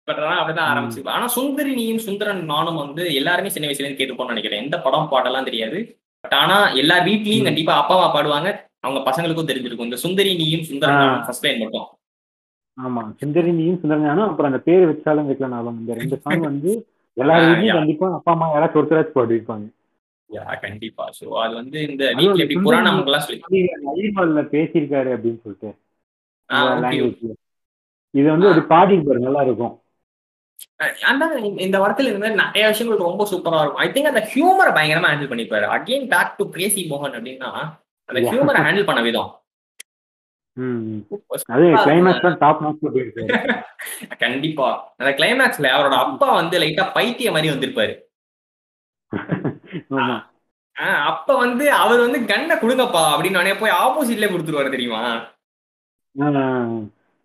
பட் 0.08 0.20
ஆனா 0.24 0.36
அப்படிதான் 0.40 0.70
ஆரம்பிச்சு. 0.72 1.02
ஆனா 1.16 1.26
சுந்தரி 1.36 1.72
நீயும் 1.80 2.04
சுந்தரன் 2.06 2.44
நானும் 2.52 2.80
வந்து 2.82 3.02
எல்லாருமே 3.20 3.52
சின்ன 3.54 3.68
வயசுல 3.68 3.86
இருந்து 3.86 4.00
கேட்டுப்போம்னு 4.00 4.34
நினைக்கிறேன். 4.34 4.62
எந்த 4.64 4.78
படம் 4.86 5.10
பாடலாம் 5.14 5.48
தெரியாது. 5.48 5.80
பட் 6.24 6.36
ஆனா 6.42 6.58
எல்லா 6.82 6.96
வீட்லயும். 7.08 7.48
கண்டிப்பா 7.48 7.74
அப்பா 7.80 7.94
அம்மா 7.96 8.10
பாடுவாங்க. 8.16 8.50
அவங்க 8.84 9.00
பசங்களுக்கும் 9.08 9.50
தெரிஞ்சிருக்கும். 9.50 9.90
இந்த 9.90 10.00
சுந்தரி 10.04 10.32
நீயும் 10.42 10.66
சுந்தரன் 10.70 11.24
ஃபர்ஸ்ட் 11.26 11.46
லைன் 11.46 11.62
மட்டும். 11.64 11.88
ஆமா. 12.78 13.02
சுந்தரி 13.22 13.50
நீயும் 13.58 13.80
சுந்தரம் 13.80 14.06
ஞானம் 14.06 14.28
அப்புறம் 14.28 14.50
அந்த 14.50 14.60
பேர் 14.68 14.84
வச்சாலும் 14.90 15.28
வைக்கலனாலும் 15.30 15.78
இந்த 15.80 15.94
ரெண்டு 16.00 16.16
சாங் 16.24 16.44
வந்து 16.50 16.72
எல்லார் 17.16 17.42
வீட்லயும். 17.42 17.72
கண்டிப்பா 17.72 18.14
அப்பா 18.14 18.32
அம்மா 18.32 18.46
யாராச்சும் 18.52 18.80
ஒருத்தராச்சும் 18.80 19.16
பாடிருப்பாங்க 19.16 19.68
கண்டிப்பா. 20.60 21.04
சோ 21.18 21.38
அது 21.38 21.54
வந்து 21.54 21.78
இந்த 21.88 22.04
வீட்ல 22.12 22.42
எப்படி 22.42 22.60
புராணம் 22.60 23.00
எல்லாம் 23.04 23.20
சொல்லி 23.20 23.40
ஐபால்ல 24.02 24.42
பேசியிருக்காரு 24.52 25.10
அப்படின்னு 25.14 25.40
சொல்லிட்டு. 25.40 25.70
இது 28.14 28.30
வந்து 28.30 28.48
ஒரு 28.48 28.60
பாடிருப்பாரு 28.68 29.18
நல்லா 29.18 29.42
இருக்கும் 29.42 29.74
அதான் 31.04 31.34
இந்த- 31.60 31.78
வாரத்தில் 31.78 32.06
இந்த 32.06 32.18
மாதிரி 32.18 32.42
நிறைய 32.42 32.68
விஷயங்கள் 32.68 33.06
ரொம்ப 33.06 33.24
சூப்பரா 33.24 33.60
இருக்கும். 33.60 33.76
ஐ 33.76 33.88
திங்க் 33.88 34.10
அந்த 34.10 34.22
ஹியூமரை 34.28 34.72
பயங்கரமா 34.72 35.10
ஹேண்டில் 35.10 35.30
பண்ணிப்பாரு. 35.30 35.66
அகைன் 35.72 36.08
பேக் 36.08 36.36
டு 36.36 36.48
கிரேசி 36.48 36.90
மோகன் 36.90 37.14
அப்படின்னா 37.14 37.50
அந்த. 38.08 38.20
ஹியூமரை 38.30 38.60
ஹேண்டில் 38.62 38.84
பண்ண 38.84 39.02
விதம் 39.02 39.30
ம் 39.30 39.30
ம். 39.30 39.30
அது 39.30 39.30
கிளைமேக்ஸ் 39.30 39.30
தான் 39.30 39.30
டாப் 39.30 39.30
நாட்ல 39.30 39.30
போயிருக்காரு 39.30 40.41
கண்டிப்பா. 44.22 44.68
அந்த 45.00 45.10
கிளைமேக்ஸ்ல 45.18 45.68
அவரோட 45.76 45.96
அப்பா 46.06 46.28
வந்து 46.40 46.56
லைட்டா 46.62 46.84
பைத்திய 46.96 47.30
மாதிரி 47.34 47.52
வந்திருப்பாரு. 47.52 47.94
அப்ப 51.08 51.34
வந்து 51.36 51.64
அவர் 51.82 52.04
வந்து 52.04 52.18
கண்ணை 52.30 52.54
கொடுங்கப்பா 52.56 53.02
அப்படின்னு 53.12 53.60
போய் 53.62 53.78
ஆப்போசிட்ல 53.82 54.28
கொடுத்துருவாரு 54.32 54.74
தெரியுமா? 54.74 55.02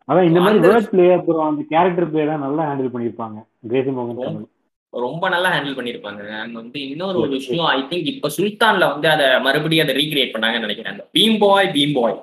அதான் 0.07 0.27
இந்த 0.27 0.39
மாதிரி 0.41 0.59
வேர்ட் 0.65 0.91
பிளே 0.91 1.05
அப்புறம் 1.15 1.47
அந்த 1.47 1.63
கேரக்டர் 1.71 2.11
பிளே 2.11 2.25
தான் 2.25 2.45
நல்லா 2.45 2.67
ஹேண்டில் 2.67 2.93
பண்ணிருப்பாங்க 2.93 3.39
கிரேசி 3.69 3.91
மோகன் 3.91 4.19
கமல் 4.19 4.45
ரொம்ப 4.93 5.29
நல்லா 5.29 5.49
ஹேண்டில் 5.53 5.77
பண்ணிருப்பாங்க 5.77 6.21
அங்க 6.43 6.55
வந்து 6.61 6.79
இன்னொரு 6.91 7.17
ஒரு 7.23 7.31
விஷயம் 7.37 7.67
ஐ 7.71 7.79
திங்க் 7.89 8.13
இப்ப 8.13 8.29
சுல்தான்ல 8.37 8.93
வந்து 8.93 9.07
அதை 9.15 9.39
மறுபடியும் 9.39 9.85
அதை 9.85 9.95
ரீக்ரியேட் 9.99 10.33
பண்ணாங்கன்னு 10.35 10.67
நினைக்கிறேன். 10.67 11.01
பீம் 11.15 11.37
பாய் 11.37 11.71
பீம் 11.75 11.93
பாய் 11.93 12.17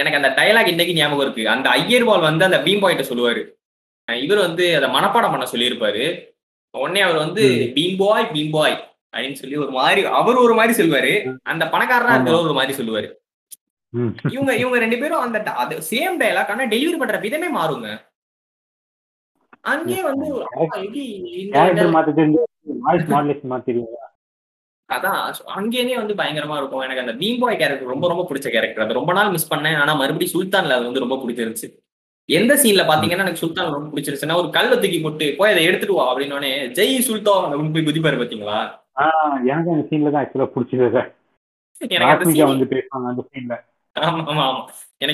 எனக்கு 0.00 0.18
அந்த 0.20 0.30
டயலாக் 0.38 0.72
இன்னைக்கு 0.72 0.98
ஞாபகம் 0.98 1.24
இருக்கு. 1.24 1.42
அந்த 1.54 1.66
ஐயர்வால் 1.78 2.26
வந்து 2.28 2.46
அந்த 2.48 2.58
பீம் 2.66 2.82
பாய்ட்ட 2.84 3.04
சொல்லுவாரு. 3.10 3.42
இவர் 4.24 4.40
வந்து 4.46 4.64
அதை 4.76 4.88
மனப்பாடம் 4.96 5.32
பண்ண 5.34 5.46
சொல்லியிருப்பாரு. 5.52 6.04
உடனே 6.82 7.00
அவர் 7.06 7.22
வந்து. 7.24 7.44
பீம் 7.76 7.98
பாய் 8.02 8.30
பீம் 8.34 8.52
பாய் 8.56 8.76
அப்படின்னு 9.16 9.40
சொல்லி 9.40 9.56
ஒரு 9.64 9.72
மாதிரி 9.78 10.02
அவர் 10.20 10.42
ஒரு 10.44 10.54
மாதிரி 10.58 10.74
சொல்லுவாரு. 10.80 11.14
அந்த 11.52 11.64
பணக்காரனா 11.72 12.14
இருக்கிறவர் 12.16 12.48
ஒரு 12.48 12.58
மாதிரி 12.58 12.74
சொல்லுவாரு. 12.80 13.08
இவங்க 14.34 14.52
இவங்க 14.62 14.78
ரெண்டு 14.78 14.98
பேரும் 14.98 15.24
அந்த 15.26 15.38
அது 15.62 15.76
சேம் 15.90 16.20
டயலாக் 16.20 16.52
ஆனா 16.54 16.64
டெலிவரி 16.74 16.98
பண்ற 16.98 17.18
விதமே 17.26 17.48
மாறுங்க. 17.56 17.88
அங்கேயே 19.72 20.02
வந்து 20.02 20.26
அதான் 24.90 25.18
அங்கேயே 25.50 25.96
வந்து 25.96 26.14
பயங்கரமா 26.14 26.56
இருக்கும். 26.56 26.80
எனக்கு 26.80 27.00
அந்த 27.00 27.12
பீம் 27.12 27.38
பாய் 27.38 27.56
கேரக்டர் 27.56 27.88
ரொம்ப 27.88 28.08
ரொம்ப 28.08 28.26
பிடிச்ச 28.30 28.48
கேரக்டர் 28.48 28.84
அது 28.84 28.92
ரொம்ப 28.92 29.12
நாள் 29.12 29.30
மிஸ் 29.30 29.54
பண்ணேன். 29.54 29.76
ஆனா 29.76 29.94
மறுபடியும் 29.94 30.34
சுல்தான்ல 30.34 30.70
அது 30.70 30.84
வந்து 30.84 31.00
ரொம்ப 31.00 31.16
பிடிச்சிருந்துச்சு. 31.16 31.68
எந்த 32.28 32.54
சீன்ல 32.54 32.82
பாத்தீங்கன்னா 32.84 33.18
எனக்கு 33.18 33.36
சுல்தான் 33.36 33.72
ரொம்ப 33.72 33.96
பிடிச்சிருச்சுன்னா 33.96 34.34
ஒரு 34.34 34.50
கல்ல 34.50 34.76
தூக்கி 34.76 35.00
போட்டு 35.00 35.34
போய் 35.38 35.50
அதை 35.52 35.64
எடுத்துட்டு 35.64 35.94
வா 35.94 36.16
அப்படின்னு 36.16 36.50
ஜெய் 36.74 36.98
சுல்தான் 36.98 37.52
அப்படின்னு 37.52 37.72
போய் 37.72 37.82
குதிப்பாரு 37.82 38.20
பாத்தீங்களா? 38.20 38.58
எனக்கு 39.44 39.70
அந்த 39.70 39.86
சீன்ல 39.90 40.10
தான் 40.10 40.24
ஆக்சுவலா 40.24 40.48
பிடிச்சது. 40.54 41.02
எனக்கு 41.90 42.32
அந்த 42.42 43.22
அந்த 43.36 43.54
ஆமா 43.96 44.20
ஆமா 44.30 44.44
ஆமா. 44.44 44.64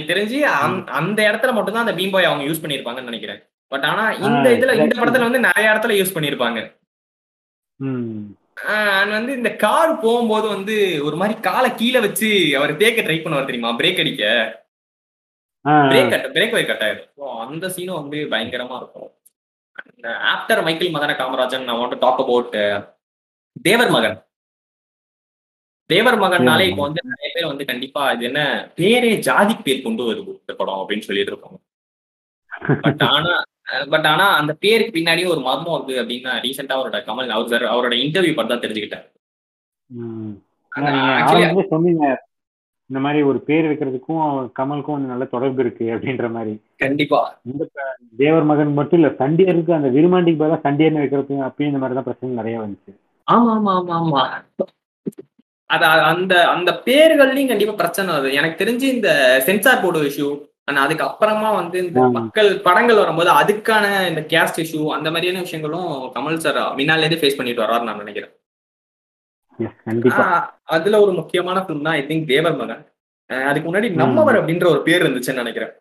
தெரிஞ்சு 0.07 0.41
அந்த- 0.59 0.93
அந்த 0.93 1.31
இடத்துல 1.31 1.53
மட்டும்தான் 1.53 1.87
அந்த 1.87 2.03
பீம் 2.03 2.11
பாய் 2.11 2.25
அவங்க 2.25 2.45
யூஸ் 2.45 2.63
பண்ணிருப்பாங்கன்னு 2.63 3.03
நினைக்கிறேன். 3.03 3.41
பட் 3.73 3.85
ஆனா 3.85 4.11
இந்த 4.11 4.49
இதுல 4.51 4.75
இந்த. 4.75 4.95
படத்துல 5.01 5.21
வந்து 5.21 5.41
நிறைய 5.41 5.71
இடத்துல 5.71 5.95
யூஸ் 6.01 6.17
பண்ணிருப்பாங்க 6.17 6.59
அண்ட் 8.57 9.15
வந்து 9.17 9.33
இந்த 9.33 9.51
கார் 9.57 9.91
போகும்போது 10.05 10.47
வந்து 10.49 10.75
ஒரு 11.07 11.17
மாதிரி 11.17 11.35
காலை 11.41 11.71
கீழே 11.75 12.01
வச்சு 12.07 12.29
அவர் 12.59 12.79
தேக்க 12.83 13.03
ட்ரை 13.03 13.19
பண்ணுவார் 13.21 13.49
தெரியுமா? 13.51 13.73
பிரேக் 13.81 14.01
அடிக்க. 14.03 14.25
Break 15.91 16.11
cut 16.13 16.27
break 16.35 16.55
why 16.57 16.69
cut 16.69 16.85
ஆயிரும் 16.87 17.41
அந்த 17.45 17.67
சீனும் 17.77 18.01
வந்து 18.01 18.19
பயங்கரமா 18.33 18.77
இருக்கும். 18.81 19.11
ஆஃப்டர் 20.33 20.63
மைக்கேல் 20.67 20.95
மதன 20.97 21.17
காமராஜன் 21.21 21.67
நான் 21.69 21.79
வாண்ட் 21.81 22.03
டாக் 22.05 22.23
அபவுட் 22.25 22.55
தேவர் 23.67 23.93
மகன். 23.97 24.17
தேவர் 25.91 26.19
மகன்னாலே 26.23 26.65
இப்போ 26.71 26.83
வந்து 26.83 27.03
நிறைய 27.11 27.29
பேர் 27.35 27.51
வந்து 27.51 27.65
கண்டிப்பா 27.65 28.03
இது 28.13 28.25
என்ன 28.31 28.41
பேரே 28.79 29.11
ஜாதி 29.29 29.55
பேர் 29.67 29.85
கொண்டு 29.85 30.03
வருது 30.09 30.33
இந்த 30.41 30.55
படம் 30.61 30.81
அப்படின்னு 30.81 31.07
சொல்லிட்டு 31.09 31.33
இருப்பாங்க. 31.35 31.59
பட் 32.87 33.03
ஆனா 33.15 33.33
பட் 33.93 34.07
ஆனா 34.07 34.27
அந்த 34.41 34.53
பேருக்கு 34.63 34.97
பின்னாடியே 34.97 35.33
ஒரு 35.35 35.41
மர்மம் 35.41 35.77
இருக்கு 35.77 36.01
அப்படின்னு 36.03 36.35
ரீசெண்டா 36.45 36.77
அவரோட 36.77 36.99
கமல் 37.07 37.35
அவர் 37.37 37.67
அவரோட 37.73 37.95
இன்டர்வியூ 38.03 38.35
பார்த்து 38.37 38.95
தான் 38.95 39.05
ஆரம்பத்திலே 40.73 41.67
சொன்னீங்க 41.71 42.07
இந்த 42.91 43.01
மாதிரி 43.05 43.21
ஒரு 43.29 43.39
பேர் 43.47 43.69
வைக்கிறதுக்கும் 43.69 44.25
கமலுக்கும் 44.59 45.07
நல்ல 45.13 45.25
தொடர்பு 45.31 45.61
இருக்கு 45.63 45.85
அப்படின்ற 45.95 46.27
மாதிரி. 46.35 46.53
கண்டிப்பா. 46.81 47.21
இந்த 47.51 47.63
தேவர் 48.21 48.47
மகன் 48.51 48.77
மட்டும் 48.79 48.99
இல்ல 49.01 49.09
சண்டியருக்கு 49.21 49.73
அந்த 49.75 49.89
விருமாண்டிக்கு 49.97 50.43
பதிலா 50.43 50.59
சண்டியர்னு 50.67 51.03
வைக்கிறது 51.03 51.39
அப்பயும் 51.47 51.71
இந்த 51.71 51.81
மாதிரி 51.83 51.97
தான் 51.99 52.09
பிரச்சனை 52.09 52.39
நிறைய 52.41 52.59
வந்துச்சு. 52.63 52.93
ஆமா 53.29 53.53
ஆமா 53.57 53.73
ஆமா 53.79 53.97
ஆமா. 54.01 54.23
அது 55.71 55.85
அந்த 56.11 56.35
அந்த 56.53 56.71
பேர்கள்லயும் 56.87 57.51
கண்டிப்பா 57.51 57.75
பிரச்சனை 57.75 58.09
வருது. 58.15 58.31
எனக்கு 58.39 58.61
தெரிஞ்சு 58.63 58.87
இந்த 58.97 59.09
சென்சார் 59.49 59.83
போர்டு 59.83 60.07
இஷ்யூ 60.11 60.29
ஆனா 60.69 60.79
அதுக்கு 60.85 61.05
அப்புறமா 61.07 61.51
வந்து 61.59 61.79
இந்த. 61.83 61.91
மக்கள் 62.17 62.49
படங்கள் 62.65 63.01
வரும்போது 63.01 63.31
அதுக்கான 63.41 63.85
இந்த 64.09 64.23
கேஸ்ட் 64.33 64.61
இஷ்யூ 64.63 64.83
அந்த 64.97 65.09
மாதிரியான 65.13 65.43
விஷயங்களும் 65.45 65.87
கமல் 66.15 66.43
சார் 66.45 66.61
முன்னால 66.79 67.03
இருந்து 67.03 67.21
ஃபேஸ் 67.21 67.39
பண்ணிட்டு 67.39 67.65
வர்றாரு 67.65 67.89
நான் 67.89 68.03
நினைக்கிறேன். 68.03 68.33
அதுல 70.75 70.97
ஒரு 71.05 71.13
முக்கியமான 71.19 71.59
ஃபிலிம் 71.63 71.87
தான் 71.87 71.99
ஐ 71.99 72.05
திங்க் 72.09 72.31
தேவர் 72.33 72.57
மகன் 72.61 72.83
அதுக்கு 73.31 73.67
முன்னாடி 73.69 73.89
நம்மவர் 74.01 74.39
அப்படின்ற 74.39 74.67
ஒரு 74.73 74.81
பேர் 74.87 75.05
இருந்துச்சுன்னு 75.05 75.43
நினைக்கிறேன். 75.43 75.73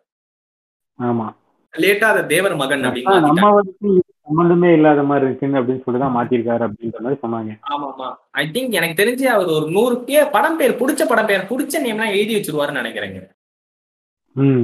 ஆமா. 0.98 1.26
லேட்டா 1.74 2.06
அதை 2.12 2.22
தேவர் 2.30 2.54
மகன் 2.60 2.86
அப்படின்னு 2.88 4.04
சம்பந்தமே 4.28 4.68
இல்லாத 4.76 5.00
மாதிரி 5.08 5.26
இருக்குன்னு 5.28 5.58
அப்படின்னு 5.58 5.82
சொல்லி 5.84 5.98
தான் 6.00 6.14
மாத்திருக்காரு 6.14 6.62
அப்படின்ற 6.66 7.00
மாதிரி 7.02 7.18
சொன்னாங்க. 7.20 7.52
ஆமா 7.72 7.86
ஆமா 7.92 8.08
ஐ 8.40 8.44
திங்க் 8.54 8.78
எனக்கு 8.78 9.00
தெரிஞ்சு 9.00 9.26
அவர் 9.34 9.50
ஒரு 9.56 9.66
நூறு 9.76 9.96
பேர் 10.06 10.32
படம் 10.36 10.58
பேர் 10.60 10.78
பிடிச்ச 10.80 11.02
படம் 11.10 11.28
பேர் 11.30 11.50
பிடிச்ச 11.50 11.82
நேம்லாம் 11.84 12.14
எழுதி 12.14 12.36
வச்சிருவாருன்னு 12.36 12.82
நினைக்கிறேங்க. 12.82 13.20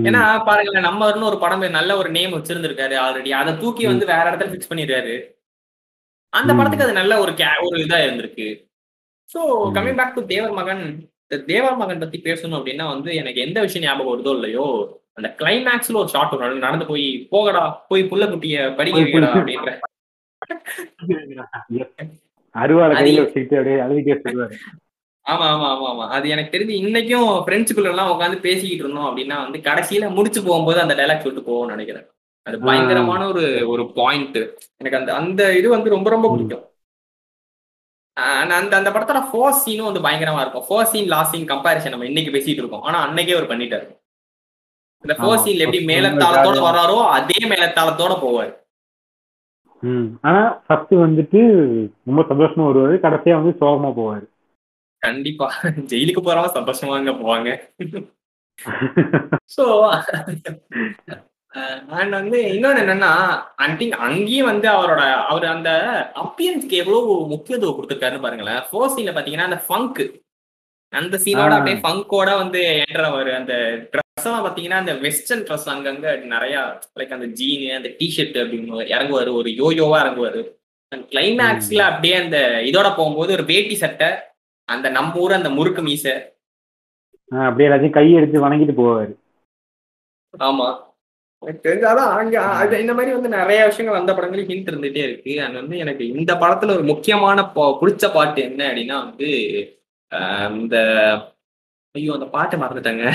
ஏன்னா 0.07 0.23
பாருங்களேன் 0.47 0.87
நம்ம 0.87 1.05
ஒரு 1.29 1.39
படம் 1.43 1.65
நல்ல 1.77 1.93
ஒரு 1.99 2.09
நேம் 2.17 2.35
வச்சிருந்திருக்காரு 2.35 2.97
ஆல்ரெடி 3.03 3.31
அதை 3.37 3.53
தூக்கி 3.61 3.85
வந்து 3.87 4.05
வேற 4.11 4.25
இடத்துல 4.27 4.51
ஃபிக்ஸ் 4.51 4.71
பண்ணிடுறாரு 4.71 5.15
அந்த. 6.33 6.51
படத்துக்கு 6.55 6.87
அது 6.87 6.99
நல்ல 6.99 7.15
ஒரு 7.23 7.33
ஒரு 7.67 7.79
இதா 7.85 7.99
இருந்திருக்கு 8.05 8.49
ஸோ 9.29 9.41
ம். 9.59 9.73
Coming 9.77 9.99
back 9.99 10.17
to 10.17 10.23
Thevar 10.31 10.55
Magan 10.59 10.85
Thevar 11.49 11.79
மகன் 11.79 12.03
பத்தி 12.03 12.19
பேசணும் 12.25 12.59
அப்படின்னா 12.59 12.87
வந்து 12.91 13.11
எனக்கு 13.21 13.45
எந்த 13.45 13.59
விஷயம் 13.63 13.85
ஞாபகம் 13.87 14.13
வருதோ 14.13 14.33
இல்லையோ 14.37 14.67
அந்த 15.19 15.29
கிளைமேக்ஸ்ல 15.39 16.01
ஒரு 16.01 16.11
ஷாட் 16.11 16.37
வரும் 16.37 16.65
நடந்து 16.65 16.87
போய் 16.91 17.05
போகடா 17.33 17.63
போய் 17.89 18.09
புள்ள 18.11 18.27
குட்டிய 18.29 18.59
படிக்க 18.79 18.99
வைக்கடா 19.01 19.31
அப்படின்ற. 19.35 19.73
அருவாளை 22.55 22.95
கையில 22.97 23.21
வச்சுக்கிட்டு 23.21 23.57
அப்படியே 23.59 23.79
அழுதுகிட்டே 23.85 24.17
சொல்லுவாரு 24.25 24.57
ஆமா 25.29 25.47
ஆமா 25.49 25.69
ஆமா 25.69 25.91
ஆமா. 25.91 26.09
அது 26.09 26.29
எனக்கு 26.29 26.59
தெரிஞ்சு 26.59 26.71
இன்னைக்கும் 26.71 27.43
ஃப்ரெண்ட்ஸுக்குள்ள 27.47 27.89
எல்லாம் 27.89 28.21
உட்காந்து 28.21 28.41
பேசிக்கிட்டு 28.41 28.85
இருந்தோம் 28.85 29.17
அப்படின்னா 29.17 29.51
வந்து 29.51 29.59
கடைசியில 29.59 30.15
முடிச்சு 30.15 30.43
போகும்போது 30.43 30.81
அந்த 30.81 30.95
டைலாக் 30.95 31.19
சொல்லிட்டு 31.19 31.51
போவோம்னு 31.51 31.69
நினைக்கிறேன். 31.69 32.07
அது 32.43 32.63
ஆ. 32.63 32.65
பயங்கரமான 32.65 33.27
ஒரு 33.27 33.69
ஒரு 33.69 33.93
பாயிண்ட் 33.93 34.37
எனக்கு 34.77 34.99
அந்த 34.99 35.15
அந்த 35.15 35.57
இது 35.57 35.69
வந்து 35.69 35.91
ரொம்ப 35.91 36.11
ரொம்ப 36.11 36.29
ம். 36.29 36.33
பிடிக்கும். 36.33 36.69
ஆஹ் 38.21 38.49
அந்த 38.49 38.77
அந்த 38.77 38.91
படத்தோட 38.91 39.23
ஃபர்ஸ்ட் 39.33 39.71
சீனும் 39.71 39.93
வந்து 39.93 40.01
பயங்கரமா 40.01 40.41
இருக்கும். 40.41 40.65
First 40.69 40.93
scene 40.93 41.07
last 41.07 41.35
scene 41.35 41.47
comparison 41.47 41.89
நம்ம 41.89 42.07
இன்னைக்கு 42.07 42.39
பேசிட்டு 42.39 42.49
இருக்கோம். 42.49 42.83
ஆனா 42.83 43.09
அன்னைக்கே 43.09 43.37
அவர் 43.37 43.49
பண்ணிட்டாரு. 43.49 44.01
இந்த 45.05 45.23
ஆமா. 45.23 45.27
ஃபர்ஸ்ட் 45.27 45.49
சீன்ல 45.49 45.59
எப்படி 45.59 45.85
First 45.85 45.89
scene 45.89 45.91
மேலத்தாளத்தோட 45.91 46.55
ஜாலியா- 46.55 46.67
வராரோ 46.69 47.07
அதே 47.07 47.49
மேலத்தாளத்தோட 47.49 48.15
போவார். 48.25 48.57
ம். 49.81 50.07
ஆனா 50.21 50.49
ஃபர்ஸ்ட் 50.67 50.95
வந்துட்டு 50.95 51.41
ரொம்ப 52.05 52.23
சந்தோஷமா 52.29 52.61
வருவாரு. 52.61 52.97
கடைசியா 52.97 53.43
வந்து 53.43 53.67
சோகமா 53.67 53.93
போவாரு. 54.01 54.31
கண்டிப்பா. 55.03 55.47
ஜெயிலுக்கு 55.91 56.23
போறவங்க 56.23 56.51
சந்தோஷமா 56.59 56.97
அங்க 56.99 57.13
போவாங்க. 57.23 57.51
ஸோ 59.55 59.65
அண்ட் 61.93 62.15
வந்து 62.19 62.39
இன்னொன்னு 62.53 62.83
என்னன்னா 62.83 63.11
ஐ 63.63 63.67
திங்க் 63.81 63.97
அங்கேயும் 64.07 64.49
வந்து 64.51 64.69
அவரோட 64.69 65.03
அவர் 65.31 65.47
அந்த 65.47 65.71
அப்பியன்ஸ்க்கு 66.23 66.81
எவ்வளவு 66.83 67.15
முக்கியத்துவம் 67.33 67.77
கொடுத்துருக்காருன்னு 67.77 68.25
பாருங்களேன். 68.25 68.63
ஃபர்ஸ்ட் 68.69 68.97
சீன்ல 68.99 69.15
பாத்தீங்கன்னா 69.17 69.49
அந்த 69.51 69.61
ஃபங்க் 69.67 70.01
அந்த 70.93 71.17
சீனோட. 71.25 71.53
அப்படியே 71.57 71.77
ஃபங்கோட 71.85 72.31
வந்து 72.43 72.61
என்ட்ரவர் 72.81 73.31
அந்த 73.41 73.55
ட்ரெஸ் 73.93 74.27
எல்லாம் 74.27 74.47
பாத்தீங்கன்னா 74.47 74.81
அந்த 74.83 74.95
வெஸ்டர்ன் 75.05 75.45
ட்ரெஸ் 75.47 75.69
அங்கங்க 75.75 76.09
நிறைய 76.35 76.57
லைக் 77.01 77.17
அந்த 77.19 77.29
ஜீனு 77.39 77.69
அந்த 77.79 77.91
டிஷர்ட் 78.01 78.37
அப்படின்னு 78.43 78.89
இறங்குவாரு. 78.95 79.31
ஒரு 79.41 79.51
யோயோவா 79.61 79.99
இறங்குவாரு. 80.05 80.43
கிளைமேக்ஸ்ல 81.13 81.83
அப்படியே 81.91 82.17
அந்த 82.25 82.39
இதோட 82.71 82.89
போகும்போது 82.97 83.33
ஒரு 83.33 83.45
வேட்டி 83.45 83.77
சட்டை 83.85 84.11
அந்த 84.65 84.91
நம்ம 84.91 85.19
ஊர் 85.19 85.33
அந்த 85.33 85.51
முறுக்கு 85.51 85.83
மீசை. 85.83 86.13
ஆஹ் 87.31 87.45
அப்படியே 87.45 87.69
எல்லாத்தையும் 87.69 87.91
கை 87.91 88.13
எடுத்து 88.13 88.49
வணங்கிட்டு 88.49 88.81
போவாரு. 88.81 89.13
ஆமா. 90.39 90.91
எனக்கு 91.43 91.69
தெரிஞ்சாதான் 91.69 92.13
அங்க 92.19 92.43
அது 92.43 92.81
இந்த 92.81 92.95
மாதிரி 92.95 93.13
வந்து 93.13 93.29
நிறைய 93.29 93.65
விஷயங்கள் 93.65 94.01
அந்த 94.01 94.15
படங்களையும் 94.15 94.53
ஹிண்ட் 94.53 94.69
இருந்துட்டே 94.69 94.97
இருக்கு. 94.97 95.43
அண்ட் 95.43 95.55
வந்து 95.55 95.79
எனக்கு 95.79 96.09
இந்த 96.09 96.35
படத்துல 96.35 96.71
ஒரு 96.71 96.83
முக்கியமான 96.83 97.43
பா- 97.55 97.79
பிடிச்ச 97.81 98.15
பாட்டு 98.15 98.43
என்ன 98.43 98.73
அப்படின்னா 98.73 99.05
வந்து 99.05 99.31
ஆஹ் 100.15 100.61
இந்த 100.61 100.77
ஐயோ 101.91 102.13
அந்த 102.13 102.27
பாட்டை 102.27 102.61
மறந்துட்டாங்க. 102.61 103.13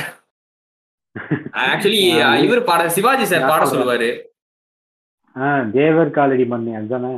ஆக்சுவலி 1.51 2.01
இவர் 2.43 2.63
பாட 2.63 2.89
சிவாஜி 2.89 3.25
சார் 3.25 3.47
பாட 3.47 3.65
சொல்லுவாரு. 3.65 4.09
ஆஹ் 5.35 5.71
தேவர் 5.71 6.09
காலடி 6.09 6.43
மண்ணி 6.43 6.75
அதுதானே? 6.75 7.17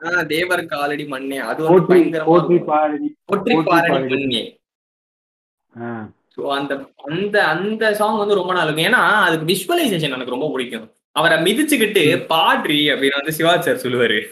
ஆஹ் 0.00 0.26
தேவருக்கு 0.26 0.74
ஆல்ரெடி 0.74 1.06
மண்ணே. 1.06 1.38
அது 1.38 1.62
வந்து 1.62 1.94
பயங்கரமா. 1.94 2.26
மண்ணே. 3.88 4.54
அந்த 6.48 6.90
அந்த 6.96 7.44
அந்த 7.44 7.94
சாங் 7.94 8.18
வந்து 8.18 8.34
ரொம்ப 8.34 8.52
நல்லா 8.52 8.70
இருக்கும். 8.70 8.92
ஏன்னா 8.92 9.04
அதுக்கு 9.04 9.54
விஷுவலைசேஷன் 9.54 10.00
எனக்கு 10.00 10.30
ரொம்ப 10.30 10.50
பிடிக்கும். 10.52 10.92
அவரை 11.12 11.38
மிதிச்சுக்கிட்டு 11.38 12.24
பாட்ரி 12.28 12.92
அப்படின்னு 12.92 13.14
வந்து 13.14 13.32
சிவாஜி 13.32 13.62
சார் 13.62 13.92
சொல்லுவாரு. 13.92 14.26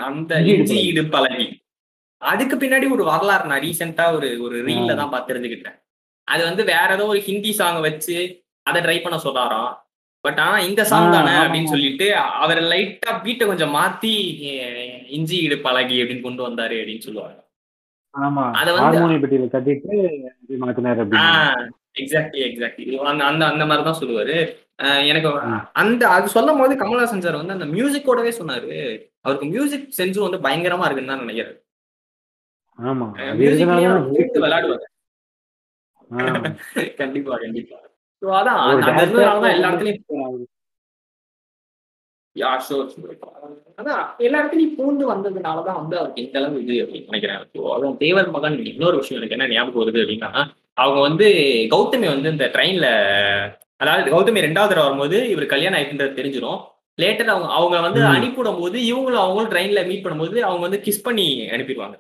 அந்த 0.10 0.42
இஞ்சி. 0.42 0.88
இடு 0.88 1.06
பழகி 1.06 1.64
அதுக்கு 2.22 2.56
பின்னாடி 2.56 2.90
ஒரு 2.90 3.04
வரலாறு 3.04 3.48
நான் 3.48 3.62
ரீசெண்டா 3.62 4.14
ஒரு 4.14 4.42
ஒரு 4.42 4.64
ரீல்ல. 4.66 4.96
தான் 4.96 5.10
பார்த்து 5.10 5.34
தெரிஞ்சுக்கிட்டேன். 5.34 5.80
அது 6.24 6.44
வந்து 6.44 6.64
வேற 6.64 6.88
ஏதோ 6.94 7.06
ஒரு 7.06 7.20
ஹிந்தி 7.20 7.52
சாங் 7.52 7.82
வச்சு 7.82 8.18
அதை 8.64 8.82
ட்ரை 8.82 9.02
பண்ண 9.02 9.20
சொல்றாராம் 9.24 9.74
பட் 10.20 10.40
ஆனா 10.40 10.60
இந்த 10.60 10.84
சாங் 10.84 11.12
தானே 11.12 11.30
அப்படின்னு. 11.32 11.68
சொல்லிட்டு 11.68 12.16
அவர் 12.16 12.58
லைட்டா 12.58 13.22
பீட்டை 13.24 13.48
கொஞ்சம் 13.48 13.76
மாத்தி 13.76 14.14
இஞ்சி 15.08 15.38
இடு 15.38 15.58
பழகி 15.58 16.04
அப்படின்னு 16.04 16.22
கொண்டு 16.22 16.50
வந்தாரு 16.50 16.76
அப்படின்னு 16.76 17.00
சொல்லுவாங்க. 17.00 17.50
அத 18.54 18.74
வந்து- 18.74 19.00
கட்டிட்டு 21.04 21.18
எக்ஸாக்ட்லி 22.00 22.40
எக்ஸாக்ட்லி 22.50 22.96
அந்த 22.96 23.24
அந்த 23.26 23.46
அந்த 23.48 23.66
மாதிரி 23.66 23.92
தான் 23.92 24.00
சொல்லுவாரு. 24.02 24.38
எனக்கு. 25.06 25.30
அந்த 25.74 26.04
அது 26.10 26.28
சொல்லும் 26.30 26.60
போது 26.60 26.74
கமல்ஹாசன் 26.76 27.26
சார் 27.26 27.36
வந்து 27.36 27.54
அந்த 27.54 27.68
மியூசிக்கோடவே 27.68 28.32
சொன்னாரு. 28.40 28.76
அவருக்கு 29.22 29.48
மியூசிக் 29.48 29.90
சென்ஸும் 29.98 30.28
வந்து 30.28 30.46
பயங்கரமா 30.48 30.86
இருக்குன்னு 30.86 31.14
தான் 31.14 31.24
நினைக்கிறேன். 31.26 31.58
ஆமா. 32.80 33.08
விளையாடுவாரு. 34.36 34.86
கண்டிப்பா 36.98 37.36
கண்டிப்பா. 37.38 37.78
அதான் 38.22 38.62
எல்லா 39.52 39.70
இடத்துலயும் 39.70 40.48
யா 42.36 42.50
ஷோர் 42.66 42.90
அதான் 43.80 44.04
எல்லா 44.18 44.38
இடத்துலயும் 44.42 44.76
பூந்து 44.78 45.04
வந்ததுனாலதான் 45.12 45.80
வந்து 45.80 45.96
அவருக்கு 45.98 46.24
இந்த 46.24 46.38
அளவு 46.40 46.62
இது 46.64 46.76
அப்படின்னு 46.84 47.10
நினைக்கிறேன். 47.10 47.40
அதுவும் 47.74 47.98
தேவர் 47.98 48.30
மகன் 48.30 48.58
இன்னொரு 48.66 48.98
விஷயம் 48.98 49.20
எனக்கு 49.20 49.36
என்ன 49.38 49.50
ஞாபகம் 49.50 49.82
வருது 49.82 50.04
அப்படின்னா 50.04 50.32
அவங்க 50.78 51.00
வந்து 51.02 51.28
கௌதமி 51.72 52.08
வந்து 52.08 52.30
இந்த 52.30 52.46
ட்ரெயின்ல 52.54 52.88
அதாவது 53.82 54.12
கௌதமி 54.12 54.46
ரெண்டாவது 54.46 54.72
தடவை 54.72 54.86
வரும்போது 54.88 55.18
இவர் 55.32 55.54
கல்யாணம் 55.54 55.78
ஆயிட்டுன்றது 55.78 56.18
தெரிஞ்சிடும் 56.18 56.60
லேட்டர் 56.98 57.32
அவங்க 57.34 57.50
அவங்க 57.58 57.76
வந்து. 57.80 58.00
அனுப்பிவிடும் 58.14 58.60
போது 58.60 58.78
இவங்களும் 58.88 59.24
அவங்களும் 59.24 59.52
ட்ரெயின்ல 59.54 59.82
மீட் 59.88 60.04
பண்ணும்போது 60.06 60.40
அவங்க 60.48 60.64
வந்து 60.68 60.82
கிஸ் 60.86 61.06
பண்ணி 61.06 61.26
அனுப்பிடுவாங்க 61.54 61.98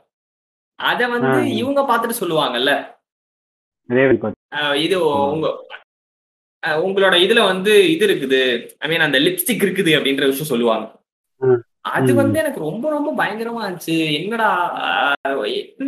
அத 0.79 1.01
வந்து. 1.09 1.29
இவங்க 1.59 1.81
பார்த்துட்டு 1.83 2.21
சொல்லுவாங்கல்ல 2.21 2.73
இது 4.83 4.95
உங்க 5.27 5.47
உங்களோட 6.83 7.15
இதுல 7.23 7.41
வந்து 7.45 7.73
இது 7.93 8.05
இருக்குது 8.07 8.39
ஐ 8.79 8.87
மீன் 8.89 9.05
அந்த 9.05 9.19
லிப்ஸ்டிக் 9.19 9.63
இருக்குது 9.65 9.91
அப்படின்ற 9.97 10.25
விஷயம் 10.25 10.51
சொல்லுவாங்க. 10.51 10.85
அது. 11.91 12.11
வந்து 12.19 12.37
எனக்கு 12.41 12.59
ரொம்ப 12.67 12.85
ரொம்ப 12.89 13.11
பயங்கரமா 13.19 13.61
இருந்துச்சு 13.63 13.95
என்னடா 14.17 14.49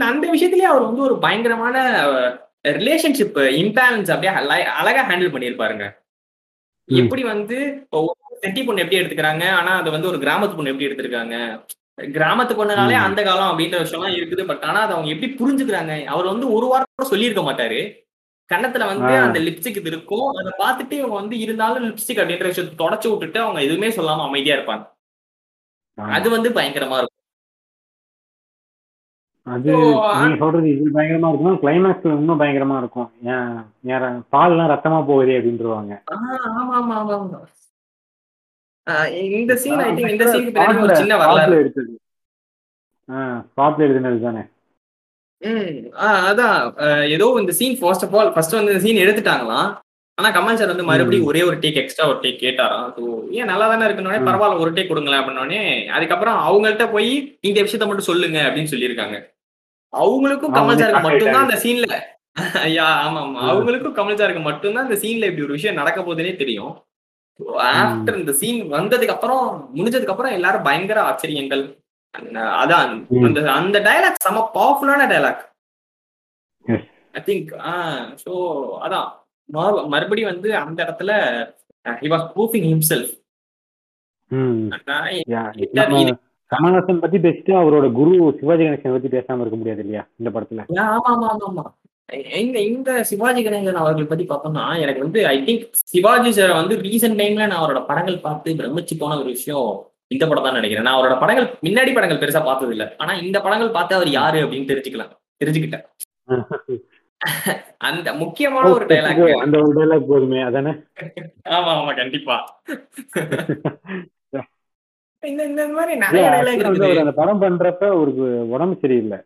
அந்த 0.07 0.25
விஷயத்திலேயே 0.33 0.71
அவர் 0.71 0.87
வந்து 0.87 1.05
ஒரு 1.07 1.17
பயங்கரமான 1.25 1.75
ரிலேஷன்ஷிப் 2.67 3.35
இம்பேலன்ஸ் 3.35 4.11
அப்படியே 4.11 4.33
அழ- 4.33 4.71
அழகா 4.71 5.09
ஹேண்டில் 5.09 5.31
பண்ணியிருப்பாருங்க. 5.31 6.01
எப்படி 6.85 7.23
வந்து 7.23 7.87
செட்டி 8.39 8.63
பொண்ணு 8.63 8.81
எப்படி 8.81 8.99
எடுத்துக்கிறாங்க? 8.99 9.49
ஆனா 9.49 9.79
அது 9.79 9.91
வந்து 9.91 10.07
ஒரு 10.07 10.17
கிராமத்து 10.17 10.55
பொண்ணு 10.55 10.71
எப்படி 10.71 10.85
எடுத்திருக்காங்க? 10.85 11.65
கிராமத்து 12.01 12.53
பொண்ணுனாலே. 12.53 12.91
அந்த 12.93 13.23
காலம் 13.23 13.59
அப்படின்ற 13.59 13.71
விஷயம்லாம் 13.71 14.15
இருக்குது. 14.15 14.45
பட் 14.45 14.63
ஆனா 14.63 14.81
அதை 14.81 14.95
அவங்க 14.95 15.15
எப்படி 15.15 15.33
புரிஞ்சுக்கிறாங்க? 15.33 16.03
அவர் 16.03 16.25
வந்து 16.25 16.51
ஒரு 16.51 16.67
வாரம் 16.67 16.85
கூட 16.95 17.09
சொல்லியிருக்க 17.09 17.51
மாட்டாரு. 17.51 18.01
கன்னத்துல 18.53 18.85
வந்து. 18.85 19.13
அந்த 19.15 19.39
லிப்ஸ்டிக் 19.39 19.67
இது 19.67 19.81
இருக்கும். 19.81 20.33
அதை 20.33 20.51
பார்த்துட்டு 20.57 20.91
இவங்க 20.91 21.15
வந்து 21.15 21.39
இருந்தாலும் 21.39 21.95
லிப்ஸ்டிக் 21.95 22.15
அப்படின்ற 22.15 22.43
விஷயத்தை 22.43 22.87
தொடச்சு 22.87 23.09
விட்டுட்டு 23.09 23.39
அவங்க 23.39 23.63
எதுவுமே 23.63 23.87
சொல்லாம 23.87 24.21
அமைதியா 24.21 24.55
இருப்பாங்க. 24.55 24.91
அது 26.11 26.29
வந்து 26.29 26.49
பயங்கரமா 26.49 26.97
இருக்கும். 26.97 27.12
அது 29.47 29.71
நீங்க 29.71 30.35
சொல்றது 30.37 30.69
இது 30.69 30.91
பயங்கரமா 30.93 31.29
இருக்கும் 31.29 31.59
கிளைமேக்ஸ்ல 31.61 32.11
இன்னும் 32.17 32.39
பயங்கரமா 32.39 32.77
இருக்கும். 32.77 33.09
ஏன் 33.23 33.49
ஏன் 33.85 34.23
பால்லாம் 34.29 34.69
ரத்தமா 34.69 34.99
போகுதே 35.05 35.37
அப்படின்றவாங்க. 35.39 35.93
ஆ, 36.11 36.17
ஆமா 36.51 36.75
ஆமா 36.79 36.95
ஆமா 36.95 37.15
ஆமா 37.17 37.39
இந்த 39.39 39.55
சீன் 39.55 39.79
ஐ 39.79 39.91
திங்க் 39.93 40.09
இந்த 40.09 40.25
சீனுக்கு 40.25 40.53
பின்னாடி 40.53 40.81
ஒரு 40.81 40.95
சின்ன 40.95 41.17
வரலாறு. 41.17 41.59
எடுத்தது. 41.59 41.93
ஸ்பாட்ல 43.47 43.85
எழுதினது 43.87 44.19
தானே? 44.19 44.43
ம் 45.41 45.93
ஆ, 45.97 46.29
அதான். 46.29 46.57
ஏதோ 47.09 47.35
இந்த 47.39 47.51
scene 47.51 47.77
first 47.79 48.05
of 48.05 48.15
all 48.15 48.33
first 48.33 48.53
வந்து 48.53 48.71
இந்த 48.71 48.83
சீன் 48.85 49.03
எடுத்துட்டாங்களாம். 49.03 49.69
ஆனா 50.17 50.29
கமல் 50.33 50.57
சார் 50.57 50.71
வந்து 50.71 50.87
மறுபடியும் 50.87 51.29
ஒரே 51.29 51.41
ஒரு 51.43 51.57
டேக் 51.61 51.79
எக்ஸ்ட்ரா 51.81 52.05
ஒரு 52.09 52.19
டேக் 52.23 52.41
கேட்டாராம் 52.41 52.89
ஸோ 52.95 53.03
ஏன் 53.37 53.49
நல்லா 53.51 53.65
தானே 53.69 53.85
இருக்கணும்னே. 53.87 54.19
பரவாயில்ல 54.27 54.63
ஒரு 54.63 54.71
டேக் 54.75 54.89
கொடுங்களேன் 54.89 55.21
அப்படின்னோடனே 55.21 55.61
அதுக்கப்புறம் 55.95 56.37
அவங்கள்ட்ட 56.45 56.85
போய் 56.91 57.11
இந்த 57.43 57.59
விஷயத்த 57.65 57.87
மட்டும் 57.87 58.09
சொல்லுங்க 58.09 58.39
அப்படின்னு 58.47 58.73
சொல்லியிருக்காங்க 58.73 59.17
அவங்களுக்கும் 59.93 60.53
கமல் 60.55 60.79
சாருக்கு 60.81 61.07
மட்டும்தான் 61.07 61.45
அந்த 61.45 61.57
சீன்ல 61.63 61.87
ஐயா 62.67 62.85
ஆமா 62.99 63.19
ஆமா. 63.23 63.39
அவங்களுக்கும் 63.49 63.95
கமல் 63.97 64.19
சாருக்கு 64.19 64.43
மட்டும்தான் 64.45 64.87
இந்த 64.87 64.97
சீன்ல 65.01 65.27
இப்படி 65.27 65.45
ஒரு 65.45 65.55
விஷயம் 65.55 65.79
நடக்க 65.79 65.99
போகுதுன்னே 66.01 66.33
தெரியும் 66.37 66.71
ஆஃப்டர் 67.67 68.17
இந்த 68.19 68.33
சீன் 68.39 68.61
வந்ததுக்கு 68.71 69.15
அப்புறம் 69.15 69.43
முடிஞ்சதுக்கு 69.75 70.13
அப்புறம் 70.13 70.35
எல்லாரும் 70.37 70.65
பயங்கர 70.65 70.99
ஆச்சரியங்கள் 71.03 71.63
அந்த- 72.13 72.49
அதான். 72.61 72.91
அந்த 73.25 73.39
அந்த 73.55 73.77
டயலாக் 73.85 74.23
செம 74.25 74.43
பவர்ஃபுல்லான 74.55 75.07
டயலாக். 75.11 75.41
ஐ 77.13 77.21
திங்க் 77.25 77.51
ஸோ 78.23 78.33
அதான் 78.83 79.07
மறு- 79.07 79.22
மறுபடியும் 79.89 80.31
வந்து 80.31 80.49
அந்த 80.61 80.79
இடத்துல 80.85 81.11
he 81.85 82.09
was 82.11 82.25
proofing 82.33 82.67
himself 82.71 83.11
Kamal Haasan 86.51 87.03
பத்தி 87.03 87.17
பேசிட்டு 87.23 87.51
அவரோட 87.59 87.85
குரு 87.97 88.11
சிவாஜி 88.39 88.63
கணேசன் 88.63 88.95
பத்தி 88.95 89.09
பேசாம 89.13 89.41
இருக்க 89.43 89.57
முடியாது 89.59 89.81
இல்லையா 89.83 90.03
இந்த 90.19 90.29
படத்துல? 90.33 90.63
ஆமா 90.87 91.09
ஆமா 91.11 91.27
ஆமா 91.29 91.47
ஆமா. 91.51 91.63
இந்த 92.41 92.57
இந்த 92.69 92.89
சிவாஜி 93.09 93.41
கணேசன் 93.43 93.81
அவர்கள் 93.81 94.09
பத்தி 94.09 94.25
பார்த்தோம்னா 94.25 94.65
எனக்கு 94.83 95.03
வந்து 95.03 95.19
ஐ 95.29 95.37
திங்க் 95.45 95.63
சிவாஜி 95.91 96.31
சார் 96.37 96.53
வந்து 96.57 96.75
ரீசெண்ட் 96.85 97.19
டைம்ல 97.21 97.45
நான் 97.45 97.61
அவரோட 97.61 97.81
படங்கள் 97.89 98.23
பார்த்து 98.25 98.55
பிரமிச்சு 98.59 98.95
போன 98.97 99.17
ஒரு 99.17 99.29
விஷயம் 99.31 99.69
இந்த 100.11 100.23
படம் 100.25 100.45
தான் 100.45 100.57
நினைக்கிறேன். 100.57 100.85
நான் 100.87 100.97
அவரோட 100.97 101.15
படங்கள் 101.21 101.47
முன்னாடி 101.63 101.91
படங்கள் 101.93 102.21
பெருசா 102.21 102.41
பார்த்தது 102.43 102.73
இல்ல 102.75 102.85
ஆனா 102.99 103.13
இந்த 103.23 103.37
படங்கள் 103.41 103.75
பார்த்து 103.75 103.97
அவர் 103.97 104.11
யாரு 104.13 104.39
அப்படின்னு 104.43 104.69
தெரிஞ்சுக்கலாம் 104.71 105.11
தெரிஞ்சுக்கிட்டேன். 105.41 105.85
அந்த 107.87 108.07
முக்கியமான 108.21 108.65
ஒரு 108.75 108.85
டைலாக் 108.85 109.21
அந்த 109.43 109.57
ஒரு 109.63 109.73
டைலாக் 109.77 110.09
போதுமே 110.11 110.39
அதானே? 110.47 110.73
ஆமா 111.55 111.71
ஆமா 111.77 111.93
கண்டிப்பா. 112.01 112.35
இந்த 115.23 115.41
இந்த 115.49 115.63
மாதிரி 115.75 115.93
நிறைய 115.99 116.23
டைலாக் 116.31 116.61
இருக்குது. 116.61 117.01
அந்த 117.03 117.13
படம் 117.19 117.41
பண்றப்ப 117.43 117.83
அவருக்கு 117.93 118.25
உடம்பு 118.53 118.75
சரியில்லை. 118.81 119.19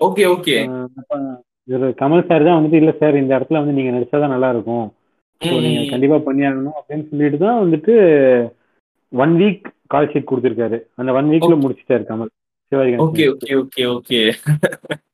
ஓகே 0.00 0.24
ஓகே. 0.34 0.54
கமல் 2.00 2.28
சார் 2.28 2.46
தான் 2.46 2.58
வந்துட்டு 2.58 2.80
இல்ல 2.82 2.92
சார் 3.00 3.20
இந்த 3.22 3.32
இடத்துல 3.36 3.60
வந்து 3.60 3.76
நீங்க 3.78 3.92
நடிச்சாதான் 3.96 4.34
நல்லா 4.34 4.50
இருக்கும் 4.54 4.86
நீங்க 5.62 5.82
கண்டிப்பா 5.90 6.18
பண்ணி 6.28 6.42
ஆகணும் 6.48 6.78
அப்படின்னு 6.78 7.08
சொல்லிட்டு 7.10 7.38
தான் 7.42 7.60
வந்துட்டு 7.64 7.94
ஒன் 9.12 9.34
வீக் 9.40 9.60
கால் 9.92 10.10
ஷீட் 10.12 10.30
கொடுத்திருக்காரு. 10.30 10.78
அந்த 11.00 11.10
ஒன் 11.18 11.30
வீக்ல 11.32 11.56
முடிச்சிட்டாரு 11.60 12.04
Kamal. 12.08 12.32
Sivaji 12.72 12.94
okay 12.98 13.24
okay 13.32 13.52
okay 13.60 13.82
okay. 13.90 14.18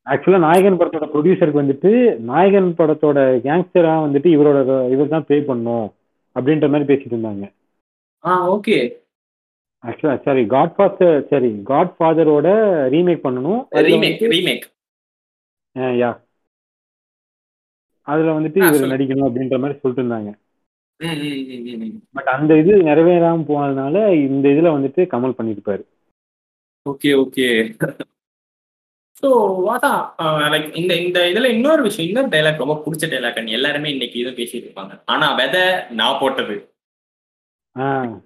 ஆக்சுவலா 0.07 0.39
நாயகன் 0.39 0.79
படத்தோட 0.79 1.07
ப்ரொடியூசருக்கு 1.13 1.63
வந்துட்டு 1.63 1.91
நாயகன் 2.25 2.71
படத்தோட 2.79 3.19
கேங்ஸ்டரா 3.45 3.93
வந்துட்டு 4.05 4.29
இவரோட 4.35 4.59
இவர் 4.91 5.09
தான் 5.09 5.27
பே 5.27 5.41
பண்ணும் 5.43 5.87
அப்படின்ற 6.37 6.69
மாதிரி 6.69 6.89
பேசிட்டு 6.91 7.15
இருந்தாங்க. 7.15 7.45
ஆ 8.25 8.51
ஓகே. 8.51 8.79
ஆக்சுவலா 9.85 10.17
சாரி 10.25 10.47
காட் 10.47 10.75
ஃபாதர் 10.77 11.27
சரி 11.29 11.51
காட் 11.63 11.95
ஃபாதரோட 11.99 12.49
ரீமேக் 12.95 13.25
பண்ணணும். 13.27 13.61
அதுல 13.71 13.89
ரீமேக் 13.89 14.23
ரீமேக் 14.33 14.67
அஹ் 15.77 15.97
யா. 16.01 16.11
அதுல 18.09 18.33
வந்துட்டு 18.33 18.61
ஆ, 18.63 18.69
இவர். 18.71 18.93
நடிக்கணும் 18.93 19.27
அப்படின்ற 19.29 19.59
மாதிரி 19.59 19.79
சொல்லிட்டு 19.79 20.03
இருந்தாங்க. 20.03 20.33
பட் 22.17 22.31
அந்த 22.35 22.59
இது 22.59 22.73
நிறைவேறாம 22.89 23.45
போனதுனால 23.49 23.97
இந்த 24.27 24.49
இதுல 24.49 24.69
வந்துட்டு 24.77 25.03
கமல் 25.13 25.39
பண்ணிருப்பாரு. 25.39 25.83
ஓகே 26.91 27.13
ஓகே 27.19 27.47
ஸோ 29.23 29.29
அதான் 29.75 30.13
லைக் 30.55 30.77
இந்த 30.77 30.97
இந்த 30.97 31.21
இதுல 31.21 31.45
இன்னொரு 31.45 31.83
விஷயம் 31.83 32.15
இன்னொரு 32.15 32.29
டைலாக் 32.29 32.57
ரொம்ப 32.57 32.83
பிடிச்ச 32.87 33.11
டைலாக் 33.11 33.49
எல்லாருமே 33.49 33.91
இன்னைக்கு 33.91 34.19
இதுவும் 34.19 34.39
பேசிட்டு 34.39 34.67
இருப்பாங்க. 34.67 35.03
ஆனா 35.05 35.35
விதை 35.35 35.61
நான் 35.91 36.17
போட்டது. 36.21 36.75
ஆஹ் 37.79 38.21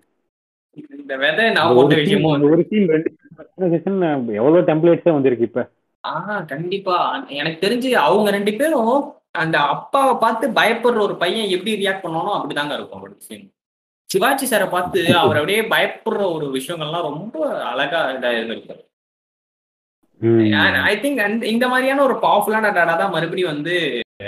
இந்த 0.99 1.17
விதை 1.17 1.51
நான் 1.51 1.75
போட்ட 1.75 1.85
ஒரு 1.85 1.95
scene- 1.95 1.99
விஷயமும் 1.99 2.33
அந்த 2.33 2.47
ஒரு 2.47 2.67
சீன் 2.71 2.89
ரெண்டு 2.89 3.17
conversation, 3.37 4.01
எவ்வளவு 4.35 4.61
டெம்ப்ளேட்ஸே 4.61 5.13
வந்திருக்கு 5.13 5.45
இப்ப. 5.45 5.71
ஆ 6.05 6.41
கண்டிப்பா. 6.41 7.27
எனக்கு 7.29 7.69
தெரிஞ்சு 7.69 7.91
அவங்க 7.91 8.31
ரெண்டு 8.31 8.55
பேரும் 8.55 9.13
அந்த 9.31 9.59
அப்பாவை 9.59 10.15
பார்த்து 10.21 10.51
பயப்படுற 10.51 11.01
ஒரு 11.01 11.17
பையன் 11.17 11.49
எப்படி 11.49 11.87
ரியாக்ட் 11.87 12.05
பண்ணானோ 12.05 12.33
அப்படிதாங்க 12.39 12.75
இருக்கும் 12.75 13.01
அவரோட 13.01 13.17
விஷயம் 13.17 13.51
சிவாஜி 14.11 14.47
சாரை 14.51 14.67
பார்த்து 14.75 15.01
அவர் 15.23 15.39
அப்படியே 15.41 15.63
பயப்படுற 15.73 16.23
ஒரு 16.37 16.47
விஷயங்கள்லாம் 16.59 17.09
ரொம்ப 17.11 17.39
அழகா 17.73 18.01
இதா 18.17 18.31
இருந்திருக்கும் 18.37 18.85
ஐ 20.91 20.95
திங்க் 21.03 21.21
அந்த 21.25 21.43
இந்த 21.55 21.67
மாதிரியான 21.73 22.03
ஒரு 22.03 22.15
பவர்ஃபுல்லான 22.23 22.71
டாடா 22.79 22.95
தான் 23.03 23.13
மறுபடியும் 23.17 23.53
வந்து 23.55 23.75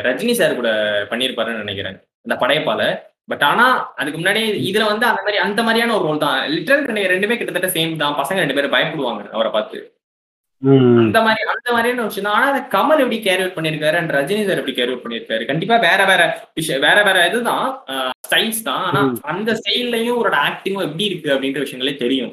ரஜினி 0.08 0.34
சார் 0.40 0.58
கூட 0.58 0.70
பண்ணியிருப்பாருன்னு 1.10 1.62
நினைக்கிறேன். 1.64 1.96
இந்த 2.26 2.34
படையப்பால. 2.42 2.82
பட் 3.30 3.44
ஆனா 3.48 3.64
அதுக்கு 4.00 4.18
முன்னாடி 4.20 4.42
இதுல 4.68 4.84
வந்து 4.90 5.06
அந்த 5.10 5.20
மாதிரி 5.24 5.38
அந்த 5.46 5.60
மாதிரியான 5.66 5.94
ஒரு 5.96 6.04
ரோல் 6.08 6.24
தான். 6.26 6.38
லிட்டரல் 6.54 7.10
ரெண்டுமே 7.14 7.38
கிட்டத்தட்ட 7.38 7.70
சேம் 7.76 8.00
தான். 8.02 8.18
பசங்க 8.20 8.42
ரெண்டு 8.42 8.56
பேரும் 8.58 8.74
பயப்படுவாங்க 8.76 9.24
அவரை 9.36 9.50
பார்த்து. 9.56 9.78
அந்த 11.02 11.18
மாதிரி 11.20 11.42
அந்த 11.52 11.68
மாதிரியான 11.72 12.02
ஒரு 12.02 12.10
விஷயம். 12.10 12.32
ஆனா 12.34 12.48
கமல் 12.72 13.02
எப்படி 13.02 13.18
கேரி 13.20 13.42
அவுட் 13.42 13.56
பண்ணிருக்காரு 13.56 13.96
அண்ட் 13.96 14.12
ரஜினி 14.12 14.42
சார் 14.46 14.58
எப்படி 14.58 14.74
கேரி 14.74 14.92
அவுட் 14.92 15.04
பண்ணிருக்காரு 15.04 15.44
கண்டிப்பா 15.44 15.76
வேற 15.84 16.00
வேற 16.04 16.22
விஷயம் 16.54 16.80
வேற 16.80 16.98
வேற 17.02 17.18
இதுதான் 17.28 17.64
ஸ்டைல்ஸ் 18.24 18.62
தான். 18.62 18.82
ஆனா. 18.88 19.00
அந்த 19.32 19.50
ஸ்டைல்லையும் 19.60 20.20
ஒரு 20.20 20.30
ஆக்டிங்கும் 20.42 20.86
எப்படி 20.86 21.04
இருக்கு 21.04 21.34
அப்படின்ற 21.34 21.60
விஷயங்களே 21.64 21.94
தெரியும். 21.96 22.32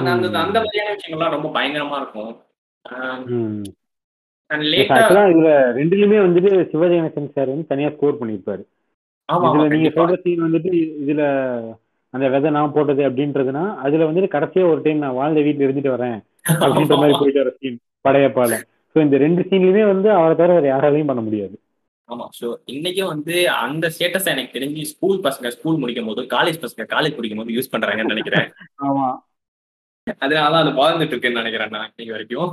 அந்த 0.00 0.10
அந்த 0.42 0.58
மாதிரியான 0.58 0.92
விஷயங்கள்லாம் 0.96 1.36
ரொம்ப 1.36 1.48
பயங்கரமா 1.54 1.98
இருக்கும். 2.00 2.32
இதுல 5.30 5.50
ரெண்டுலயுமே 5.76 6.18
வந்துட்டு 6.22 6.50
சிவாஜி 6.70 6.94
கணேசன் 6.94 7.34
சார் 7.34 7.50
வந்து 7.50 7.66
தனியா 7.66 7.90
ஸ்கோர் 7.90 8.20
பண்ணிருப்பாரு 8.20 8.62
இதுல 9.28 9.66
நீங்க 9.74 9.90
சொல்ற 9.96 10.16
சீன் 10.22 10.44
வந்துட்டு 10.46 10.70
இதுல 11.02 11.22
அந்த 12.14 12.26
விதை 12.28 12.50
நான் 12.50 12.74
போட்டது 12.74 13.02
அப்படின்றதுன்னா 13.08 13.64
அதுல 13.82 14.08
வந்துட்டு 14.08 14.34
கடைசியா 14.34 14.64
ஒரு 14.70 14.80
டைம் 14.82 14.98
நான் 14.98 15.14
வாழ்ந்த 15.14 15.40
வீட்டுல 15.40 15.66
இருந்துட்டு 15.66 15.94
வரேன். 15.94 16.18
அப்படின்ற 16.44 16.96
மாதிரி 16.96 17.18
போயிட்டு 17.18 17.42
வர 17.42 17.52
சீன் 17.58 17.78
படையப்பால 18.04 18.52
சோ 18.96 18.98
இந்த 19.02 19.16
ரெண்டு 19.16 19.42
சீன்லயுமே 19.50 19.84
வந்து 19.86 20.08
அவரை 20.12 20.34
தவிர 20.36 20.54
வேற 20.58 20.66
யாராலையும் 20.68 21.10
பண்ண 21.10 21.22
முடியாது. 21.22 21.54
ஆமா 22.08 22.24
ஸோ 22.38 22.46
இன்னைக்கும் 22.66 23.12
வந்து 23.12 23.34
அந்த 23.64 23.86
ஸ்டேட்டஸ் 23.88 24.32
எனக்கு 24.32 24.56
தெரிஞ்சு 24.56 24.82
ஸ்கூல் 24.92 25.20
பசங்க 25.20 25.48
ஸ்கூல் 25.48 25.78
முடிக்கும் 25.78 26.08
போது 26.10 26.22
காலேஜ் 26.34 26.58
பசங்க 26.64 26.86
காலேஜ் 26.94 27.16
படிக்கும் 27.18 27.40
போது 27.42 27.54
யூஸ் 27.58 27.72
பண்றாங்கன்னு 27.74 28.14
நினைக்கிறேன். 28.14 28.48
ஆமா. 28.80 29.06
அதனால 30.22 30.58
அது 30.62 30.70
வாழ்ந்துட்டு 30.80 31.14
இருக்குன்னு 31.14 31.42
நினைக்கிறேன் 31.42 31.72
நான் 31.74 31.90
இன்னைக்கு 31.90 32.14
வரைக்கும். 32.16 32.50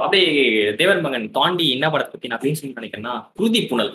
அப்படியே 0.00 0.28
தேவன் 0.72 1.02
மகன் 1.04 1.26
தாண்டி 1.30 1.64
என்ன 1.70 1.86
படத்தை 1.90 2.12
பத்தி 2.12 2.32
நான் 2.32 2.44
பேசணும்னு 2.46 2.80
நினைக்கிறேன்னா 2.80 3.14
குருதி 3.38 3.60
புனல். 3.70 3.92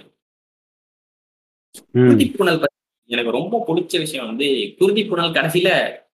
குருதி 1.98 2.26
புனல் 2.38 2.62
பத்தி 2.64 2.78
எனக்கு 3.10 3.38
ரொம்ப 3.40 3.56
பிடிச்ச 3.68 3.94
விஷயம் 4.00 4.30
வந்து 4.32 4.48
குருதி 4.80 5.04
புனல் 5.06 5.36
கடைசியில 5.38 5.70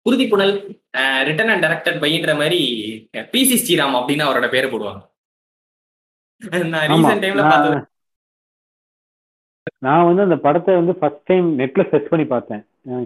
குருதி 0.06 0.24
புனல் 0.32 0.54
ரிட்டன் 1.28 1.50
அண்ட் 1.52 1.64
டைரக்டட் 1.64 2.00
பைன்ற 2.02 2.32
மாதிரி 2.40 2.60
பிசி 3.32 3.56
ஸ்ரீராம் 3.60 3.96
அப்படின்னு 3.98 4.26
அவரோட 4.26 4.46
பேரை 4.54 4.68
போடுவாங்க. 4.70 5.02
நான் 6.72 6.74
ஆமா. 6.74 6.90
ரீசெண்ட் 6.92 7.22
டைம்ல 7.24 7.42
பார்த்தது 7.44 7.76
நான் 7.76 7.90
நான் 9.86 10.06
வந்து 10.08 10.22
அந்த 10.26 10.36
படத்தை 10.46 10.72
வந்து 10.80 10.94
ஃபர்ஸ்ட் 10.98 11.26
டைம் 11.30 11.46
நெட்ல 11.60 11.82
சர்ச் 11.90 12.10
பண்ணி 12.12 12.26
பார்த்தேன். 12.32 12.62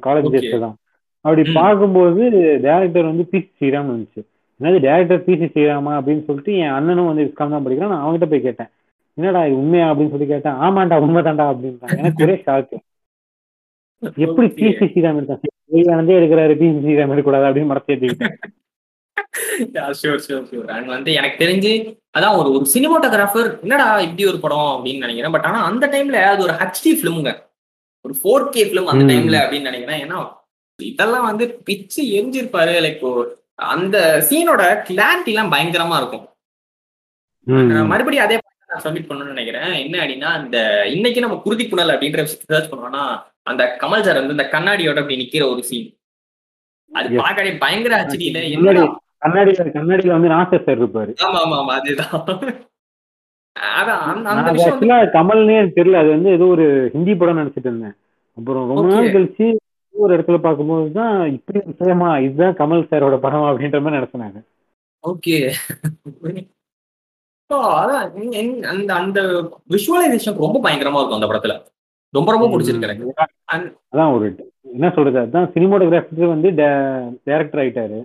காலேஜ் 0.07 0.29
டேஸ்ல 0.35 0.59
தான் 0.65 0.77
அப்படி 1.25 1.43
பார்க்கும்போது 1.59 2.23
டேரக்டர் 2.67 3.11
வந்து 3.11 3.25
பி 3.33 3.39
சி 3.41 3.49
ஸ்ரீராம் 3.57 3.89
இருந்துச்சு. 3.91 4.21
என்னது 4.61 4.79
டேரக்டர் 4.87 5.25
பி 5.27 5.35
சி 5.41 5.47
ஸ்ரீராமா 5.53 5.93
அப்படின்னு 5.99 6.27
சொல்லிட்டு 6.29 6.53
என் 6.63 6.77
அண்ணனும் 6.79 7.11
வந்து 7.11 7.27
விஸ்காம் 7.27 7.55
தான் 7.55 7.65
படிக்கிறான். 7.67 7.93
நான் 7.95 8.05
அவன்கிட்ட 8.05 8.29
போய் 8.33 8.47
கேட்டேன். 8.47 8.71
என்னடா 9.19 9.41
இது 9.49 9.57
உண்மையா? 9.63 9.87
அப்படின்னு 9.91 10.15
சொல்லி 10.15 10.29
கேட்டேன். 10.33 10.59
ஆமாண்டா 10.67 10.99
உண்மைதான்டா 11.07 11.47
அப்படின்ட்டாங்க. 11.53 11.99
எனக்கு 12.03 12.25
ஒரே 12.27 12.37
ஷாக்கு 12.47 12.79
எப்படி 14.25 14.49
பி 14.59 14.67
சி 14.79 14.87
ஸ்ரீராம் 14.91 15.21
எடுத்தான் 15.69 15.99
விவேகானந்தே 15.99 16.17
எடுக்கிறாரு 16.19 16.55
பி 16.61 16.67
சி 16.73 16.79
ஸ்ரீராம் 16.85 17.13
எடுக்கக்கூடாது 17.15 17.49
அப்படின்னு 17.49 17.71
மனசு 17.73 17.93
ஏற்றிக்கிட்டேன் 17.95 18.37
அண்ட் 20.77 20.89
வந்து 20.95 21.11
எனக்கு 21.19 21.43
தெரிஞ்சு 21.45 21.73
அதான் 22.17 22.37
ஒரு 22.41 22.49
ஒரு 22.57 22.67
சினிமாட்டோகிராஃபர் 22.75 23.49
என்னடா 23.65 23.87
இப்படி 24.07 24.25
ஒரு 24.31 24.39
படம் 24.45 24.71
அப்படின்னு 24.75 25.05
நினைக்கிறேன். 25.05 25.35
பட் 25.37 25.47
ஆனா 25.49 25.61
அந்த 25.71 25.85
டைம்ல 25.95 26.19
அது 26.33 26.43
ஒரு 26.47 26.55
ஹெச்டி 26.61 26.93
ஃபிலிமுங்க 26.99 27.33
ஒரு 28.05 28.15
ஃபோர் 28.21 28.45
கே 28.55 28.63
ஃபிலிம் 28.69 28.91
அந்த 28.93 29.05
டைம்ல 29.13 29.37
அப்படின்னு 29.45 29.69
நினைக்கிறேன். 29.71 30.03
ஏன்னா 30.05 30.19
இதெல்லாம் 30.79 31.29
வந்து 31.31 31.45
பிச்சு 31.67 32.03
எரிஞ்சிருப்பாரு. 32.17 32.75
லைக் 32.87 33.05
அந்த 33.73 33.97
சீனோட 34.29 34.63
கிளாரிட்டி 34.89 35.33
எல்லாம் 35.35 35.53
பயங்கரமா 35.55 35.97
இருக்கும். 36.01 36.27
மறுபடியும் 37.93 38.27
அதே 38.27 38.37
நான் 38.73 38.85
சப்மிட் 38.85 39.09
பண்ணணும்னு 39.09 39.35
நினைக்கிறேன். 39.35 39.71
என்ன 39.85 39.95
அப்படின்னா 40.03 40.31
இந்த 40.45 40.59
இன்னைக்கு 40.97 41.21
நம்ம 41.25 41.37
குருதி 41.45 41.65
புனல் 41.69 41.93
அப்படின்ற 41.95 42.21
விஷயத்தை 42.25 42.49
சர்ச் 42.53 42.73
பண்ணோம்னா 42.73 43.05
அந்த 43.49 43.63
கமல் 43.81 44.05
சார் 44.07 44.21
வந்து 44.21 44.37
இந்த 44.37 44.47
கண்ணாடியோட 44.53 44.99
அப்படி 45.03 45.21
நிக்கிற 45.21 45.45
ஒரு 45.53 45.63
சீன் 45.69 45.89
அது 46.91 47.09
பார்க்கவே 47.21 47.51
பயங்கர 47.63 47.95
என்னடா? 48.49 48.85
கண்ணாடியில 49.23 49.63
கண்ணாடியில 49.77 50.17
வந்து 50.17 50.33
நாசர் 50.33 50.65
சார் 50.67 50.81
இருப்பாரு. 50.81 51.13
ஆமா 51.27 51.39
ஆமா 51.45 51.57
ஆமா 51.61 51.73
அதுதான். 51.79 52.13
கமல்னே 55.17 55.57
தெரியல. 55.79 56.01
அது 56.03 56.11
வந்து 56.15 56.31
ஏதோ 56.37 56.47
ஒரு 56.55 56.65
ஹிந்தி 56.93 57.15
படம் 57.15 57.41
நினைச்சிட்டு 57.41 57.69
இருந்தேன். 57.71 57.97
அப்புறம் 58.39 58.69
ரொம்ப 58.71 58.85
நாள் 58.91 59.15
கழிச்சு 59.15 59.47
ஒரு 59.95 60.11
இடத்துல 60.17 60.39
பார்க்கும்போது 60.41 60.91
தான் 60.99 61.15
இப்படி 61.37 61.59
விஷயமா 61.71 62.11
இதுதான் 62.27 62.59
கமல் 62.61 62.89
சாரோட 62.91 63.17
படம் 63.19 63.49
அப்படின்ற 63.49 63.81
மாதிரி 63.81 63.99
நினைச்சேன் 63.99 64.47
ஓகே 65.05 65.37
அதான் 67.51 68.05
அந்த 68.73 68.91
அந்த 69.01 69.19
விஷுவலைசேஷன் 69.75 70.43
ரொம்ப 70.45 70.59
பயங்கரமா 70.65 71.01
இருக்கும் 71.01 71.19
அந்த 71.19 71.29
படத்துல. 71.31 71.55
ரொம்ப 72.15 72.29
ரொம்ப 72.35 72.47
பிடிச்சிருக்கு 72.51 72.89
எனக்கு. 72.89 73.09
அதான் 73.91 74.13
ஒரு 74.15 74.27
என்ன 74.73 74.89
சொல்றது 74.95 75.19
அதான் 75.23 75.51
சினிமோட்டோகிராஃபர் 75.55 76.33
வந்து 76.33 76.49
டைரக்டர் 77.27 77.61
ஆயிட்டாரு. 77.63 77.99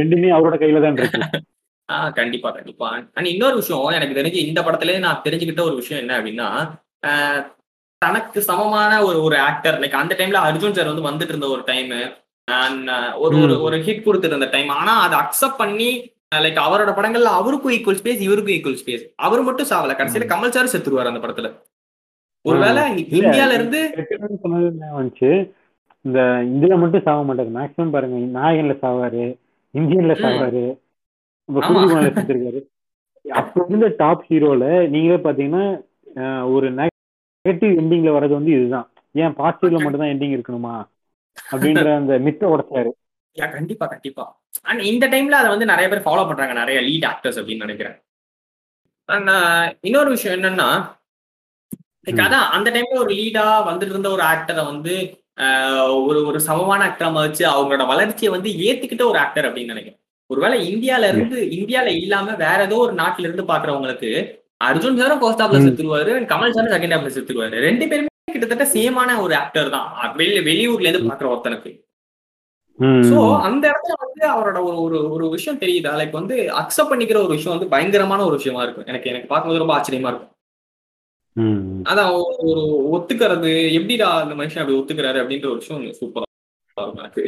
ரெண்டுமே 0.00 0.28
அவரோட 0.36 0.56
கையில 0.58 0.82
தான் 0.82 0.96
இருக்கு. 0.96 1.20
ஆ 1.88 2.00
கண்டிப்பா 2.16 2.48
கண்டிப்பா. 2.52 2.88
அண்ட் 3.16 3.28
இன்னொரு 3.30 3.56
விஷயம் 3.60 3.94
எனக்கு 3.94 4.18
தெரிஞ்சு 4.18 4.40
இந்த 4.44 4.60
படத்துல 4.62 4.98
நான் 5.00 5.24
தெரிஞ்சுக்கிட்ட 5.24 5.62
ஒரு 5.64 5.76
விஷயம் 5.78 6.02
என்ன 6.02 6.12
அப்படின்னா 6.18 6.48
ஆஹ், 7.06 7.40
தனக்கு 8.02 8.40
சமமான 8.46 8.92
ஒரு 9.04 9.18
ஒரு 9.22 9.36
ஆக்டர் 9.46 9.78
லைக் 9.80 10.00
அந்த 10.00 10.14
டைம்ல 10.18 10.40
அர்ஜுன் 10.48 10.76
சார் 10.76 10.90
வந்து 10.90 11.08
வந்துட்டு 11.08 11.32
இருந்த 11.34 11.48
ஒரு 11.50 11.62
டைம் 11.66 11.90
ஒரு 13.20 13.34
ஒரு. 13.38 13.56
ஒரு 13.64 13.76
ஹிட் 13.84 14.04
கொடுத்துட்டு 14.04 14.34
இருந்த 14.34 14.50
டைம் 14.52 14.70
ஆனா 14.76 14.94
அதை 15.02 15.16
அக்செப்ட் 15.20 15.60
பண்ணி 15.60 15.90
லைக் 16.38 16.60
அவரோட 16.64 16.90
படங்கள்ல 16.96 17.30
அவருக்கும் 17.38 17.74
ஈக்குவல் 17.74 18.00
ஸ்பேஸ் 18.00 18.24
இவருக்கும் 18.26 18.54
ஈக்குவல் 18.56 18.80
ஸ்பேஸ் 18.80 19.04
அவர் 19.24 19.46
மட்டும் 19.48 19.70
சாவல. 19.70 19.96
கடைசியில 19.98 20.28
கமல் 20.30 20.54
சார் 20.54 20.72
செத்துருவார் 20.72 21.10
அந்த 21.10 21.22
படத்துல. 21.22 21.50
ஒருவேளை. 22.48 22.84
இந்தியால 23.18 23.52
இருந்து 23.52 23.80
வந்துச்சு. 24.98 25.30
இந்த 26.04 26.20
இதுல 26.54 26.74
மட்டும் 26.80 27.04
சாக 27.06 27.20
மாட்டாரு. 27.28 27.50
மேக்ஸிமம் 27.56 27.94
பாருங்க 27.94 28.18
நாயகன்ல 28.38 28.74
சாவாரு 28.84 29.24
இந்தியன்ல. 29.74 30.14
சாவாரு 30.22 30.64
செத்துருக்காரு 32.04 32.60
அப்ப 33.38 33.64
இருந்த 33.68 33.86
டாப் 33.96 34.24
ஹீரோல 34.28 34.64
நீங்களே 34.88 35.18
பாத்தீங்கன்னா 35.24 35.64
ஒரு 36.54 36.68
நெகட்டிவ் 36.78 37.74
எண்டிங்ல 37.82 38.10
வர்றது 38.14 38.36
வந்து 38.38 38.52
இதுதான். 38.58 38.88
ஏன் 39.12 39.34
பாசிட்டிவ்ல 39.40 39.82
மட்டும் 39.82 40.02
தான் 40.02 40.12
எண்டிங் 40.14 40.34
இருக்கணுமா? 40.36 40.74
அப்படின்ற 41.52 41.86
அந்த 41.96 42.12
மித்த 42.26 42.42
உடைச்சாரு. 42.52 42.90
கண்டிப்பா 43.56 43.84
கண்டிப்பா. 43.86 44.24
அண்ட் 44.62 44.80
இந்த 44.92 45.04
டைம்ல 45.08 45.36
அதை 45.40 45.48
வந்து 45.54 45.66
நிறைய 45.72 45.86
பேர் 45.90 46.04
ஃபாலோ 46.06 46.24
பண்றாங்க. 46.28 46.54
நிறைய 46.62 46.78
லீட் 46.86 47.06
ஆக்டர்ஸ் 47.10 47.38
அப்படின்னு 47.40 47.64
நினைக்கிறேன். 47.64 47.96
அண்ட் 49.04 49.30
இன்னொரு 49.80 50.10
விஷயம் 50.10 50.40
என்னன்னா. 50.40 50.70
அதான் 52.18 52.46
அந்த 52.50 52.68
டைம்ல 52.70 52.98
ஒரு 52.98 53.12
லீடா 53.14 53.44
வந்துட்டு 53.68 53.94
இருந்த 53.94 54.10
ஒரு 54.10 54.22
ஆக்டரை 54.22 54.64
வந்து 54.64 54.94
ஒரு 56.02 56.18
ஒரு 56.26 56.38
சமமான 56.40 56.80
ஆக்டரா 56.88 57.08
மதிச்சு 57.12 57.44
அவங்களோட 57.52 57.84
வளர்ச்சியை 57.86 58.30
வந்து 58.32 58.50
ஏத்துக்கிட்ட 58.64 59.04
ஒரு 59.06 59.18
ஆக்டர் 59.18 59.48
அப்படின்னு 59.48 59.72
நினைக்கிறேன். 59.74 59.98
ஒருவேளை 60.30 60.56
இந்தியால 60.72 61.08
இருந்து 61.08 61.38
இந்தியால 61.50 61.88
இல்லாம 62.00 62.34
வேற 62.36 62.58
ஏதோ 62.62 62.76
ஒரு 62.76 62.94
நாட்டுல 62.94 63.26
இருந்து 63.28 63.44
பாக்குறவங்களுக்கு 63.44 64.10
அர்ஜுன் 64.60 64.98
சாரும் 65.00 65.20
ஃபர்ஸ்ட் 65.20 65.42
ஹாப்ல 65.42 65.58
ம். 65.58 65.66
செத்துருவாரு 65.66 66.12
கமல் 66.32 66.54
சாரும் 66.54 66.74
செகண்ட் 66.74 66.94
ஹாப்ல 66.96 67.12
செத்துருவாரு. 67.14 67.56
ரெண்டு 67.60 67.84
பேருமே 67.88 68.08
கிட்டத்தட்ட 68.32 68.66
சேமான 68.74 69.20
ஒரு 69.22 69.34
ஆக்டர் 69.36 69.70
தான். 69.70 69.88
வெளி 70.16 70.40
வெளியூர்ல 70.40 70.90
இருந்து 70.90 71.10
பாக்குற 71.10 71.30
ஒருத்தனுக்கு. 71.30 71.70
சோ 73.08 73.16
அந்த 73.40 73.64
இடத்துல 73.68 73.94
வந்து 74.04 74.22
அவரோட 74.34 74.58
ஒரு 74.64 74.78
ஒரு 74.82 75.10
ஒரு 75.10 75.28
விஷயம் 75.28 75.58
தெரியுதா? 75.58 75.90
லைக் 75.98 76.10
வந்து 76.10 76.36
அக்செப்ட் 76.60 76.92
பண்ணிக்கிற 76.92 77.18
ஒரு 77.24 77.34
விஷயம் 77.36 77.54
வந்து 77.56 77.68
பயங்கரமான 77.68 78.24
ஒரு 78.24 78.36
விஷயமா 78.38 78.62
இருக்கும். 78.62 78.86
எனக்கு 78.86 79.10
எனக்கு 79.10 79.28
பார்க்கும்போது 79.28 79.62
ரொம்ப 79.64 79.74
ஆச்சரியமா 79.76 80.10
இருக்கும். 80.12 80.30
அதான் 81.86 82.10
ஒரு 82.18 82.52
ஒத்துக்கிறது 82.92 83.50
எப்படிடா 83.76 84.08
அந்த 84.22 84.34
மனுஷன் 84.34 84.62
அப்படி 84.62 84.78
ஒத்துக்கிறாரு 84.78 85.18
அப்படின்ற 85.22 85.46
ஒரு 85.46 85.60
விஷயம் 85.60 85.98
சூப்பரா 85.98 86.26
இருக்கும் 86.76 87.00
எனக்கு. 87.00 87.24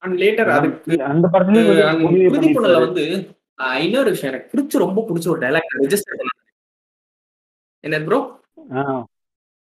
அண்ட் 0.00 0.16
லேட்டர் 0.20 0.50
அதுக்கு 0.54 0.94
அந்த 1.08 1.26
படத்துலயும் 1.28 1.68
வந்து 2.80 3.04
இன்னொரு 3.82 4.10
விஷயம் 4.10 4.32
எனக்கு 4.32 4.50
பிடிச்ச 4.52 4.78
ரொம்ப 4.80 5.02
பிடிச்ச 5.08 5.26
ஒரு 5.28 5.42
டைலாக் 5.42 5.74
ரெஜிஸ்டர் 5.76 6.22
என்ன 7.84 7.96
ப்ரோ. 8.02 8.18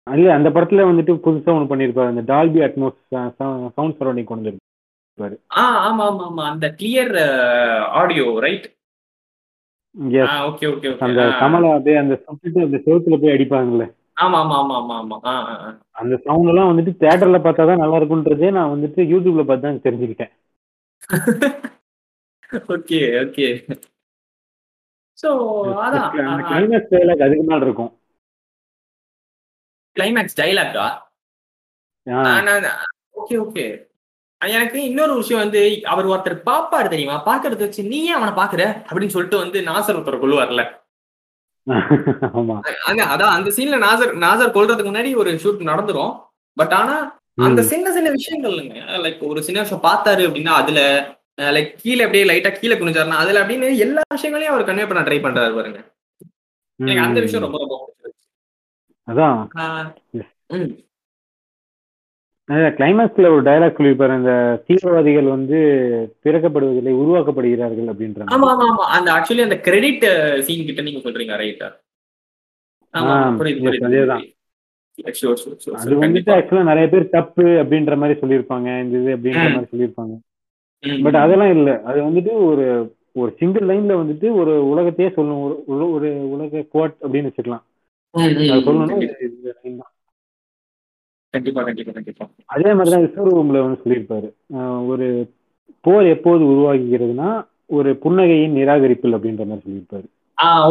இல்ல 0.07 0.27
அந்த 0.35 0.49
படத்துல 0.51 0.83
வந்துட்டு 0.85 1.13
புதுசா 1.23 1.53
ஒண்ணு 1.55 1.71
பண்ணிருப்பாரு 1.71 2.11
அந்த 2.11 2.23
டால்பி 2.29 2.59
அட்மோஸ் 2.65 2.99
சவுண்ட் 3.71 3.97
சரௌண்டிங் 3.99 4.31
கொண்டு 4.31 4.51
ஆமா 5.59 6.03
ஆமா 6.05 6.25
ஆமா. 6.25 6.43
அந்த 6.51 6.65
கிளியர் 6.79 7.13
ஆடியோ 7.99 8.25
ரைட் 8.41 8.67
அந்த 9.97 10.17
ஓகே 10.47 10.89
கமலா 11.39 11.69
அப்படியே 11.75 11.97
அந்த 12.01 12.15
சுத்திட்டு 12.23 12.59
அந்த 12.65 12.77
செவுத்துல 12.83 13.17
போய் 13.21 13.35
அடிப்பாங்கல்ல. 13.35 13.85
ஆமா 14.17 14.37
ஆமா 14.41 14.55
ஆமா 14.59 14.75
ஆமா 14.79 14.95
ஆமா. 14.99 15.17
அந்த 15.95 16.15
சவுண்ட் 16.23 16.49
எல்லாம் 16.51 16.69
வந்துட்டு 16.69 16.93
தியேட்டர்ல 17.01 17.39
பார்த்தா 17.41 17.67
தான் 17.69 17.81
நல்லா 17.81 17.97
இருக்குன்றதே 17.99 18.49
நான் 18.55 18.73
வந்துட்டு 18.73 19.01
யூடியூப்ல 19.11 19.45
பார்த்து 19.45 19.67
தான் 19.67 19.85
தெரிஞ்சுக்கிட்டேன். 19.85 20.31
ஓகே 22.73 22.99
ஓகே 23.21 23.47
சோ 25.17 25.29
அதான். 25.83 26.07
அந்த 26.27 26.43
கிளைமேக்ஸ் 26.49 26.91
டைலாக் 26.93 27.25
அதுக்கு 27.25 27.45
மேல 27.47 27.65
இருக்கும். 27.65 27.91
கிளைமேக்ஸ் 29.95 30.39
டைலாக்கா 30.39 30.87
ஆ, 32.07 32.19
ஓகே 33.19 33.35
ஓகே 33.39 33.63
எனக்கு 34.41 34.83
இன்னொரு 34.83 35.13
விஷயம் 35.15 35.41
வந்து 35.41 35.61
அவர் 35.83 36.07
ஒருத்தர் 36.07 36.41
பாப்பாரு 36.45 36.87
தெரியுமா? 36.87 37.15
பாக்குறத 37.25 37.57
வச்சு 37.57 37.83
நீ 37.83 37.99
ஏன் 38.05 38.17
அவனை 38.19 38.33
பாக்குற? 38.43 38.63
அப்படின்னு 38.89 39.13
சொல்லிட்டு 39.15 39.37
வந்து 39.37 39.59
நாசர் 39.61 39.97
ஒருத்தர் 39.97 40.21
கொள்ளுவார்ல 40.23 40.63
அதான் 42.89 43.33
அந்த 43.37 43.49
சீன்ல 43.55 43.77
நாசர் 43.85 44.13
நாசர் 44.25 44.53
கொல்றதுக்கு 44.55 44.89
முன்னாடி 44.89 45.15
ஒரு 45.15 45.31
ஷூட் 45.43 45.65
நடந்துரும். 45.69 46.13
பட் 46.57 46.73
ஆனா 46.73 46.95
அந்த. 47.37 47.61
சின்ன 47.61 47.91
சின்ன 47.91 48.09
விஷயங்கள்ங்க. 48.09 48.75
லைக் 49.05 49.19
ஒரு 49.31 49.43
சின்ன 49.43 49.59
விஷயம் 49.61 49.83
பார்த்தாரு 49.83 50.23
அப்படின்னா 50.27 50.53
அதுல 50.61 50.79
லைக் 51.55 51.73
கீழே 51.77 51.99
அப்படியே 51.99 52.25
லைட்டா 52.29 52.51
கீழே 52.51 52.75
குனிஞ்சாருன்னா 52.75 53.19
அதுல 53.23 53.41
அப்படின்னு 53.43 53.77
எல்லா 53.77 54.01
விஷயங்களையும் 54.09 54.55
அவர் 54.55 54.67
கன்வே 54.69 54.87
பண்ண 54.87 55.03
ட்ரை 55.03 55.17
பண்றாரு 55.27 55.55
பாருங்க. 55.55 55.79
எனக்கு 56.79 57.01
அந்த 57.01 57.19
விஷயம் 57.19 57.45
ரொம்ப 57.45 57.57
ரொம்ப. 57.59 57.85
அதான். 59.57 60.86
கிளைமேக்ஸ்ல 62.51 63.21
ஒரு 63.21 63.41
டயலாக் 63.41 63.75
சொல்லியிருப்பாரு. 63.77 64.09
அந்த 64.09 64.63
தீவிரவாதிகள் 64.65 65.23
வந்து 65.23 65.57
பிறக்கப்படுவதில்லை 66.23 66.93
உருவாக்கப்படுகிறார்கள் 66.93 67.89
அப்படின்ற. 67.89 68.23
ஆமா 68.31 68.47
ஆமா 68.47 68.63
ஆமா. 68.63 68.83
அந்த 68.83 69.11
ஆக்சுவலி 69.11 69.41
அந்த 69.41 69.59
கிரெடிட் 69.59 70.05
சீன் 70.41 70.65
கிட்ட 70.65 70.81
நீங்க 70.81 71.09
சொல்றீங்க 71.09 71.39
ரைட்டா 71.39 71.71
அது 75.71 75.95
வந்துட்டு. 75.95 76.33
ஆக்சுவலா 76.33 76.63
நிறைய 76.63 76.87
பேர் 76.87 77.09
தப்பு 77.09 77.43
அப்படின்ற 77.43 77.97
மாதிரி 77.97 78.19
சொல்லியிருப்பாங்க 78.19 78.81
இந்த 78.81 79.11
இது 79.11 79.15
அப்படின்ற. 79.15 79.53
மாதிரி 79.53 79.65
சொல்லியிருப்பாங்க. 79.77 80.19
பட். 81.03 81.15
அதெல்லாம் 81.15 81.51
இல்ல. 81.51 81.81
அது 81.81 82.01
வந்துட்டு 82.01 82.31
ஒரு 82.31 82.95
ஒரு 83.11 83.35
சிங்கிள் 83.37 83.67
லைன்ல 83.67 84.05
வந்துட்டு 84.05 84.31
ஒரு 84.31 84.69
உலகத்தையே 84.69 85.11
சொல்லணும் 85.11 85.41
ஒரு 85.43 85.63
உல- 85.67 85.91
ஒரு 85.91 86.29
உலக 86.29 86.65
கோட் 86.71 86.95
அப்படின்னு 87.01 87.29
வச்சுக்கலாம். 87.29 87.63
ம், 88.11 88.19
கண்டிப்பா. 91.37 91.63
கண்டிப்பா 91.63 91.91
கண்டிப்பா. 91.91 92.25
அதே 92.55 92.73
மாதிரி 92.73 92.93
தான் 92.93 93.05
விஸ்வரூபம்ல 93.05 93.63
வந்து 93.65 93.81
சொல்லியிருப்பாரு. 93.83 94.29
ஒரு 94.91 95.07
போர் 95.85 96.07
எப்போது 96.07 96.43
உருவாகுகிறதுனா 96.45 97.29
ஒரு 97.77 97.89
புன்னகையின் 98.03 98.57
நிராகரிப்பில் 98.57 99.15
அப்படின்ற 99.17 99.45
மாதிரி 99.45 99.65
சொல்லியிருப்பாரு. 99.65 100.07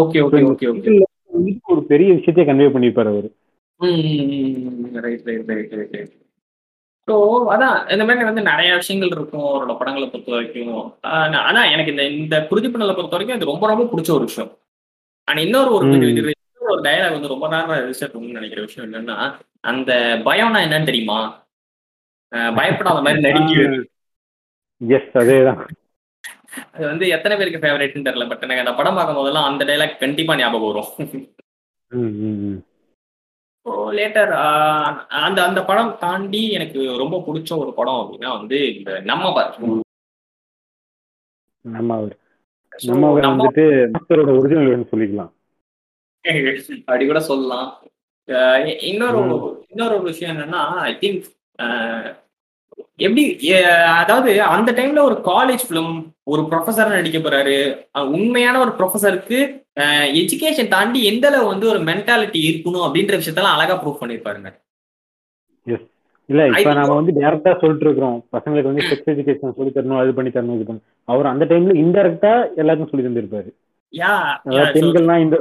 Okay 0.03 0.21
okay 0.27 0.43
okay 0.51 0.69
okay. 0.73 0.95
ஒரு 1.73 1.83
பெரிய 1.89 2.11
விஷயத்தையே 2.13 2.47
கன்வே 2.49 2.69
பண்ணியிருப்பாரு 2.75 3.11
அவரு. 3.15 3.29
Right 5.05 5.27
right 5.27 5.51
right 5.51 5.75
right 5.95 6.15
so 7.09 7.17
அதான் 7.55 7.93
இந்த 7.93 8.05
மாதிரி 8.05 8.25
வந்து 8.25 8.43
நிறைய 8.43 8.75
விஷயங்கள் 8.75 9.13
இருக்கும் 9.15 9.45
அவரோட 9.49 9.75
படங்களை 9.79 10.07
பொறுத்த 10.09 10.33
வரைக்கும். 10.33 10.79
ஆஹ் 11.09 11.37
ஆனா 11.41 11.61
எனக்கு 11.65 11.91
இந்த 11.91 12.05
இந்த 12.15 12.47
குருதி 12.49 12.69
பண்ணலை 12.69 12.95
பொறுத்த 12.95 13.17
வரைக்கும் 13.17 13.37
இது 13.37 13.51
ரொம்ப 13.53 13.67
ரொம்ப 13.67 13.85
பிடிச்ச 13.85 14.11
ஒரு 14.11 14.25
விஷயம். 14.25 14.51
அண்ட் 15.29 15.39
இன்னொரு 15.39 15.71
ஒரு 15.73 15.87
ஒரு 16.73 16.83
டயலாக் 16.87 17.17
வந்து 17.17 17.33
ரொம்ப 17.33 17.47
நேரம் 17.49 17.71
பண்ணணும்னு 17.71 18.39
நினைக்கிற 18.39 18.63
விஷயம் 18.67 18.87
என்னன்னா 18.89 19.17
அந்த 19.71 19.93
பயம்னா 20.29 20.61
என்னன்னு 20.67 20.91
தெரியுமா? 20.91 21.19
பயப்படாத 22.59 23.01
மாதிரி 23.05 23.25
நடிக்கிறது 23.27 23.79
எஸ் 24.81 25.13
அதேதான். 25.23 25.61
அது 26.75 26.85
வந்து 26.91 27.05
எத்தனை 27.15 27.35
பேருக்கு 27.37 27.63
ஃபேவரட்னு 27.63 28.07
தெரியல 28.07 28.27
பட் 28.31 28.45
எனக்கு 28.47 28.65
அந்த 28.65 28.75
படம் 28.79 28.97
பார்க்கும் 28.99 29.19
போதெல்லாம் 29.19 29.49
அந்த 29.51 29.63
டைலாக் 29.69 30.03
கண்டிப்பா 30.03 30.37
ஞாபகம் 30.41 30.71
வரும். 30.71 30.91
ஸோ 33.67 33.73
லேட்டர் 33.99 34.33
அந்த 35.27 35.39
அந்த 35.49 35.61
படம் 35.71 35.93
தாண்டி 36.05 36.43
எனக்கு 36.59 36.81
ரொம்ப 37.03 37.17
பிடிச்ச 37.27 37.51
ஒரு 37.63 37.73
படம் 37.79 38.01
அப்படின்னா 38.03 38.31
வந்து 38.39 38.59
இந்த 38.75 39.01
நம்ம 39.11 39.33
பார் 39.37 39.53
நம்ம 42.75 43.11
வந்துட்டு 43.23 43.65
ஒரிஜினல் 44.41 44.91
சொல்லிக்கலாம். 44.93 45.33
அப்படி 46.87 47.07
கூட 47.07 47.21
சொல்லலாம். 47.31 47.69
இன்னொரு. 48.91 49.19
இன்னொரு 49.73 49.95
ஒரு 49.99 50.07
விஷயம் 50.13 50.33
என்னன்னா 50.35 50.63
ஐ 50.89 50.93
திங்க் 51.03 51.27
எப்படி 53.07 53.23
அதாவது 54.01 54.31
அந்த 54.55 54.71
டைம்ல 54.79 55.01
ஒரு 55.09 55.17
காலேஜ் 55.31 55.65
ஃபிலிம் 55.67 55.93
ஒரு 56.33 56.43
ப்ரொஃபஸர் 56.51 56.95
நடிக்க 56.95 57.19
போறாரு. 57.19 57.57
உண்மையான 58.17 58.61
ஒரு 58.65 58.73
ப்ரொஃபஸருக்கு 58.79 59.39
எஜுகேஷன் 60.21 60.73
தாண்டி 60.75 61.01
எந்த 61.05 61.27
அளவு 61.31 61.47
வந்து 61.53 61.67
ஒரு 61.73 61.81
மென்டாலிட்டி 61.91 62.41
இருக்கணும் 62.51 62.87
அப்படின்ற 62.87 63.19
விஷயத்தெல்லாம் 63.21 63.57
அழகா 63.57 63.75
ப்ரூவ் 63.81 64.01
பண்ணிருப்பாருங்க 64.03 64.51
இல்ல 66.29 66.45
இப்ப 66.53 66.71
நாம 66.77 66.95
வந்து 66.99 67.13
டைரக்டா 67.17 67.51
சொல்லிட்டு 67.61 67.87
இருக்கிறோம் 67.87 68.17
பசங்களுக்கு 68.35 68.71
வந்து 68.71 68.87
செக்ஸ் 68.89 69.11
எஜுகேஷன் 69.13 69.57
சொல்லி 69.59 69.73
தரணும் 69.75 70.01
அது 70.01 70.17
பண்ணி 70.17 70.31
தரணும் 70.31 70.57
இது 70.57 70.67
பண்ணணும் 70.69 70.89
அவர் 71.09 71.33
அந்த 71.33 71.45
டைம்ல 71.51 71.75
இன்டெரக்டா 71.83 72.33
எல்லாருக்கும் 72.61 72.91
சொல்லி 72.93 73.07
தந்திருப்பாரு. 73.07 73.51
பெண்கள்லாம் 74.77 75.23
இந்த 75.27 75.37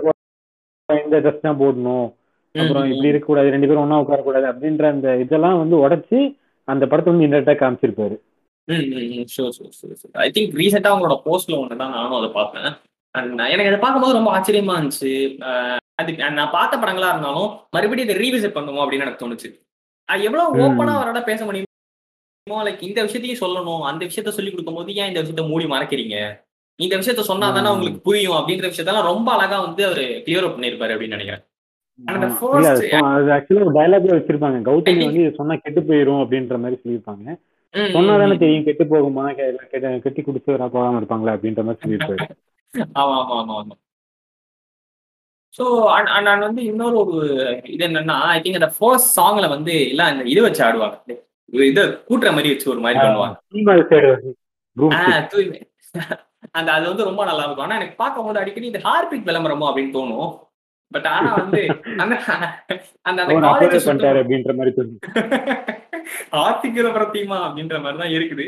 இந்த 0.90 1.18
ட்ரெஸ் 1.20 1.46
தான் 1.46 1.60
போடணும். 1.60 2.08
அப்புறம் 2.56 2.86
இப்படி 2.90 3.12
இருக்க 3.12 3.26
கூடாது 3.26 3.50
ரெண்டு 3.50 3.68
பேரும் 3.68 3.84
ஒண்ணா 3.84 4.00
உட்கார 4.00 4.22
கூடாது 4.22 4.46
அப்படின்ற 4.52 4.86
அந்த 4.88 5.08
இதெல்லாம் 5.24 5.58
வந்து 5.58 5.76
உடைச்சு 5.78 6.20
அந்த 6.68 6.84
படத்தை 6.88 7.10
வந்து 7.12 7.26
இன்டெரக்டா 7.28 7.56
காமிச்சிருப்பாரு. 7.62 8.16
ஐ 10.18 10.30
திங்க் 10.36 10.56
ரீசெண்டா 10.62 10.92
அவங்களோட 10.92 11.16
போஸ்ட்ல 11.26 11.60
ஒன்று 11.60 11.82
தான் 11.82 11.96
நானும் 11.96 12.18
அதை 12.20 12.30
பார்த்தேன். 12.32 12.70
எனக்கு 13.54 13.70
அதை 13.72 13.80
பார்க்கும்போது 13.80 14.18
ரொம்ப 14.18 14.32
ஆச்சரியமா 14.36 14.74
இருந்துச்சு. 14.78 15.12
அது 15.96 16.16
நான் 16.32 16.56
பார்த்த 16.56 16.78
படங்களா 16.78 17.12
இருந்தாலும் 17.12 17.52
மறுபடியும் 17.70 18.10
இதை 18.10 18.18
ரீவிசிட் 18.24 18.58
பண்ணுவோம் 18.58 18.84
அப்படின்னு 18.84 19.06
எனக்கு 19.08 19.24
தோணுச்சு. 19.24 19.50
அது 20.10 20.24
எவ்வளவு 20.24 20.50
ம். 20.52 20.62
ஓப்பனா 20.64 20.96
அவரோட 20.98 21.20
பேச 21.24 21.40
முடியுமோ 21.46 22.64
லைக் 22.66 22.82
இந்த 22.82 23.00
விஷயத்தையும் 23.04 23.44
சொல்லணும் 23.44 23.86
அந்த 23.90 24.02
விஷயத்த 24.06 24.34
சொல்லி 24.38 24.52
கொடுக்கும்போது 24.52 24.96
ஏன் 24.96 25.08
இந்த 25.08 25.22
விஷயத்த 25.22 25.46
மூடி 25.48 25.66
மறைக்கிறீங்க? 25.66 26.18
இந்த 26.80 26.96
விஷயத்த 26.98 27.24
சொன்னா 27.24 27.48
தானே. 27.50 27.70
உங்களுக்கு 27.70 28.00
புரியும் 28.02 28.38
அப்படின்ற 28.38 28.66
விஷயத்தெல்லாம் 28.70 29.10
ரொம்ப 29.10 29.28
அழகா 29.34 29.58
வந்து 29.60 29.86
அவர் 29.86 30.02
கிளியர் 30.26 30.48
அப் 30.48 30.56
பண்ணிருப்பாரு 30.56 30.94
அப்படின்னு 30.96 31.16
நினைக்கிறேன். 31.16 31.44
வச்சிருப்பாங்க. 34.16 34.58
கௌதமி 34.66 35.04
வந்து 35.06 35.36
சொன்னா 35.38 35.56
கெட்டு 35.58 35.82
போயிரும் 35.82 36.22
அப்படின்ற 36.24 36.58
மாதிரி 36.60 36.78
சொல்லியிருப்பாங்க. 36.82 37.28
சொன்னாதானே 37.94 38.36
தெரியும் 38.38 38.66
கெட்டு 38.66 38.84
போகுமா 38.86 39.24
கெட்ட- 39.66 39.94
குடிச்சு 40.28 40.50
வரா 40.50 40.68
போகாம 40.68 41.00
இருப்பாங்களா 41.02 41.34
அப்படின்ற 41.36 41.64
மாதிரி 41.64 41.82
சொல்லியிருப்பாரு. 41.84 42.28
ஆமா 43.02 43.16
ஆமா 43.20 43.36
ஆமா 43.40 43.56
ஆமா. 43.60 43.76
ஸோ 45.56 45.66
நான் 46.22 46.40
வந்து 46.40 46.62
இன்னொரு 46.64 46.98
ஒரு 47.02 47.20
இது 47.66 47.84
என்னன்னா 47.88 48.16
ஐ 48.30 48.40
திங்க் 48.42 48.60
அந்த 48.60 48.72
ஃபர்ஸ்ட் 48.78 49.20
சாங்ல 49.20 49.50
வந்து 49.50 49.74
எல்லாம் 49.90 50.12
இந்த 50.14 50.24
இது 50.30 50.42
வச்சு 50.42 50.64
ஆடுவாங்க. 50.64 50.98
இது 51.66 51.84
கூட்டுற 52.08 52.30
மாதிரி 52.30 52.50
வச்சு 52.50 52.70
ஒரு 52.70 52.80
மாதிரி 52.80 53.00
பண்ணுவாங்க. 53.00 53.36
அந்த 56.56 56.70
அது 56.72 56.86
வந்து 56.88 57.04
ரொம்ப 57.04 57.22
நல்லா 57.26 57.44
இருக்கும். 57.44 57.66
ஆனா 57.66 57.76
எனக்கு 57.76 57.96
பார்க்கும்போது 57.96 58.40
அடிக்கடி 58.40 58.66
இந்த 58.66 58.82
ஹார்பிக் 58.88 59.28
விளம்பரமோ 59.30 59.68
அப்படின்னு 59.70 59.96
தோணும். 59.98 60.32
பட் 60.92 61.08
ஆனா 61.08 61.30
வந்து 61.34 61.62
அந்த 61.98 62.16
அந்த 63.02 63.22
அப்படின்ற 64.22 64.54
மாதிரி. 64.56 64.74
ஆர்த்திக் 66.44 66.78
விளம்பரத்தையுமா 66.80 67.38
அப்படின்ற 67.46 67.76
மாதிரி 67.82 67.98
தான் 67.98 68.14
இருக்குது. 68.18 68.46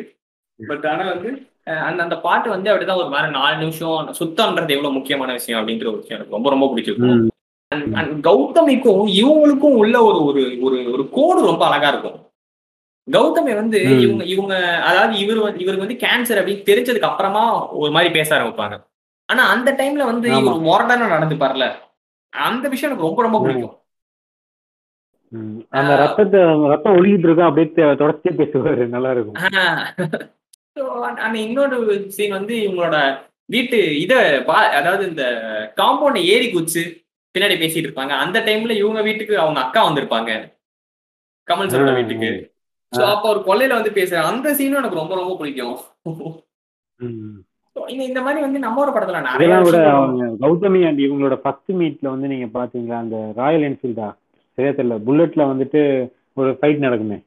பட் 0.59 0.85
ஆனா 0.85 1.05
வந்து 1.05 1.29
அந்த 1.87 1.99
அந்த 2.03 2.15
பாட்டு 2.17 2.49
வந்து 2.49 2.69
அப்படிதான் 2.71 3.01
ஒரு 3.03 3.09
மாதிரி 3.09 3.31
நாலு 3.31 3.55
நிமிஷம் 3.57 4.13
சுத்தம்ன்றது 4.19 4.75
எவ்வளவு 4.75 4.93
முக்கியமான 4.93 5.31
விஷயம் 5.31 5.59
அப்படின்ற 5.59 5.87
ஒரு 5.87 5.99
விஷயம் 6.01 6.19
எனக்கு 6.19 6.35
ரொம்ப 6.35 6.49
ரொம்ப 6.49 6.67
பிடிச்சிருக்கும். 6.67 7.25
கௌதமிக்கும் 8.27 9.03
இவங்களுக்கும் 9.21 9.77
உள்ள 9.81 9.95
ஒரு 10.03 10.19
ஒரு 10.25 10.43
ஒரு 10.61 10.77
ஒரு 10.91 11.03
கோடு 11.09 11.39
ரொம்ப 11.45 11.63
அழகா 11.67 11.87
இருக்கும். 11.87 12.17
கௌதமி 13.07 13.53
வந்து. 13.61 13.79
இவங்க 14.05 14.23
இவங்க 14.33 14.53
அதாவது 14.89 15.13
இவர் 15.23 15.39
வந்து 15.45 15.63
இவருக்கு 15.63 15.85
வந்து 15.85 16.01
கேன்சர் 16.05 16.39
அப்படின்னு 16.41 16.67
தெரிஞ்சதுக்கு 16.69 17.09
அப்புறமா 17.09 17.43
ஒரு 17.81 17.91
மாதிரி 17.95 18.11
பேச 18.17 18.29
ஆரம்பிப்பாங்க. 18.37 18.77
ஆனா 19.29 19.43
அந்த 19.53 19.69
டைம்ல 19.79 20.05
வந்து. 20.11 20.29
இவர் 20.39 20.65
மொரடான 20.69 21.09
நடந்துப்பார்ல 21.15 21.67
அந்த 22.33 22.65
விஷயம் 22.73 22.89
எனக்கு 22.89 23.07
ரொம்ப 23.07 23.21
ரொம்ப 23.25 23.39
பிடிக்கும். 23.43 23.75
அந்த 25.77 25.93
ரத்தத்தை 26.01 26.41
ரத்தம் 26.71 26.97
ஒழுகிட்டு 26.97 27.27
இருக்கும் 27.27 27.47
அப்படியே 27.47 27.87
தொடர்ச்சியா 28.01 28.33
பேசுவாரு. 28.41 28.83
நல்லா 28.95 29.09
இருக்கும். 29.15 29.39
இன்னொரு 31.45 31.77
சீன் 32.15 32.37
வந்து 32.37 32.53
இவங்களோட 32.65 32.97
வீட்டு 33.55 33.79
இத 34.03 34.13
அதாவது 34.79 35.03
இந்த 35.09 35.23
காம்பவுண்ட 35.79 36.19
ஏறி 36.33 36.47
குதிச்சு 36.53 36.83
பின்னாடி 37.35 37.55
பேசிட்டு 37.61 37.87
இருப்பாங்க. 37.87 38.13
அந்த 38.23 38.37
டைம்ல 38.47 38.75
இவங்க 38.81 39.01
வீட்டுக்கு 39.07 39.35
அவங்க 39.43 39.59
அக்கா 39.63 39.81
வந்திருப்பாங்க. 39.87 40.31
கமல் 41.47 41.71
சரோட 41.73 41.91
வீட்டுக்கு. 41.99 42.29
சோ 42.93 43.01
அப்ப 43.13 43.25
ஒரு 43.33 43.41
கொல்லையில 43.47 43.77
வந்து 43.77 43.91
பேசுற 43.97 44.17
அந்த 44.29 44.49
சீனும் 44.57 44.81
எனக்கு 44.81 45.01
ரொம்ப 45.01 45.15
ரொம்ப 45.15 45.33
பிடிக்கும். 45.39 45.77
இந்த 48.05 48.19
மாதிரி 48.25 48.39
வந்து 48.43 48.59
நம்ம 48.59 48.81
ஒரு 48.83 48.93
படத்துல 48.93 49.19
நிறைய 49.25 49.57
விட 49.65 49.79
அவங்க 49.95 50.27
கௌதமி 50.43 50.79
அண்ட் 50.88 51.01
இவங்களோட 51.05 51.35
ஃபர்ஸ்ட் 51.43 51.71
மீட்ல 51.79 52.07
வந்து 52.13 52.31
நீங்க 52.33 52.47
பாத்தீங்களா? 52.55 52.97
அந்த 53.03 53.17
ராயல் 53.39 53.65
என்ஃபீல்டா 53.69 54.07
சரியா 54.57 54.71
தெரியல. 54.77 54.97
புல்லட்ல 55.07 55.43
வந்துட்டு 55.51 55.81
ஒரு 56.38 56.51
ஃபைட் 56.59 56.85
நடக்குமே. 56.85 57.17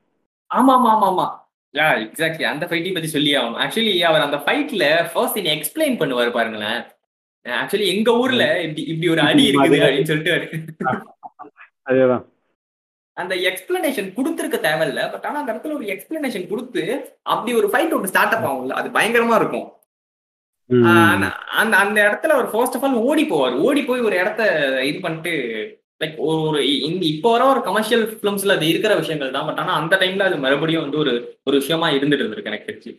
ஆமா 0.51 0.73
ஆமா 0.79 0.91
ஆமா 0.95 1.09
ஆமா. 1.13 1.27
யா 1.75 1.87
எக்ஸாக்ட்லி 2.05 2.45
அந்த 2.53 2.65
ஃபைட்டை 2.69 2.93
பத்தி 2.95 3.09
சொல்லி 3.09 3.33
ஆகணும். 3.41 3.61
ஆக்சுவலி 3.65 3.93
அவர் 4.09 4.27
அந்த 4.27 4.39
ஃபைட்ல 4.45 4.85
ஃபர்ஸ்ட் 5.13 5.39
நீ 5.41 5.51
எக்ஸ்பிளைன் 5.57 6.01
பண்ணுவாரு 6.01 6.33
பாருங்களேன். 6.37 6.81
ஆக்சுவலி 7.47 7.87
எங்க 7.95 8.11
ஊர்ல 8.23 8.45
இப்படி 8.65 8.83
இப்படி 8.93 9.09
ஒரு 9.15 9.23
அடி 9.29 9.45
இருக்குது 9.51 9.79
அப்படின்னு 9.85 10.11
சொல்லிட்டு 10.11 10.35
அதேதான் 11.91 12.25
அந்த 13.23 13.35
எக்ஸ்பிளனேஷன் 13.49 14.09
கொடுத்துருக்க 14.17 14.57
தேவையில்ல. 14.67 15.03
பட் 15.13 15.27
ஆனா 15.29 15.39
அந்த 15.43 15.53
இடத்துல 15.53 15.77
ஒரு 15.79 15.87
எக்ஸ்பிளனேஷன் 15.95 16.49
கொடுத்து 16.53 16.83
அப்படி 17.33 17.53
ஒரு 17.61 17.69
ஃபைட் 17.73 17.95
ஒன்று 17.97 18.13
ஸ்டார்ட் 18.13 18.35
அப் 18.37 18.47
ஆகும்ல. 18.49 18.79
அது 18.81 18.89
பயங்கரமா 18.99 19.37
இருக்கும். 19.41 19.69
அந்த 21.61 21.69
அந்த 21.83 21.99
இடத்துல 22.09 22.33
ஒரு 22.41 22.49
ஃபர்ஸ்ட் 22.53 22.77
ஆஃப் 22.77 22.85
ஆல் 22.87 23.01
ஓடி 23.11 23.25
போவார். 23.31 23.57
ஓடி 23.69 23.83
போய் 23.91 24.07
ஒரு 24.09 24.17
இடத்த 24.23 24.43
இது 24.91 24.99
பண்ணிட்டு 25.07 25.33
லைக் 26.03 26.19
ஒரு 26.31 26.61
இந்த 26.89 27.05
இப்போ 27.15 27.31
வர 27.33 27.43
ஒரு 27.53 27.61
கமர்ஷியல் 27.69 28.05
ஃபிலிம்ஸ்ல 28.21 28.55
அது 28.57 28.67
இருக்கிற 28.73 28.93
விஷயங்கள் 29.01 29.35
தான். 29.37 29.47
பட் 29.49 29.61
ஆனா 29.63 29.73
அந்த 29.81 29.95
டைம்ல 30.03 30.27
அது 30.29 30.37
மறுபடியும் 30.45 30.85
வந்து 30.85 30.99
ஒரு 31.05 31.15
ஒரு 31.49 31.57
விஷயமா 31.63 31.89
இருந்துட்டு 31.97 32.23
இருந்திருக்கு 32.25 32.51
எனக்கு 32.53 32.69
தெரிஞ்சு. 32.71 32.93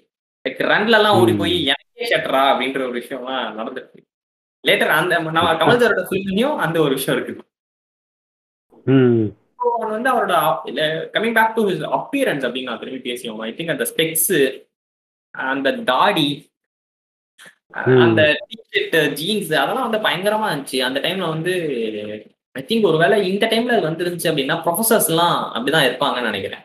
லைக் 0.46 0.62
ரன்ல 0.74 0.98
எல்லாம் 1.00 1.20
ஓடி 1.22 1.34
போய் 1.42 1.56
எனக்கே 1.72 2.10
ஷட்டரா 2.12 2.44
அப்படின்ற 2.52 2.82
ஒரு 2.90 2.98
விஷயம்லாம் 3.00 3.48
நடந்துருக்கு. 3.60 4.02
லேட்டர் 4.68 4.94
அந்த 5.00 5.14
நம்ம 5.38 5.54
கமல் 5.62 5.80
சாரோட 5.84 6.04
ஃபிலிம்லயும் 6.10 6.58
அந்த 6.66 6.78
ஒரு 6.86 6.94
விஷயம் 7.00 7.20
இருக்குது. 7.20 7.44
So, 8.72 8.94
அவன் 9.66 9.94
வந்து 9.96 10.12
அவரோட 10.12 10.36
coming 11.16 11.36
back 11.38 11.56
to 11.58 11.64
his 11.70 11.84
appearance 11.98 12.46
அப்படின்னு 12.48 12.70
நான் 12.70 12.82
திரும்பி 12.84 13.02
பேசியோம் 13.10 13.42
ஐ 13.48 13.52
திங்க் 13.58 13.74
அந்த 13.76 13.88
ஸ்பெக்ஸ் 13.92 14.32
அந்த 15.52 15.72
தாடி. 15.92 16.30
அந்த 18.06 18.22
டிஷர்ட் 18.50 18.98
ஜீன்ஸ் 19.20 19.52
அதெல்லாம் 19.64 19.90
வந்து 19.90 20.06
பயங்கரமா 20.08 20.48
இருந்துச்சு. 20.52 20.80
அந்த 20.88 21.00
டைம்ல 21.00 21.28
வந்து 21.36 21.54
ஐ 22.60 22.62
திங்க் 22.70 22.88
ஒருவேளை 22.90 23.18
இந்த 23.32 23.46
டைம்ல 23.52 23.76
அது 23.78 23.90
வந்துருந்துச்சு 23.90 24.30
அப்படின்னா 24.32 24.58
ப்ரொஃபசர்ஸ் 24.66 25.10
எல்லாம் 25.12 25.38
அப்படிதான் 25.56 25.88
இருப்பாங்கன்னு 25.90 26.30
நினைக்கிறேன். 26.32 26.64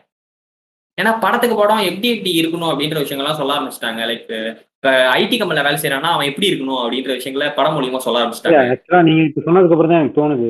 ஏன்னா 1.01 1.11
படத்துக்கு 1.23 1.55
படம் 1.55 1.87
எப்படி 1.89 2.09
எப்படி 2.15 2.31
இருக்கணும் 2.41 2.71
அப்படின்ற 2.71 2.97
விஷயங்கள்லாம் 3.03 3.39
சொல்ல 3.39 3.55
ஆரம்பிச்சிட்டாங்க. 3.57 4.01
லைக் 4.11 4.31
இப்ப 4.77 4.89
ஐடி 5.19 5.35
கம்பெனில 5.37 5.65
வேலை 5.67 5.79
செய்யறான்னா 5.83 6.09
அவன் 6.15 6.29
எப்படி 6.31 6.47
இருக்கணும் 6.51 6.81
அப்படின்ற 6.81 7.11
விஷயங்களை 7.19 7.47
படம் 7.59 7.75
மூலியமா 7.77 8.01
சொல்ல 8.05 8.21
ஆரம்பிச்சிட்டாங்க. 8.23 8.63
ஆக்சுவலா 8.73 9.01
நீங்க 9.09 9.23
இப்ப 9.29 9.43
சொன்னதுக்கு 9.47 9.75
அப்புறம் 9.75 9.93
தான் 9.93 10.01
எனக்கு 10.01 10.19
தோணுது. 10.19 10.49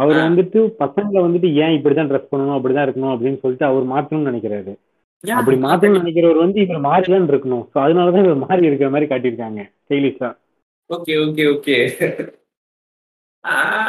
அவர். 0.00 0.18
வந்துட்டு 0.26 0.60
பசங்களை 0.82 1.20
வந்துட்டு 1.26 1.48
ஏன் 1.64 1.74
இப்படிதான் 1.76 2.10
ட்ரெஸ் 2.10 2.30
பண்ணணும் 2.32 2.56
அப்படிதான் 2.58 2.86
இருக்கணும் 2.88 3.14
அப்படின்னு 3.14 3.40
சொல்லிட்டு 3.42 3.68
அவர் 3.70 3.90
மாற்றணும்னு 3.92 4.30
நினைக்கிறாரு. 4.30 4.72
அப்படி 5.34 5.56
மாற்றணும்னு 5.60 6.00
நினைக்கிறவர் 6.00 6.42
வந்து 6.44 6.60
இவர் 6.60 6.86
மாறிதான் 6.88 7.28
இருக்கணும். 7.32 7.64
ஸோ 7.72 7.78
அதனாலதான் 7.84 8.24
இவர் 8.24 8.42
மாறி 8.46 8.66
இருக்கிற 8.66 8.90
மாதிரி 8.90 9.08
காட்டியிருக்காங்க 9.10 9.62
ஸ்டைலிஷா. 9.84 10.30
Okay 10.90 11.14
okay 11.26 11.44
okay. 11.54 11.76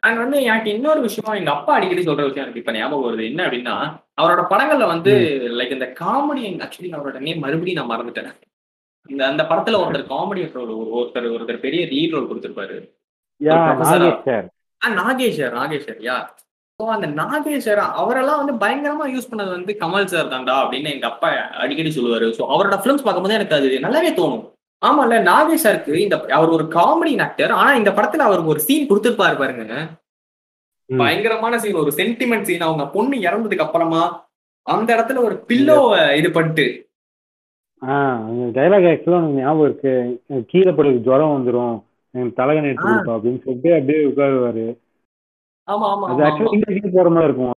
அண்ட் 0.05 0.18
வந்து 0.18 0.38
எனக்கு 0.43 0.70
இன்னொரு 0.74 1.01
விஷயம் 1.01 1.38
எங்க 1.39 1.51
அப்பா 1.51 1.72
அடிக்கடி 1.76 2.01
சொல்ற 2.01 2.26
விஷயம் 2.28 2.45
எனக்கு 2.45 2.62
இப்ப 2.62 2.72
ஞாபகம் 2.72 3.05
வருது. 3.05 3.24
என்ன 3.30 3.41
அப்படின்னா 3.47 3.76
அவரோட 4.22 4.41
படங்கள்ல 4.51 4.86
வந்து 4.93 5.14
லைக் 5.60 5.76
இந்த 5.78 5.88
காமெடி 6.01 6.43
ஆக்சுவலி 6.66 6.91
அவரோட 6.97 7.20
நேம் 7.20 7.43
மறுபடியும் 7.45 7.80
நான் 7.80 7.93
மறந்துட்டேன். 7.93 8.30
இந்த 9.10 9.24
அந்த 9.28 9.43
படத்துல 9.43 9.80
ஒருத்தர் 9.82 10.12
காமெடி 10.14 10.41
ஒருத்தர் 10.99 11.34
ஒருத்தர் 11.38 11.66
பெரிய 11.66 11.84
லீட் 11.86 12.14
ரோல் 12.16 12.30
கொடுத்திருப்பாரு. 12.30 12.78
நாகேஷர் 14.82 15.56
நாகேஷர் 15.60 16.00
யா 16.08 16.18
ஸோ 16.80 16.86
அந்த 16.96 17.08
நாகேஸ்வர் 17.20 17.82
அவரெல்லாம் 18.02 18.40
வந்து 18.42 18.54
பயங்கரமா 18.64 19.06
யூஸ் 19.14 19.30
பண்ணது 19.30 19.52
வந்து 19.56 19.74
கமல் 19.82 20.12
சார் 20.12 20.32
தான்டா 20.34 20.56
அப்படின்னு 20.64 20.94
எங்க 20.96 21.08
அப்பா 21.12 21.30
அடிக்கடி 21.64 21.92
சொல்லுவாரு. 21.96 22.28
ஸோ 22.38 22.42
அவரோட 22.54 22.76
ஃபிலிம்ஸ் 22.82 23.06
பார்க்கும்போது 23.06 23.38
எனக்கு 23.38 23.58
அது 23.58 23.70
நல்லாவே 23.86 24.12
தோணும். 24.20 24.44
ஆமால 24.82 25.20
நாகேஷ் 25.30 25.66
சாருக்கு 25.66 25.94
இந்த 26.06 26.18
அவர் 26.38 26.54
ஒரு 26.58 26.66
காமெடி 26.76 27.14
ஆக்டர் 27.26 27.54
ஆனா 27.60 27.72
இந்த 27.76 27.92
படத்துல 27.92 28.28
அவருக்கு 28.28 28.54
ஒரு 28.56 28.62
சீன் 28.68 28.90
கொடுத்துருப்பாரு 28.90 29.38
பாருங்க. 29.40 29.78
பயங்கரமான 30.90 31.58
சீன் 31.60 31.82
ஒரு 31.84 31.92
சென்டிமெண்ட் 31.92 32.48
சீன் 32.50 32.68
அவங்க 32.68 32.84
பொண்ணு 32.96 33.18
இறந்ததுக்கு 33.28 33.66
அப்புறமா 33.68 34.04
அந்த 34.68 34.90
இடத்துல 34.96 35.24
ஒரு 35.28 35.36
பில்லோவை 35.50 36.00
இது 36.20 36.32
பண்ணிட்டு. 36.32 36.68
ஆஹ் 37.82 38.22
டைலாக் 38.56 38.88
ஆக்சுவலா 38.92 39.20
ஞாபகம் 39.40 39.66
இருக்கு. 39.68 39.94
கீழே 40.52 40.72
படுது 40.72 41.04
ஜுரம் 41.08 41.36
வந்துரும். 41.36 41.76
எனக்கு 41.76 41.87
தலைகணி 42.38 42.70
எடுத்து. 42.70 42.88
கொடுப்பா 42.88 43.15
அப்படின்னு 43.15 43.43
சொல்லிட்டு 43.43 43.70
அப்படியே 43.78 43.99
உட்காருவாரு 44.09 44.65
ஆமா 45.68 45.86
ஆமா 45.93 46.05
அது 46.11 46.22
ஆக்சுவலா. 46.26 46.51
சிங்கிள் 46.55 46.95
போற 46.95 47.09
மாதிரி 47.11 47.30
இருக்கும் 47.30 47.53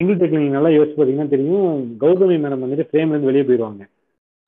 சிங்கிள் 0.00 0.18
டேக் 0.20 0.36
நீங்க 0.36 0.54
நல்லா 0.56 0.70
யோசிச்சு 0.74 0.98
பாத்தீங்கன்னா 0.98 1.32
தெரியும் 1.32 1.66
கௌதமி 2.00 2.36
மேடம் 2.40 2.64
வந்துட்டு 2.64 2.86
ஃப்ரேம்ல 2.88 3.14
இருந்து 3.14 3.30
வெளியே 3.30 3.44
போயிடுவாங்க 3.48 3.82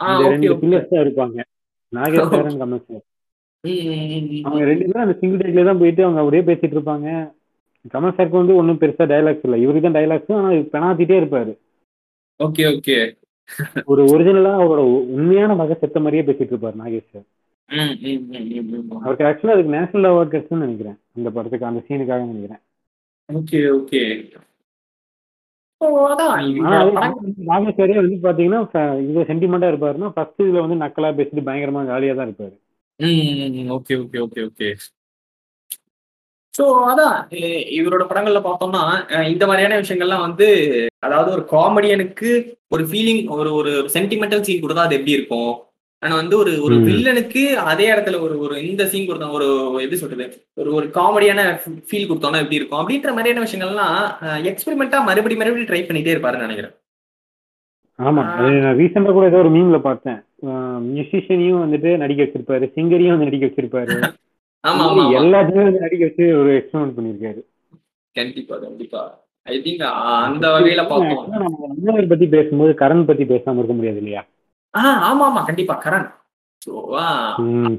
ஆ, 0.01 0.07
இந்த 0.07 0.21
okay, 0.21 0.31
ரெண்டு 0.33 0.49
okay. 0.49 0.61
பில்லர்ஸ் 0.63 0.91
தான் 0.91 1.05
இருப்பாங்க 1.05 1.37
நாகேஷ் 1.93 2.31
சார் 2.33 2.49
கமல் 2.63 2.81
சார். 2.85 3.05
அவங்க 4.45 4.63
ரெண்டு 4.71 4.85
பேரும் 4.85 5.05
அந்த 5.05 5.17
சிங்கிள் 5.21 5.43
டேக்ல 5.43 5.65
தான் 5.69 5.81
போயிட்டு 5.81 6.03
அவங்க 6.05 6.23
அப்படியே 6.23 6.45
பேசிட்டு 6.49 6.77
இருப்பாங்க 6.77 7.07
கமல் 7.95 8.15
சாருக்கு 8.15 8.41
வந்து 8.41 8.59
ஒன்றும் 8.59 8.81
பெருசா 8.81 9.05
டைலாக்ஸ் 9.11 9.47
இல்லை 9.47 9.59
இவருக்கு 9.63 9.87
தான் 9.87 9.97
டைலாக்ஸ் 9.97 10.35
ஆனா 10.37 10.51
பெணாத்திட்டே 10.75 11.17
இருப்பாரு 11.21 11.53
ஓகே 12.41 12.65
ஓகே 12.73 12.97
ஒரு 13.89 14.03
ஒரிஜினலா 14.13 14.53
அவரோட 14.59 14.83
உண்மையான 15.15 15.55
மக 15.57 15.75
செத்த 15.77 15.99
மாதிரியே 16.01 16.25
பேசிட்டு 16.27 16.53
இருப்பாரு 16.53 16.77
நாகேஷ் 16.79 17.09
சார். 17.09 17.27
அவருக்கு 17.71 19.27
ஆக்சுவலா 19.29 19.55
அதுக்கு 19.55 19.75
நேஷனல் 19.77 20.09
அவார்ட் 20.11 20.33
கிடைச்சுன்னு 20.33 20.65
நினைக்கிறேன். 20.67 20.99
இந்த 21.19 21.29
படத்துக்கு 21.37 21.71
அந்த 21.71 21.81
சீனுக்காக 21.87 22.27
நினைக்கிறேன். 22.33 22.63
Okay 23.29 23.61
okay. 23.77 24.03
சாரே 27.79 27.95
வந்து 28.01 28.17
பாத்தீங்கன்னா 28.27 28.61
இது 29.09 29.25
சென்டிமெண்டா 29.31 29.71
இருப்பாருன்னா 29.73 30.11
ஃபர்ஸ்ட் 30.15 30.45
இதுல 30.45 30.63
வந்து 30.65 30.83
நக்கலா 30.83 31.11
பேசிட்டு 31.19 31.47
பயங்கரமா 31.49 31.83
ஜாலியா 31.91 32.15
தான் 32.19 32.29
இருப்பாரு. 32.29 32.55
Okay 33.77 33.95
okay 34.03 34.19
okay 34.27 34.43
okay. 34.49 34.69
So 36.55 36.65
அதான். 36.91 37.17
இவரோட 37.79 38.03
படங்கள்ல 38.11 38.41
பார்த்தோம்னா 38.43 38.83
இந்த 39.33 39.45
மாதிரியான 39.47 39.79
விஷயங்கள்லாம் 39.81 40.27
வந்து 40.27 40.47
அதாவது 41.07 41.31
ஒரு 41.37 41.45
காமெடியனுக்கு 41.55 42.31
ஒரு 42.75 42.85
ஃபீலிங் 42.91 43.23
ஒரு 43.39 43.51
ஒரு 43.61 43.73
சென்டிமெண்டல் 43.97 44.45
சீன் 44.47 44.63
கொடுத்தா 44.65 44.87
அது 44.87 44.99
எப்படி 44.99 45.17
இருக்கும்? 45.17 45.53
ஆனா 46.05 46.15
வந்து 46.17 46.37
ஒரு 46.39 46.53
ஒரு. 46.63 46.77
வில்லனுக்கு 46.87 47.43
அதே 47.65 47.87
இடத்துல 47.93 48.17
ஒரு 48.21 48.35
ஒரு 48.39 48.57
இந்த 48.65 48.83
சீன் 48.87 49.09
கொடுத்தோம் 49.09 49.35
ஒரு 49.37 49.47
எப்படி 49.77 49.97
சொல்றது? 49.97 50.27
ஒரு 50.57 50.71
ஒரு 50.75 50.87
காமெடியான 50.97 51.41
ஃபீல் 51.87 52.09
கொடுத்தோம்னா 52.09 52.43
எப்படி 52.43 52.59
இருக்கும்? 52.61 52.81
அப்படின்ற 52.81 53.13
மாதிரியான 53.15 53.45
விஷயங்கள்லாம் 53.47 53.97
எக்ஸ்பெரிமெண்டா 54.51 54.99
மறுபடி 55.07 55.37
மறுபடியும் 55.37 55.71
ட்ரை 55.71 55.83
பண்ணிட்டே 55.85 56.15
இருப்பாருன்னு 56.15 56.47
நினைக்கிறேன். 56.47 56.75
ஆமா. 57.99 58.23
அது 58.37 58.53
நான் 58.63 58.79
ரீசெண்டா 58.79 59.11
கூட 59.13 59.27
ஏதோ 59.27 59.41
ஒரு 59.43 59.51
மீம்ல 59.57 59.79
பார்த்தேன். 59.83 60.21
மியூசிஷியனையும் 60.89 61.63
வந்துட்டு 61.65 61.91
நடிக்க 61.97 62.21
வச்சிருப்பாரு 62.23 62.65
சிங்கரையும் 62.75 63.15
வந்து 63.15 63.29
நடிக்க 63.29 63.49
வச்சிருப்பாரு. 63.49 63.97
ஆமா. 64.65 64.85
எல்லாத்தையும் 65.19 65.67
வந்து 65.67 65.85
நடிக்க 65.85 66.05
வச்சு 66.05 66.25
ஒரு 66.41 66.51
எக்ஸ்பெரிமெண்ட் 66.59 66.97
பண்ணிருக்காரு 66.97 67.41
கண்டிப்பா 68.17 68.55
கண்டிப்பா. 68.59 69.03
ஐ 69.47 69.57
திங்க் 69.61 69.83
அந்த 70.27 70.45
வகையில 70.53 70.83
பார்த்தோம் 70.89 71.33
நம்ம 71.81 72.05
பத்தி 72.13 72.27
பேசும்போது 72.29 72.73
கரண் 72.79 73.03
பத்தி 73.05 73.25
பேசாம 73.25 73.59
இருக்க 73.59 73.75
முடியாது 73.75 73.99
இல்லையா? 73.99 74.23
ஆ 74.75 74.81
ஆமா 75.09 75.25
ஆமா 75.27 75.43
கண்டிப்பா 75.49 75.75
கரண் 75.85 76.09
ஸோ 76.63 76.73
ம். 77.45 77.77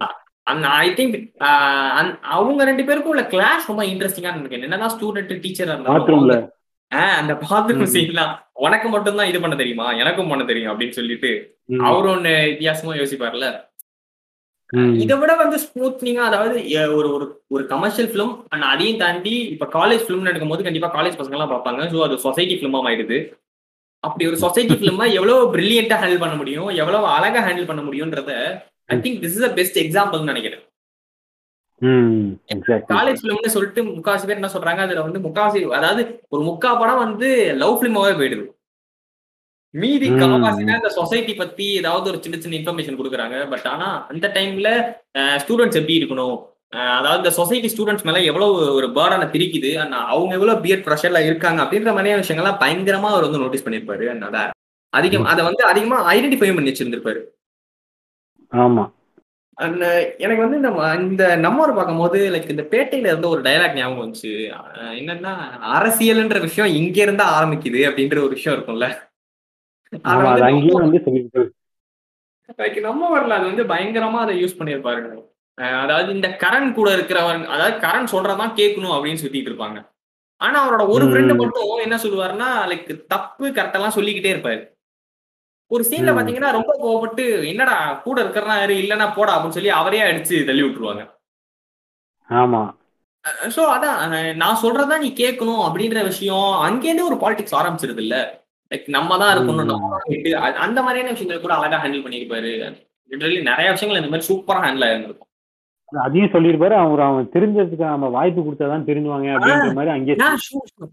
ஐ 0.77 0.87
திங்க் 0.97 1.15
அவங்க 2.35 2.65
ரெண்டு 2.69 2.83
பேருக்கும் 2.87 3.13
உள்ள 3.13 3.23
கிளாஸ் 3.29 3.69
ரொம்ப 3.69 3.83
இன்ட்ரெஸ்டிங்கா 3.91 4.33
நினைக்கிறேன் 4.33 4.67
என்னதான் 4.67 4.93
ஸ்டூடெண்ட் 4.95 5.33
டீச்சரா 5.43 5.73
இருந்தாலும் 5.73 6.43
ஆஹ் 6.91 7.15
அந்த 7.19 7.33
பாத்ரூம். 7.41 7.91
சீன்லாம் 7.93 8.33
உனக்கு 8.65 8.87
மட்டும் 8.89 9.17
தான் 9.19 9.29
இது 9.29 9.39
பண்ண 9.43 9.55
தெரியுமா 9.57 9.87
எனக்கும் 10.01 10.29
பண்ண 10.31 10.43
தெரியும் 10.45 10.71
அப்படின்னு 10.71 10.97
சொல்லிட்டு 10.97 11.31
ம். 11.69 11.81
அவரும் 11.85 12.13
ஒண்ணு 12.13 12.33
வித்தியாசமா 12.51 12.93
யோசிப்பார்ல. 12.99 13.47
இதை 14.99 15.15
விட 15.17 15.31
வந்து 15.39 15.57
ஸ்மூத்னிங்கா 15.63 16.23
அதாவது 16.27 16.55
ஒரு 16.95 17.09
ஒரு 17.15 17.25
ஒரு 17.51 17.63
கமர்ஷியல் 17.71 18.09
ஃபிலிம் 18.11 18.31
அண்ட் 18.51 18.65
அதையும் 18.69 19.01
தாண்டி 19.01 19.33
இப்ப 19.51 19.67
காலேஜ் 19.75 20.05
ஃபிலிம் 20.05 20.29
எடுக்கும் 20.31 20.53
போது 20.53 20.65
கண்டிப்பா 20.65 20.89
காலேஜ் 20.95 21.17
பசங்க 21.19 21.37
எல்லாம் 21.37 21.51
பார்ப்பாங்க 21.51 21.81
ஸோ 21.91 21.99
அது 22.05 22.15
சொசைட்டி 22.23 22.55
ஃபிலிமா 22.57 22.81
ஆயிடுது 22.83 23.17
அப்படி 24.05 24.27
ஒரு 24.31 24.37
சொசைட்டி 24.43 24.75
ஃபிலிமா 24.79 25.05
எவ்வளவு 25.17 25.51
பிரில்லியண்டா 25.55 25.97
ஹேண்டில் 26.01 26.23
பண்ண 26.23 26.35
முடியும் 26.41 26.69
எவ்வளவு 26.81 27.07
அழகா 27.15 27.41
ஹேண்டில் 27.47 27.69
பண்ண 27.71 27.83
முடியும்ன்றத 27.87 28.31
I 28.93 28.97
think 29.05 29.19
this 29.25 29.37
is 29.37 29.47
a 29.49 29.53
best 29.59 29.77
example 29.83 30.29
நினைக்கிறேன். 30.31 30.63
காலேஜ் 32.91 33.21
ஃபிலிம்னு 33.21 33.53
சொல்லிட்டு 33.53 33.81
முக்காவாசி 33.87 34.25
பேர் 34.27 34.39
என்ன 34.41 34.51
சொல்றாங்க 34.53 34.81
அதுல 34.85 35.05
வந்து 35.07 35.19
முக்காவாசி 35.25 35.61
அதாவது 35.79 36.03
ஒரு 36.33 36.41
முக்கா 36.49 36.71
படம் 36.81 37.03
வந்து 37.05 37.29
லவ் 37.61 37.77
ஃபிலிமாவே 37.79 38.13
போயிடுது. 38.19 38.45
மீதி 39.73 40.07
பேர் 40.09 40.75
இந்த 40.79 40.91
சொசைட்டி 40.97 41.33
பத்தி 41.39 41.65
ஏதாவது 41.79 42.09
ஒரு 42.11 42.19
சின்ன 42.25 42.35
சின்ன 42.43 42.57
இன்ஃபர்மேஷன் 42.59 42.99
கொடுக்குறாங்க. 42.99 43.37
பட் 43.53 43.67
ஆனா 43.73 43.89
அந்த 44.11 44.25
டைம்ல 44.37 44.69
ஸ்டூடெண்ட்ஸ் 45.41 45.79
எப்படி 45.81 45.97
இருக்கணும்? 46.01 46.37
அதாவது 46.69 47.17
இந்த 47.17 47.31
சொசைட்டி 47.31 47.67
ஸ்டூடெண்ட்ஸ் 47.67 48.03
மேல 48.03 48.21
எவ்வளவு 48.21 48.73
ஒரு 48.73 48.87
பேர்டனை 48.87 49.27
பிரிக்குது 49.27 49.81
and 49.83 49.93
அவங்க 49.93 50.33
எவ்வளவு 50.33 50.61
பியர் 50.61 50.79
ப்ரெஷர்ல 50.79 51.25
இருக்காங்க 51.25 51.61
அப்படின்ற 51.61 51.83
மாதிரியான 51.83 52.21
விஷயங்கள்லாம் 52.21 52.61
பயங்கரமா 52.61 53.07
அவர் 53.07 53.21
வந்து 53.21 53.39
நோட்டீஸ் 53.39 53.67
பண்ணிருப்பாரு 53.67 54.05
அதனால 54.05 54.49
அதிகம் 54.89 55.23
அதை 55.23 55.43
வந்து 55.43 55.63
அதிகமா 55.63 56.13
ஐடென்டிஃபை 56.13 56.55
பண்ணி 56.55 56.71
வச்சிருந்திருப்பாரு. 56.71 57.21
ஆமா. 58.51 58.93
எனக்கு 60.17 60.41
வந்து 60.41 60.55
இந்த 60.55 60.69
ம- 60.69 60.99
இந்த 61.01 61.37
நம்மோட 61.37 61.75
பார்க்கும்போது 61.75 62.29
லைக் 62.29 62.49
இந்த 62.49 62.61
பேட்டையில 62.61 63.07
இருந்த 63.07 63.27
ஒரு 63.27 63.41
டயலாக் 63.41 63.73
ஞாபகம் 63.73 64.11
வந்துச்சு. 64.11 64.31
என்னன்னா 64.99 65.33
அரசியல்ன்ற 65.73 66.41
விஷயம் 66.41 66.75
இங்க 66.75 67.01
இருந்தா 67.01 67.43
ஆரம்பிக்குது 67.43 67.89
அப்படின்ற 67.89 68.17
ஒரு 68.17 68.29
விஷயம் 68.29 68.59
இருக்கும்ல. 68.59 68.97
அத 70.01 70.27
அது 72.57 72.81
நம்ம 72.81 73.19
வரல 73.19 73.29
அது 73.29 73.45
வந்து 73.45 73.63
பயங்கரமா 73.63 74.11
அதை 74.11 74.43
யூஸ் 74.43 74.61
பண்ணியிருப்பாருங்க 74.61 75.13
அஹ் 75.15 75.34
அதாவது 75.57 76.09
இந்த 76.13 76.29
கரண் 76.43 76.69
கூட 76.73 76.89
இருக்கிறவங்க 76.97 77.45
அதாவது 77.45 77.75
கரண் 77.87 78.13
சொல்றதான் 78.13 78.55
கேட்கணும் 78.55 78.95
அப்படின்னு 78.95 79.21
சுத்திட்டு 79.23 79.49
இருப்பாங்க. 79.51 79.77
ஆனா 80.41 80.57
அவரோட 80.63 80.83
ஒரு. 80.87 81.05
ஃப்ரெண்டு 81.05 81.33
மட்டும் 81.41 81.83
என்ன 81.83 81.95
சொல்லுவாருன்னா 81.95 82.47
லைக் 82.71 82.89
தப்பு 83.07 83.45
கரெக்டெல்லாம் 83.47 83.97
சொல்லிக்கிட்டே 83.97 84.33
இருப்பாரு. 84.35 84.61
ஒரு 85.71 85.83
சீன்ல. 85.89 86.11
பாத்தீங்கன்னா 86.17 86.49
ரொம்ப 86.51 86.71
கோவப்பட்டு 86.83 87.23
என்னடா 87.47 87.77
கூட 88.05 88.17
இருக்கிறனா 88.23 88.55
யாரு? 88.59 88.73
இல்லைன்னா 88.83 89.07
போடா 89.15 89.33
அப்படின்னு 89.35 89.57
சொல்லி 89.59 89.71
அவரே 89.79 90.01
அடிச்சு 90.01 90.45
தள்ளி 90.49 90.63
விட்டுருவாங்க. 90.63 91.03
ஆமா. 92.29 92.61
சோ 93.55 93.61
அதான் 93.75 94.01
நான் 94.41 94.61
சொல்றதா 94.63 94.95
நீ 94.97 95.09
கேட்கணும் 95.17 95.63
அப்படின்ற 95.67 95.99
விஷயம் 96.03 96.49
அங்கேருந்தே 96.65 97.07
ஒரு 97.11 97.17
பாலிடிக்ஸ் 97.23 97.57
ஆரம்பிச்சிருது 97.59 98.01
இல்ல. 98.05 98.17
லைக் 98.71 98.87
நம்ம 98.87 99.17
தான் 99.17 99.31
இருக்கணும் 99.35 99.81
அந்த 100.65 100.79
மாதிரியான 100.81 101.11
விஷயங்கள் 101.11 101.45
கூட 101.45 101.53
அழகா 101.55 101.77
ஹேண்டில் 101.83 102.05
பண்ணியிருப்பாரு. 102.05 102.51
லிட்டரலி 103.11 103.41
நிறைய 103.51 103.69
விஷயங்கள் 103.71 104.01
இந்த 104.01 104.11
மாதிரி 104.11 104.29
சூப்பரா 104.29 104.61
ஹேண்டில் 104.65 104.85
ஆயிருந்திருக்கும். 104.87 105.24
அதையும் 105.91 106.33
சொல்லியிருப்பாரு 106.33 106.75
அவர் 106.79 107.01
அவன் 107.01 107.33
தெரிஞ்சதுக்கு 107.33 107.85
நம்ம 107.87 108.07
வாய்ப்பு 108.15 108.41
கொடுத்தாதான் 108.41 108.87
தெரிஞ்சுவாங்க 108.87 109.27
அப்படின்ற 109.35 109.73
மாதிரி 109.73 110.15
sure. 110.45 110.89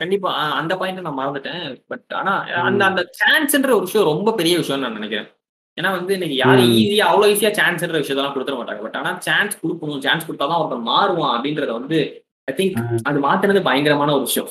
கண்டிப்பா 0.00 0.30
அந்த 0.58 0.72
பாயிண்ட் 0.78 1.06
நான் 1.06 1.18
மறந்துட்டேன் 1.18 1.62
பட் 1.90 2.12
ஆனா 2.18 2.32
அந்த. 2.62 2.82
அந்த 2.86 3.00
சான்ஸ்ன்ற 3.18 3.70
ஒரு 3.70 3.86
விஷயம் 3.86 4.10
ரொம்ப 4.10 4.32
பெரிய 4.34 4.54
விஷயம்னு 4.60 4.86
நான் 4.86 4.98
நினைக்கிறேன் 4.98 5.28
ஏன்னா 5.78 5.90
வந்து 5.96 6.12
இன்னைக்கு 6.16 6.36
யாரும். 6.38 6.70
ஈஸியா 6.78 7.04
அவ்வளவு 7.10 7.32
ஈஸியா 7.34 7.50
சான்ஸ்ன்ற 7.58 8.00
விஷயத்தெல்லாம் 8.00 8.34
கொடுத்துட 8.34 8.56
மாட்டாங்க 8.58 8.82
பட் 8.82 8.96
ஆனா 8.96 9.10
சான்ஸ் 9.26 9.60
கொடுக்கணும் 9.60 10.02
சான்ஸ் 10.06 10.26
கொடுத்தாதான் 10.26 10.60
ஒருத்தன் 10.62 10.88
மாறுவான் 10.88 11.34
அப்படின்றத 11.34 11.72
வந்து 11.78 11.98
ஐ 12.48 12.54
திங்க். 12.58 12.78
அது 13.08 13.18
மாத்துனது 13.26 13.62
பயங்கரமான 13.68 14.14
ஒரு 14.14 14.26
விஷயம் 14.28 14.50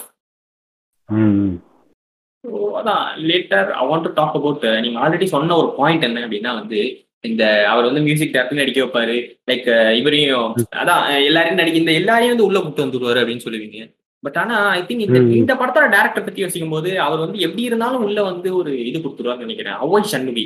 அதான் 2.79 3.01
later 3.29 3.69
I 3.77 3.85
want 3.87 4.05
to 4.05 4.13
talk 4.13 4.35
about 4.35 4.65
நீங்க 4.83 4.99
ஆல்ரெடி 5.03 5.25
சொன்ன 5.33 5.55
ஒரு 5.55 5.69
பாயிண்ட் 5.77 6.07
என்ன 6.07 6.23
அப்படின்னா 6.25 6.51
வந்து 6.59 6.79
இந்த 7.23 7.43
அவர் 7.71 7.87
வந்து 7.87 8.03
மியூசிக் 8.07 8.33
டேரக்டர் 8.35 8.61
நடிக்க 8.61 8.79
வைப்பாரு. 8.83 9.15
லைக் 9.49 9.67
இவரையும் 9.99 10.51
அதான் 10.81 11.03
எல்லாரையும் 11.29 11.59
நடிக்க 11.61 11.83
இந்த 11.83 11.93
எல்லாரையும் 12.01 12.33
வந்து 12.33 12.47
உள்ள 12.49 12.59
கூட்டு 12.65 12.85
வந்துருவாரு 12.85 13.21
அப்படின்னு 13.21 13.45
சொல்லுவீங்க. 13.45 13.79
பட் 14.23 14.37
ஆனா 14.41 14.55
ஐ 14.77 14.79
திங்க் 14.87 15.03
இந்த. 15.05 15.19
இந்த 15.41 15.53
படத்தோட 15.59 15.87
டேரக்டர் 15.95 16.25
பத்தி 16.27 16.43
யோசிக்கும் 16.43 16.73
போது 16.75 16.89
அவர் 17.07 17.23
வந்து 17.25 17.43
எப்படி 17.47 17.63
இருந்தாலும் 17.69 18.05
உள்ள 18.07 18.19
வந்து 18.29 18.49
ஒரு 18.59 18.71
இது 18.89 18.97
கொடுத்துருவாருன்னு 19.03 19.47
நினைக்கிறேன். 19.47 19.77
அவோய் 19.83 20.09
சண்முகி 20.13 20.45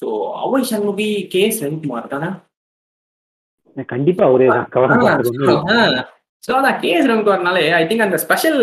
ஸோ 0.00 0.06
அவோய் 0.44 0.68
சண்முகி 0.72 1.08
கே 1.34 1.42
ரவிக்குமார் 1.62 2.12
தானே? 2.14 2.28
கண்டிப்பா 3.92 4.24
கவலை 4.74 4.96
ஸோ 6.44 6.50
அதான் 6.58 6.78
கே 6.82 6.90
எஸ் 6.98 7.08
ரவிக்குமார்னாலே 7.10 7.64
ஐ 7.80 7.82
திங்க் 7.88 8.06
அந்த 8.06 8.18
ஸ்பெஷல் 8.24 8.60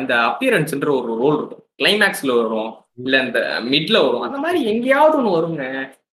இந்த 0.00 0.14
அப்பியரன்ஸ்ன்ற 0.30 0.90
ஒரு 1.00 1.10
ரோல் 1.22 1.36
இருக்கும். 1.40 1.61
கிளைமேக்ஸ்ல 1.78 2.32
வரும் 2.40 2.70
இல்ல 3.02 3.22
இந்த 3.24 3.40
மிட்ல 3.72 3.98
வரும் 4.06 4.24
அந்த 4.26 4.38
மாதிரி 4.38 4.58
எங்கேயாவது 4.72 5.16
ஒண்ணு 5.18 5.36
வருங்க. 5.36 5.64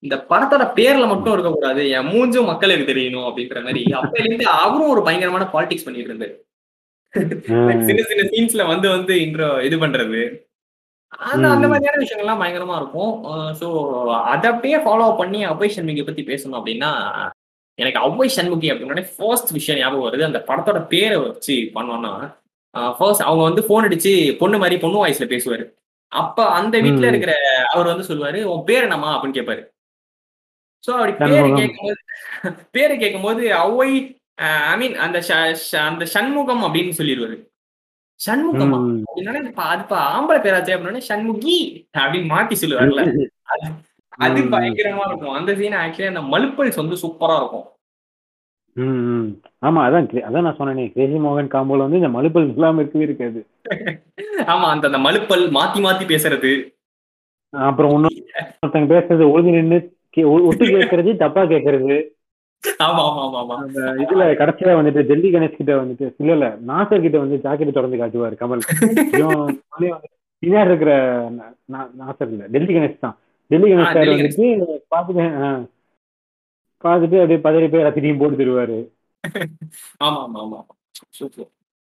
இந்த 0.04 0.16
படத்தோட 0.32 0.64
பேர்ல 0.78 1.06
மட்டும் 1.08 1.34
இருக்கக்கூடாது 1.34 1.84
என் 1.98 2.10
மூஞ்சும் 2.12 2.50
மக்களுக்கு 2.50 2.90
தெரியணும் 2.90 3.28
அப்படின்ற 3.28 3.62
மாதிரி. 3.64 3.84
அப்பையில 4.00 4.30
இருந்து 4.30 4.48
அவரும் 4.64 4.92
ஒரு 4.96 5.02
பயங்கரமான 5.02 5.46
பாலிடிக்ஸ் 5.54 5.86
பண்ணிட்டு 5.86 6.12
இருந்தாரு. 6.12 6.36
சின்ன 7.88 8.02
சின்ன 8.10 8.24
சீன்ஸ்ல 8.34 8.64
வந்து 8.68 8.88
வந்து 8.90 9.14
இன்ட்ரோ 9.26 9.50
இது 9.68 9.78
பண்றது. 9.78 10.22
அந்த 11.28 11.46
அந்த. 11.48 11.66
மாதிரியான 11.68 12.00
விஷயங்கள்லாம் 12.02 12.42
பயங்கரமா 12.42 12.78
இருக்கும். 12.82 13.12
ஸோ 13.60 13.68
அதை 14.34 14.46
அப்படியே 14.52 14.78
ஃபாலோ 14.78 15.08
பண்ணி 15.18 15.42
அபய் 15.46 15.76
சண்முகை 15.76 16.06
பத்தி 16.06 16.24
பேசணும் 16.24 16.60
அப்படின்னா 16.60 16.92
எனக்கு 17.80 18.00
அவ்வை 18.00 18.28
சண்முகி 18.38 18.68
அப்படின்னா 18.72 19.06
ஃபர்ஸ்ட் 19.16 19.52
விஷயம் 19.52 19.80
ஞாபகம் 19.80 20.08
வருது. 20.08 20.30
அந்த 20.30 20.42
படத்தோட 20.50 20.80
பேரை 20.88 21.18
வச்சு 21.24 21.56
பண்ணோம்னா 21.76 22.14
ஃபர்ஸ்ட் 22.98 23.24
அவங்க 23.24 23.44
வந்து 23.44 23.64
போன் 23.64 23.88
அடிச்சு 23.88 24.12
பொண்ணு 24.38 24.58
மாதிரி 24.58 24.78
பொண்ணு 24.80 25.02
வாய்ஸ்ல 25.02 25.28
பேசுவாரு 25.30 25.66
அப்ப 26.12 26.40
அந்த 26.52 26.76
வீட்டுல. 26.78 27.08
இருக்கிற 27.08 27.32
அவர் 27.72 27.88
வந்து 27.88 28.08
சொல்லுவாரு 28.08 28.42
உன் 28.46 28.64
பேர் 28.64 28.84
என்னம்மா 28.84 29.10
அப்படின்னு 29.14 29.38
கேட்பாரு 29.38 29.64
சோ 30.84 30.92
அப்படி 30.96 31.14
பேரு. 31.24 31.50
கேட்கும்போது 31.58 32.00
பேரு 32.72 32.96
கேட்கும்போது 32.98 33.44
அவ்வை 33.56 33.90
ஐ 34.68 34.76
மீன் 34.78 34.96
அந்த 34.98 35.18
அந்த 35.84 36.06
சண்முகம் 36.14 36.64
அப்படின்னு 36.66 36.98
சொல்லிடுவாரு 36.98 37.38
சண்முகமா. 38.20 38.78
அப்படின்னா 39.06 39.42
இப்ப 39.46 39.64
அது 39.66 39.82
இப்ப 39.82 39.96
ஆம்பளை 40.12 40.40
பேராச்சே 40.42 40.76
அப்படின்னா 40.76 41.04
சண்முகி 41.10 41.58
அப்படின்னு 41.96 42.32
மாத்தி 42.32 42.56
சொல்லுவார்ல 42.56 43.04
அது 43.54 43.68
அது. 44.20 44.42
பயங்கரமா 44.54 45.06
இருக்கும் 45.08 45.38
அந்த 45.38 45.52
சீன் 45.56 45.80
ஆக்சுவலி 45.80 46.12
அந்த 46.12 46.24
மலுப்பல்ஸ் 46.30 46.82
வந்து 46.82 46.98
சூப்பரா 47.02 47.38
இருக்கும் 47.38 47.66
ம், 48.76 48.88
ம். 49.12 49.28
ஆமா 49.62 49.82
அதான் 49.86 50.08
அதான் 50.24 50.46
நான் 50.46 50.58
சொன்னேனே 50.58 50.86
கிரேசி 50.94 51.18
மோகன் 51.22 51.52
காம்போல 51.52 51.86
வந்து 51.86 52.00
இந்த 52.00 52.12
மலுப்பல் 52.16 52.48
இல்லாம 52.50 52.82
இருக்கவே 52.82 53.06
இருக்காது. 53.08 53.40
ஆமா 54.48 54.66
அந்த 54.72 54.86
அந்த 54.90 55.00
மலுப்பல் 55.06 55.44
மாத்தி 55.56 55.80
மாத்தி 55.86 56.06
பேசுறது. 56.10 56.52
அப்புறம் 57.54 57.94
இன்னொருத்தங்க 57.94 58.88
பேசுறது 58.92 59.26
ஒழுங்கு 59.32 59.54
நின்று 59.58 59.80
ஒட்டு 60.44 60.66
கேட்கறது 60.74 61.12
தப்பா 61.22 61.42
கேட்கறது 61.50 61.96
ஆமா 62.82 63.02
ஆமா 63.04 63.22
ஆமா 63.24 63.40
ஆமா. 63.42 63.56
அந்த 63.64 63.80
இதுல 64.04 64.26
கடைசியா 64.38 64.76
வந்துட்டு 64.78 65.02
டெல்லி 65.10 65.30
கணேஷ் 65.32 65.58
கிட்ட 65.58 65.74
வந்துட்டு 65.80 66.06
இல்ல 66.22 66.32
இல்ல 66.36 66.48
நாசர் 66.70 67.04
கிட்ட 67.04 67.18
வந்து 67.20 67.38
ஜாக்கெட் 67.44 67.76
திறந்து 67.76 68.00
காட்டுவாரு 68.00 68.36
கமல். 68.40 68.64
இவன் 69.14 69.42
வந்து 69.42 69.90
பின்னாடி 70.44 70.70
இருக்கிற 70.70 70.94
நா- 71.36 71.54
நா- 71.74 71.92
நாசர் 72.00 72.32
இல்ல 72.32 72.46
டெல்லி 72.54 72.74
கணேஷ் 72.74 73.04
தான். 73.04 73.16
டெல்லி 73.52 73.68
ஆ, 73.68 73.76
கணேஷ் 73.76 73.94
சார் 73.94 74.06
டெல்லி 74.06 74.50
வந்துட்டு 74.92 75.26
ஆ, 75.42 75.50
பார்த்துட்டு 76.86 77.20
அப்படியே 77.20 77.42
பதறி 77.46 77.68
போய் 77.68 77.82
எல்லாத்தையும் 77.82 78.22
போட்டு 78.22 78.40
தருவாரு. 78.42 78.78
ஆமா 80.00 80.20
ஆமா 80.26 80.40
ஆமா 80.42 80.60
சூப்பர் 81.18 81.50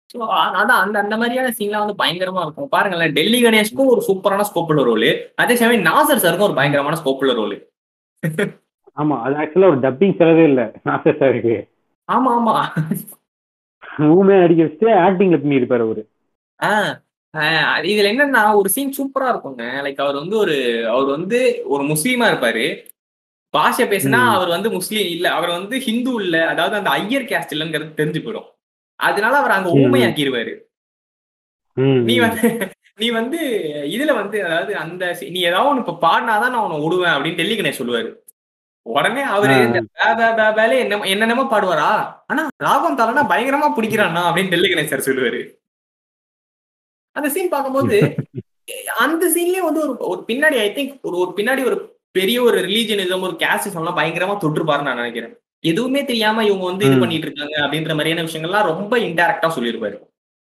ஸோ 0.10 0.18
அதான் 0.58 0.82
அந்த 0.82 0.98
அந்த 1.00 1.16
மாதிரியான 1.18 1.54
சீன்லாம் 1.58 1.84
வந்து 1.84 2.02
பயங்கரமா 2.02 2.42
இருக்கும். 2.44 2.70
பாருங்களேன் 2.70 3.16
டெல்லி 3.18 3.40
கணேஷ்க்கும் 3.42 3.92
ஒரு 3.94 4.02
சூப்பரான 4.08 4.46
ஸ்கோப்புள்ள 4.50 4.84
ரோல் 4.84 5.08
அதே 5.38 5.56
சமயம் 5.56 5.88
நாசர் 5.88 6.24
சாருக்கும் 6.24 6.50
ஒரு 6.50 6.60
பயங்கரமான 6.60 6.98
ஸ்கோப்புள்ள 7.02 7.34
ரோல் 7.34 7.56
ஆமா 8.98 9.16
அது 9.24 9.36
ஆக்சுவலா 9.36 9.72
ஒரு 9.72 9.80
டப்பிங் 9.80 10.18
செலவே 10.20 10.44
இல்ல 10.44 10.62
நாசர் 10.86 11.20
சாருக்கு 11.22 11.56
ஆமா 12.10 12.32
ஆமா 12.38 12.56
ஊமே 14.12 14.36
அடிக்க 14.44 14.62
வச்சுட்டு 14.64 14.90
ஆக்டிங்ல 15.04 15.38
பண்ணியிருப்பாரு 15.42 15.84
அவரு. 15.86 16.02
ஆஹ் 16.60 16.94
ஆஹ் 17.34 17.84
இதுல 17.86 18.12
என்னன்னா 18.12 18.42
ஒரு 18.60 18.70
சீன் 18.70 18.96
சூப்பரா 18.98 19.28
இருக்குங்க. 19.32 19.64
லைக் 19.86 20.04
அவர் 20.04 20.20
வந்து 20.22 20.36
ஒரு 20.38 20.56
அவர் 20.90 21.08
வந்து 21.16 21.40
ஒரு 21.66 21.84
முஸ்லீமா 21.84 22.26
இருப்பாரு. 22.32 22.66
பாஷை 23.56 23.86
பேசினா. 23.88 24.20
அவர் 24.36 24.50
வந்து 24.54 24.70
முஸ்லீம் 24.76 25.10
இல்ல 25.14 25.28
அவர் 25.36 25.52
வந்து 25.56 25.76
ஹிந்து 25.86 26.12
இல்ல 26.22 26.38
அதாவது 26.52 26.76
அந்த 26.80 26.90
ஐயர் 27.00 27.30
கேஸ்ட் 27.30 27.54
இல்லைங்கிறது 27.56 28.00
தெரிஞ்சு 28.00 28.22
போயிடும் 28.22 28.50
அதனால 29.00 29.34
அவர் 29.42 29.56
அங்க. 29.56 29.70
ஊமையாக்கிடுவாரு 29.80 30.54
நீ. 32.04 32.16
வந்து 32.26 32.50
நீ 33.00 33.08
வந்து 33.16 33.40
இதுல 33.94 34.12
வந்து 34.18 34.38
அதாவது 34.48 34.74
அந்த 34.82 35.04
நீ 35.34 35.40
ஏதாவது 35.48 35.70
ஒண்ணு 35.70 35.84
இப்ப 35.84 35.96
பாடினாதான் 36.04 36.54
நான் 36.54 36.66
உன்னை 36.66 36.78
விடுவேன் 36.84 37.14
அப்படின்னு 37.16 37.40
டெல்லி 37.40 37.56
கணேஷ் 37.56 37.80
சொல்லுவாரு 37.80 38.12
உடனே 38.86 39.22
அவரு 39.36 39.54
என்ன 40.84 40.98
என்னென்னமோ 41.12 41.46
பாடுவாரா 41.52 41.90
ஆனா 42.30 42.44
ராகம் 42.66 42.98
தாலனா 43.00 43.24
பயங்கரமா 43.32 43.70
பிடிக்கிறானா 43.76 44.24
அப்படின்னு 44.28 44.54
டெல்லி 44.54 44.70
கணேஷ் 44.70 44.94
சார் 44.94 45.08
சொல்லுவாரு 45.08 45.42
அந்த 47.16 47.28
சீன் 47.34 47.52
பார்க்கும்போது 47.52 47.98
அந்த 49.04 49.26
சீன்லயே 49.34 49.64
வந்து 49.66 49.82
ஒரு 49.84 49.94
ஒரு 50.08 50.22
பின்னாடி 50.30 50.56
ஐ 50.62 50.70
திங்க் 50.74 50.94
ஒரு 51.08 51.16
ஒரு 51.24 51.32
பின்னாடி 51.36 51.62
ஒரு 51.68 51.76
பெரிய 52.18 52.38
ஒரு 52.48 52.58
ரிலீஜனிசம் 52.68 53.26
ஒரு 53.28 53.36
கேஸ்டிசம் 53.44 53.82
எல்லாம் 53.82 54.00
பயங்கரமா 54.00 54.36
தொற்றுப்பாருன்னு 54.44 54.90
நான் 54.90 55.02
நினைக்கிறேன். 55.02 55.34
எதுவுமே 55.64 56.02
தெரியாம 56.10 56.44
இவங்க 56.50 56.66
வந்து 56.70 56.86
இது. 56.88 56.98
பண்ணிட்டு 57.04 57.28
இருக்காங்க 57.28 57.56
அப்படின்ற 57.64 57.94
மாதிரியான 57.98 58.26
விஷயங்கள்லாம் 58.28 58.70
ரொம்ப 58.72 58.94
இன்டெரக்டா 59.08 59.48
சொல்லியிருப்பாரு. 59.56 59.98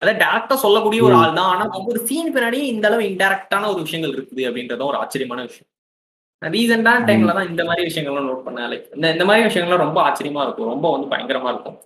அதாவது 0.02 0.20
டேரக்டா 0.24 0.56
சொல்லக்கூடிய 0.64 1.00
ஒரு. 1.06 1.14
ஆள் 1.20 1.36
தான். 1.38 1.50
ஆனா 1.52 1.64
ஒவ்வொரு 1.78 2.00
சீன் 2.08 2.32
பின்னாடியே 2.34 2.64
இந்த 2.72 2.84
அளவு 2.88 3.02
இன்டெரக்டான 3.10 3.68
ஒரு 3.72 3.80
விஷயங்கள் 3.86 4.14
இருக்குது 4.16 4.42
அப்படின்றதும் 4.48 4.90
ஒரு 4.92 5.00
ஆச்சரியமான 5.02 5.42
விஷயம். 5.48 5.68
ரீசெண்டான 6.42 7.04
டைம்ல 7.08 7.34
தான் 7.36 7.48
இந்த 7.50 7.62
மாதிரி 7.68 7.82
விஷயங்கள்லாம் 7.88 8.28
நோட் 8.30 8.44
பண்ணேன். 8.46 8.68
லைக் 8.72 8.88
இந்த 8.96 9.06
இந்த 9.14 9.24
மாதிரி 9.28 9.46
விஷயங்கள்லாம் 9.48 9.84
ரொம்ப 9.84 10.00
ஆச்சரியமா 10.06 10.42
இருக்கும். 10.46 10.70
ரொம்ப 10.74 10.86
வந்து 10.94 11.08
பயங்கரமா 11.12 11.50
இருக்கும். 11.54 11.78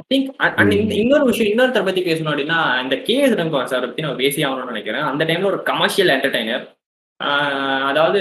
ஐ 0.00 0.04
திங்க் 0.12 0.28
அண்ட் 0.60 0.74
இந்த 0.82 0.94
இன்னொரு 1.02 1.24
விஷயம் 1.30 1.50
இன்னொருத்தர் 1.52 1.88
பத்தி 1.88 2.02
பேசணும் 2.08 2.32
அப்படின்னா 2.32 2.58
இந்த 2.84 2.96
கே 3.06 3.16
எஸ் 3.26 3.38
ரங்கோன் 3.40 3.70
சார் 3.72 3.86
பத்தி 3.86 4.06
நான் 4.06 4.20
பேசி 4.24 4.44
ஆகணும்னு 4.46 4.72
நினைக்கிறேன். 4.74 5.06
அந்த 5.10 5.22
டைம்ல 5.30 5.50
ஒரு 5.52 5.60
கமர்ஷியல் 5.70 6.12
என்டர்டைனர் 6.16 6.64
அதாவது 7.90 8.20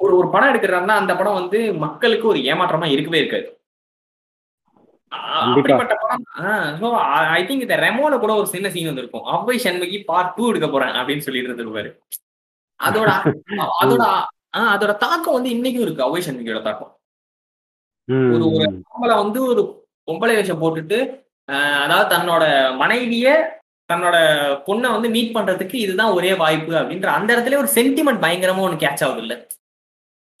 ஒரு 0.00 0.12
ஒரு 0.16 0.28
படம் 0.32 0.50
எடுக்கிறாருன்னா 0.50 0.96
அந்த 1.00 1.12
படம் 1.16 1.38
வந்து 1.38 1.58
மக்களுக்கு 1.84 2.26
ஒரு 2.28 2.40
ஏமாற்றமா 2.48 2.86
இருக்கவே 2.94 3.20
இருக்காது. 3.22 3.46
அப்படிப்பட்ட 5.40 5.94
படம் 5.96 6.24
ஐ 7.32 7.42
திங்க் 7.44 7.64
இந்த 7.64 7.76
ரெமோல 7.84 8.14
கூட 8.18 8.32
ஒரு 8.36 8.48
சின்ன 8.52 8.68
சீன் 8.70 8.90
வந்திருக்கும். 8.90 9.26
அவ்வை 9.32 9.56
சண்முகி 9.64 9.98
பார்ட் 10.08 10.34
டூ 10.36 10.50
எடுக்க 10.50 10.68
போறேன் 10.68 10.94
அப்படின்னு 10.98 11.26
சொல்லிட்டு 11.26 11.50
இருந்திருப்பாரு. 11.50 11.90
அதோட 12.80 13.10
அதோட 13.82 14.02
ஆஹ், 14.54 14.70
அதோட 14.74 14.92
தாக்கம் 15.00 15.36
வந்து 15.36 15.50
இன்னைக்கும் 15.54 15.84
இருக்கு 15.84 16.04
அவ்வை 16.04 16.20
சண்முகியோட 16.22 16.60
தாக்கம். 16.62 16.92
ஒரு 18.34 18.44
ஒரு. 18.50 18.66
பொம்பளை 18.88 19.14
வந்து 19.20 19.38
ஒரு 19.46 19.62
பொம்பளை 20.08 20.34
வேஷம் 20.36 20.60
போட்டுட்டு 20.60 20.98
ஆஹ், 21.48 21.80
அதாவது 21.84 22.08
தன்னோட 22.14 22.44
மனைவிய 22.80 23.28
தன்னோட 23.90 24.16
பொண்ணை 24.66 24.88
வந்து 24.92 25.08
மீட் 25.10 25.34
பண்றதுக்கு 25.34 25.76
இதுதான் 25.80 26.14
ஒரே 26.14 26.30
வாய்ப்பு 26.38 26.72
அப்படின்ற 26.78 27.08
அந்த 27.16 27.28
இடத்துல 27.34 27.58
ஒரு 27.58 27.70
சென்டிமெண்ட் 27.74 28.24
பயங்கரமா 28.24 28.64
ஒன்று 28.64 28.82
கேட்ச் 28.82 29.04
ஆகுது 29.04 29.22
இல்ல 29.24 29.34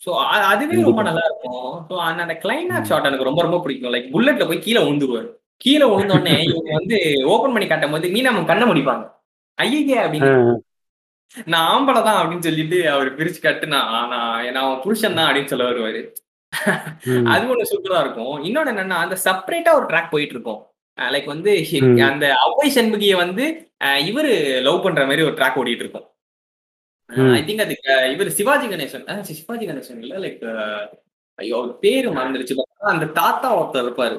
ஸோ 0.02 0.10
அதுவே 0.50 0.76
ரொம்ப 0.88 1.02
நல்லா 1.08 1.22
இருக்கும் 1.28 1.72
ஸோ 1.88 1.94
அந்த 2.08 2.34
கிளைமேக்ஸ் 2.44 2.90
ஷாட் 2.90 3.08
எனக்கு 3.10 3.28
ரொம்ப 3.28 3.42
ரொம்ப 3.46 3.58
பிடிக்கும். 3.64 3.92
லைக் 3.94 4.12
புல்லட்ல 4.14 4.46
போய் 4.50 4.64
கீழே 4.66 4.80
விழுந்துருவாரு. 4.84 5.28
கீழே 5.64 5.86
விழுந்த 5.90 6.14
உடனே 6.18 6.34
இவங்க 6.50 6.70
வந்து 6.78 6.96
ஓபன் 7.34 7.54
பண்ணி 7.54 7.66
காட்டும் 7.68 7.94
போது 7.94 8.12
மீனா 8.14 8.30
அவங்க 8.32 8.50
கண்ணை 8.50 8.66
முடிப்பாங்க. 8.70 9.04
ஐயே 9.58 9.98
அப்படின்னு. 10.04 10.32
நான் 11.52 11.68
ஆம்பளை 11.72 12.00
தான் 12.08 12.18
அப்படின்னு 12.20 12.46
சொல்லிட்டு 12.48 12.78
அவர் 12.94 13.08
பிரிச்சு 13.18 13.40
காட்டு 13.44 13.66
நான் 13.74 14.12
நான் 14.56 14.80
புருஷன் 14.84 15.18
தான் 15.18 15.26
அப்படின்னு 15.28 15.52
சொல்ல 15.52 15.66
வருவாரு. 15.70 16.00
அது 17.32 17.44
ஒண்ணு 17.52 17.70
சூப்பரா 17.72 18.00
இருக்கும். 18.04 18.34
இன்னொன்னு 18.48 18.72
என்னன்னா 18.72 18.98
அந்த 19.04 19.16
செப்பரேட்டா 19.24 19.72
ஒரு 19.78 19.86
ட்ராக் 19.90 20.12
போயிட்டு 20.14 20.36
இருக்கும் 20.36 20.60
லைக் 20.98 21.32
வந்து. 21.34 21.52
அந்த 22.10 22.26
அவ்வை 22.44 22.68
சண்முகிய 22.76 23.16
வந்து 23.24 23.46
இவரு 24.10 24.34
லவ் 24.66 24.84
பண்ற 24.84 25.02
மாதிரி 25.08 25.26
ஒரு 25.28 25.36
ட்ராக் 25.40 25.58
ஓடிட்டு 25.62 25.84
இருக்கும். 25.84 26.06
ஐ 27.06 27.18
திங்க் 27.18 27.60
அது 27.60 28.12
இவர் 28.12 28.30
சிவாஜி 28.30 28.66
கணேசன். 28.66 29.20
சிவாஜி 29.20 29.66
கணேசன் 29.66 29.98
இல்ல 29.98 30.18
லைக் 30.18 30.44
ஐயோ 31.34 31.56
அவர் 31.56 31.78
பேரு 31.78 32.10
மறந்துருச்சு. 32.10 32.54
அந்த 32.78 33.06
தாத்தா 33.06 33.62
ஒருத்தர் 33.62 33.86
இருப்பாரு. 33.86 34.16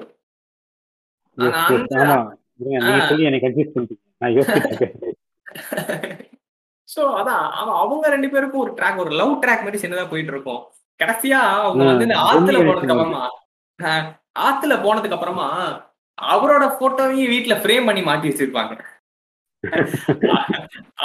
சோ 6.96 7.00
அதான் 7.00 7.50
அவ- 7.52 7.80
அவங்க 7.80 8.10
ரெண்டு 8.10 8.30
பேருக்கும் 8.30 8.60
ஒரு 8.60 8.72
ட்ராக் 8.72 8.98
ஒரு 8.98 9.12
லவ் 9.12 9.44
ட்ராக் 9.44 9.64
மாதிரி 9.64 9.88
சின்னதா 9.88 10.10
போயிட்டு 10.10 10.32
இருக்கும் 10.32 10.62
கடைசியா 11.04 11.40
அவங்க 11.60 11.84
வந்து 11.84 12.04
இந்த 12.04 12.16
ஆத்துல 12.18 12.58
போனதுக்கு 12.64 12.90
அப்புறமா 12.90 13.30
ஆத்துல 14.40 14.74
போனதுக்கு 14.86 15.12
அப்புறமா 15.12 15.48
அவரோட 16.22 16.64
போட்டோவையும் 16.80 17.32
வீட்டுல 17.32 17.56
ஃப்ரேம் 17.58 17.86
பண்ணி 17.86 18.02
மாட்டி 18.02 18.30
வச்சிருப்பாங்க. 18.30 18.80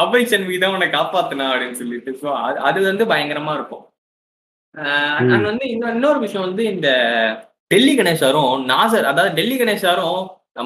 அபை 0.02 0.20
சண்முகி 0.24 0.58
தான் 0.58 0.74
உன்னை 0.74 0.88
காப்பாத்துனா 0.88 1.46
அப்படின்னு 1.52 1.80
சொல்லிட்டு. 1.80 2.10
சோ 2.22 2.28
அது 2.68 2.78
வந்து 2.90 3.04
பயங்கரமா 3.12 3.54
இருக்கும். 3.58 3.84
and 5.30 5.44
வந்து 5.48 5.64
இன்னொரு 5.72 5.94
இன்னொரு 5.96 6.18
விஷயம் 6.18 6.46
வந்து 6.48 6.64
இந்த 6.74 6.88
டெல்லி 7.70 7.94
கணேஷ் 7.96 8.22
சாரும் 8.24 8.52
நாசர் 8.70 9.10
அதாவது 9.10 9.36
டெல்லி 9.38 9.56
கணேஷ் 9.58 9.86
சாரும் 9.86 10.20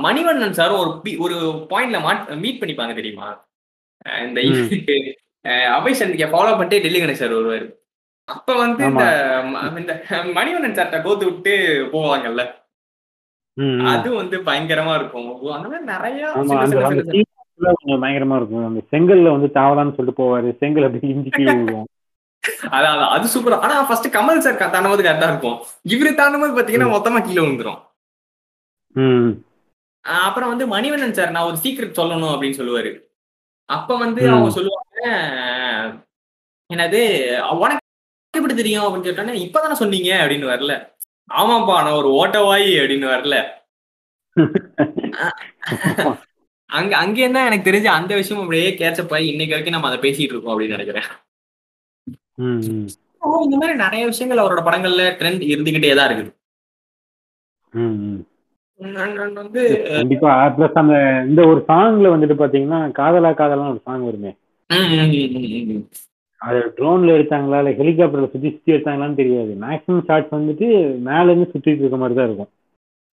மணிவண்ணன் 0.06 0.58
சாரும் 0.58 0.80
ஒரு 0.82 0.92
ஒரு 1.24 1.36
பாயிண்ட்ல 1.72 1.98
மீட் 2.44 2.60
பண்ணிப்பாங்க 2.62 2.94
தெரியுமா? 3.00 3.28
இந்த 4.26 4.40
அபய் 5.76 6.00
சந்திக்க 6.00 6.26
ஃபாலோ 6.32 6.52
பண்ணிட்டு 6.52 6.82
டெல்லி 6.84 7.00
கணேஷ் 7.02 7.22
சார் 7.22 7.36
வருவாரு. 7.38 7.66
அப்ப 8.28 8.54
வந்து 8.62 8.82
இந்த 8.90 9.04
மணிவண்ணன் 10.38 10.78
சார்ட்ட 10.78 10.98
கோத்து 11.02 11.24
விட்டு 11.30 11.54
போவாங்கல்ல. 11.92 12.44
அது 13.92 14.08
வந்து 14.20 14.36
பயங்கரமா 14.48 14.94
இருக்கும். 15.00 15.28
அந்த 15.56 15.68
மாதிரி 15.68 15.86
நிறைய 15.94 16.22
பயங்கரமா 17.60 18.36
இருக்கும். 18.36 18.66
அந்த 18.68 18.80
செங்கல்ல 18.92 19.30
வந்து 19.30 19.50
தாவலான்னு 19.60 19.94
சொல்லிட்டு 19.96 20.22
போவாரு. 20.22 20.56
செங்கல் 20.56 20.84
அப்படி 20.84 21.08
இஞ்சி 21.08 21.28
கீழே 21.28 21.52
விழுவும் 21.52 21.90
அதான் 22.62 23.08
அது 23.08 23.26
சூப்பர் 23.28 23.60
ஆனா 23.60 23.82
ஃபர்ஸ்ட் 23.82 24.14
கமல் 24.16 24.38
சார் 24.38 24.70
தாண்டும் 24.70 24.92
கரெக்டா 24.92 25.28
இருக்கும். 25.28 25.56
இவரு 25.88 26.14
தாண்டும் 26.14 26.42
போது 26.42 26.54
பாத்தீங்கன்னா 26.56 26.92
மொத்தமா 26.94 27.20
கீழே 27.26 27.42
விழுந்துரும். 27.46 27.80
அப்புறம் 30.26 30.50
வந்து 30.50 30.66
மணிவண்ணன் 30.76 31.16
சார் 31.18 31.30
நான் 31.30 31.46
ஒரு 31.46 31.56
சீக்ரெட் 31.62 31.98
சொல்லணும் 32.00 32.34
அப்படின்னு 32.34 32.58
சொல்லுவாரு. 32.60 32.92
அப்ப 33.68 33.96
வந்து. 33.98 34.30
அவங்க 34.30 34.50
சொல்லுவாங்க 34.50 35.00
என்னது 36.70 37.00
உனக்கு 37.54 37.84
எப்படி 38.36 38.54
தெரியும்? 38.54 38.84
அப்படின்னு 38.84 39.08
சொல்லிட்டோன்னே 39.08 39.34
இப்பதானே 39.46 39.72
சொன்னீங்க? 39.72 40.10
அப்படின்னு 40.24 40.46
வரல. 40.54 40.74
ஆமாப்பா 41.30 41.76
நான் 41.84 41.98
ஒரு 42.00 42.10
ஓட்டவாயி 42.20 42.70
அப்படின்னு 42.82 43.08
வரல. 43.16 43.36
அங்க 46.70 46.92
அங்கே 47.02 47.26
தான் 47.34 47.46
எனக்கு 47.48 47.68
தெரிஞ்ச 47.68 47.88
அந்த 47.96 48.12
விஷயம் 48.20 48.40
அப்படியே 48.42 48.70
கேட்சப் 48.80 49.12
ஆகி 49.16 49.26
இன்னைக்கு 49.32 49.54
வரைக்கும் 49.54 49.76
நம்ம 49.76 49.90
அதை 49.90 49.98
பேசிட்டு 50.04 50.34
இருக்கோம் 50.34 50.54
அப்படின்னு 50.54 50.76
நினைக்கிறேன். 50.76 51.08
இந்த 53.46 53.56
மாதிரி 53.60 53.74
நிறைய 53.84 54.02
விஷயங்கள் 54.10 54.42
அவரோட 54.42 54.62
படங்கள்ல 54.68 55.04
ட்ரெண்ட் 55.20 55.44
இருந்துகிட்டே 55.52 55.92
தான் 55.98 56.08
இருக்குது. 56.08 56.32
வந்து 59.42 59.62
கண்டிப்பா. 59.98 60.32
பிளஸ் 60.56 60.80
அந்த 60.82 60.96
இந்த 61.28 61.40
ஒரு 61.52 61.60
சாங்ல 61.70 62.12
வந்துட்டு 62.14 62.36
பாத்தீங்கன்னா 62.42 62.80
காதலா 62.98 63.30
காதலான்னு 63.40 63.72
ஒரு 63.74 63.82
சாங் 63.88 64.04
வருமே. 64.08 64.32
அது 66.40 66.58
ட்ரோன்ல 66.78 67.14
எடுத்தாங்களா 67.16 67.58
இல்ல 67.62 67.70
ஹெலிகாப்டர்ல 67.80 68.28
சுத்தி 68.32 68.48
சுத்தி 68.54 68.74
எடுத்தாங்களான்னு 68.74 69.20
தெரியாது. 69.22 69.52
மேக்ஸிமம் 69.64 70.06
ஷாட்ஸ் 70.08 70.36
வந்துட்டு 70.38 70.68
மேல 71.08 71.30
இருந்து 71.30 71.50
சுத்திட்டு 71.52 71.82
இருக்க 71.84 71.98
மாதிரி 72.02 72.18
தான் 72.18 72.28
இருக்கும். 72.28 72.50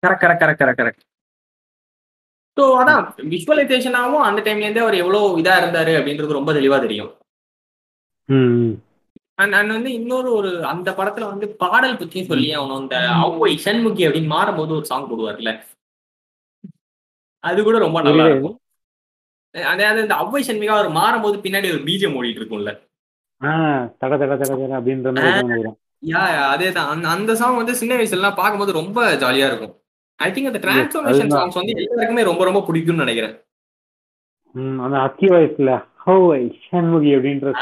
Correct 0.02 0.24
correct 0.24 0.42
correct 0.44 0.62
correct 0.62 0.82
correct 0.82 1.04
so 2.60 2.66
அதான் 2.80 3.02
விஷுவலைசேஷனாகவும் 3.32 4.26
அந்த 4.28 4.40
டைம்ல 4.46 4.66
இருந்தே 4.66 4.84
அவர் 4.84 5.02
எவ்வளவு 5.02 5.38
இதா 5.42 5.54
இருந்தாரு 5.60 5.92
அப்படின்றது 5.98 6.38
ரொம்ப 6.38 6.52
தெளிவா 6.52 6.78
தெரியும். 6.80 7.10
அண்ட் 9.42 9.54
அண்ட் 9.58 9.74
வந்து 9.76 9.90
இன்னொரு 9.98 10.30
ஒரு 10.38 10.50
அந்த 10.72 10.88
படத்துல 10.98 11.28
வந்து 11.30 11.46
பாடல் 11.62 11.98
பத்தியும் 12.00 12.30
சொல்லி 12.30 12.48
அவனும் 12.58 12.82
இந்த 12.82 12.96
அவ்வை 13.24 13.52
சண்முகி 13.66 14.02
அப்படின்னு 14.06 14.34
மாறும்போது 14.34 14.72
ஒரு 14.78 14.86
சாங் 14.90 15.08
போடுவார்ல. 15.10 15.52
அது 17.44 17.58
கூட 17.62 17.76
ரொம்ப 17.78 17.98
நல்லா. 18.02 18.24
இருக்கும். 18.30 18.56
அதாவது 19.54 20.04
இந்த 20.04 20.16
அவ்வை 20.22 20.42
சண்முகா 20.48 20.76
அவர் 20.76 20.90
மாறும்போது 20.98 21.36
பின்னாடி 21.44 21.68
ஒரு 21.74 21.82
பீஜம் 21.88 22.16
ஓடிட்டு 22.18 22.40
இருக்கும்ல. 22.40 22.72
தட 24.00 24.12
தட 24.14 24.32
தட 24.32 24.52
தட 24.52 24.72
அப்படின்ற 24.78 25.10
மாதிரி 25.16 25.30
sound 25.38 25.54
வரும் 25.56 25.78
யா 26.10 26.20
அதே 26.52 26.68
தான் 26.72 26.90
அந்த 26.92 27.06
அந்த 27.14 27.32
சாங் 27.40 27.60
வந்து 27.60 27.80
சின்ன 27.80 27.94
வயசுல 27.96 28.20
எல்லாம் 28.20 28.38
பார்க்கும்போது 28.38 28.80
ரொம்ப 28.80 28.98
ஜாலியா 29.22 29.48
இருக்கும். 29.50 29.74
ஐ 30.20 30.30
திங்க் 30.30 30.46
அந்த 30.46 30.58
டிரான்ஸ்ஃபர்மேஷன். 30.58 31.28
சாங்ஸ் 31.30 31.54
வந்து 31.54 31.72
எல்லாருக்குமே 31.74 32.22
ரொம்ப 32.22 32.44
ரொம்ப 32.44 32.64
பிடிக்கும்னு 32.68 32.94
நினைக்கிறேன். 32.94 33.40
அந்த 34.80 34.98
அக்கி 34.98 35.26
வயசுல 35.26 35.84
ஹவ் 35.96 36.32
ஐ 36.32 36.58
ஷண்முகி 36.70 37.10
அப்படின்ற 37.16 37.52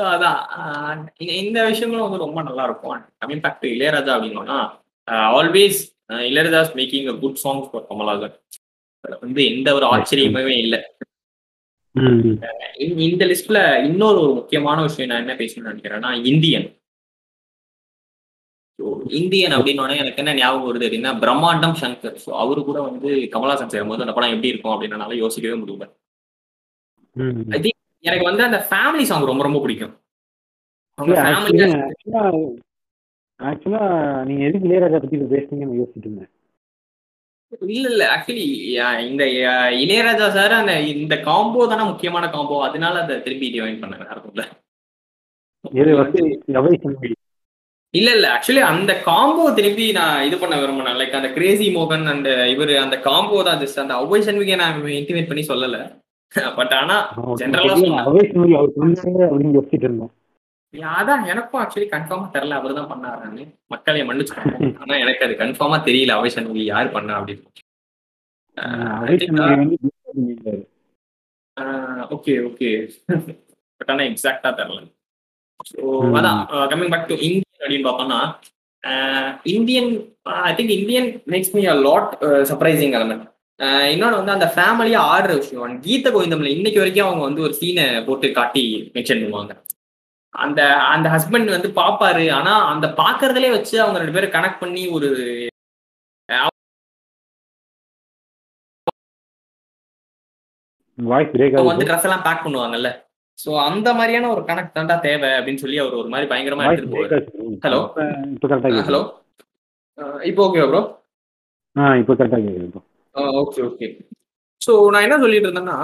அதான். 0.00 1.06
இந்த- 1.16 1.66
விஷயங்களும் 1.68 2.10
வந்து 2.10 2.24
ரொம்ப 2.24 2.42
நல்லா 2.42 2.64
இருக்கும். 2.64 3.00
கமிங் 3.00 3.40
பேக் 3.40 3.60
டு 3.60 3.68
இளையராஜா 3.68 4.14
அப்படின்னா 4.16 4.70
always 5.10 5.96
Ilaiyaraaja's 6.08 6.74
making 6.74 7.08
a 7.08 7.12
good 7.12 7.40
songs 7.44 7.68
for 7.68 7.86
Kamal Haasan 7.90 8.40
வந்து 9.20 9.56
எந்த 9.56 9.74
ஒரு 9.74 9.86
ஆச்சரியமுமே 9.86 10.58
இல்லை. 10.58 10.82
இந்த- 12.78 13.26
லிஸ்ட்ல 13.26 13.84
இன்னொரு 13.84 14.20
ஒரு 14.20 14.34
முக்கியமான 14.34 14.82
விஷயம் 14.82 15.10
நான் 15.10 15.28
என்ன 15.28 15.34
பேசணும்னு 15.34 15.76
நினைக்கிறேன்னா 15.76 16.24
இந்தியன். 16.24 16.80
இந்தியன் 19.18 19.54
அப்படின்னோடனே 19.56 20.00
எனக்கு 20.02 20.20
என்ன 20.22 20.34
ஞாபகம் 20.40 20.66
வருது 20.68 20.86
அப்படின்னா 20.88 21.12
பிரம்மாண்டம் 21.22 21.78
சங்கர். 21.82 22.16
ஸோ 22.24 22.30
அவரு 22.42 22.60
கூட 22.68 22.78
வந்து 22.88 23.10
கமலாசன் 23.34 23.72
சேரும்போது 23.74 24.04
அந்த 24.04 24.14
படம் 24.16 24.34
எப்படி 24.34 24.52
இருக்கும் 24.52 24.74
அப்படின்னு 24.74 24.96
என்னால 24.98 25.18
யோசிக்கவே 25.22 25.56
முடியல. 25.62 25.86
எனக்கு 28.04 28.26
வந்து 28.30 28.44
அந்த 28.48 28.58
ஃபேமிலி 28.68 29.04
சாங் 29.10 29.30
ரொம்ப 29.30 29.44
ரொம்ப 29.46 29.60
பிடிக்கும். 29.64 29.94
ஆக்சுவலா 33.40 33.82
நீங்க 34.28 34.42
எதுக்கு 34.48 34.68
இளையராஜா 34.68 34.98
பத்தி 35.02 35.18
பேசுனீங்கன்னு 35.34 35.80
யோசிச்சுட்டு 35.80 36.08
இருந்தேன். 36.08 36.32
இல்ல 37.74 37.84
இல்ல 37.92 38.04
ஆக்சுவலி 38.14 38.46
இந்த 39.10 39.24
இளையராஜா 39.82 40.26
சார் 40.38 40.54
அந்த 40.60 40.72
இந்த 40.94 41.14
காம்போ 41.28 41.66
தானே 41.70 41.84
முக்கியமான 41.90 42.24
காம்போ 42.34 42.56
அதனால 42.68 42.94
அதை 43.04 43.14
திருப்பி 43.26 43.46
டிவைன் 43.54 43.80
பண்ண 43.82 44.10
இருக்கும்ல 44.14 44.44
எது 45.82 45.92
வந்து 46.00 46.20
அவை 46.60 46.72
ஷண்முகி 46.82 47.14
இல்ல 47.94 48.08
இல்ல. 48.16 48.26
ஆக்சுவலி 48.34 48.62
அந்த 48.70 48.92
காம்போ 49.06 49.44
திருப்பி 49.58 49.86
நான் 49.98 50.24
இது 50.26 50.36
பண்ண 50.40 50.54
விரும்பினேன் 50.60 50.98
லைக் 51.00 51.18
அந்த 51.18 51.30
கிரேசி 51.36 51.66
மோகன் 51.76 52.12
அந்த 52.12 52.30
இவரு 52.54 52.74
அந்த 52.82 52.96
காம்போ 53.06 53.38
தான் 53.48 53.60
ஜஸ்ட் 53.62 53.82
அந்த 53.84 53.94
அவ்வை 54.00 54.20
சண்முகியை 54.26 54.58
நான் 54.62 54.76
இன்டிமேட் 54.98 55.30
பண்ணி 55.30 55.44
சொல்லல. 55.50 55.78
பட் 56.58 56.74
ஆனா 56.78 56.96
பண்ணாரு 57.16 58.22
இருந்தோம் 59.80 60.12
அதான் 60.96 61.22
எனக்கும் 61.30 61.60
ஆக்சுவலி 61.60 61.86
கன்ஃபார்மா 61.92 62.26
தெரியல. 62.34 62.56
அவர் 62.58 62.78
தான் 62.78 62.90
பண்ணாருன்னு. 62.90 63.44
மக்களை 63.72 64.02
மன்னிச்சுக்கோங்க. 64.08 64.56
ஆனா 64.82 64.94
எனக்கு 65.04 65.24
அது 65.26 65.34
கன்ஃபார்மா 65.42 65.78
தெரியல. 65.86 66.16
அவை 66.18 66.30
சண்முகி 66.34 66.64
யார் 66.66 66.94
பண்ணா 66.96 67.14
அப்படின்னு. 67.18 67.44
ஓகே 72.16 72.34
ஓகே 72.48 72.68
பட் 73.80 73.90
ஆனா 73.94 74.02
எக்ஸாக்டா 74.10 74.50
தெரியல. 74.60 74.80
ஸோ. 75.70 75.80
அதான் 76.18 76.40
கம்மிங் 76.72 76.92
பேக் 76.94 77.10
டு 77.10 77.16
அப்படின்னு 77.60 77.88
பார்த்தோம்னா 77.88 78.20
Indian 79.56 79.90
I 80.48 80.52
think 80.58 80.74
Indian 80.80 81.08
makes 81.34 81.54
me 81.56 81.62
a 81.74 81.76
lot 81.88 82.12
surprising 82.50 82.94
element 82.98 83.26
இன்னொன்று 83.92 84.18
வந்து 84.20 84.34
அந்த 84.36 84.48
ஃபேமிலியா 84.56 85.00
ஆடுற 85.14 85.32
விஷயம். 85.38 85.80
கீத 85.86 86.10
கோவிந்தம்ல 86.14 86.50
இன்னைக்கு 86.56 86.80
வரைக்கும் 86.82 87.08
அவங்க 87.08 87.22
வந்து 87.28 87.44
ஒரு 87.46 87.54
சீனை 87.60 87.86
போட்டு 88.08 88.28
காட்டி 88.38 88.62
மென்ஷன் 88.96 89.22
பண்ணுவாங்க. 89.24 89.54
அந்த 90.34 90.60
அந்த 90.94 91.06
ஹஸ்பண்ட் 91.14 91.48
வந்து 91.56 91.68
பாப்பாரு 91.80 92.24
ஆனா 92.38 92.52
அந்த 92.72 92.86
பாக்குறதுலே 93.00 93.50
வச்சு 93.56 93.74
அவங்க 93.84 94.00
ரெண்டு 94.02 94.16
பேரும் 94.16 94.34
கனெக்ட் 94.36 94.62
பண்ணி 94.64 94.82
ஒரு 94.96 95.08
வந்து 101.70 101.86
ட்ரெஸ் 101.88 102.06
எல்லாம் 102.08 102.24
பேக் 102.26 102.44
பண்ணுவாங்கல்ல. 102.46 102.88
சோ 103.38 103.50
அந்த 103.66 103.88
மாதிரியான 103.98 104.30
ஒரு 104.34 104.42
கனெக்ட் 104.48 104.76
தான்டா 104.76 104.96
தேவை 105.06 105.30
அப்படின்னு 105.38 105.62
சொல்லி 105.64 105.78
அவர் 105.82 106.00
ஒரு 106.00 106.08
மாதிரி 106.12 106.30
பயங்கரமா 106.32 106.64
எடுத்துட்டு 106.66 106.94
போவாரு. 106.94 107.10
கேக்குது. 107.16 108.84
ஹலோ 108.86 109.00
இப்போ 110.28 110.42
ஓகே 110.48 110.64
ப்ரோ 110.70 110.82
இப்ப 112.00 112.14
கரெக்டா 112.18 112.38
கேக்குது 112.44 112.82
ஓகே 113.42 113.60
ஓகே 113.68 113.86
ஸோ 114.60 114.72
நான் 114.94 115.04
என்ன 115.06 115.18
சொல்லிட்டு 115.24 115.48
இருந்தேன்னா 115.48 115.76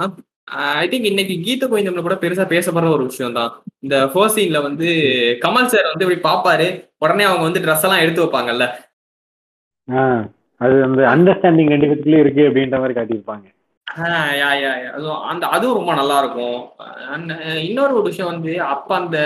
ஐ 0.79 0.85
திங்க் 0.89 1.09
இன்னைக்கு 1.09 1.35
கீத 1.45 1.67
கோவிந்தம்ல 1.69 2.01
கூட 2.07 2.15
பெருசா 2.23 2.43
பேசப்படுற 2.51 2.89
ஒரு 2.95 3.03
விஷயம் 3.09 3.37
தான். 3.37 3.51
இந்த 3.83 3.95
ஃபர்ஸ்ட் 4.11 4.37
சீன்ல 4.39 4.59
வந்து 4.67 4.87
கமல் 5.45 5.71
சார் 5.73 5.89
வந்து 5.91 6.05
இப்படி 6.05 6.19
பாப்பாரு 6.27 6.67
உடனே 7.03 7.25
அவங்க 7.29 7.43
வந்து 7.47 7.63
ட்ரெஸ் 7.63 7.85
எல்லாம் 7.87 8.03
எடுத்து 8.03 8.23
வைப்பாங்கல்ல. 8.23 8.65
அது 10.61 10.75
அந்த 10.87 11.01
அண்டர்ஸ்டாண்டிங் 11.13 11.71
ரெண்டு 11.73 11.87
பேத்துக்குள்ளே 11.87 12.21
இருக்கு 12.23 12.43
அப்படின்ற 12.49 12.77
மாதிரி 12.81 12.97
காட்டியிருப்பாங்க. 12.97 13.45
யா 13.87 14.03
யா 14.41 14.49
யா. 14.57 14.89
அதுவும் 14.91 15.21
அந்த 15.21 15.47
அதுவும் 15.47 15.77
ரொம்ப 15.77 15.93
நல்லா 15.93 16.19
இருக்கும் 16.19 16.69
அஹ், 16.79 17.55
இன்னொரு 17.63 17.93
ஒரு 17.93 18.03
விஷயம் 18.03 18.31
வந்து 18.31 18.61
அப்ப 18.61 18.95
அந்த 18.95 19.17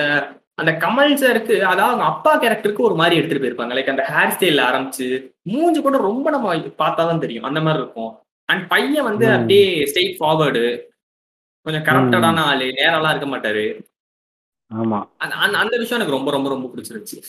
அந்த 0.55 0.71
கமல் 0.71 1.17
சாருக்கு 1.17 1.59
அதாவது 1.59 1.81
அவங்க 1.81 2.03
அப்பா 2.03 2.41
கேரக்டருக்கு 2.41 2.77
ஒரு 2.77 2.95
மாதிரி 2.95 3.15
எடுத்துட்டு 3.15 3.47
போயிருப்பாங்க. 3.47 3.67
லைக் 3.67 3.89
அந்த 3.89 4.05
ஹேர் 4.07 4.41
ஸ்டைல் 4.41 4.61
ஆரம்பிச்சு 4.61 5.07
மூஞ்சி 5.41 5.81
கூட 5.81 5.97
ரொம்ப 5.97 6.29
நம்ம 6.29 6.55
பார்த்தாதான் 6.55 7.17
தெரியும். 7.17 7.43
அந்த 7.43 7.61
மாதிரி 7.61 7.83
இருக்கும். 7.83 8.17
அண்ட் 8.45 8.67
பையன் 8.67 9.03
வந்து 9.03 9.27
ம். 9.27 9.31
அப்படியே 9.31 9.83
ஸ்ட்ரெயிட் 9.83 10.23
ஃபார்வர்டு 10.23 10.81
கொஞ்சம் 11.61 11.83
கரப்டடான 11.83 12.35
ஆளு 12.37 12.65
நேரெல்லாம் 12.65 13.15
இருக்க 13.15 13.37
மாட்டாரு. 13.37 13.65
ஆமா. 14.73 15.09
அந்த 15.17 15.35
அந்த- 15.35 15.57
அந்த 15.57 15.77
விஷயம் 15.77 16.07
எனக்கு 16.07 16.31
ரொம்ப 16.31 16.31
ரொம்ப 16.31 16.49
ரொம்ப 16.49 16.67
பிடிச்சிருந்துச்சு. 16.67 17.19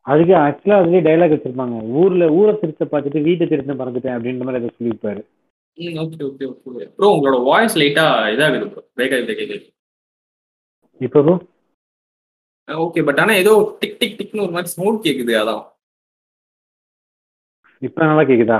அதுக்கு 0.00 0.34
ஆக்சுவலா 0.34 0.76
அதுலயே 0.76 1.04
டைலாக் 1.06 1.34
வச்சிருப்பாங்க. 1.34 1.82
ஊர்ல 1.82 2.28
ஊரை 2.28 2.58
திருத்த 2.60 2.84
பார்த்துட்டு 2.92 3.22
வீட்டை 3.22 3.46
திருத்த 3.46 3.74
மறந்துட்டேன் 3.74 4.16
அப்படின்ற 4.16 4.44
மாதிரி 4.44 4.64
அதை 4.64 4.70
சொல்லியிருப்பாரு. 4.78 5.22
ம் 5.78 5.96
ஓகே 6.02 6.20
ஓகே 6.26 6.46
ஓகே 6.50 6.86
ப்ரோ 6.96 7.08
உங்களோட 7.14 7.38
வாய்ஸ் 7.46 7.78
லைட்டா 7.80 8.04
இதாகுது 8.34 8.66
ப்ரோ 8.72 8.82
பிரேக் 8.96 9.14
ஆகுது 9.16 9.32
கேக்குது 9.32 9.58
இப்போ 11.00 11.20
bro? 11.22 11.34
ஓகே 12.68 13.00
பட் 13.06 13.20
ஆனா 13.22 13.32
ஏதோ 13.40 13.52
டிக் 13.80 13.96
டிக் 14.00 14.18
டிக்னு 14.18 14.44
ஒரு 14.44 14.54
மாதிரி 14.56 14.70
சவுண்ட் 14.74 15.00
கேக்குது 15.06 15.32
அதான். 15.40 15.62
இப்ப 17.82 18.04
நல்லா 18.04 18.24
கேக்குதா? 18.28 18.58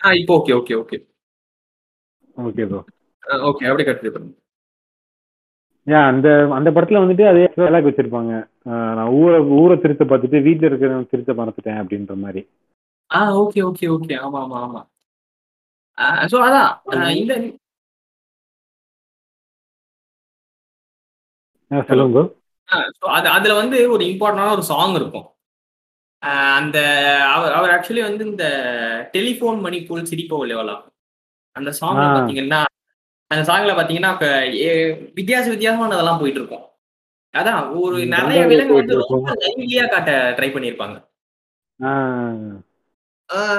ஆ 0.00 0.10
இப்போ 0.20 0.34
okay 0.40 0.52
okay 0.58 0.74
okay 0.82 0.96
okay 2.36 2.64
bro 2.66 2.80
okay 3.48 3.64
அப்படியே 3.68 3.86
கட் 3.88 4.02
பண்ணுங்க. 4.06 4.36
ஏன் 5.86 6.06
அந்த 6.10 6.28
அந்த 6.56 6.68
படத்துல 6.76 7.02
வந்துட்டு 7.02 7.24
அதே 7.30 7.44
டைலாக் 7.54 7.88
வச்சிருப்பாங்க. 7.88 8.32
நான் 8.96 9.12
ஊரை 9.18 9.38
ஊரை 9.58 9.76
திருத்த 9.82 10.04
பார்த்துட்டு 10.04 10.38
வீட்டுல 10.46 10.68
இருக்கிறவங்க 10.70 11.08
திருத்த 11.12 11.32
மறந்துட்டேன் 11.40 11.80
அப்படின்ற 11.82 12.14
மாதிரி. 12.24 12.42
ஆ 13.10 13.20
ஓகே 13.42 13.60
ஓகே 13.68 13.86
ஓகே 13.96 14.14
ஆமா 14.24 14.38
ஆமா 14.44 14.58
ஆமா. 14.66 14.80
ஸோ 16.28 16.36
அதான் 16.46 16.68
இந்த 17.16 17.34
சொல்லுங்க。அது 21.70 23.28
அதுல 23.28 23.52
வந்து 23.54 23.78
ஒரு 23.90 24.02
இம்பார்ட்டன்டான 24.04 24.52
ஒரு 24.52 24.64
சாங் 24.64 24.94
இருக்கும்。அந்த 24.94 26.78
அவர் 27.28 27.52
அவர் 27.52 27.72
ஆக்சுவலி 27.74 28.02
வந்து 28.02 28.24
இந்த 28.26 28.46
டெலிஃபோன் 29.14 29.58
மணி 29.60 29.78
போல் 29.82 30.08
சிரிப்போ 30.10 30.38
இல்லையோலா? 30.44 30.76
அந்த 31.56 31.70
சாங்ல. 31.80 32.06
பாத்தீங்கன்னா 32.16 32.60
அந்த 33.30 33.42
சாங்ல 33.48 33.72
பாத்தீங்கன்னா 33.74 34.12
வித்தியாச 35.16 35.46
வித்தியாசமானதெல்லாம் 35.48 36.20
போயிட்டு 36.20 36.40
இருக்கும் 36.40 36.64
அதான் 37.34 37.62
ஒரு 37.80 37.96
நிறைய 38.12 38.42
விலங்கு 38.46 38.78
வந்து 38.78 38.94
ரொம்ப 39.02 39.32
லைவ்லியா 39.42 39.84
காட்ட 39.86 40.12
ட்ரை 40.36 40.48
பண்ணியிருப்பாங்க 40.50 40.96
ஆஹ் 41.80 42.54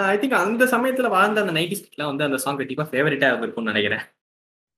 ஐ 0.07 0.17
திங்க் 0.17 0.39
அந்த 0.43 0.65
சமயத்துல 0.65 1.09
வாழ்ந்த 1.09 1.41
அந்த 1.41 1.59
நைன்டி 1.59 1.75
வந்து 1.95 2.23
அந்த 2.23 2.37
சாங் 2.37 2.57
கண்டிப்பா 2.57 2.87
ஃபேவரட்டா 2.91 3.27
இருந்திருக்கும்னு 3.31 3.71
நினைக்கிறேன். 3.71 3.99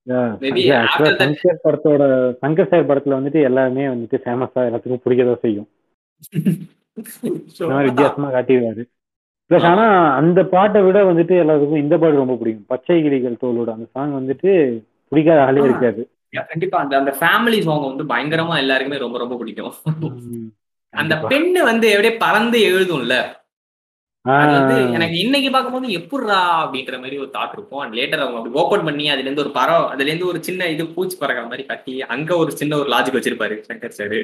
சங்கர் 0.08 1.58
படத்தோட 1.64 2.04
சங்கர் 2.42 2.68
சார் 2.68 2.86
படத்துல 2.86 3.10
வந்துட்டு 3.10 3.44
எல்லாருமே 3.44 3.86
வந்துட்டு 3.86 4.20
ஃபேமஸா 4.26 4.60
எல்லாத்துக்கும் 4.60 5.02
பிடிக்கதான் 5.06 5.40
செய்யும். 5.40 5.70
வித்தியாசமா 7.84 8.32
காட்டிடுவாரு. 8.32 8.84
பிளஸ் 9.50 9.64
ஆனா 9.64 10.16
அந்த 10.16 10.44
பாட்டை 10.44 10.82
விட 10.82 11.04
வந்துட்டு 11.04 11.36
எல்லாத்துக்கும் 11.44 11.78
இந்த 11.78 11.98
பாட்டு 11.98 12.16
ரொம்ப 12.16 12.36
பிடிக்கும். 12.36 12.66
பச்சை 12.68 13.02
கிளிகள் 13.02 13.38
தோலோட 13.42 13.72
அந்த 13.72 13.86
சாங் 13.92 14.14
வந்துட்டு 14.20 14.82
பிடிக்காத 15.08 15.44
ஆளே. 15.44 15.64
இருக்காது. 15.64 16.10
கண்டிப்பா. 16.48 16.80
அந்த 16.80 16.98
அந்த 16.98 17.12
ஃபேமிலி 17.12 17.62
சாங் 17.62 17.96
வந்து 17.96 18.16
பயங்கரமா 18.16 18.58
எல்லாருக்குமே 18.58 19.00
ரொம்ப 19.00 19.18
ரொம்ப 19.18 19.38
பிடிக்கும். 19.38 19.74
அந்த. 20.90 21.16
பெண்ணு 21.16 21.64
வந்து 21.64 22.00
எப்படியே 22.00 22.18
பறந்து 22.18 22.60
எழுதும்ல. 22.60 23.40
அது 24.26 24.52
வந்து 24.58 24.76
எனக்கு 24.96 25.16
இன்னைக்கு 25.24 25.50
பார்க்கும்போது 25.54 25.88
எப்படிரா 26.00 26.40
அப்படின்ற 26.64 26.98
மாதிரி 27.04 27.16
ஒரு 27.24 27.32
தாட் 27.38 27.56
இருக்கும். 27.58 27.82
அண்ட் 27.84 27.96
லேட்டர் 28.00 28.22
அவங்க 28.24 28.38
அப்படி 28.40 28.60
ஓப்பன் 28.62 28.86
பண்ணி 28.88 29.06
அதுல 29.14 29.28
இருந்து 29.28 29.44
ஒரு 29.46 29.52
பறவை 29.58 29.86
அதுல 29.94 30.10
இருந்து 30.10 30.30
ஒரு 30.32 30.40
சின்ன 30.48 30.68
இது 30.74 30.84
பூச்சி 30.96 31.18
பறக்கிற 31.22 31.46
மாதிரி 31.48 31.66
கட்டி 31.72 31.96
அங்க 32.16 32.38
ஒரு 32.44 32.52
சின்ன 32.60 32.78
ஒரு 32.82 32.90
லாஜிக் 32.94 33.18
வச்சிருப்பாரு 33.18 33.58
சங்கர் 33.70 33.98
சார் 34.00 34.16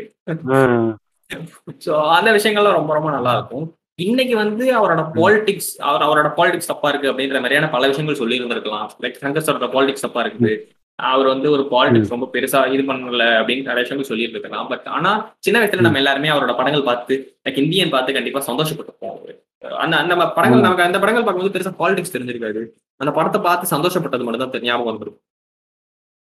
சோ 1.85 1.93
அந்த 2.17 2.29
விஷயங்கள்லாம் 2.37 2.77
ரொம்ப 2.79 2.93
ரொம்ப 2.97 3.09
நல்லா 3.15 3.33
இருக்கும். 3.37 3.65
இன்னைக்கு 3.99 4.35
வந்து 4.43 4.65
அவரோட 4.79 5.01
பாலிடிக்ஸ் 5.17 5.71
அவர் 5.89 6.05
அவரோட 6.07 6.29
பாலிடிக்ஸ் 6.39 6.71
தப்பா 6.71 6.89
இருக்கு 6.91 7.11
அப்படின்ற 7.11 7.39
மாதிரியான 7.43 7.69
பல 7.75 7.87
விஷயங்கள் 7.91 8.21
சொல்லி 8.21 8.39
இருந்திருக்கலாம் 8.39 8.91
லைக் 9.05 9.21
சங்கர் 9.23 9.45
சாரோட 9.47 9.69
பாலிடிக்ஸ் 9.75 10.05
தப்பா 10.05 10.21
இருக்குது. 10.25 10.53
அவர் 10.99 11.27
வந்து 11.31 11.47
ஒரு 11.55 11.63
பாலிடிக்ஸ் 11.73 12.13
ரொம்ப 12.13 12.29
பெருசா 12.35 12.61
இது 12.75 12.83
பண்ணல 12.91 13.25
அப்படின்னு 13.39 13.69
நிறைய 13.69 13.83
விஷயங்கள் 13.85 14.11
சொல்லிட்டு 14.11 14.37
இருக்கலாம் 14.37 14.69
பட் 14.71 14.87
ஆனா 14.97 15.11
சின்ன 15.47 15.57
வயசுல 15.59 15.87
நம்ம 15.87 16.01
எல்லாருமே 16.03 16.31
அவரோட 16.35 16.53
படங்கள் 16.59 16.87
பார்த்து 16.91 17.15
லைக் 17.47 17.61
இந்தியன் 17.65 17.93
பார்த்து 17.95 18.17
கண்டிப்பா 18.19 18.41
சந்தோஷப்பட்டிருப்போம் 18.49 19.13
அவரு. 19.15 19.35
அந்த 19.79 19.95
அந்த 19.97 20.13
படங்கள் 20.35 20.65
நமக்கு 20.65 20.87
அந்த 20.87 20.97
படங்கள் 20.99 21.23
பார்க்கும்போது 21.23 21.55
பெருசா 21.55 21.73
பாலிடிக்ஸ் 21.79 22.15
தெரிஞ்சிருக்காது. 22.15 22.61
அந்த 23.01 23.11
படத்தை 23.11 23.39
பார்த்து 23.41 23.73
சந்தோஷப்பட்டது 23.73 24.25
மட்டும் 24.25 24.43
தான் 24.45 24.67
ஞாபகம் 24.67 24.91
வந்துருக்கும் 24.91 25.23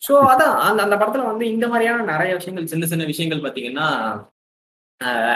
சோ 0.01 0.13
அதான் 0.31 0.55
அந்த 0.67 0.79
அந்த 0.83 0.95
படத்துல 0.95 1.27
வந்து 1.29 1.45
இந்த 1.53 1.65
மாதிரியான 1.67 2.05
நிறைய 2.11 2.31
விஷயங்கள் 2.35 2.71
சின்ன 2.73 2.85
சின்ன 2.85 3.05
விஷயங்கள் 3.05 3.45
பாத்தீங்கன்னா 3.45 3.87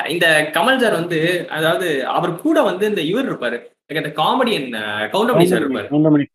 இந்த 0.07 0.25
கமல் 0.55 0.81
சார் 0.81 0.99
வந்து 0.99 1.19
அதாவது 1.49 1.87
அவர் 2.15 2.33
கூட 2.43 2.57
வந்து 2.63 2.83
இந்த 2.91 3.01
இவர் 3.11 3.27
இருப்பாரு. 3.29 3.57
அந்த 3.95 4.11
காமெடியன் 4.19 4.67
கவுண்டமணி 5.13 5.47
சார் 5.51 5.63
இருப்பாரு. 5.63 6.27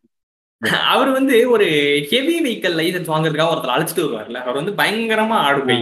அவர் 0.91 1.09
வந்து 1.11 1.35
ஒரு 1.53 1.65
ஹெவி 2.11 2.35
வெஹிக்கல் 2.45 2.75
லைசன்ஸ் 2.79 3.11
வாங்குறதுக்காக 3.11 3.53
ஒருத்தர் 3.53 3.73
அழைச்சிட்டு 3.73 4.03
வருவார்ல. 4.05 4.39
அவர் 4.45 4.59
வந்து 4.59 4.73
பயங்கரமா 4.79 5.37
ஆடுகை 5.47 5.77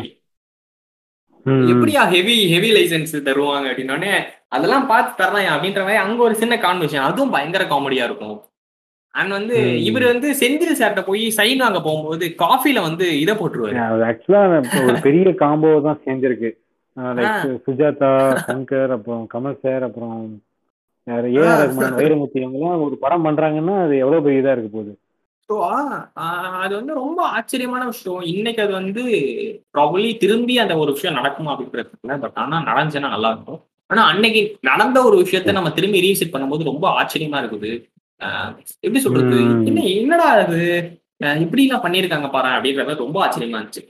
எப்படியா 1.71 2.01
ஹெவி 2.13 2.35
ஹெவி 2.53 2.69
லைசன்ஸ் 2.75 3.15
தருவாங்க 3.27 3.67
அப்படின்னோடனே 3.71 4.11
அதெல்லாம் 4.53 4.89
பார்த்து 4.91 5.19
தரலாம் 5.19 5.53
அப்படின்ற 5.53 5.81
மாதிரி 5.85 6.01
அங்க 6.05 6.19
ஒரு 6.27 6.35
சின்ன 6.41 6.55
கான்வர்சேஷன் 6.65 7.07
அதுவும் 7.09 7.33
பயங்கர 7.35 7.63
காமெடியா 7.71 8.05
இருக்கும். 8.09 8.37
அண்ட் 9.13 9.31
வந்து. 9.37 9.55
இவர் 9.87 10.05
வந்து 10.11 10.27
செந்தில் 10.41 10.79
சார்ட்ட 10.79 11.01
போய் 11.09 11.23
சைன் 11.37 11.63
வாங்க 11.63 11.79
போகும்போது 11.87 12.27
காஃபில 12.43 12.81
வந்து 12.87 13.05
இதை 13.23 13.33
போட்டுருவாரு. 13.39 13.77
ஆக்சுவலா 14.09 14.41
ஒரு 14.83 14.97
பெரிய 15.07 15.33
காம்போ 15.43 15.71
தான் 15.87 16.01
சேர்ந்திருக்கு 16.05 16.51
சுஜாதா 17.65 18.09
சங்கர் 18.47 18.91
அப்புறம் 18.95 19.23
கமல் 19.33 19.61
சார் 19.63 19.83
அப்புறம் 19.87 20.17
யாரு 21.07 21.29
ஏ 21.37 21.41
ஆர் 21.51 21.61
ரஹ்மான் 21.63 21.97
வைரமுத்து 21.99 22.41
இவங்கெல்லாம் 22.41 22.83
ஒரு 22.87 22.95
படம் 23.03 23.25
பண்றாங்கன்னா 23.27 23.75
அது 23.85 23.93
எவ்வளவு 24.03 24.25
பெரிய 24.25 24.41
இதா 24.41 24.53
இருக்கு 24.55 24.75
போகுது 24.75 24.93
ஸோ 25.49 25.55
அது 26.63 26.73
வந்து 26.79 26.93
ரொம்ப 27.01 27.21
ஆச்சரியமான 27.37 27.83
விஷயம். 27.91 28.21
இன்னைக்கு 28.33 28.61
அது 28.65 28.73
வந்து 28.81 29.03
ப்ராபலி 29.75 30.11
திரும்பி 30.23 30.55
அந்த 30.63 30.75
ஒரு 30.83 30.91
விஷயம் 30.95 31.19
நடக்குமா 31.19 31.53
அப்படின்றது 31.53 32.19
பட் 32.23 32.39
ஆனா 32.43 32.59
நடந்துச்சுன்னா 32.69 33.13
நல்லா 33.15 33.31
இருக்கும். 33.35 33.61
ஆனா 33.89 34.03
அன்னைக்கு 34.03 34.57
நடந்த 34.61 35.03
ஒரு 35.03 35.17
விஷயத்த 35.21 35.51
நம்ம 35.51 35.71
திரும்பி 35.71 36.01
ரீவிசிட் 36.01 36.33
பண்ணும்போது 36.33 36.63
ரொம்ப 36.63 36.85
ஆச்சரியமா 37.01 37.39
இருக்குது. 37.39 37.71
எப்படி 38.79 38.99
சொல்றது. 38.99 39.37
என்ன 39.65 39.81
என்னடா 39.93 40.23
அது 40.43 40.59
இப்படி 41.39 41.67
எல்லாம் 41.67 41.83
பண்ணியிருக்காங்க 41.83 42.29
பாரு 42.31 42.47
அப்படின்ற 42.47 42.77
மாதிரி 42.77 42.97
ரொம்ப 42.97 43.17
ஆச்சரியமா 43.25 43.59
இருந்துச்சு. 43.59 43.81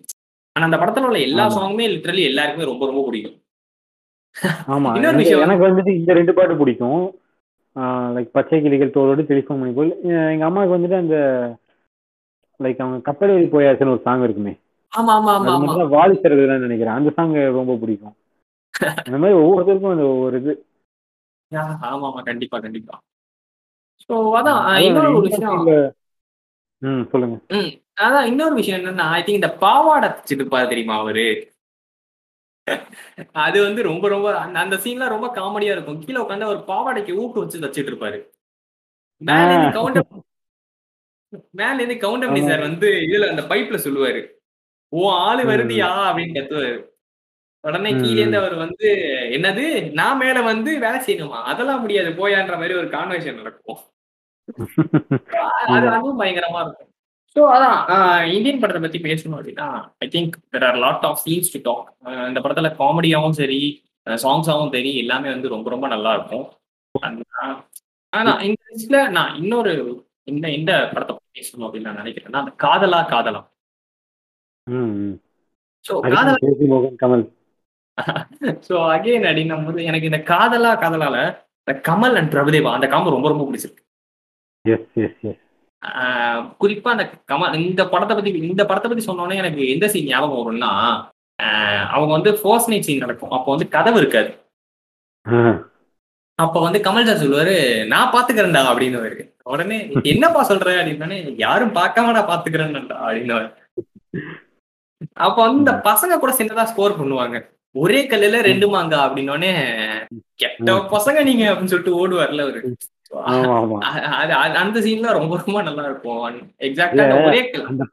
ஆனா 0.55 0.65
அந்த 0.65 0.77
படத்துல 0.77 1.05
உள்ள 1.05 1.19
எல்லா. 1.19 1.47
சாங்குமே 1.49 1.85
லிட்டரலி 1.93 2.23
எல்லாருக்குமே 2.23 2.65
ரொம்ப 2.65 2.85
ரொம்ப 2.85 3.03
பிடிக்கும். 3.05 3.37
ஆமா. 4.67 4.89
எனக்கு- 4.99 5.65
வந்துட்டு 5.65 5.95
இந்த 5.95 6.13
ரெண்டு 6.13 6.33
பாட்டு 6.33 6.57
பிடிக்கும். 6.57 7.01
லைக் 8.15 8.29
பச்சை 8.31 8.61
கிளிகள் 8.61 8.89
தோளோடு 8.89 9.21
டெலிஃபோன் 9.21 9.59
மணி 9.59 9.71
போல் 9.71 9.95
அஹ் 10.03 10.31
எங்க 10.31 10.45
அம்மாவுக்கு 10.45 10.75
வந்துட்டு 10.77 10.97
அந்த 10.97 11.17
லைக் 12.59 12.75
அவங்க 12.75 12.99
கப்பல் 12.99 13.29
போயாச்சுன்னு 13.29 13.87
ஒரு 13.87 14.01
சாங் 14.03 14.23
இருக்குமே. 14.23 14.53
ஆமா 14.93 15.13
ஆமா 15.17 15.31
ஆமா 15.33 15.37
அது 15.37 15.51
ஆமா. 15.51 15.59
மட்டும் 15.59 15.89
தான் 15.89 15.93
வாலி 15.93 16.15
சரதுன்னு 16.15 16.57
நினைக்கிறேன். 16.57 16.93
அந்த 16.93 17.09
சாங் 17.09 17.33
ரொம்ப 17.53 17.75
பிடிக்கும். 17.75 18.15
அந்த 18.81 19.17
மாதிரி 19.17 19.39
ஒவ்வொருத்தருக்கும் 19.39 19.91
அந்த 19.91 20.03
ஒவ்வொரு 20.03 20.41
இது. 20.41 20.65
ஆமா 21.51 21.77
ஆமா 21.81 22.23
கண்டிப்பா 22.23 22.59
கண்டிப்பா. 22.59 23.01
சோ 24.09 24.13
அதான் 24.13 24.81
இன்னொரு 24.81 25.15
ஒரு 25.15 25.25
இந்த 25.25 25.37
விஷயம். 25.37 25.91
ம் 26.77 27.09
சொல்லுங்க. 27.09 27.37
அதான் 28.01 28.25
இன்னொரு 28.25 28.55
விஷயம் 28.55 28.83
என்னன்னா 28.83 29.07
ஐ 29.17 29.23
திங்க் 29.23 29.39
இந்த 29.41 29.53
பாவாடை 29.53 30.09
தச்சிருப்பாரு 30.09 30.67
தெரியுமா 30.67 30.97
அவரு? 30.97 31.51
அது 33.31 33.61
வந்து 33.61 33.83
ரொம்ப 33.83 34.07
ரொம்ப 34.07 34.39
அந்த 34.39 34.75
சீன்லாம் 34.75 35.07
ரொம்ப 35.07 35.27
காமெடியா 35.35 35.71
இருக்கும். 35.71 35.99
கீழே 35.99 36.21
உட்காந்து 36.21 36.45
ஒரு 36.45 36.57
பாவாடைக்கு 36.57 37.13
ஊக்கு 37.23 37.39
வச்சு 37.39 37.59
தச்சிட்டு 37.59 37.91
இருப்பாரு. 37.93 38.19
மேல 39.17 39.53
இருந்து 39.53 39.79
கவுண்டமணி. 41.93 42.47
சார் 42.47 42.59
வந்து 42.59 42.87
இதுல 42.87 43.29
அந்த 43.29 43.41
பைப்ல 43.41 43.77
சொல்லுவாரு. 43.83 44.21
ஓ 44.89 45.11
ஆளு 45.11 45.43
ம். 45.43 45.47
வருதியா? 45.47 45.89
அப்படின்னு 46.09 46.37
கத்துவாரு. 46.37 46.92
உடனே. 47.63 47.91
கீழே 48.01 48.21
இருந்து 48.21 48.39
அவர் 48.41 48.55
வந்து 48.63 48.87
என்னது? 49.35 49.65
நான் 49.99 50.19
மேல 50.21 50.37
வந்து 50.51 50.71
வேலை 50.85 50.99
செய்யணுமா? 51.05 51.39
அதெல்லாம் 51.51 51.83
முடியாது 51.83 52.09
போயான்ற 52.19 52.55
மாதிரி 52.61 52.79
ஒரு 52.81 52.89
கான்வர்சேஷன் 52.95 53.41
நடக்கும். 53.41 53.81
அது 55.75 55.87
அதுவும் 55.97 56.19
பயங்கரமா 56.21 56.61
இருக்கும். 56.63 56.89
ஸோ 57.35 57.43
அதான் 57.53 57.77
இந்தியன் 58.37 58.59
படத்தை 58.61 58.81
பத்தி 58.81 58.99
பேசணும் 59.05 59.37
அப்படின்னா 59.37 59.67
I 60.05 60.07
think 60.15 60.35
there 60.53 60.65
are 60.69 60.77
lot 60.83 61.05
of 61.09 61.21
scenes 61.25 61.53
to 61.53 61.59
talk 61.67 61.87
இந்த 62.29 62.39
படத்துல 62.43 62.69
காமெடியாவும் 62.81 63.37
சரி 63.41 63.61
சாங்ஸாவும் 64.07 64.73
சரி 64.75 64.91
எல்லாமே 65.03 65.29
வந்து 65.35 65.53
ரொம்ப 65.55 65.67
ரொம்ப 65.73 65.87
நல்லா 65.93 66.11
இருக்கும். 66.17 66.45
ஆனா 68.13 68.31
இந்த 68.47 68.59
லிஸ்ட்ல 68.73 68.99
நான் 69.17 69.37
இன்னொரு 69.41 69.71
இந்த 70.31 70.45
இந்த 70.57 70.71
படத்தை 70.93 71.13
பத்தி 71.13 71.39
பேசணும் 71.39 71.65
அப்படின்னு 71.67 71.89
நான் 71.89 72.01
நினைக்கிறேன்னா 72.01 72.43
அந்த 72.43 72.53
காதலா 72.65 72.99
காதலா. 73.13 73.41
ஸோ 75.85 75.93
காதலா 76.15 76.91
கமல் 77.03 77.25
ஸோ 78.67 78.75
அகைன் 78.93 79.27
அப்படின்னும் 79.29 79.65
போது 79.67 79.79
எனக்கு 79.89 80.09
இந்த 80.11 80.19
காதலா 80.31 80.71
காதலால 80.83 81.17
இந்த 81.63 81.73
கமல் 81.87 82.17
அண்ட் 82.19 82.31
பிரபுதேவா 82.35 82.71
அந்த 82.77 82.87
காம்போ 82.93 83.15
ரொம்ப 83.15 83.27
ரொம்ப 83.33 83.45
பிடிச்சிருக்கு. 83.47 83.81
குறிப்பா 86.61 86.89
அந்த 86.95 87.05
கமல் 87.31 87.57
இந்த 87.69 87.83
படத்தை 87.93 88.13
பத்தி 88.17 88.31
இந்த 88.51 88.63
படத்தை 88.69 88.89
பத்தி 88.89 89.05
சொன்னோன்னே 89.09 89.39
எனக்கு 89.41 89.61
எந்த 89.73 89.87
சீன் 89.93 90.09
ஞாபகம் 90.11 90.39
வரும்னா 90.41 90.71
அவங்க 91.95 92.11
வந்து 92.17 92.31
ஃபர்ஸ்ட் 92.41 92.71
நைட் 92.71 92.87
சீன் 92.87 93.03
நடக்கும். 93.05 93.33
அப்போ 93.37 93.49
வந்து 93.53 93.67
கதவு 93.75 93.97
இருக்காது. 94.01 94.29
அப்ப 96.39 96.57
வந்து 96.65 96.79
கமல் 96.85 97.07
சார் 97.07 97.21
சொல்லுவாரு 97.23 97.55
நான் 97.93 98.13
பாத்துக்கிறேன்டா 98.13 98.61
அப்படின்னு 98.69 99.01
இருக்கு 99.09 99.25
உடனே 99.53 99.77
என்னப்பா 100.11 100.41
சொல்ற? 100.49 100.69
அப்படின்னே 100.81 101.17
யாரும் 101.45 101.75
பார்க்காம 101.79 102.13
நான் 102.17 102.31
பாத்துக்கிறேன்டா 102.31 102.97
அப்படின்னு 103.05 103.35
அப்ப 105.25 105.37
வந்து 105.43 105.61
இந்த 105.63 105.73
பசங்க 105.89 106.17
கூட 106.19 106.31
சின்னதா 106.39 106.63
ஸ்கோர் 106.71 106.99
பண்ணுவாங்க. 106.99 107.37
ஒரே 107.75 108.07
கல்லுல 108.07 108.39
ரெண்டு 108.43 108.65
மாங்கா 108.69 108.97
அப்படின்னோடனே 109.03 109.51
கெட்ட 110.35 110.65
பசங்க 110.91 111.23
நீங்க 111.23 111.43
அப்படின்னு 111.45 111.71
சொல்லிட்டு 111.71 111.99
ஓடுவார்ல 111.99 112.43
அது- 114.17 114.57
அந்த 114.57 114.77
சீன்ல 114.79 115.07
ரொம்ப 115.11 115.33
ரொம்ப 115.39 115.61
நல்லா 115.61 115.83
இருக்கும். 115.85 116.37
எக்ஸாக்டா 116.61 117.03
அந்த 117.05 117.17
ஒரே 117.25 117.41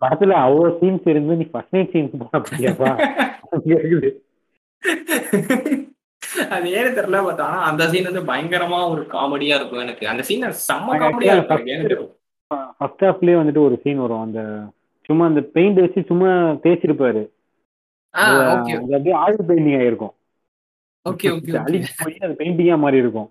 படத்துல 0.02 0.36
அவ்வளவு 0.40 0.77
சீன்ஸ் 0.81 1.09
இருந்து 1.09 1.36
நீ 1.36 1.47
ஃபர்ஸ்ட் 1.51 1.74
நைட் 1.74 1.93
சீன்ஸ் 1.93 2.15
போன 2.15 2.40
அப்படியாப்பா 2.40 2.90
அது 6.51 6.66
ஏன்னு 6.73 6.94
தெரியல 6.97 7.19
பட் 7.24 7.40
ஆனா 7.40 7.59
அந்த 7.65 7.89
சீன் 7.89 8.05
வந்து 8.05 8.23
பயங்கரமா 8.23 8.89
ஒரு 8.89 9.02
காமெடியா 9.12 9.55
இருக்கும் 9.55 9.81
எனக்கு. 9.81 10.05
அந்த 10.09 10.23
சீன் 10.23 10.44
செம்ம 10.61 10.89
காமெடியா 11.02 11.35
இருக்கும். 11.36 12.11
ஃபர்ஸ்ட் 12.78 13.05
ஹாஃப்லயே 13.05 13.36
வந்துட்டு 13.40 13.62
ஒரு 13.62 13.77
சீன் 13.82 13.98
வரும். 13.98 14.23
அந்த 14.23 14.40
சும்மா 15.09 15.27
அந்த 15.27 15.40
பெயிண்ட் 15.52 15.81
வச்சு 15.81 16.01
சும்மா 16.02 16.31
தேய்ச்சிருப்பாரு. 16.65 17.23
அது 18.15 18.39
அப்படியே 18.97 19.16
ஆயில் 19.23 19.47
பெயிண்டிங் 19.49 19.78
ஆயிருக்கும். 19.81 20.15
ஓகே 21.07 21.28
ஓகே 21.35 21.53
அழிச்சு 21.65 21.93
போய் 22.01 22.16
அது 22.24 22.32
பெயிண்டிங்கா 22.39 22.78
மாறி 22.78 22.99
இருக்கும். 22.99 23.28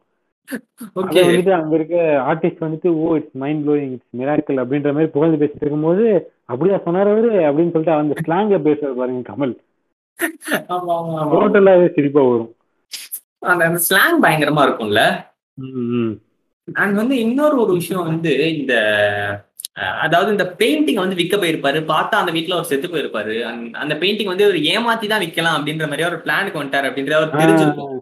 ஓகே. 1.00 1.22
வந்துட்டு 1.26 1.52
அங்க 1.52 1.76
இருக்க 1.76 1.96
ஆர்டிஸ்ட் 2.30 2.64
வந்துட்டு 2.66 2.90
ஓ 3.02 3.16
it's 3.16 3.36
mind 3.42 3.68
blowing 3.68 3.92
it's 3.92 4.16
miracle 4.18 4.62
அப்படின்ற 4.62 4.92
மாதிரி 4.94 5.12
புகழ்ந்து 5.16 5.42
பேசிட்டு 5.42 5.62
இருக்கும்போது 5.62 6.06
அப்படியா 6.46 6.78
சொன்னார் 6.86 7.12
அவரு? 7.12 7.30
அப்படின்னு 7.50 7.74
சொல்லிட்டு 7.74 8.00
அந்த 8.04 8.16
ஸ்லாங்ல 8.26 8.60
பேசுறது 8.68 8.96
பாருங்க 8.96 9.24
கமல். 9.32 9.54
டோட்டலாவே 11.34 11.94
சிரிப்பா 11.96 12.22
வரும். 12.22 12.52
அந்த 13.52 13.66
ஸ்லாங் 13.88 14.18
பயங்கரமா 14.24 14.64
இருக்கும்ல. 14.68 15.04
அண்ட் 16.68 16.96
வந்து 16.96 17.16
இன்னொரு 17.20 17.56
ஒரு 17.62 17.74
விஷயம் 17.74 18.06
வந்து 18.06 18.34
இந்த 18.58 18.74
அதாவது 19.80 20.32
இந்த 20.32 20.56
பெயிண்டிங் 20.58 21.00
வந்து 21.00 21.16
விற்க 21.16 21.38
போயிருப்பாரு 21.38 21.76
பார்த்தா 21.76 22.10
அந்த 22.10 22.32
வீட்ல 22.32 22.54
அவர் 22.54 22.66
செத்து 22.66 22.88
போயிருப்பாரு. 22.88 23.42
அந்த- 23.44 23.80
அந்த 23.80 23.96
பெயிண்டிங் 23.96 24.26
வந்து 24.26 24.48
ஒரு 24.48 24.58
ஏமாத்தி 24.58 25.08
தான் 25.08 25.22
விற்கலாம் 25.22 25.66
அப்படின்ற 25.66 25.80
மாதிரி 25.80 26.04
ஒரு 26.04 26.18
பிளானுக்கு 26.18 26.62
வந்துட்டாரு 26.62 26.88
அப்படின்றது 26.90 27.12
அவர் 27.12 27.36
தெரிஞ்சிருக்கும். 27.36 27.98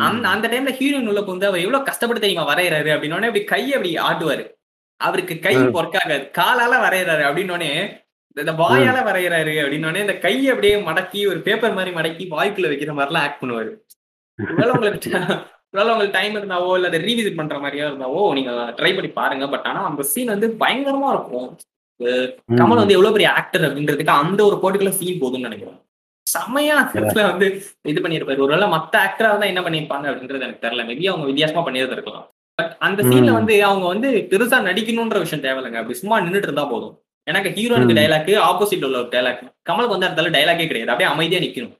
அந்த 0.00 0.28
அந்த 0.28 0.48
டைம்ல 0.48 0.74
ஹீரோயின் 0.74 1.06
உள்ள 1.06 1.20
வந்து 1.20 1.46
அவர் 1.46 1.58
எவ்வளவு 1.58 1.84
கஷ்டப்பட்டு 1.84 2.26
தெரியுமா 2.26 2.54
வரையறாரு 2.54 2.94
அப்படின்னோடனே 2.94 3.26
அப்படி 3.26 3.44
கையை 3.44 3.72
அப்படி 3.72 3.94
ஆட்டுவாரு. 3.94 4.54
அவருக்கு 4.96 5.38
கை. 5.38 5.56
ஒர்க் 5.56 5.96
ஆகாது 5.96 6.30
காலால 6.38 6.78
வரையறாரு 6.86 7.24
அப்படின்னோடனே 7.24 8.04
இந்த 8.34 8.52
வாயால 8.52 8.98
வரையறாரு 9.08 9.52
அப்படின்னோடனே 9.64 9.96
இந்த 9.96 10.18
கையை 10.18 10.48
அப்படியே 10.48 10.76
மடக்கி 10.76 11.28
ஒரு 11.28 11.40
பேப்பர் 11.40 11.72
மாதிரி 11.72 11.96
மடக்கி 11.96 12.28
வாய்க்குள்ள 12.32 12.68
வைக்கிற 12.68 12.92
மாதிரிலாம் 12.92 13.18
ஆக்ட் 13.18 13.42
பண்ணுவாரு. 13.42 13.70
ஒருவேளை 14.42 14.70
உங்களுக்கு 14.70 15.10
ஒருவேளை 15.74 15.92
உங்களுக்கு 15.92 16.16
டைம் 16.18 16.36
இருந்தாவோ 16.38 16.68
இல்ல 16.76 16.90
அதை 16.90 17.00
ரீவிசிட் 17.06 17.38
பண்ற 17.38 17.56
மாதிரியோ 17.62 17.86
இருந்தாவோ 17.90 18.20
நீங்க 18.36 18.52
ட்ரை 18.78 18.92
பண்ணி 18.96 19.10
பாருங்க. 19.20 19.46
பட் 19.54 19.66
ஆனா 19.70 19.80
அந்த 19.88 20.02
சீன் 20.12 20.34
வந்து 20.34 20.48
பயங்கரமா 20.62 21.08
இருக்கும். 21.16 21.48
கமல் 22.60 22.80
வந்து 22.82 22.96
எவ்வளவு 22.96 23.16
பெரிய 23.16 23.28
ஆக்டர் 23.40 23.66
அப்படின்றதுக்கு 23.66 24.14
அந்த 24.22 24.40
ஒரு 24.48 24.56
போர்ட்டிகுலர் 24.62 24.98
சீன் 25.00 25.20
போதும்னு 25.22 25.48
நினைக்கிறேன். 25.48 25.78
செமையா 26.26 26.76
இடத்துல 26.96 27.24
வந்து 27.30 27.46
இது 27.90 28.00
பண்ணிருப்பாரு 28.04 28.44
ஒருவேளை 28.46 28.66
மத்த 28.74 28.94
ஆக்டரா 29.06 29.28
தான் 29.40 29.50
என்ன 29.52 29.60
பண்ணிருப்பாங்க 29.66 30.06
அப்படின்றது 30.10 30.46
எனக்கு 30.46 30.64
தெரியல. 30.64 30.84
மேபி 30.88 31.10
அவங்க 31.12 31.26
வித்தியாசமா 31.30 31.62
பண்ணியது 31.66 31.96
இருக்கலாம் 31.96 32.26
பட் 32.58 32.72
அந்த 32.86 33.00
சீன்ல. 33.08 33.32
வந்து 33.38 33.54
அவங்க 33.68 33.86
வந்து 33.92 34.08
பெருசா 34.30 34.58
நடிக்கணும்ன்ற 34.68 35.18
விஷயம் 35.24 35.44
தேவையில்லைங்க. 35.46 35.80
அப்படி 35.82 35.98
சும்மா 36.02 36.16
நின்னுட்டு 36.24 36.48
இருந்தா 36.48 36.64
போதும். 36.72 36.94
எனக்கு 37.26 37.50
ஹீரோனுக்கு. 37.56 37.98
டைலாக் 38.00 38.30
ஆப்போசிட் 38.50 38.86
உள்ள 38.88 38.98
ஒரு 39.02 39.10
டைலாக் 39.14 39.42
கமலுக்கு 39.70 39.94
வந்து 39.94 40.08
இடத்துல 40.08 40.32
டைலாக்கே 40.36 40.68
கிடையாது. 40.70 40.92
அப்படியே 40.92 41.10
அமைதியா 41.14 41.40
நிக்கணும். 41.46 41.74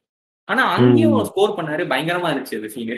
ஆனா 0.48 0.64
அங்கேயும். 0.76 1.18
ஸ்கோர் 1.30 1.56
பண்ணாரு. 1.58 1.84
பயங்கரமா 1.92 2.30
இருந்துச்சு 2.32 2.58
அது 2.60 2.74
சீனு 2.76 2.96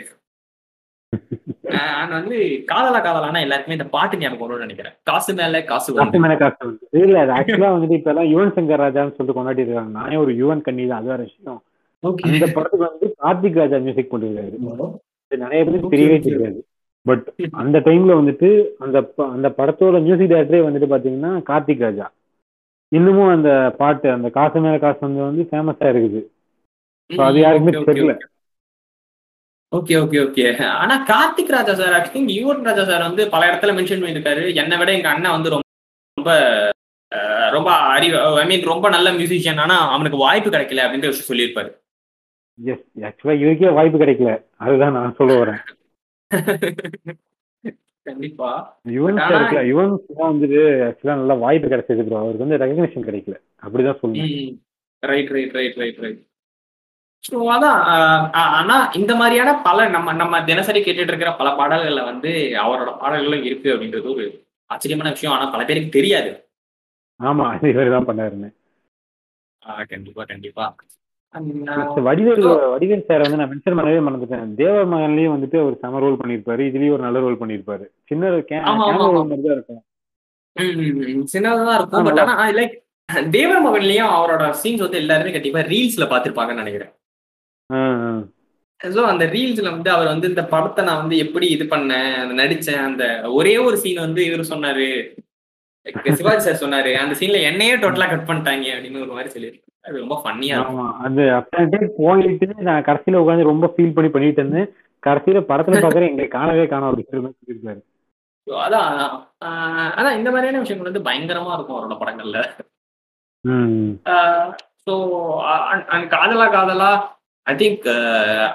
நான் 1.73 2.13
வந்து 2.17 2.37
காதலா 2.71 2.99
காதலானா 3.05 3.39
எல்லாருக்குமே 3.45 3.77
இந்த 3.77 3.87
பாட்டு 3.95 4.19
ஞாபகம் 4.21 4.43
வரும்னு 4.43 4.65
நினைக்கிறேன். 4.65 4.95
காசு 5.09 5.31
மேல 5.39 5.61
காசு 5.71 5.95
காசு 5.99 6.19
மேல 6.23 6.35
காசு 6.43 6.59
வந்து. 6.67 6.85
இல்ல 7.05 7.19
அது 7.23 7.33
ஆக்சுவலா 7.37 7.73
வந்துட்டு 7.75 7.97
இப்ப 7.99 8.11
எல்லாம் 8.13 8.29
யுவன் 8.33 8.55
சங்கர் 8.55 8.83
ராஜான்னு 8.83 9.15
சொல்லிட்டு 9.15 9.37
கொண்டாடி 9.37 9.65
இருக்காங்க. 9.65 9.93
நானே 9.99 10.17
ஒரு 10.23 10.33
யுவன் 10.41 10.65
கண்ணி 10.67 10.85
தான் 10.87 10.99
அது 11.01 11.11
வேற 11.13 11.21
விஷயம். 11.27 11.59
அந்த 12.27 12.45
படத்துக்கு 12.55 12.87
வந்து 12.87 13.07
கார்த்திக் 13.21 13.61
ராஜா 13.61 13.79
மியூசிக் 13.85 14.11
பண்ணிருக்காரு 14.13 14.57
நிறைய 15.31 15.61
பேருக்கு 15.65 15.93
தெரியவே. 15.93 16.19
தெரியாது. 16.27 16.59
பட் 17.05 17.25
அந்த 17.61 17.77
டைம்ல 17.87 18.13
வந்துட்டு 18.19 18.49
அந்த 18.85 18.97
அந்த 19.35 19.47
படத்தோட 19.59 19.97
மியூசிக் 20.07 20.31
டைரக்டரே 20.31 20.63
வந்துட்டு 20.67 20.91
பாத்தீங்கன்னா 20.93 21.31
கார்த்திக் 21.49 21.85
ராஜா. 21.87 22.07
இன்னமும் 22.91 23.33
அந்த 23.35 23.49
பாட்டு 23.79 24.07
அந்த 24.15 24.27
காசு 24.37 24.61
மேல 24.65 24.77
காசு 24.85 25.01
வந்து 25.07 25.21
வந்து 25.27 25.43
ஃபேமஸா 25.49 25.87
இருக்குது. 25.93 26.21
அது 27.09 27.39
யாருக்குமே 27.43 27.73
தெரியல. 27.89 28.13
ஓகே 29.71 29.95
ஓகே 30.03 30.19
ஓகே 30.25 30.43
ஆனா 30.75 30.95
Karthik 31.09 31.55
Raja 31.55 31.73
sir 31.73 31.95
actually 31.97 32.35
Yuvan 32.37 32.63
Raja 32.63 32.83
sir 32.85 33.07
வந்து 33.07 33.23
பல 33.29 33.41
இடத்துல 33.49 33.73
மென்ஷன் 33.77 34.01
பண்ணியிருக்காரு. 34.01 34.43
என்னை 34.55 34.77
விட 34.77 34.91
எங்க 34.93 35.09
அண்ணன் 35.09 35.35
வந்து 35.35 35.49
ரொம்ப 35.49 35.65
ரொம்ப 36.17 36.31
ரொம்ப 37.51 37.69
அறிவு 37.93 38.17
ஐ 38.41 38.45
மீன் 38.47 38.69
ரொம்ப 38.71 38.87
நல்ல 38.89 39.09
மியூசிஷியன் 39.11 39.61
ஆனா 39.63 39.75
அவனுக்கு 39.95 40.17
வாய்ப்பு 40.17 40.49
கிடைக்கல 40.49 40.83
அப்படின்ற 40.85 41.09
விஷயம் 41.11 41.29
சொல்லியிருப்பாரு. 41.31 41.69
எஸ் 42.59 42.85
ஆக்சுவலா 43.07 43.35
இதுக்கே 43.43 43.73
வாய்ப்பு 43.77 44.01
கிடைக்கல. 44.03 44.31
அதுதான் 44.57 44.95
நான் 44.97 45.17
சொல்ல 45.19 45.33
வரேன். 45.41 45.61
கண்டிப்பா. 48.05 48.49
யுவன் 48.95 49.19
சார் 49.23 49.67
யுவன் 49.71 49.91
வந்துட்டு 50.29 50.59
ஆக்சுவலா 50.87 51.19
நல்லா 51.21 51.35
வாய்ப்பு 51.43 51.67
கிடைச்சது 51.73 52.05
ப்ரோ 52.05 52.19
அவருக்கு 52.21 52.45
வந்து 52.45 52.61
ரெகக்னிஷன் 52.63 53.07
கிடைக்கல. 53.09 53.35
அப்படிதான் 53.63 53.99
சொல்லணும் 54.01 54.57
right 55.03 55.31
right 55.35 55.53
right 55.57 55.77
right 55.81 55.99
right 56.03 56.19
so 57.23 57.37
அதான் 57.55 57.79
ஆனா 58.59 58.75
இந்த 58.99 59.13
மாதிரியான 59.15 59.51
பல 59.65 59.87
நம்ம 59.95 60.13
நம்ம 60.13 60.35
தினசரி 60.43 60.79
கேட்டுட்டு 60.81 61.11
இருக்கிற 61.13 61.31
பல 61.39 61.49
பாடல்கள்ல 61.59 62.03
வந்து 62.11 62.31
அவரோட 62.63 62.91
பாடல்களும் 63.01 63.47
இருக்கு 63.49 63.73
அப்படின்றது 63.73 64.07
ஒரு 64.13 64.25
ஆச்சரியமான 64.69 65.11
விஷயம். 65.15 65.35
ஆனா 65.35 65.45
பல 65.53 65.61
பேருக்கு 65.65 65.97
தெரியாது. 65.97 66.31
ஆமா 67.19 67.45
இவர் 67.71 67.95
தான் 67.95 68.07
பண்ணாருன்னு. 68.09 68.49
கண்டிப்பா 69.91 70.23
கண்டிப்பா. 70.25 70.65
வடிவேல் 72.05 72.43
வடிவேல் 72.73 73.07
சார் 73.07 73.23
வந்து 73.23 73.39
நான் 73.39 73.51
மென்ஷன் 73.51 73.77
பண்ணவே 73.79 73.99
மறந்துட்டேன். 74.05 74.53
தேவ 74.61 74.75
மகன்லயும் 74.93 75.35
வந்துட்டு 75.35 75.57
ஒரு 75.65 75.75
செம 75.81 75.99
ரோல் 76.03 76.19
பண்ணிருப்பாரு 76.21 76.61
இதுலயும் 76.69 76.95
ஒரு 76.95 77.05
நல்ல 77.07 77.19
ரோல் 77.25 77.39
பண்ணிருப்பாரு 77.41 77.85
சின்ன 78.09 78.31
ஆமா. 78.71 78.85
மாதிரி 79.23 79.41
தான் 79.43 79.57
இருக்கும். 79.57 79.83
சின்னதா 81.33 81.75
இருக்கும். 81.79 82.05
பட் 82.07 82.21
ஆனா 82.23 82.35
லைக் 82.59 82.75
தேவர் 83.31 83.65
மகன்லயும் 83.67 84.13
அவரோட 84.15 84.45
சீன்ஸ் 84.61 84.85
வந்து 84.85 85.01
எல்லாருமே 85.03 85.35
கண்டிப்பா 85.35 85.61
ரீல்ஸ்ல 85.71 86.07
பாத்திருப்பாங்கன்னு 86.13 86.63
நினைக்கிறேன். 86.63 86.93
ஸோ 88.81 89.01
அந்த 89.11 89.23
ரீல்ஸ்ல 89.33 89.69
வந்து 89.75 89.89
அவர் 89.95 90.11
வந்து 90.11 90.29
இந்த 90.31 90.43
படத்தை 90.51 90.81
நான் 90.87 91.01
வந்து 91.01 91.15
எப்படி 91.23 91.47
இது 91.55 91.65
பண்ணேன் 91.73 92.13
நடிச்சேன் 92.39 92.83
அந்த 92.89 93.03
ஒரே 93.39 93.55
ஒரு 93.67 93.77
சீன் 93.81 94.05
வந்து 94.05 94.21
இவர் 94.27 94.51
சொன்னாரு. 94.51 94.87
சிவாஜி 96.17 96.43
சார் 96.45 96.61
சொன்னாரு 96.63 96.91
அந்த 97.01 97.13
சீன்ல 97.19 97.41
என்னையே 97.49 97.75
டோட்டலா 97.83 98.07
கட் 98.11 98.29
பண்ணிட்டாங்க 98.29 98.69
அப்படின்னு 98.75 99.03
ஒரு 99.05 99.17
மாதிரி 99.17 99.33
சொல்லியிருக்காரு. 99.35 99.65
அது 99.87 100.01
ரொம்ப 100.03 100.15
ஃபன்னியா 100.23 100.57
அது 101.07 101.23
அப்படின்ட்டு 101.37 101.89
போயிட்டு 101.99 102.67
நான் 102.69 102.87
கடைசியில 102.87 103.21
உட்காந்து 103.23 103.51
ரொம்ப 103.51 103.67
ஃபீல் 103.73 103.95
பண்ணி 103.97 104.09
பண்ணிட்டு 104.15 104.41
இருந்தேன். 104.43 104.69
கடைசியில 105.03 105.41
படத்துல 105.51 105.83
பாக்குறேன் 105.83 106.09
எங்களை 106.11 106.27
காணவே 106.37 106.65
காணோம் 106.73 106.89
மாதிரி 106.89 107.37
சொல்லியிருக்காரு. 107.39 107.81
அதான் 109.97 110.17
இந்த 110.19 110.29
மாதிரியான 110.31 110.61
விஷயங்கள் 110.63 110.89
வந்து 110.89 111.07
பயங்கரமா 111.07 111.53
இருக்கும் 111.55 111.77
அவரோட 111.77 111.95
படங்கள்ல. 112.01 112.39
So 114.85 114.93
Kadhala 116.15 116.47
Kadhala 116.57 116.91
I 117.49 117.55
think 117.55 117.87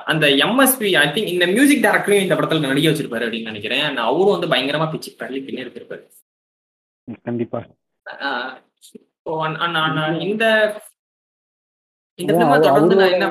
அந்த 0.04 0.26
எம்எஸ்பி 0.44 0.88
ஐ 0.94 1.06
திங்க் 1.08 1.26
இந்த 1.26 1.46
மியூசிக் 1.46 1.84
டைரக்டரையும் 1.84 2.22
இந்த 2.22 2.34
படத்துல 2.34 2.60
நடிக்க 2.60 2.90
வச்சிருப்பாரு 2.90 3.22
அப்படின்னு 3.22 3.42
நினைக்கிறேன். 3.42 3.96
அவரும் 3.96 4.40
வந்து 4.40 4.46
பயங்கரமா 4.46 4.90
பிச்சு 4.90 5.14
தள்ளி 5.16 5.40
பின்னே 5.42 5.62
இருந்திருப்பாரு. 5.62 6.04
கண்டிப்பா. 7.22 7.58
இந்த 10.24 10.44
இந்த 12.18 12.32
அதான் 12.32 12.36
பிலிமை 12.36 12.58
அவரு- 12.58 12.62
தொடர்ந்து 12.62 12.96
நான் 12.96 13.10
என்ன 13.10 13.26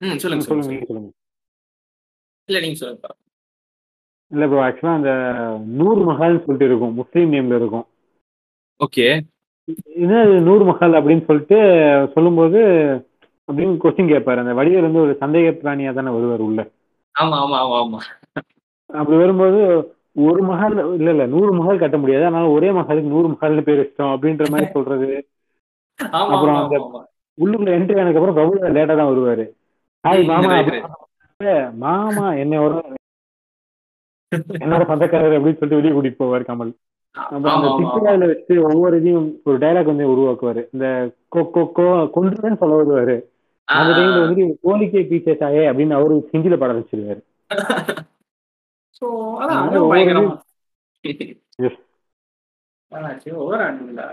ம் 0.00 0.18
சொல்லுங்க 0.18 0.44
சொல்லுங்க 0.44 0.84
சொல்லுங்க 0.86 1.10
இல்ல 2.48 2.60
நீங்க 2.60 2.76
சொல்லுங்க 2.76 3.08
இல்ல 4.30 4.46
ப்ரோ 4.46 4.60
ஆக்சுவலா 4.68 4.94
அந்த 4.94 5.10
நூறு 5.66 6.00
மஹால்னு 6.02 6.44
சொல்லிட்டு 6.44 6.64
இருக்கும் 6.64 6.94
முஸ்லீம் 6.94 7.32
நேம்ல 7.32 7.56
இருக்கும். 7.56 7.86
ஓகே. 8.80 9.06
என்ன 9.94 10.24
நூறு 10.40 10.64
மஹால் 10.70 10.96
அப்படின்னு 10.98 11.24
சொல்லிட்டு 11.24 11.58
சொல்லும்போது 12.14 12.60
அப்படின்னு 13.50 13.76
கொஸ்டின் 13.76 14.12
கேட்பாரு. 14.12 14.36
அந்த 14.36 14.52
வடிவேல் 14.52 14.80
வந்து 14.80 15.00
ஒரு 15.00 15.16
சந்தேக 15.20 15.50
பிராணியா 15.54 15.92
தானே 15.92 16.10
வருவார் 16.10 16.40
உள்ள. 16.40 16.60
ஆமா 17.14 17.36
ஆமா 17.42 17.58
ஆமா 17.62 17.78
ஆமா. 17.82 18.00
அப்படி 18.90 19.18
வரும்போது 19.18 19.60
ஒரு 20.22 20.44
மஹால் 20.44 20.94
இல்ல 20.94 21.10
இல்ல 21.10 21.26
நூறு 21.26 21.50
மஹால் 21.54 21.78
கட்ட 21.78 21.98
முடியாது. 21.98 22.24
அதனால 22.24 22.50
ஒரே 22.50 22.70
மஹாலுக்கு 22.70 23.12
நூறு 23.14 23.28
மஹால்னு 23.28 23.60
பேர் 23.60 23.80
வச்சிட்டோம் 23.80 24.12
அப்படின்ற 24.14 24.50
மாதிரி 24.50 24.70
சொல்றது. 24.70 25.08
அப்புறம் 25.98 26.56
அந்த- 26.56 27.08
உள்ளுக்குள்ள 27.38 27.74
என்ட்ரி 27.76 27.98
ஆனதுக்கு 27.98 28.20
அப்புறம் 28.20 28.34
பிரபு 28.34 28.68
லேட்டா 28.68 28.96
தான் 28.96 29.10
வருவாரு. 29.10 29.44
ஹாய் 30.04 30.24
மாமா. 30.24 30.56
மாமா 31.76 32.32
என்ன 32.34 32.62
ஒரு 32.62 32.74
என்னோட 34.58 34.86
சொந்தக்காரர் 34.86 35.32
அப்படின்னு 35.32 35.58
சொல்லிட்டு 35.58 35.80
வெளியே 35.80 35.94
கூட்டிட்டு 35.94 36.22
போவார் 36.22 36.48
கமல். 36.48 36.72
அப்புறம் 37.14 37.62
அந்த 38.06 38.26
வச்சு 38.26 38.62
ஒவ்வொரு 38.62 38.96
இதையும் 38.96 39.40
ஒரு 39.44 39.58
டைலாக் 39.58 39.84
வந்து 39.84 40.08
உருவாக்குவாரு. 40.08 40.66
இந்த 40.72 40.86
கொ 41.36 41.38
கொ 41.54 41.64
கொ 41.76 41.80
கொன்றுன்னு 42.14 42.56
சொல்ல 42.56 42.74
வருவாரு. 42.76 43.16
அந்த 43.70 43.90
டைம்ல 43.96 44.20
வந்துட்டு 44.20 44.44
கோழிக்கே 44.64 45.00
பீச்சே 45.10 45.34
சாயே 45.40 45.64
அப்படின்னு 45.70 45.96
அவரு 45.96 46.14
ஹிந்தியில 46.30 46.56
பாட 46.58 46.72
வச்சிருக்காரு. 46.76 47.20
ஓவர் 53.36 53.62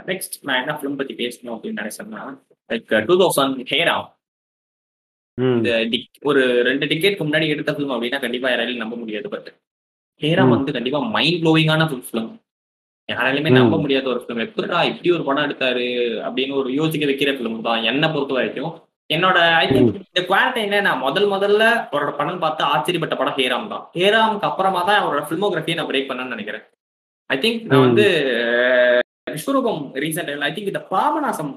நெக்ஸ்ட் 0.08 0.36
நான் 0.42 0.60
என்ன 0.60 0.74
ஃபிலிம் 0.78 1.00
பத்தி 1.00 1.14
பேசணும் 1.16 1.54
அப்படின்னு 1.56 1.82
நினைச்சேன்னா 1.82 2.24
லைக் 2.70 2.92
டூ 3.08 3.16
தௌசண்ட் 3.22 3.62
ஹேரா. 3.72 3.96
இந்த 5.38 5.72
ஒரு 6.24 6.42
ரெண்டு 6.68 6.86
டிக்கெட்க்கு 6.92 7.26
முன்னாடி 7.26 7.48
எடுத்த 7.48 7.74
ஃபிலிம் 7.74 7.94
அப்படின்னா 7.96 8.20
கண்டிப்பா 8.22 8.50
யாராலையும் 8.50 8.84
நம்ப 8.84 8.96
முடியாது 8.96 9.28
பட் 9.30 9.50
ஹேரா. 10.22 10.44
வந்து 10.54 10.76
கண்டிப்பா 10.78 11.00
மைண்ட் 11.16 11.40
ப்ளோவிங்கான 11.42 11.84
ஃபிலிம் 11.90 12.30
யாராலையுமே 13.10 13.52
ம். 13.52 13.58
நம்ப 13.58 13.76
முடியாத 13.78 14.06
ஒரு 14.10 14.22
ஃபிலிம் 14.22 14.44
எப்படிடா 14.46 14.80
இப்படி 14.84 15.12
ஒரு 15.12 15.24
படம் 15.24 15.46
எடுத்தாரு 15.46 15.86
அப்படின்னு 16.26 16.54
ஒரு 16.54 16.70
யோசிக்க 16.74 17.06
வைக்கிற 17.06 17.32
ஃபிலிம் 17.36 17.62
தான் 17.62 17.86
என்னை 17.86 18.08
பொறுத்த 18.10 18.34
வரைக்கும் 18.34 18.72
என்னோட 19.10 19.38
ஐ 19.64 19.66
திங்க் 19.68 20.00
இந்த 20.10 20.22
குவாரண்டைன்ல 20.30 20.80
நான் 20.88 21.04
முதல் 21.08 21.28
முதல்ல 21.34 21.64
அவரோட 21.92 22.12
படம் 22.18 22.42
பார்த்து 22.46 22.64
ஆச்சரியப்பட்ட 22.74 23.16
படம் 23.20 23.38
ஹேராம் 23.40 23.70
தான். 23.74 23.84
ஹேராமுக்கு 23.98 24.48
அப்புறமா 24.50 24.82
தான் 24.90 25.02
அவரோட 25.02 25.22
ஃபிலிமோகிராஃபியை 25.28 25.78
நான் 25.80 25.90
பிரேக் 25.92 26.10
பண்ணேன்னு 26.10 26.36
நினைக்கிறேன். 26.36 26.66
ஐ 27.30 27.38
திங்க் 27.44 27.62
நான். 27.70 27.86
வந்து 27.86 28.06
விஸ்வரூபம் 29.36 29.80
ரீசெண்ட் 30.04 30.44
ஐ 30.48 30.52
திங்க் 30.56 30.72
இந்த 30.72 30.82
பாபநாசம் 30.92 31.52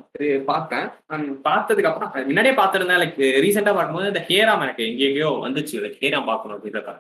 பார்த்தேன். 0.51 0.87
And 1.15 1.25
பார்த்ததுக்கு 1.49 1.91
அப்புறம் 1.91 2.13
முன்னாடியே 2.31 2.55
பார்த்திருந்தேன் 2.61 3.01
லைக் 3.03 3.19
ரீசெண்டா 3.45 3.75
பார்க்கும்போது 3.77 4.13
இந்த 4.13 4.23
ஹேராம் 4.31 4.65
எனக்கு 4.67 4.85
எங்க 4.91 5.03
எங்கேயோ 5.09 5.33
வந்துச்சு 5.47 5.83
லைக் 5.85 5.99
ஹேராம் 6.05 6.31
பார்க்கணும் 6.31 6.57
அப்படின்றத 6.57 6.95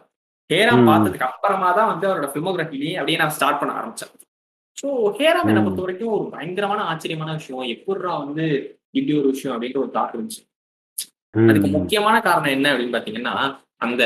ஹேராம். 0.50 0.84
பார்த்ததுக்கு 0.90 1.28
அப்புறமா 1.30 1.70
தான் 1.78 1.90
வந்து 1.92 2.06
அவரோட 2.10 2.28
ஃபிலிமோகிராஃபிலேயே 2.32 2.96
அப்படியே 3.00 3.20
நான் 3.22 3.34
ஸ்டார்ட் 3.38 3.60
பண்ண 3.62 3.74
ஆரம்பிச்சேன். 3.80 4.12
ஸோ 4.82 4.88
ஹேராம் 5.20 5.48
என்னை. 5.50 5.62
பொறுத்த 5.64 5.86
வரைக்கும் 5.86 6.14
ஒரு 6.18 6.26
பயங்கரமான 6.34 6.82
ஆச்சரியமான 6.90 7.32
விஷயம். 7.38 7.66
எப்படிரா 7.76 8.12
வந்து 8.24 8.46
இப்படி 8.94 9.14
ஒரு 9.18 9.28
விஷயம் 9.28 9.54
அப்படின்ற 9.54 9.78
ஒரு 9.78 9.92
தாட் 9.94 10.14
இருந்துச்சு 10.14 10.42
அதுக்கு. 11.42 11.68
முக்கியமான 11.76 12.16
காரணம் 12.20 12.54
என்ன 12.56 12.70
அப்படின்னு 12.70 12.96
பாத்தீங்கன்னா 12.96 13.34
அந்த 13.80 14.02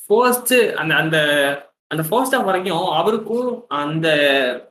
ஃபர்ஸ்ட் 0.00 0.54
அந்த 0.80 0.92
அந்த 0.94 1.16
அந்த 1.90 2.02
ஃபர்ஸ்ட் 2.08 2.34
ஹாஃப் 2.34 2.48
வரைக்கும் 2.48 2.88
அவருக்கும் 2.94 3.48
அந்த 3.80 4.06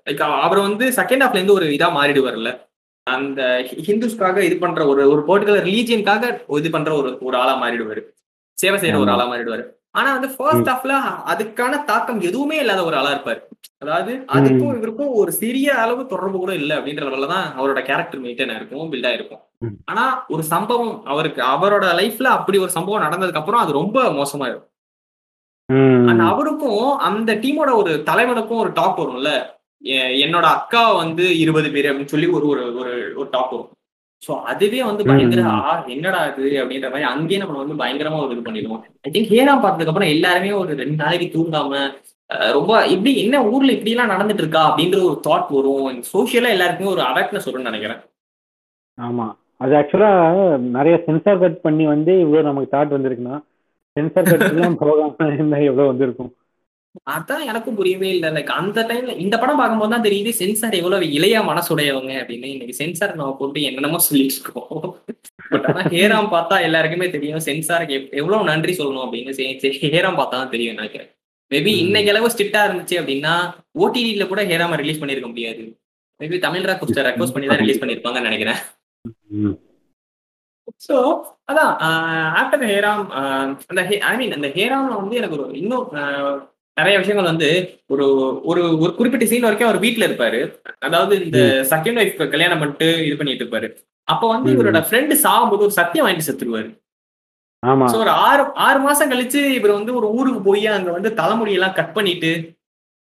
like 0.07 0.23
அவர் 0.45 0.59
வந்து 0.65 0.85
செகண்ட் 0.97 1.23
ஹாஃப்ல 1.23 1.39
இருந்து 1.39 1.57
ஒரு 1.57 1.67
இதா 1.75 1.87
மாறிடுவார்ல 1.95 2.51
அந்த 3.07 3.41
ஹிந்துஸ்க்காக 3.85 4.43
இது 4.45 4.55
பண்ற 4.57 4.81
ஒரு 4.85 5.01
ஒரு 5.11 5.21
பர்டிகுலர் 5.27 5.67
ரிலீஜியனுக்காக 5.67 6.29
இது 6.59 6.69
பண்ற 6.69 6.91
ஒரு 6.95 7.09
ஒரு 7.21 7.35
ஆளா 7.37 7.53
மாறிடுவாரு 7.61 8.01
சேவை 8.57 8.77
செய்யற 8.77 8.97
ஒரு. 8.97 9.11
ஆளா 9.15 9.25
மாறிடுவாரு 9.31 9.63
ஆனா 9.95 10.09
வந்து 10.13 10.29
ஃபர்ஸ்ட் 10.33 10.69
ஹாஃப்ல 10.69 10.93
அதுக்கான 11.31 11.83
தாக்கம் 11.85 12.21
எதுவுமே 12.21 12.57
இல்லாத 12.57 12.81
ஒரு 12.85 12.95
ஆளா 12.97 13.11
இருப்பாரு. 13.11 13.41
அதாவது 13.83 14.11
அதுக்கும் 14.35 14.75
இவருக்கும் 14.77 15.11
ஒரு 15.15 15.31
சிறிய 15.39 15.67
அளவு 15.81 16.01
தொடர்பு 16.07 16.37
கூட 16.37 16.53
இல்லை 16.55 16.75
அப்படின்ற 16.77 17.03
லெவல்ல 17.05 17.29
தான் 17.31 17.47
அவரோட 17.57 17.79
கேரக்டர் 17.81 18.21
மெயின்டைன் 18.21 18.55
இருக்கும் 18.55 18.91
பில்ட் 18.91 19.09
ஆயிருக்கும். 19.09 19.41
ஆனா 19.85 20.03
ஒரு 20.29 20.43
சம்பவம் 20.51 20.93
அவருக்கு 21.05 21.41
அவரோட 21.53 21.85
லைஃப்ல 21.99 22.29
அப்படி 22.37 22.57
ஒரு 22.59 22.71
சம்பவம் 22.71 23.05
நடந்ததுக்கு 23.05 23.41
அப்புறம் 23.41 23.63
அது 23.63 23.73
ரொம்ப 23.73 23.97
மோசமாயிரும் 24.17 24.65
ம். 25.69 26.07
அந்த 26.09 26.23
அவருக்கும் 26.31 26.81
அந்த 27.07 27.31
டீமோட 27.43 27.69
ஒரு 27.75 27.91
தலைவனுக்கும் 28.03 28.63
ஒரு 28.63 28.71
டாக் 28.73 29.01
வரும்ல. 29.01 29.29
என்னோட 30.21 30.45
அக்கா 30.55 30.83
வந்து 30.99 31.25
இருபது 31.39 31.69
பேர் 31.71 31.87
அப்படின்னு 31.87 32.13
சொல்லி 32.13 32.27
ஒரு 32.31 32.45
ஒரு 32.47 32.61
ஒரு 32.79 32.91
ஒரு 33.17 33.27
டாக் 33.31 33.51
வரும். 33.51 33.71
சோ 34.27 34.33
அதுவே 34.51 34.79
வந்து 34.83 35.05
பயங்கர. 35.05 35.43
ஆ 35.43 35.83
என்னடா 35.95 36.21
இது? 36.27 36.49
அப்படின்ற 36.63 36.87
மாதிரி 36.93 37.07
அங்கேயே 37.13 37.39
நம்ம 37.41 37.63
வந்து 37.63 37.79
பயங்கரமா 37.83 38.19
ஒரு 38.25 38.33
இது 38.35 38.45
பண்ணிடுவோம். 38.47 38.81
ஐ 39.01 39.11
திங்க் 39.15 39.31
ஹேராம் 39.35 39.63
பார்த்ததுக்கு 39.65 39.91
அப்புறம் 39.93 40.13
எல்லாருமே 40.15 40.51
ஒரு 40.51 40.73
ரெண்டு 40.81 40.97
நாளைக்கு 41.03 41.27
தூங்காம 41.37 41.83
ரொம்ப 42.51 42.85
இப்படி 42.87 43.11
என்ன 43.23 43.43
ஊர்ல 43.45 43.71
இப்படி 43.71 43.91
எல்லாம் 43.95 44.13
நடந்துட்டு 44.13 44.43
இருக்கா 44.43 44.61
அப்படின்ற 44.69 44.99
ஒரு 45.09 45.19
தாட் 45.27 45.51
வரும். 45.55 46.03
சோஷியலா 46.13 46.49
எல்லாருக்குமே 46.55 46.89
ஒரு 46.89 47.01
அவேர்னஸ் 47.01 47.47
வரும்னு 47.47 47.69
நினைக்கிறேன். 47.71 47.99
ஆமா. 48.97 49.27
அது 49.57 49.73
ஆக்சுவலா 49.75 50.09
நிறைய 50.57 50.95
சென்சார் 51.05 51.39
கட் 51.39 51.61
பண்ணி 51.61 51.85
வந்து 51.85 52.13
இவ்வளவு 52.19 52.47
நமக்கு 52.47 52.73
தாட் 52.75 52.95
வந்திருக்குன்னா 52.95 53.35
சென்சார் 53.95 54.29
கட் 54.29 54.49
எல்லாம் 54.49 54.77
போகாம 54.77 55.27
இருந்தா 55.33 55.57
எவ்வளவு 55.57 55.91
வந்திருக்கும்? 55.91 56.31
அதான் 57.13 57.45
எனக்கும் 57.45 57.75
புரியவே 57.75 58.09
இல்லை. 58.09 58.29
லைக் 58.29 58.51
அந்த 58.55 58.81
டைம்ல 58.81 59.17
இந்த 59.17 59.37
படம் 59.37 59.57
பார்க்கும்போது 59.57 59.91
தான் 59.91 60.03
தெரியுது 60.03 60.29
சென்சார் 60.33 60.73
எவ்வளவு 60.73 61.13
இளைய 61.13 61.39
மனசுடையவங்க 61.41 62.11
அப்படின்னு. 62.21 62.47
இன்னைக்கு 62.53 62.73
சென்சார் 62.73 63.15
நம்ம 63.15 63.35
போட்டு 63.39 63.61
என்னென்னமோ 63.61 63.97
சொல்லிட்டு 63.99 64.35
இருக்கோம் 64.35 64.85
பட் 65.51 65.65
ஆனா 65.65 65.81
ஹேராம் 65.89 66.31
பார்த்தா 66.31 66.61
எல்லாருக்குமே 66.61 67.09
தெரியும் 67.09 67.39
சென்சாருக்கு 67.39 67.93
எவ்- 67.93 68.13
எவ்வளவு 68.13 68.43
நன்றி 68.43 68.73
சொல்லணும் 68.73 69.05
அப்படின்னு. 69.05 69.31
சரி, 69.31 69.79
ஹேராம் 69.85 70.19
பார்த்தா 70.19 70.37
தான் 70.37 70.49
தெரியும் 70.49 70.75
நினைக்கிறேன் 70.75 71.11
மேபி. 71.51 71.71
இன்னைக்கு 71.77 72.11
அளவு 72.11 72.29
ஸ்ட்ரிக்டா 72.29 72.61
இருந்துச்சு 72.67 72.95
அப்படின்னா 73.01 73.33
ஓடிடில 73.79 74.27
கூட 74.27 74.43
ஹேராம 74.43 74.75
ரிலீஸ் 74.75 75.01
பண்ணிருக்க 75.01 75.27
முடியாது. 75.27 75.63
மேபி 76.19 76.39
தமிழ் 76.39 76.61
ராக் 76.61 76.83
ரெக்வஸ்ட் 77.09 77.33
பண்ணி 77.33 77.47
தான் 77.47 77.61
ரிலீஸ் 77.63 77.81
பண்ணிருப்பாங்கன்னு 77.81 78.29
நினைக்கிறேன். 78.29 78.59
ஸோ 80.87 80.95
அதான் 81.51 81.71
ஆஃப்டர் 82.39 82.65
ஹேராம் 82.65 83.03
அந்த 83.67 83.81
ஐ 84.01 84.15
மீன் 84.17 84.31
அந்த 84.31 84.47
ஹேராம்ல 84.47 84.95
வந்து 84.95 85.15
எனக்கு 85.15 85.37
ஒரு 85.37 85.57
இன்னும் 85.57 85.85
நிறைய 86.77 86.95
விஷயங்கள் 86.97 87.31
வந்து 87.31 87.49
ஒரு 87.87 88.05
ஒரு 88.43 88.79
ஒரு 88.79 88.91
குறிப்பிட்ட 88.95 89.25
சீன் 89.25 89.41
வரைக்கும் 89.41 89.69
அவர் 89.69 89.79
வீட்ல 89.79 90.07
இருப்பாரு. 90.07 90.39
அதாவது 90.79 91.15
இந்த 91.25 91.39
செகண்ட் 91.69 91.99
ஒய்ஃப் 92.01 92.29
கல்யாணம் 92.29 92.59
பண்ணிட்டு 92.59 93.05
இது 93.05 93.15
பண்ணிட்டு 93.15 93.45
இருப்பாரு. 93.45 93.67
அப்ப 94.07 94.27
வந்து. 94.27 94.49
இவரோட 94.53 94.79
ஃப்ரெண்டு 94.87 95.15
சாகும்போது 95.23 95.65
ஒரு 95.67 95.71
சத்தியம் 95.71 96.07
வாங்கிட்டு 96.07 96.27
செத்துருவாரு. 96.29 96.69
ஒரு 97.99 98.09
ஆறு 98.25 98.43
ஆறு 98.65 98.79
மாசம் 98.79 99.11
கழிச்சு 99.11 99.41
இவர் 99.51 99.71
வந்து 99.71 99.93
ஒரு 99.95 100.07
ஊருக்கு 100.11 100.41
போய் 100.41 100.67
அங்க 100.67 100.91
வந்து 100.91 101.09
தலைமுடியெல்லாம் 101.21 101.73
கட் 101.73 101.93
பண்ணிட்டு 101.93 102.31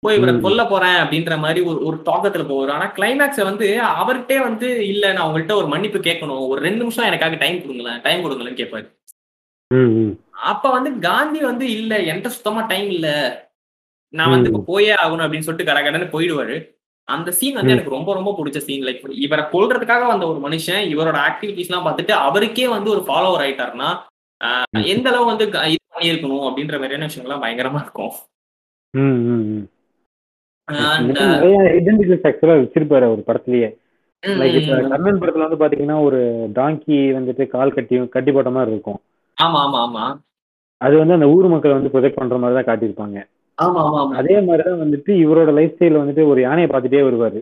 போய் 0.03 0.17
இவரை. 0.17 0.33
கொல்ல 0.45 0.61
போறேன் 0.65 0.97
அப்படின்ற 1.01 1.37
மாதிரி 1.37 1.61
ஒரு 1.61 1.85
ஒரு 1.85 1.97
தாக்கத்துல 2.05 2.43
போவார். 2.49 2.71
ஆனா 2.71 2.87
கிளைமேக்ஸை 2.97 3.43
வந்து 3.43 3.67
அவர்கிட்டே 4.01 4.37
வந்து 4.39 4.87
இல்ல 4.87 5.13
நான் 5.13 5.27
உங்கள்கிட்ட 5.27 5.55
ஒரு 5.55 5.67
மன்னிப்பு 5.67 5.99
கேட்கணும். 5.99 6.47
ஒரு 6.47 6.61
ரெண்டு 6.61 6.77
நிமிஷம் 6.77 7.05
எனக்காக 7.05 7.35
டைம் 7.35 7.61
கொடுங்களேன் 7.61 8.01
டைம் 8.01 8.23
கொடுங்களேன்னு 8.23 8.61
கேட்பாரு. 8.61 8.87
அப்ப 10.51 10.71
வந்து 10.71 10.99
காந்தி 10.99 11.39
வந்து 11.41 11.65
இல்ல 11.77 11.93
என்கிட்ட 12.09 12.31
சுத்தமா 12.37 12.61
டைம் 12.65 12.89
இல்ல. 12.89 13.07
நான் 14.13 14.29
வந்து 14.29 14.49
இப்ப 14.49 14.63
போயே 14.65 14.93
ஆகணும் 14.93 15.25
அப்படின்னு 15.25 15.47
சொல்லிட்டு 15.47 15.71
கடகடன்னு 15.71 16.13
போயிடுவாரு. 16.15 16.55
அந்த 17.07 17.31
சீன் 17.31 17.53
வந்து. 17.53 17.71
எனக்கு 17.71 17.89
ரொம்ப 17.89 18.13
ரொம்ப 18.13 18.31
பிடிச்ச 18.37 18.57
சீன் 18.57 18.83
லைக் 18.83 19.01
இவரை 19.25 19.45
கொல்றதுக்காக 19.45 20.03
வந்த 20.07 20.27
ஒரு 20.27 20.39
மனுஷன் 20.39 20.83
இவரோட 20.93 21.17
ஆக்டிவிட்டிஸ் 21.29 21.71
எல்லாம் 21.71 21.87
பார்த்துட்டு 21.87 22.11
அவருக்கே 22.11 22.67
வந்து 22.67 22.89
ஒரு 22.89 23.01
ஃபாலோவர் 23.07 23.43
ஆயிட்டாருன்னா. 23.45 23.89
எந்த 24.85 25.09
அளவு 25.09 25.25
வந்து 25.25 25.45
இது 25.47 25.81
பண்ணியிருக்கணும் 25.95 26.47
அப்படின்ற 26.47 26.75
மாதிரியான 26.79 27.05
விஷயங்கள்லாம் 27.05 27.43
பயங்கரமா 27.45 27.81
இருக்கும். 27.81 28.13
வச்சிருப்பாரு 32.59 33.07
ஒரு 33.13 33.23
படத்துலயே. 33.27 33.69
லைக் 34.23 34.57
இப்ப. 34.59 34.87
கர்ணன் 34.87 35.21
படத்துல 35.21 35.45
வந்து 35.47 35.61
பாத்தீங்கன்னா 35.61 35.97
ஒரு 36.01 36.19
டாங்கி 36.55 36.97
வந்துட்டு 37.17 37.47
கால் 37.47 37.73
கட்டி 37.73 38.07
கட்டி 38.07 38.31
போட்ட 38.31 38.49
மாதிரி 38.49 38.71
இருக்கும். 38.71 38.99
ஆமா 39.37 39.59
ஆமா 39.65 39.79
ஆமா. 39.85 40.05
அது 40.77 40.97
வந்து 40.97 41.13
அந்த 41.13 41.27
ஊர் 41.27 41.47
மக்களை 41.47 41.77
வந்து 41.77 41.93
ப்ரொஜெக்ட் 41.93 42.19
பண்ற 42.19 42.37
மாதிரி 42.37 42.55
தான் 42.57 42.69
காட்டியிருப்பாங்க. 42.69 43.19
ஆமா 43.57 43.81
ஆமா 43.87 44.15
அதே 44.19 44.35
மாதிரிதான் 44.41 44.81
வந்துட்டு 44.83 45.11
இவரோட 45.23 45.53
லைஃப் 45.53 45.73
ஸ்டைல 45.73 46.01
வந்துட்டு 46.01 46.23
ஒரு 46.27 46.39
யானையை 46.41 46.69
பார்த்துட்டே 46.69 47.01
வருவாரு. 47.07 47.39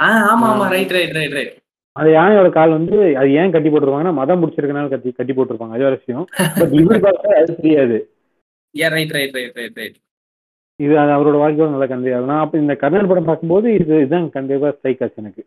ஆமா 0.00 0.46
ஆமா. 0.50 0.66
ரைட் 0.74 0.94
ரைட் 0.96 1.14
ரைட் 1.18 1.36
ரைட் 1.38 1.52
அந்த 1.96 2.08
யானையோட 2.10 2.48
கால் 2.50 2.76
வந்து 2.76 2.96
அது 3.18 3.28
ஏன் 3.40 3.52
கட்டி 3.52 3.68
போட்டிருப்பாங்கன்னா 3.68 4.14
மதம் 4.14 4.40
முடிச்சிருக்கனால 4.40 4.88
கட்டி 4.88 5.10
கட்டி 5.12 5.32
போட்டிருப்பாங்க. 5.32 5.74
அது 5.76 5.84
ஒரு 5.84 5.98
விஷயம். 6.00 6.24
பட் 6.58 6.74
இவர் 6.80 7.04
பார்த்தா 7.04 7.34
அது 7.40 7.58
தெரியாது. 7.60 7.98
Right 8.94 9.12
right 9.16 9.36
right 9.36 9.58
right 9.58 9.78
right 9.80 9.98
இது 10.80 10.94
அது 10.98 11.10
அவரோட 11.16 11.36
வாழ்க்கையோட 11.40 11.68
நல்லா 11.72 11.86
கண்டு 11.86 12.14
நான் 12.30 12.42
அப்ப 12.44 12.58
இந்த 12.58 12.74
கர்ணன் 12.74 13.10
படம் 13.10 13.28
பார்க்கும்போது 13.28 13.66
இது 13.74 13.92
இதுதான் 13.98 14.24
கண்டிப்பா 14.36 14.70
ஸ்ட்ரைக் 14.70 15.02
ஆச்சு 15.02 15.20
எனக்கு. 15.22 15.42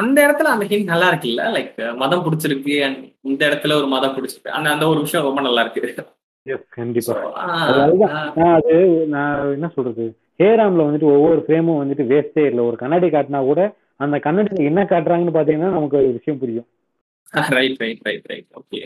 அந்த 0.00 0.18
இடத்துல 0.26 0.50
அந்த 0.54 0.64
ஹிண்ட் 0.70 0.90
நல்லா 0.92 1.08
இருக்குல்ல? 1.12 1.44
லைக் 1.56 1.70
மதம் 1.96 2.24
பிடிச்சிருக்கு 2.24 2.74
இந்த 3.30 3.40
இடத்துல 3.48 3.76
ஒரு 3.80 3.88
மதம் 3.94 4.14
பிடிச்சிருக்கு. 4.16 4.56
அந்த 4.58 4.68
அந்த 4.74 4.84
ஒரு 4.88 5.00
விஷயம் 5.00 5.26
ரொம்ப 5.28 5.42
நல்லா 5.46 5.62
இருக்கு. 5.66 6.04
எஸ் 6.46 6.66
கண்டிப்பா. 6.78 7.14
அது 8.56 8.76
நான் 9.14 9.52
என்ன 9.56 9.68
சொல்றது? 9.74 10.04
ஹேராம்ல 10.42 10.86
வந்துட்டு 10.86 11.08
ஒவ்வொரு 11.16 11.40
ஃப்ரேமும் 11.46 11.80
வந்துட்டு 11.80 12.04
வேஸ்டே 12.12 12.44
இல்லை. 12.50 12.62
ஒரு 12.68 12.76
கண்ணாடி 12.82 13.08
காட்டினா 13.14 13.40
கூட 13.50 13.62
அந்த 14.04 14.16
கண்ணாடியில 14.26 14.70
என்ன 14.70 14.82
காட்டுறாங்கன்னு 14.92 15.36
பாத்தீங்கன்னா 15.36 15.76
நமக்கு 15.76 15.98
ஒரு 16.00 16.10
விஷயம் 16.18 16.40
புரியும். 16.42 16.68
Right 17.56 17.80
right 17.84 18.06
right 18.08 18.28
right 18.32 18.48
okay 18.60 18.80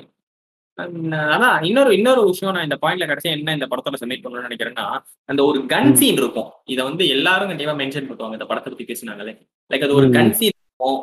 அதான் 1.35 1.65
இன்னொரு 1.69 1.91
இன்னொரு 1.97 2.23
விஷயம் 2.31 2.55
நான் 2.55 2.67
இந்த 2.69 2.77
பாயிண்ட்ல 2.83 3.07
கடைசியா 3.11 3.35
என்ன 3.37 3.53
இந்த 3.59 3.67
படத்தோட 3.71 3.99
சப்மிட் 4.01 4.23
பண்ணணும்னு 4.25 4.49
நினைக்கிறேன்னா 4.49 4.87
அந்த 5.31 5.41
ஒரு 5.51 5.59
கன். 5.73 5.93
சீன் 6.01 6.19
இருக்கும். 6.23 6.49
இதை 6.73 6.83
வந்து 6.89 7.05
எல்லாரும் 7.17 7.51
கண்டிப்பா 7.51 7.75
மென்ஷன் 7.83 8.09
பண்ணுவாங்க. 8.09 8.37
இந்த 8.39 8.47
படத்தை 8.51 8.71
பத்தி 8.71 8.87
பேசினாங்களே. 8.91 9.35
லைக் 9.71 9.85
அது 9.87 9.99
ஒரு. 10.01 10.09
கன் 10.17 10.35
சீன் 10.39 10.57
இருக்கும். 10.57 10.99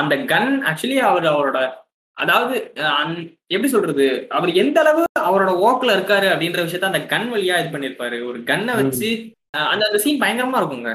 அந்த 0.00 0.14
கன் 0.32 0.52
ஆக்சுவலி 0.70 0.98
அவர் 1.08 1.26
அவரோட 1.32 1.60
அதாவது 2.18 2.54
எப்படி 3.46 3.68
சொல்றது? 3.68 4.06
அவர் 4.28 4.50
எந்த 4.54 4.78
அளவு 4.80 5.02
அவரோட 5.20 5.50
ஓக்ல 5.66 5.94
இருக்காரு 5.96 6.26
அப்படின்ற 6.32 6.60
விஷயத்த 6.64 6.90
அந்த 6.90 7.02
கன் 7.12 7.28
வழியா 7.32 7.58
இது 7.60 7.70
பண்ணிருப்பாரு. 7.74 8.18
ஒரு 8.28 8.38
ம். 8.74 8.78
வச்சு 8.80 9.10
அந்த 9.66 9.82
அந்த 9.86 9.98
சீன் 9.98 10.22
பயங்கரமா 10.22 10.60
இருக்குங்க. 10.60 10.92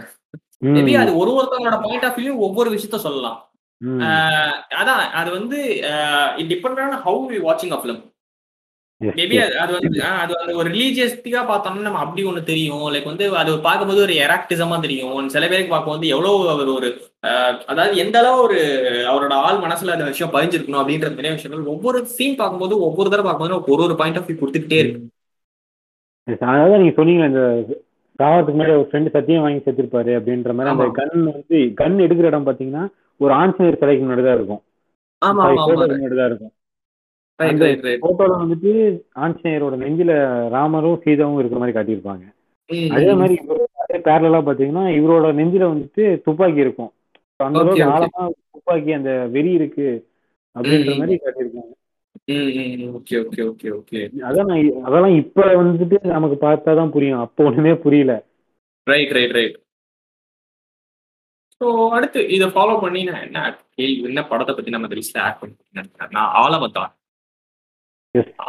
மேபி 0.67 0.93
அது 0.97 1.11
ஒரு 1.17 1.31
ஒருத்தவங்களோட 1.31 1.79
பாயிண்ட் 1.81 2.05
ஆஃப் 2.05 2.19
வியூ 2.19 2.33
ஒவ்வொரு 2.47 2.69
விஷயத்த 2.75 2.99
சொல்லலாம். 3.07 3.39
அதான் 4.79 5.01
அது 5.11 5.29
வந்து 5.31 5.57
it 6.37 6.51
depend 6.53 6.81
on 6.83 6.95
how 7.05 7.21
we 7.31 7.39
வாட்சிங் 7.47 7.75
அ 7.77 7.79
ஃபிலிம் 7.81 8.01
மேபி. 9.17 9.35
அது 9.63 9.71
வந்து 9.75 10.01
அது 10.23 10.33
வந்து 10.39 10.53
ஒரு 10.61 10.69
ரிலீஜியஸ்டிக்கா 10.75 11.41
பார்த்தோம்னா 11.49 11.85
நம்ம 11.87 12.01
அப்படி 12.03 12.23
ஒண்ணு 12.29 12.41
தெரியும். 12.49 12.85
லைக் 12.93 13.09
வந்து 13.11 13.25
அது 13.41 13.51
பார்க்கும்போது 13.67 14.03
ஒரு 14.05 14.15
எராக்டிசமா 14.25 14.77
தெரியும். 14.85 15.29
சில 15.35 15.43
பேருக்கு 15.51 15.73
பார்க்கும்போது 15.73 16.13
எவ்வளவு 16.15 16.49
அவர் 16.55 16.71
ஒரு 16.77 16.89
அதாவது 17.71 17.95
எந்த 18.03 18.17
அளவு 18.21 18.39
ஒரு 18.45 18.57
அவரோட 19.11 19.33
ஆள் 19.47 19.63
மனசுல 19.65 19.95
அந்த 19.95 20.07
விஷயம் 20.11 20.33
பதிஞ்சிருக்கணும் 20.35 20.81
அப்படின்ற 20.81 21.09
நிறைய 21.19 21.33
விஷயங்கள் 21.35 21.71
ஒவ்வொரு 21.75 21.99
சீன் 22.15 22.39
பார்க்கும்போது 22.41 22.77
ஒவ்வொரு 22.87 23.11
தடவை 23.13 23.27
பார்க்கும்போது 23.27 23.73
ஒரு 23.75 23.83
ஒரு 23.87 23.97
பாயிண்ட் 24.01 24.19
ஆஃப் 24.21 24.27
வியூ 24.29 24.37
கொடுத்துக்கிட்டே 24.41 24.81
இருக்கு. 24.83 25.01
அதாவது 26.47 26.81
நீங்க 26.81 26.95
சொன்னீங்க 26.99 27.29
இந்த 27.31 27.43
சாவத்துக்கு 28.19 28.57
முன்னாடி 28.57 28.75
ஒரு 28.79 28.87
ஃப்ரெண்டு 28.89 29.13
சத்தியம் 29.15 29.45
வாங்கி 29.45 29.61
செத்துருப்பாரு 29.65 30.11
அப்படின்ற 30.17 30.51
மாதிரி 30.57 30.73
அந்த. 30.73 30.89
கன் 30.99 31.23
வந்து 31.29 31.59
கன் 31.79 32.03
எடுக்கிற 32.05 32.29
இடம் 32.31 32.47
பாத்தீங்கன்னா 32.49 32.83
ஒரு 33.19 33.33
ஆஞ்சநேயர் 33.39 33.79
சிலைக்கு 33.81 34.03
முன்னாடி 34.05 34.25
தான் 34.27 34.37
இருக்கும். 34.39 34.61
ஆமா 35.21 35.43
இருக்கும் 35.47 35.79
ரைட் 35.79 35.95
அந்த 35.95 35.97
ரைட் 36.19 36.33
ரைட் 36.33 36.53
போட்டோல 37.39 38.33
வந்துட்டு 38.41 38.71
ஆஞ்சநேயரோட 39.15 39.75
நெஞ்சில 39.83 40.11
ராமரும் 40.49 41.01
சீதாவும் 41.05 41.39
இருக்கிற 41.39 41.59
மாதிரி 41.59 41.77
காட்டியிருப்பாங்க. 41.77 42.25
அதே 42.97 43.13
மாதிரி 43.13 43.35
அதே 43.83 43.97
பேரலா 44.07 44.41
பாத்தீங்கன்னா 44.47 44.83
இவரோட 44.97 45.31
நெஞ்சில 45.39 45.69
வந்துட்டு 45.71 46.03
துப்பாக்கி 46.21 46.59
இருக்கும். 46.59 46.91
அந்த 47.39 47.59
அளவுக்கு. 47.59 47.85
ஆழமா 47.93 48.23
துப்பாக்கி 48.51 48.91
அந்த 48.93 49.13
வெறி 49.27 49.51
இருக்கு 49.51 49.87
அப்படின்ற. 50.55 50.93
மாதிரி 50.97 51.17
காட்டியிருக்காங்க. 51.23 51.73
அதான் 54.29 54.51
அதெல்லாம் 54.87 55.15
இப்ப 55.15 55.47
வந்துட்டு 55.61 55.97
நமக்கு 56.13 56.37
பார்த்தாதான் 56.47 56.89
புரியும். 56.89 57.19
அப்போ 57.19 57.43
ஒண்ணுமே 57.43 57.73
புரியல. 57.85 58.13
ரைட் 58.87 59.11
ரைட் 59.11 59.31
ரைட் 59.31 59.57
ஸோ 61.61 61.67
அடுத்து 61.89 62.19
இதை 62.29 62.47
ஃபாலோ 62.47 62.73
பண்ணி 62.81 63.03
நான் 63.03 63.21
என்ன 63.21 63.41
கேள்வி 63.75 64.01
என்ன 64.03 64.21
படத்தை 64.27 64.53
பத்தி 64.55 64.71
நம்ம 64.71 64.87
லிஸ்ட்ல 64.87 65.19
ஆட் 65.19 65.39
பண்ணி 65.39 65.55
நான் 65.71 65.89
Yes. 66.75 67.02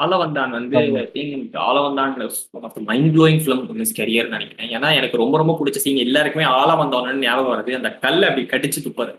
ஆலவந்தான் 0.02 0.50
வந்து 0.50 0.78
Aalavandhan 1.68 2.14
mind 2.88 3.16
blowing 3.16 3.40
film 3.44 3.68
miss 3.80 4.00
career 4.00 4.28
நினைக்கிறேன். 4.28 4.70
ஏன்னா 4.70 4.88
எனக்கு 4.94 5.16
ரொம்ப 5.16 5.36
ரொம்ப 5.36 5.54
பிடிச்ச 5.60 5.78
சீன் 5.84 5.96
எல்லாருக்குமே 5.96 6.44
ஆலவந்தான்னு 6.44 7.22
ஞாபகம் 7.26 7.52
வருது. 7.52 7.76
அந்த 7.80 7.90
கல்லை 8.04 8.28
அப்படி 8.28 8.46
கடிச்சு 8.46 8.80
துப்பாரு 8.86 9.14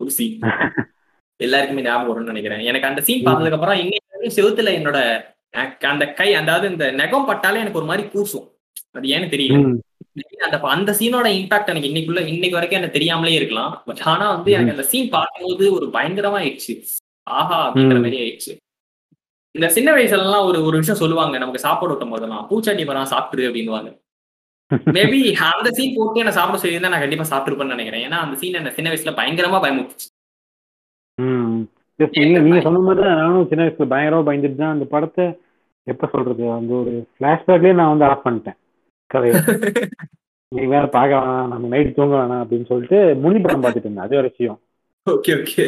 ஒரு 0.00 0.10
சீன் 0.10 0.38
எல்லாருக்குமே 1.36 1.82
ஞாபகம் 1.82 2.10
வரும்னு 2.12 2.32
நினைக்கிறேன். 2.32 2.64
எனக்கு 2.70 2.86
அந்த 2.86 3.00
சீன் 3.00 3.24
பார்த்ததுக்கு 3.24 3.56
அப்புறம் 3.58 3.78
இன்னைக்கு 3.84 4.32
செவுத்துல 4.36 4.70
என்னோட 4.78 4.98
அந்த 5.86 6.04
கை 6.18 6.34
அதாவது 6.34 6.66
இந்த 6.70 6.84
நெகம் 6.92 7.26
பட்டாலே 7.26 7.60
எனக்கு 7.62 7.80
ஒரு 7.80 7.86
மாதிரி 7.86 8.08
கூசும். 8.08 8.46
அது 8.92 9.08
ஏன்னு 9.08 9.32
தெரியல. 9.34 9.56
அந்த 10.46 10.58
அந்த 10.76 10.90
சீனோட 10.92 11.26
இம்பாக்ட் 11.38 11.70
எனக்கு 11.72 11.90
இன்னைக்குள்ள 11.90 12.20
இன்னைக்கு 12.34 12.56
வரைக்கும் 12.58 12.80
எனக்கு 12.80 12.96
தெரியாமலே 12.98 13.32
இருக்கலாம். 13.32 13.82
பட் 13.86 14.02
ஆனா 14.04 14.26
வந்து 14.34 14.50
எனக்கு 14.52 14.70
அந்த 14.70 14.82
சீன் 14.82 15.08
பார்க்கும்போது 15.08 15.64
ஒரு 15.72 15.86
பயங்கரமா 15.92 16.38
ஆயிடுச்சு. 16.40 16.74
ஆஹா 17.22 17.58
அப்படிங்கிற. 17.68 18.02
மாதிரி 18.02 18.18
ஆயிடுச்சு. 18.22 18.52
இந்த 19.54 19.68
சின்ன 19.68 19.92
வயசுல 19.92 20.24
எல்லாம் 20.26 20.46
ஒரு 20.46 20.64
ஒரு 20.64 20.76
விஷயம் 20.76 21.00
சொல்லுவாங்க 21.00 21.38
நமக்கு 21.38 21.58
சாப்பாடு 21.58 21.92
ஊட்டும் 21.92 22.08
போதெல்லாம் 22.08 22.46
பூச்சாண்டி 22.50 22.84
பரம் 22.86 23.12
சாப்பிட்டுரு 23.12 23.48
அப்படின்னுவாங்க. 23.48 23.90
மேபி 24.70 25.32
அந்த 25.32 25.70
சீன் 25.70 25.94
போட்டு 25.96 26.18
என்ன 26.18 26.32
சாப்பிட 26.32 26.58
சொல்லியிருந்தா 26.62 26.88
நான் 26.88 27.04
கண்டிப்பா 27.04 27.26
சாப்பிட்டுருப்பேன்னு 27.32 27.74
நினைக்கிறேன். 27.74 28.04
ஏன்னா 28.08 28.18
அந்த 28.24 28.36
சீன் 28.36 28.54
என்ன 28.54 28.70
சின்ன 28.70 28.90
வயசுல 28.90 29.14
பயங்கரமா. 29.18 29.86
Yes, 31.98 32.08
நீங்க 32.12 32.38
நீங்க 32.38 32.60
சொன்ன 32.60 32.78
மாதிரி 32.78 33.06
தான் 33.06 33.16
நானும் 33.16 33.48
சின்ன 33.48 33.64
வயசுல 33.64 33.92
பயங்கரமா 33.92 34.22
பயந்துட்டு 34.28 34.54
தான் 34.54 34.72
அந்த 34.72 34.84
படத்தை 34.84 35.24
எப்ப 35.86 36.08
சொல்றது 36.12 36.52
அந்த 36.52 36.74
ஒரு 36.74 37.08
பிளாஷ்பேக்லயே 37.20 37.74
நான் 37.74 37.88
வந்து 37.88 38.04
ஆஃப் 38.04 38.26
பண்ணிட்டேன். 38.26 38.58
கதையை. 39.06 39.40
நீ 40.48 40.64
வேற 40.64 40.86
பார்க்க 40.86 41.16
வேணாம் 41.16 41.48
நம்ம 41.48 41.66
நைட் 41.66 41.94
தூங்க 41.94 42.16
வேணாம் 42.16 42.42
அப்படின்னு 42.42 42.66
சொல்லிட்டு 42.66 43.14
முனி 43.14 43.38
படம் 43.38 43.62
பார்த்துட்டு 43.62 43.84
இருந்தேன். 43.84 44.04
அது 44.04 44.16
ஒரு 44.16 44.28
விஷயம். 44.28 44.60
ஓகே 45.10 45.32
ஓகே 45.40 45.64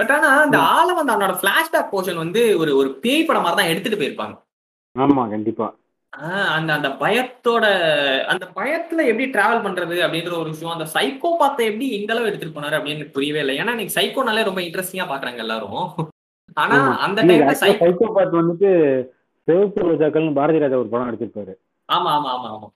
பட் 0.00 0.12
ஆனா 0.12 0.28
அந்த 0.40 0.58
வந்து 0.98 1.12
அவனோட 1.14 1.34
பிளாஷ்பேக் 1.42 1.92
போர்ஷன் 1.92 2.22
வந்து 2.22 2.42
ஒரு 2.58 2.72
ஒரு 2.76 2.90
பேய் 3.02 3.24
படம் 3.24 3.42
மாதிரி 3.42 3.60
தான் 3.60 3.70
எடுத்துட்டு 3.72 4.00
போயிருப்பாங்க. 4.00 4.34
ஆமா 4.96 5.24
கண்டிப்பா. 5.30 5.66
அந்த 6.54 6.70
அந்த 6.72 6.88
பயத்தோட 7.00 7.64
அந்த 8.30 8.44
பயத்துல 8.56 9.04
எப்படி 9.06 9.26
டிராவல் 9.30 9.64
பண்றது 9.66 9.96
அப்படின்ற 10.04 10.32
ஒரு 10.38 10.48
விஷயம் 10.50 10.72
அந்த 10.72 10.86
சைக்கோ 10.94 11.30
பார்த்த 11.38 11.64
எப்படி 11.64 11.86
இந்த 11.98 12.12
அளவு 12.14 12.28
எடுத்துட்டு 12.30 12.56
போனாரு 12.56 12.78
அப்படின்னு 12.78 13.04
புரியவே 13.14 13.40
இல்லை. 13.40 13.54
ஏன்னா 13.60 13.74
நீங்க 13.74 13.92
சைக்கோனாலே 13.94 14.48
ரொம்ப 14.48 14.60
இன்ட்ரெஸ்டிங்கா 14.60 15.06
பாக்குறாங்க 15.10 15.38
எல்லாரும். 15.38 15.84
ஆனா. 16.56 16.76
அந்த 17.04 17.18
டைம்ல 17.22 17.54
சைக்கோ 17.60 17.84
சைக்கோபாத் 17.84 18.38
வந்துட்டு 18.38 18.70
சிவப்பு 19.48 19.80
ரோஜாக்கள்னு 19.88 20.38
பாரதி 20.38 20.58
ராஜா 20.58 20.78
ஒரு 20.78 20.88
படம் 20.88 21.10
எடுத்திருப்பாரு. 21.10 21.52
ஆமா 21.88 22.10
ஆமா 22.16 22.30
ஆமா 22.34 22.48
ஆமா. 22.54 22.68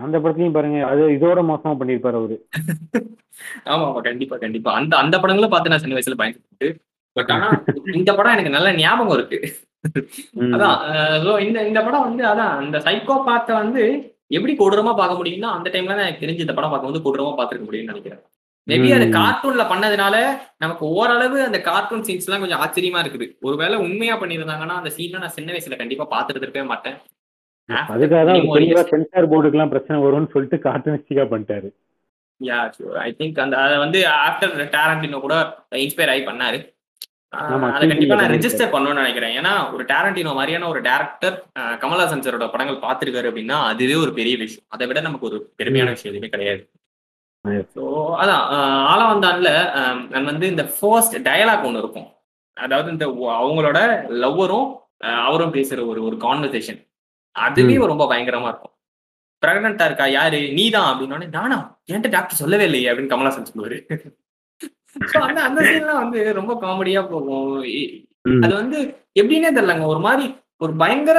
அந்த 0.00 0.16
படத்துலயும் 0.18 0.56
பாருங்க 0.56 0.78
அது 0.88 1.02
இதோட 1.16 1.40
மோசமா 1.48 1.74
பண்ணிருப்பாரு 1.80 2.18
அவரு. 2.20 2.36
ஆமா 3.70 3.84
ஆமா 3.86 4.00
கண்டிப்பா 4.06 4.36
கண்டிப்பா. 4.42 4.70
அந்த 4.78 4.92
அந்த 5.02 5.16
படங்களும் 5.22 5.52
பார்த்து 5.52 5.72
நான் 5.72 5.82
சின்ன 5.82 5.96
வயசுல 5.96 6.16
பயன்பட்டு 6.20 6.68
பட் 7.16 7.30
ஆனா 7.34 7.48
இந்த 7.98 8.10
படம் 8.16 8.34
எனக்கு 8.36 8.54
நல்ல 8.56 8.68
ஞாபகம் 8.80 9.16
இருக்கு. 9.16 9.38
அதான் 10.54 10.78
இந்த 11.46 11.58
இந்த 11.70 11.80
படம் 11.86 12.06
வந்து 12.06 12.22
அதான் 12.30 12.52
அந்த 12.60 12.78
சைக்கோ 12.86 13.16
பார்த்த 13.28 13.58
வந்து 13.60 13.82
எப்படி 14.36 14.52
கொடூரமா 14.54 14.92
பார்க்க 14.94 15.20
முடியும்னா 15.20 15.50
அந்த 15.56 15.68
டைம்ல 15.74 15.96
தான் 15.96 16.06
எனக்கு 16.06 16.24
தெரிஞ்சு 16.24 16.44
இந்த 16.46 16.56
படம் 16.56 16.72
பார்க்கும்போது 16.72 17.04
கொடூரமா 17.04 17.32
பார்த்துருக்க 17.36 17.68
முடியும்னு 17.68 17.92
நினைக்கிறேன். 17.92 18.22
மேபி 18.66 18.88
அது. 18.96 19.06
கார்ட்டூன்ல 19.16 19.64
பண்ணதுனால 19.72 20.16
நமக்கு 20.62 20.84
ஓரளவு 20.96 21.38
அந்த 21.46 21.58
கார்ட்டூன் 21.68 22.06
சீன்ஸ் 22.06 22.26
எல்லாம் 22.28 22.44
கொஞ்சம் 22.44 22.62
ஆச்சரியமா 22.64 23.02
இருக்குது. 23.04 23.26
ஒருவேளை 23.48 23.76
உண்மையா 23.86 24.16
பண்ணியிருந்தாங்கன்னா 24.22 24.78
அந்த 24.80 24.92
சீன்ல 24.96 25.22
நான் 25.24 25.36
சின்ன 25.36 25.52
வயசுல 25.54 25.78
கண்டிப்பா 25.82 26.06
பார்த்துருக்கவே 26.14 26.64
மாட்டேன். 26.72 26.96
அதுக்காக 27.92 28.22
தான். 28.26 28.40
தெளிவா 28.58 28.84
சென்சார் 28.92 29.32
பிரச்சனை 29.74 29.96
வரும்னு 30.04 30.32
சொல்லிட்டு 30.34 30.58
கார்ட்டூனிஸ்டிக்கா 30.66 31.24
பண்ணிட்டாரு. 31.32 31.68
யா 32.40 32.58
ஷூர் 32.76 32.96
ஐ 33.08 33.10
திங்க் 33.18 33.38
அந்த 33.44 33.56
அதை 33.64 33.76
வந்து 33.82 33.98
ஆஃப்டர் 34.28 34.54
டேரண்டினோ 34.74 35.20
கூட 35.26 35.36
இன்ஸ்பயர் 35.84 36.12
ஆகி 36.14 36.24
பண்ணாரு. 36.30 36.58
அதை 37.76 37.84
கண்டிப்பா 37.90 38.16
நான். 38.18 38.32
ரெஜிஸ்டர் 38.34 38.72
பண்ணணும்னு 38.74 39.02
நினைக்கிறேன். 39.02 39.34
ஏன்னா 39.38 39.52
ஒரு 39.74 39.84
டேரண்டினோ 39.90 40.32
மாதிரியான 40.38 40.68
ஒரு 40.72 40.80
டேரக்டர் 40.88 41.36
கமல்ஹாசன் 41.82 42.24
சாரோட 42.26 42.46
படங்கள் 42.52 42.84
பார்த்திருக்காரு 42.84 43.30
அப்படின்னா 43.30 43.56
அதுவே 43.70 43.96
ஒரு 44.04 44.12
பெரிய 44.18 44.34
விஷயம். 44.42 44.66
அதை 44.74 44.86
விட 44.90 45.00
நமக்கு 45.08 45.28
ஒரு 45.30 45.38
பெருமையான 45.60 45.94
விஷயம் 45.94 46.12
எதுவுமே 46.12 46.32
கிடையாது. 46.34 46.62
ஸோ 47.74 47.82
அதான் 48.22 48.44
ஆலவந்தான்ல 48.92 49.50
நான் 50.12 50.30
வந்து 50.32 50.46
இந்த 50.52 50.64
ஃபர்ஸ்ட் 50.76 51.16
டயலாக் 51.28 51.66
ஒன்று 51.68 51.82
இருக்கும். 51.84 52.08
அதாவது 52.56 52.88
இந்த 52.94 53.06
அவங்களோட 53.40 53.78
லவ்வரும் 54.24 54.68
அவரும் 55.28 55.54
பேசுற 55.56 55.78
ஒரு 55.92 56.00
ஒரு 56.08 56.16
கான்வர்சேஷன் 56.26 56.80
அதுவே 57.44 57.74
ரொம்ப 57.92 58.04
பயங்கரமா 58.12 58.50
இருக்கும். 58.52 58.74
பிரெக்னண்டா 59.42 59.86
இருக்கா? 59.88 60.06
யாரு? 60.18 60.40
நீதான் 60.58 60.88
அப்படின்னோடனே 60.90 61.26
நானா? 61.38 61.58
என்கிட்ட 61.88 62.10
டாக்டர் 62.14 62.40
சொல்லவே 62.42 62.64
இல்லையே 62.68 62.88
அப்படின்னு 62.90 63.12
கமலாசன் 63.12 63.50
சொல்லுவாரு. 63.50 63.78
அந்த 65.26 65.38
அந்த 65.48 65.60
சீன்லாம் 65.68 66.02
வந்து 66.02 66.20
ரொம்ப 66.40 66.52
காமெடியா 66.64 67.00
போகும். 67.12 67.56
அது 68.44 68.52
வந்து 68.60 68.78
எப்படின்னே 69.20 69.50
தெரியலங்க. 69.56 69.86
ஒரு 69.94 70.00
மாதிரி 70.06 70.26
ஒரு 70.64 70.72
பயங்கர 70.82 71.18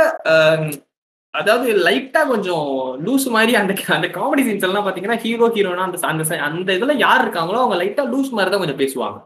அதாவது 1.34 1.68
லைட்டா 1.86 2.22
கொஞ்சம் 2.32 2.68
லூஸ் 3.06 3.26
மாதிரி 3.36 3.54
அந்த 3.60 3.74
அந்த 3.96 4.08
காமெடி 4.16 4.44
சீன்ஸ் 4.46 4.66
எல்லாம் 4.68 4.86
பாத்தீங்கன்னா 4.86 5.18
ஹீரோ 5.24 5.48
ஹீரோனா 5.56 5.84
அந்த 5.88 5.98
அந்த 6.12 6.38
அந்த 6.48 6.70
இதுல 6.78 6.94
யார் 7.06 7.24
இருக்காங்களோ 7.26 7.60
அவங்க 7.64 7.78
லைட்டா 7.82 8.04
லூஸ் 8.14 8.32
மாதிரி 8.38 8.52
தான் 8.52 8.64
கொஞ்சம் 8.64 8.82
பேசுவாங்க. 8.84 9.18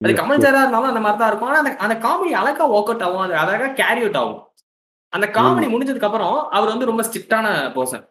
அது 0.00 0.12
கமல். 0.20 0.42
சாரா 0.44 0.62
இருந்தாலும் 0.64 0.90
அந்த 0.92 1.02
மாதிரி 1.04 1.20
தான் 1.20 1.30
இருக்கும். 1.30 1.50
ஆனா 1.50 1.60
அந்த 1.62 1.72
அந்த 1.84 1.94
காமெடி 2.04 2.32
அழகா 2.40 2.64
ஒர்க் 2.76 2.90
அவுட் 2.92 3.04
ஆகும். 3.06 3.24
அது 3.26 3.34
அழகா 3.42 3.68
கேரி 3.80 4.02
அவுட் 4.04 4.20
ஆகும். 4.22 4.40
அந்த 5.12 5.26
காமெடி 5.26 5.70
முடிஞ்சதுக்கு 5.70 6.02
அப்புறம் 6.02 6.48
அவர் 6.48 6.68
வந்து 6.68 6.86
ரொம்ப 6.86 7.02
ஸ்ட்ரிக்டான 7.02 7.46
பர்சன் 7.76 8.04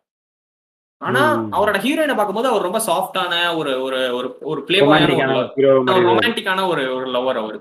ஆனா. 1.02 1.22
அவரோட 1.52 1.78
ஹீரோயினை 1.78 2.16
பார்க்கும்போது 2.16 2.48
அவர் 2.48 2.62
ரொம்ப 2.62 2.80
சாஃப்டான 2.88 3.58
ஒரு 3.58 3.82
ஒரு 3.82 4.16
ஒரு 4.16 4.38
ஒரு 4.42 4.64
பிளேபாயான 4.68 5.06
ரொமான்டிக்கான 6.06 6.64
ஒரு- 6.66 6.94
ஒரு 6.96 7.06
லவர் 7.06 7.38
அவர். 7.38 7.58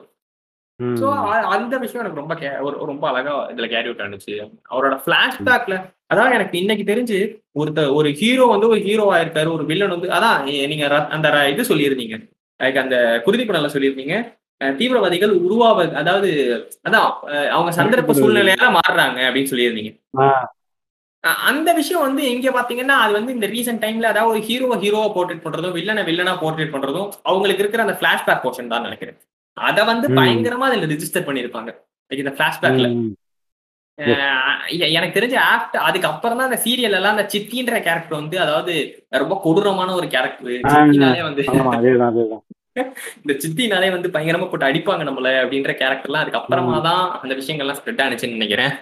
சோ 0.81 1.07
அந்த 1.43 1.79
விஷயம் 1.79 2.07
எனக்கு 2.07 2.37
ரொம்ப 2.37 2.63
ஒரு 2.63 2.87
ரொம்ப 2.87 3.09
அழகா 3.09 3.51
இதுல 3.51 3.69
கேரி 3.69 3.75
அவுட் 3.75 4.01
ஆனிச்சு. 4.01 4.35
அவரோட 4.71 5.01
பிளாஷ்பேக்ல 5.07 5.75
அதான் 6.15 6.33
எனக்கு 6.33 6.59
இன்னைக்கு 6.59 6.95
தெரிஞ்சு 6.95 7.19
ஒருத்த 7.59 7.95
ஒரு 7.95 8.11
ஹீரோ 8.13 8.45
வந்து 8.45 8.69
ஒரு 8.69 8.81
ஹீரோவா 8.81 9.17
இருக்காரு 9.23 9.53
ஒரு 9.53 9.65
வில்லன் 9.65 9.89
வந்து 9.89 10.09
அதான் 10.09 10.43
நீங்க 10.69 11.07
அந்த 11.09 11.49
இது 11.49 11.75
சொல்லியிருந்தீங்க. 11.75 12.31
லைக் 12.63 12.79
அந்த 12.79 13.21
குருதி 13.25 13.45
குணல 13.45 13.67
சொல்லியிருந்தீங்க. 13.67 14.39
தீவிரவாதிகள் 14.61 15.33
உருவாவ 15.45 15.79
அதாவது 15.95 16.31
அதான் 16.87 17.07
அவங்க 17.53 17.71
சந்தர்ப்ப 17.79 18.17
சூழ்நிலையால 18.19 18.71
மாறுறாங்க 18.77 19.19
அப்படின்னு 19.27 19.53
சொல்லியிருந்தீங்க. 19.53 19.93
அந்த 21.47 21.71
விஷயம் 21.79 22.05
வந்து 22.05 22.23
எங்க 22.33 22.51
பாத்தீங்கன்னா 22.51 22.97
அது 23.05 23.13
வந்து 23.17 23.35
இந்த 23.37 23.47
ரீசெண்ட் 23.55 23.83
டைம்ல 23.85 24.11
அதாவது 24.13 24.33
ஒரு 24.33 24.41
ஹீரோவை 24.47 24.77
ஹீரோவா 24.85 25.09
போர்ட்ரேட் 25.17 25.45
பண்றதும் 25.45 25.75
வில்லனை 25.79 26.03
வில்லனா 26.07 26.35
போர்ட்ரேட் 26.43 26.75
பண்றதும் 26.75 27.09
அவங்களுக்கு 27.25 27.65
இருக்கிற 27.65 27.85
அந்த 27.87 27.97
பிளாஷ்பேக் 28.03 28.45
போர்ஷன் 28.45 28.73
தான் 28.75 28.87
நினைக்கிறேன். 28.89 29.19
அத 29.57 29.79
வந்து. 29.85 30.07
பயங்கரமா 30.19 30.69
அதுல 30.71 30.89
ரிஜிஸ்டர் 30.93 31.27
பண்ணிருப்பாங்க 31.29 31.73
இந்த 32.11 32.33
பிளாஷ்பேக்ல. 32.39 32.89
எனக்கு 34.91 35.17
தெரிஞ்ச 35.17 35.37
ஆப்ட் 35.51 35.77
அதுக்கு 35.87 36.09
அப்புறம் 36.11 36.39
தான் 36.39 36.49
அந்த 36.49 36.59
சீரியல் 36.65 36.97
எல்லாம் 36.99 37.17
அந்த 37.17 37.27
சித்தின்ற 37.33 37.75
கேரக்டர் 37.87 38.21
வந்து 38.21 38.37
அதாவது 38.41 38.75
ரொம்ப 39.23 39.35
கொடூரமான 39.45 39.95
ஒரு 39.99 40.07
கேரக்டர் 40.15 40.47
வந்து 41.29 41.45
இந்த 43.23 43.33
சித்தினாலே 43.43 43.91
வந்து 43.97 44.09
பயங்கரமா 44.15 44.49
போட்டு 44.49 44.69
அடிப்பாங்க 44.69 45.05
நம்மள 45.09 45.33
அப்படின்ற 45.43 45.73
கேரக்டர்லாம். 45.81 46.25
அதுக்கு 46.25 46.41
அப்புறமா 46.43 46.77
தான் 46.89 47.05
அந்த 47.21 47.33
விஷயங்கள்லாம் 47.41 47.79
ஸ்ப்ரெட் 47.81 48.03
ஆனிச்சுன்னு 48.07 48.39
நினைக்கிறேன். 48.39 48.73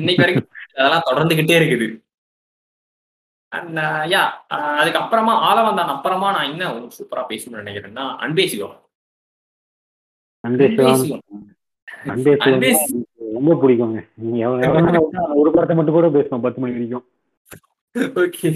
இன்னைக்கு 0.00 0.22
வரைக்கும் 0.24 0.48
அதெல்லாம் 0.78 1.08
தொடர்ந்துகிட்டே 1.10 1.58
இருக்குது. 1.60 1.86
அண்ட் 3.52 3.78
யா 4.12 4.22
அதுக்கு 4.80 5.00
அப்புறமா 5.02 5.34
ஆளவந்தான் 5.48 5.92
அப்புறமா 5.94 6.28
நான் 6.36 6.50
என்ன 6.52 6.70
சூப்பரா 6.96 7.22
பேசணும்னு 7.30 7.62
நினைக்கிறேன்னா 7.62 8.06
அன்பே 8.24 8.46
சிவம். 8.52 8.76
ரொம்ப 13.36 13.54
பிடிக்குங்க. 13.60 14.00
அந்த 14.18 15.00
ஒரு 15.40 15.50
படத்தை 15.54 15.74
மட்டும் 15.76 15.96
கூட 15.96 16.08
பேசணும் 16.16 16.44
பத்து 16.46 16.60
மணி 16.62 16.74
வரைக்கும். 16.76 17.04
ஓகே 18.22 18.48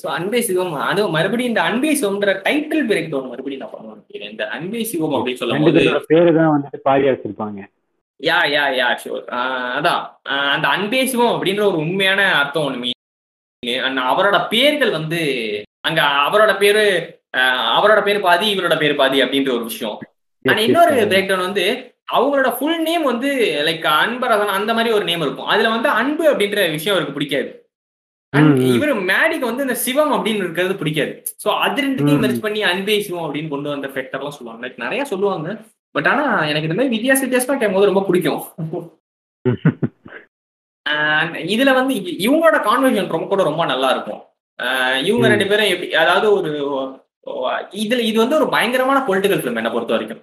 சோ 0.00 0.06
அன்பே 0.16 0.40
சிவம். 0.48 0.74
அது 0.88 1.06
மறுபடியும் 1.14 1.52
இந்த 1.52 1.62
அன்பே 1.68 1.92
சிவம்ன்ற 2.00 2.32
டைட்டில் 2.44 2.84
பிரேக் 2.90 3.10
டவுன் 3.12 3.30
மறுபடியும் 3.32 3.62
நான் 3.64 3.74
பண்ணுவேன். 3.74 4.30
இந்த 4.32 4.44
அன்பே 4.56 4.82
சிவம் 4.90 5.16
அப்படின்னு 5.16 5.40
சொல்லும் 5.40 6.06
பேரு 6.12 6.30
தான் 6.38 6.52
வந்துட்டு 6.54 6.80
பாரியா 6.88 7.12
வச்சிருப்பாங்க 7.14 7.60
யா 8.20 8.38
யா 8.54 8.62
யா 8.78 8.86
ஷூர் 9.02 9.24
அதான். 9.78 10.04
அந்த 10.54 10.66
அன்பே 10.76 11.00
சிவம் 11.10 11.34
அப்படின்ற 11.34 11.62
ஒரு 11.70 11.78
உண்மையான 11.84 12.20
அர்த்தம் 12.38 12.86
அண்ட் 13.86 14.00
அவரோட 14.10 14.38
பேர்கள் 14.52 14.96
வந்து 14.98 15.20
அங்க 15.88 16.00
அவரோட 16.26 16.52
பேரு 16.62 16.84
அவரோட 17.76 18.00
பேர் 18.06 18.26
பாதி 18.26 18.46
இவரோட 18.54 18.76
பேர் 18.82 19.00
பாதி 19.00 19.18
அப்படின்ற 19.24 19.50
ஒரு 19.58 19.64
விஷயம். 19.70 19.96
அண்ட் 20.44 20.64
இன்னொரு 20.66 20.92
பிரேக் 21.12 21.30
டவுன் 21.30 21.46
வந்து 21.48 21.66
அவங்களோட 22.16 22.50
ஃபுல் 22.58 22.82
நேம் 22.88 23.04
வந்து 23.12 23.30
லைக் 23.68 23.86
அன்பரசன் 24.02 24.58
அந்த 24.58 24.70
மாதிரி 24.76 24.94
ஒரு 24.98 25.04
நேம் 25.08 25.24
இருக்கும். 25.24 25.50
அதுல 25.54 25.72
வந்து 25.76 25.88
அன்பு 26.00 26.24
அப்படின்ற 26.32 26.60
விஷயம் 26.76 26.94
அவருக்கு 26.94 27.16
பிடிக்காது. 27.16 27.50
இவரு 28.36 28.94
மேடிக்கு 29.10 29.46
வந்து 29.50 29.64
இந்த 29.66 29.74
சிவம் 29.74 30.12
அப்படின்னு 30.12 30.42
இருக்கிறது 30.44 30.74
பிடிக்காது. 30.74 31.12
சோ 31.44 31.48
அது 31.66 31.82
ரெண்டுத்தையும். 31.82 32.22
மெர்ஜ் 32.24 32.40
பண்ணி 32.40 32.62
அன்பே 32.62 32.96
சிவம் 33.02 33.26
அப்படின்னு 33.26 33.48
கொண்டு 33.48 33.68
வந்த 33.68 33.88
ஃபேக்டர் 33.88 34.20
எல்லாம் 34.20 34.36
சொல்லுவாங்க. 34.38 34.62
லைக் 34.66 34.82
நிறைய 34.84 35.04
சொல்லுவாங்க. 35.04 35.48
பட் 35.94 36.08
ஆனா 36.08 36.24
எனக்கு 36.44 36.68
இந்த 36.68 36.76
மாதிரி 36.78 36.94
வித்தியாச 36.96 37.20
வித்தியாசமா 37.20 37.58
கேட்கும்போது 37.58 37.90
ரொம்ப 37.92 38.04
பிடிக்கும். 38.06 38.42
And 40.90 41.34
இதுல 41.54 41.70
வந்து 41.78 41.94
இவங்களோட 42.26 42.56
கான்வர்சேஷன் 42.66 43.14
ரொம்ப 43.14 43.26
கூட 43.26 43.42
ரொம்ப 43.42 43.64
நல்லா 43.64 43.88
இருக்கும் 43.90 44.20
இவங்க. 45.08 45.28
ரெண்டு 45.28 45.46
பேரும் 45.46 45.70
எப்படி 45.72 45.94
அதாவது 45.94 46.26
ஒரு 46.32 46.50
இதுல 47.82 48.00
இது 48.10 48.18
வந்து 48.18 48.36
ஒரு 48.36 48.48
பயங்கரமான 48.48 48.98
பொலிட்டிக்கல் 49.08 49.40
ஃபிலிம் 49.40 49.60
என்ன 49.62 49.70
பொறுத்த 49.70 49.92
வரைக்கும் 49.96 50.22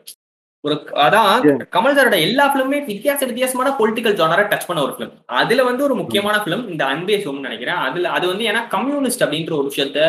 ஒரு 0.66 0.76
அதான். 1.04 1.42
கமல் 1.74 1.96
சாரோட 1.96 2.18
எல்லா 2.22 2.46
பிலிமுமே 2.52 2.80
வித்தியாச 2.88 3.22
வித்தியாசமான 3.26 3.72
பொலிட்டிக்கல் 3.80 4.18
ஜானரை 4.20 4.44
டச் 4.52 4.68
பண்ண 4.68 4.80
ஒரு 4.82 4.94
ஃபிலிம் 4.96 5.12
அதுல 5.40 5.64
வந்து 5.64 5.84
ஒரு 5.84 5.96
முக்கியமான 5.96 6.38
ஃபிலிம் 6.44 6.64
இந்த 6.68 6.84
அன்பே 6.86 7.18
சிவம்னு 7.18 7.48
நினைக்கிறேன். 7.48 7.82
அதுல 7.88 8.12
அது 8.12 8.26
வந்து 8.28 8.48
ஏன்னா 8.48 8.62
கம்யூனிஸ்ட் 8.70 9.26
அப்படின்ற 9.26 9.54
ஒரு 9.54 9.70
விஷயத்த 9.70 10.00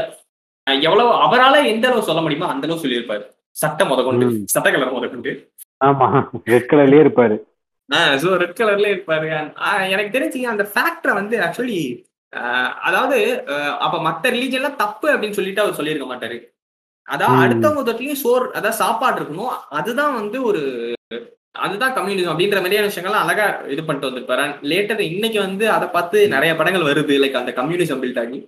எவ்வளவு 0.85 1.11
அவரால 1.25 1.57
எந்த 1.67 1.87
அளவு 1.89 2.03
சொல்ல 2.03 2.21
முடியுமோ 2.21 2.47
அந்த 2.47 2.67
அளவு 2.67 2.83
சொல்லியிருப்பாரு. 2.85 3.25
சட்டம் 3.57 3.89
முதற்கொண்டு 3.89 4.27
ம். 4.29 4.41
சட்ட 4.47 4.69
கலர் 4.71 4.97
முதற்கொண்டு 4.97 5.33
ஆமா. 5.81 6.07
ரெட் 6.47 6.71
கலர்லயே 6.71 7.05
இருப்பாரு. 7.05 7.37
ஸோ 8.23 8.29
ரெட் 8.37 8.59
கலர்ல 8.61 8.87
இருப்பாரு. 8.93 9.29
ஆஹ் 9.67 9.87
எனக்கு 9.91 10.15
தெரிஞ்சு 10.17 10.41
அந்த 10.47 10.65
ஃபேக்டரை 10.73 11.15
வந்து 11.15 11.37
ஆக்சுவலி 11.39 11.81
அதாவது 12.83 13.19
அப்ப 13.81 13.97
மத்த 14.07 14.31
ரிலீஜன்லாம் 14.33 14.77
தப்பு 14.77 15.09
அப்படின்னு 15.13 15.39
சொல்லிட்டு 15.39 15.63
அவர் 15.63 15.79
சொல்லியிருக்க 15.79 16.07
மாட்டாரு. 16.09 16.39
அதான். 17.09 17.41
அடுத்தவங்க 17.45 17.83
தொட்டிலையும் 17.87 18.23
சோறு 18.23 18.47
அதான் 18.59 18.81
சாப்பாடு 18.83 19.19
இருக்கணும். 19.21 19.55
அதுதான் 19.79 20.15
வந்து 20.21 20.39
ஒரு 20.43 20.63
அதுதான் 21.59 21.95
கம்யூனிசம் 21.97 22.31
அப்படின்ற 22.31 22.59
மாதிரியான 22.63 22.89
விஷயங்கள்லாம் 22.89 23.25
அழகா 23.25 23.45
இது 23.75 23.83
பண்ணிட்டு 23.85 24.09
வந்திருப்பாரு. 24.09 24.47
லேட்டர் 24.71 25.01
இன்னைக்கு 25.11 25.39
வந்து 25.41 25.65
அதை 25.71 25.87
பார்த்து 25.89 26.19
நிறைய 26.29 26.53
படங்கள் 26.57 26.89
வருது 26.89 27.15
லைக் 27.23 27.41
அந்த 27.41 27.53
கம்யூனிசம் 27.61 28.03
பில்ட் 28.03 28.21
ஆகி. 28.23 28.39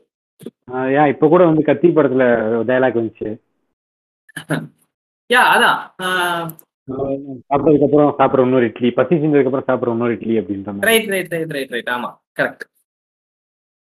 ஏன் 1.00 1.12
இப்ப 1.12 1.28
கூட 1.28 1.42
வந்து 1.44 1.62
கத்தி 1.68 1.88
படத்துல 1.88 2.24
டயலாக் 2.68 2.98
வந்துச்சு. 3.00 3.28
யா 5.30 5.42
அதான். 5.54 5.78
சாப்பிட்டதுக்கு 7.48 7.86
அப்புறம் 7.86 8.14
சாப்பிடுற 8.18 8.44
இன்னொரு 8.46 8.68
இட்லி 8.70 8.90
பசி 8.90 9.14
செஞ்சதுக்கு 9.14 9.50
அப்புறம் 9.50 9.68
சாப்பிடுற 9.70 9.94
இன்னொரு 9.96 10.14
இட்லி 10.16 10.36
அப்படின்ற 10.40 10.86
right 10.90 11.08
right 11.14 11.32
right 11.34 11.54
right 11.56 11.74
right 11.76 11.90
ஆமா 11.96 12.10
கரெக்ட் 12.40 12.64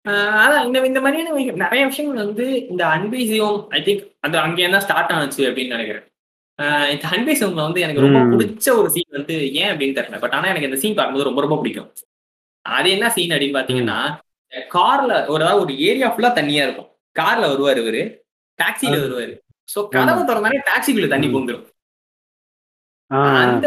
அதான் 0.07 0.65
இந்த 0.67 0.79
இந்த 0.87 1.01
மாதிரியான 1.01 1.31
நிறைய 1.63 1.83
விஷயங்கள் 1.87 2.25
வந்து 2.25 2.45
இந்த 2.67 2.83
அன்பை 2.89 3.23
சிவம் 3.27 3.61
ஐ 3.71 3.81
திங்க் 3.81 4.05
அந்த 4.21 4.37
அங்கே 4.41 4.69
தான் 4.69 4.85
ஸ்டார்ட் 4.85 5.15
ஆனுச்சு 5.15 5.43
அப்படின்னு 5.49 5.75
நினைக்கிறேன். 5.75 6.05
இந்த 6.93 7.07
அன்பே 7.11 7.35
சிவம்ல 7.39 7.65
வந்து 7.65 7.81
எனக்கு 7.81 8.05
ரொம்ப. 8.05 8.21
பிடிச்ச 8.33 8.69
ஒரு 8.77 8.91
சீன் 8.91 9.17
வந்து 9.17 9.35
ஏன் 9.55 9.71
அப்படின்னு 9.73 9.97
தெரியல. 9.99 10.21
பட் 10.21 10.35
ஆனா 10.35 10.47
எனக்கு 10.49 10.69
இந்த 10.69 10.79
சீன் 10.79 10.95
பார்க்கும்போது 10.95 11.29
ரொம்ப 11.29 11.41
ரொம்ப 11.41 11.57
பிடிக்கும். 11.57 11.89
அது 12.67 12.89
என்ன 12.91 13.11
சீன் 13.11 13.35
அப்படின்னு 13.35 13.59
பாத்தீங்கன்னா 13.59 13.99
கார்ல 14.71 15.13
ஒரு 15.29 15.43
அதாவது 15.45 15.63
ஒரு 15.63 15.73
ஏரியா 15.87 16.09
ஃபுல்லா 16.11 16.31
தண்ணியா 16.39 16.63
இருக்கும். 16.63 16.89
கார்ல 17.17 17.45
வருவாரு 17.51 17.81
இவரு. 17.83 18.03
டாக்ஸில. 18.59 18.95
வருவாரு. 19.05 19.35
சோ 19.69 19.79
கதவை 19.95 20.23
திறந்தாலே 20.25 20.59
டாக்ஸிக்குள்ள 20.69 21.09
தண்ணி 21.09 21.29
ம். 21.29 21.35
பூந்துரும் 21.35 21.65
ஆ, 23.11 23.19
அந்த 23.43 23.67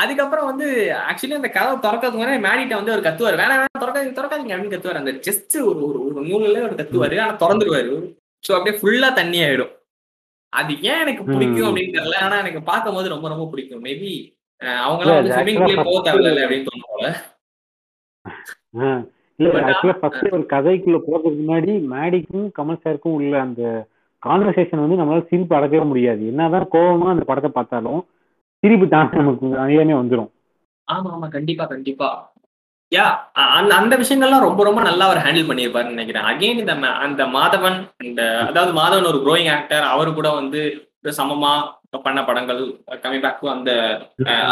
அதுக்கப்புறம் 0.00 0.48
வந்து 0.50 0.66
ஆக்சுவலி 1.10 1.38
அந்த 1.38 1.50
கதவை 1.56 1.76
திறக்கிறதுக்கு 1.84 2.20
முன்னாடி 2.20 2.40
மேடிட்ட 2.46 2.74
வந்து 2.80 2.94
ஒரு 2.94 3.02
கத்துவார். 3.06 3.40
வேணாம் 3.40 3.58
வேணாம் 3.60 3.82
திறக்காதீங்க 3.84 4.16
திறக்காதீங்க 4.18 4.54
அப்படின்னு 4.54 4.74
கத்துவார். 4.74 5.00
அந்த 5.02 5.12
ஜஸ்ட் 5.26 5.56
ஒரு 5.70 5.80
ஒரு 5.88 5.98
ஒரு 6.06 6.26
நூலுல 6.28 6.62
ஒரு 6.68 6.76
கத்துவாரு. 6.80 7.16
ஆனா 7.24 7.34
திறந்துருவாரு. 7.42 7.94
சோ 8.44 8.52
அப்படியே 8.56 8.78
ஃபுல்லா 8.80 9.10
தண்ணி 9.20 9.40
ஆயிடும். 9.46 9.72
அது 10.52 10.72
ஏன் 10.90 11.02
எனக்கு 11.04 11.22
பிடிக்கும். 11.32 11.68
அப்படின்னு 11.68 11.96
தெரியல. 11.96 12.18
ஆனா 12.26 12.36
எனக்கு 12.42 12.62
பார்க்கும்போது 12.70 13.12
ரொம்ப 13.14 13.28
ரொம்ப 13.32 13.46
பிடிக்கும். 13.52 13.84
மேபி 13.86 14.12
அவங்க 14.84 15.02
எல்லாம் 15.02 15.18
வந்து 15.18 15.32
actually 15.34 15.54
பூலே 15.60 15.84
போக 15.88 16.00
தேவையில்ல 16.06 16.44
அப்படின்னு 16.44 16.68
தோணும். 16.68 17.16
இல்ல 19.38 19.62
ஆக்சுவலா 19.68 19.96
ஃபர்ஸ்ட் 20.00 20.34
ஒரு 20.36 20.44
கதைக்குள்ள 20.52 20.98
போறதுக்கு 21.06 21.38
முன்னாடி 21.40 21.72
மேடிக்கும் 21.92 22.46
கமல் 22.58 22.82
சாருக்கும் 22.82 23.16
உள்ள 23.18 23.34
அந்த 23.46 23.62
கான்வர்சேஷன் 24.22 24.82
வந்து 24.82 24.98
நம்மளால 24.98 25.24
சிரிப்பு 25.30 25.56
அடக்கவே 25.56 25.86
முடியாது. 25.92 26.22
என்னதான் 26.32 26.70
கோவமா 26.74 27.08
அந்த 27.14 27.24
படத்தை 27.30 27.50
பார்த்தாலும் 27.56 28.02
சிரிப்பு 28.64 28.86
தானே 28.90 29.18
நமக்கு 29.20 29.46
அறியாமே 29.62 29.94
வந்துடும் 29.98 30.30
ஆமா 30.88 31.10
ஆமா 31.12 31.28
கண்டிப்பா 31.30 31.64
கண்டிப்பா. 31.66 32.08
யா 32.92 33.04
அந்த 33.52 33.72
அந்த 33.76 33.94
விஷயங்கள்லாம் 34.00 34.46
ரொம்ப 34.46 34.62
ரொம்ப 34.64 34.80
நல்லா 34.82 35.04
அவர் 35.06 35.22
ஹேண்டில் 35.24 35.48
பண்ணியிருப்பாருன்னு 35.48 35.94
நினைக்கிறேன். 35.94 36.26
அகைன் 36.30 36.60
இந்த 36.60 36.72
அந்த 37.04 37.22
மாதவன் 37.34 37.78
இந்த 38.04 38.20
அதாவது 38.44 38.72
மாதவன் 38.78 39.10
ஒரு 39.10 39.20
க்ரோயிங் 39.24 39.50
ஆக்டர் 39.54 39.86
அவரு 39.92 40.10
கூட 40.14 40.28
வந்து 40.34 40.60
சமமா 41.16 41.52
பண்ண 42.04 42.20
படங்கள் 42.24 42.60
கமிங் 43.02 43.24
பேக் 43.24 43.42
அந்த 43.52 43.70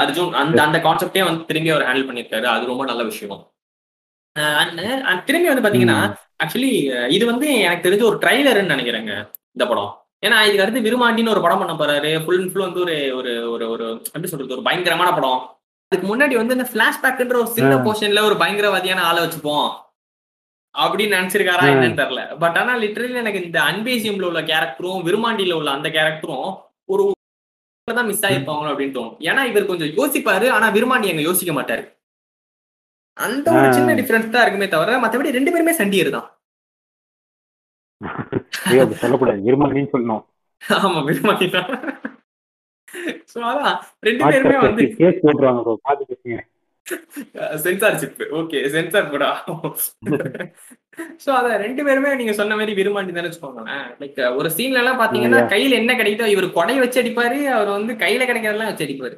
அர்ஜுன் 0.00 0.34
அந்த 0.40 0.58
அந்த 0.64 0.78
கான்செப்டே 0.84 1.22
வந்து 1.28 1.46
திரும்பி 1.46 1.72
அவர் 1.72 1.86
ஹேண்டில் 1.86 2.08
பண்ணியிருக்காரு. 2.08 2.46
அது 2.52 2.70
ரொம்ப 2.70 2.84
நல்ல 2.90 3.02
விஷயம். 3.08 3.40
அஹ், 4.36 4.68
திரும்பி 5.26 5.48
வந்து 5.48 5.64
பாத்தீங்கன்னா 5.64 5.98
ஆக்சுவலி 6.42 6.72
இது 7.16 7.24
வந்து 7.26 7.48
எனக்கு 7.64 7.86
தெரிஞ்ச 7.86 8.04
ஒரு 8.04 8.18
ட்ரைலர்னு 8.22 8.74
நினைக்கிறேங்க 8.74 9.12
இந்த 9.56 9.64
படம். 9.66 9.90
ஏன்னா 10.22 10.36
இதுக்கு 10.46 10.62
அடுத்து 10.62 10.80
விருமாண்டின்னு 10.80 11.28
ஒரு 11.28 11.40
படம் 11.40 11.58
பண்ண 11.58 11.72
போறாரு. 11.72 12.24
ஃபுல் 12.24 12.40
அண்ட் 12.40 12.52
ஃபுல் 12.52 12.66
வந்து 12.66 12.80
ஒரு 12.80 12.96
ஒரு 13.16 13.50
ஒரு 13.50 13.70
ஒரு 13.70 13.86
எப்படி 14.04 14.26
சொல்றது? 14.26 14.54
ஒரு 14.54 14.62
பயங்கரமான 14.62 15.12
படம். 15.12 15.40
அதுக்கு 15.92 16.06
முன்னாடி 16.08 16.34
வந்து 16.34 16.56
இந்த 16.56 16.68
பிளாஷ்பேக்ன்ற 16.74 17.36
ஒரு 17.36 17.46
சின்ன. 17.46 17.72
போர்ஷன்ல 17.76 18.20
ஒரு 18.22 18.34
பயங்கரவாதியான 18.34 19.00
ஆளை 19.00 19.22
வச்சுப்போம். 19.24 19.66
அப்படின்னு 20.74 21.16
நினைச்சிருக்காரா. 21.18 21.64
என்னன்னு 21.72 22.00
தெரியல. 22.02 22.38
பட் 22.38 22.58
ஆனா 22.58 22.74
லிட்டரலி 22.76 23.14
எனக்கு 23.14 23.44
இந்த 23.44 23.60
அன்பேசியம்ல 23.60 24.22
உள்ள 24.22 24.42
கேரக்டரும் 24.42 25.02
விருமாண்டியில 25.08 25.52
உள்ள 25.52 25.70
அந்த 25.70 25.88
கேரக்டரும் 25.88 26.48
ஒரு 26.88 27.02
தான் 27.88 28.06
மிஸ் 28.06 28.24
ஆயிருப்பாங்களோ 28.26 28.70
அப்படின்னு 28.72 28.96
தோணும். 28.96 29.16
ஏன்னா 29.20 29.44
இவர் 29.44 29.66
கொஞ்சம் 29.66 29.88
யோசிப்பாரு. 29.88 30.50
ஆனா 30.50 30.68
விருமாண்டி 30.70 31.10
அங்க 31.10 31.20
யோசிக்க 31.20 31.52
மாட்டாரு. 31.52 31.84
அந்த 33.16 33.50
ஒரு. 33.52 33.72
சின்ன 33.74 33.94
டிஃபரன்ஸ் 33.94 34.30
தான் 34.30 34.42
இருக்குமே 34.42 34.68
தவிர 34.68 34.98
மத்தபடி 34.98 35.36
ரெண்டு 35.38 35.52
பேருமே 35.52 35.74
சண்டியர் 35.76 36.10
தான். 36.10 36.28
அப்படி 38.66 39.00
சொல்லக்கூடாது. 39.04 39.40
இருமாண்டின்னு 39.50 39.92
சொல்லணும் 39.94 40.24
ஆமா 40.62 41.00
தான். 41.56 41.70
சோ 43.32 43.38
அதான். 43.50 43.76
ரெண்டு 44.06 44.24
பேருமே 44.32 44.58
வந்து 44.66 44.84
கேஸ் 44.98 45.22
போட்டுருவாங்க 45.24 45.62
ஓகே 48.38 48.58
சென்சார் 48.74 49.12
கூட. 49.12 49.24
சோ 51.24 51.30
அத 51.38 51.56
ரெண்டு 51.64 51.82
பேருமே 51.86 52.14
நீங்க 52.20 52.32
சொன்ன 52.40 52.56
மாதிரி 52.60 52.72
விரும்பாண்டி 52.78 53.12
தானே 53.16 53.28
வச்சுக்கோங்களேன். 53.28 53.84
லைக் 54.00 54.20
ஒரு 54.38 54.48
சீன்ல 54.56 54.80
எல்லாம் 54.82 55.00
பாத்தீங்கன்னா. 55.02 55.42
கையில 55.54 55.78
என்ன 55.82 55.92
கிடைக்குதோ 56.00 56.32
இவர் 56.34 56.56
கொடை 56.58 56.76
வச்சு 56.82 57.00
அடிப்பாரு 57.02 57.38
அவர் 57.56 57.70
வந்து 57.76 57.94
கையில 58.02 58.26
கிடைக்கிறதெல்லாம் 58.30 58.72
வச்சு 58.72 58.86
அடிப்பாரு. 58.86 59.16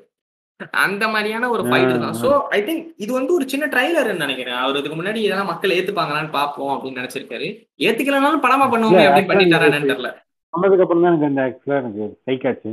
அந்த 0.85 1.05
மாதிரியான 1.13 1.49
ஒரு 1.55 1.63
ஃபைட் 1.69 1.93
தான். 2.03 2.17
சோ 2.23 2.29
ஐ 2.57 2.59
திங்க் 2.67 2.85
இது 3.05 3.11
வந்து 3.17 3.33
ஒரு 3.37 3.45
சின்ன 3.53 3.65
ட்ரைலர்னு 3.73 4.25
நினைக்கிறேன். 4.25 4.59
அவர் 4.65 4.79
இதுக்கு 4.81 4.99
முன்னாடி 4.99 5.21
இதெல்லாம் 5.23 5.51
மக்கள் 5.53 5.75
ஏத்துப்பாங்களான்னு 5.77 6.31
பாப்போம் 6.37 6.73
அப்படின்னு 6.75 7.01
நினைச்சிருக்காரு. 7.01 7.49
ஏத்துக்கலனாலும் 7.87 8.45
படமா 8.45 8.67
பண்ணுவோமே 8.73 9.05
அப்படின்னு 9.07 9.31
பண்ணிட்டாரான்னு 9.33 9.91
தெரியல. 9.93 10.11
சொன்னதுக்கு 10.55 10.85
அப்புறம் 10.85 11.05
தான் 11.05 11.13
எனக்கு 11.13 11.31
அந்த 11.31 11.43
ஆக்சுவலா 11.47 11.81
எனக்கு 11.83 12.49
ஆச்சு. 12.51 12.73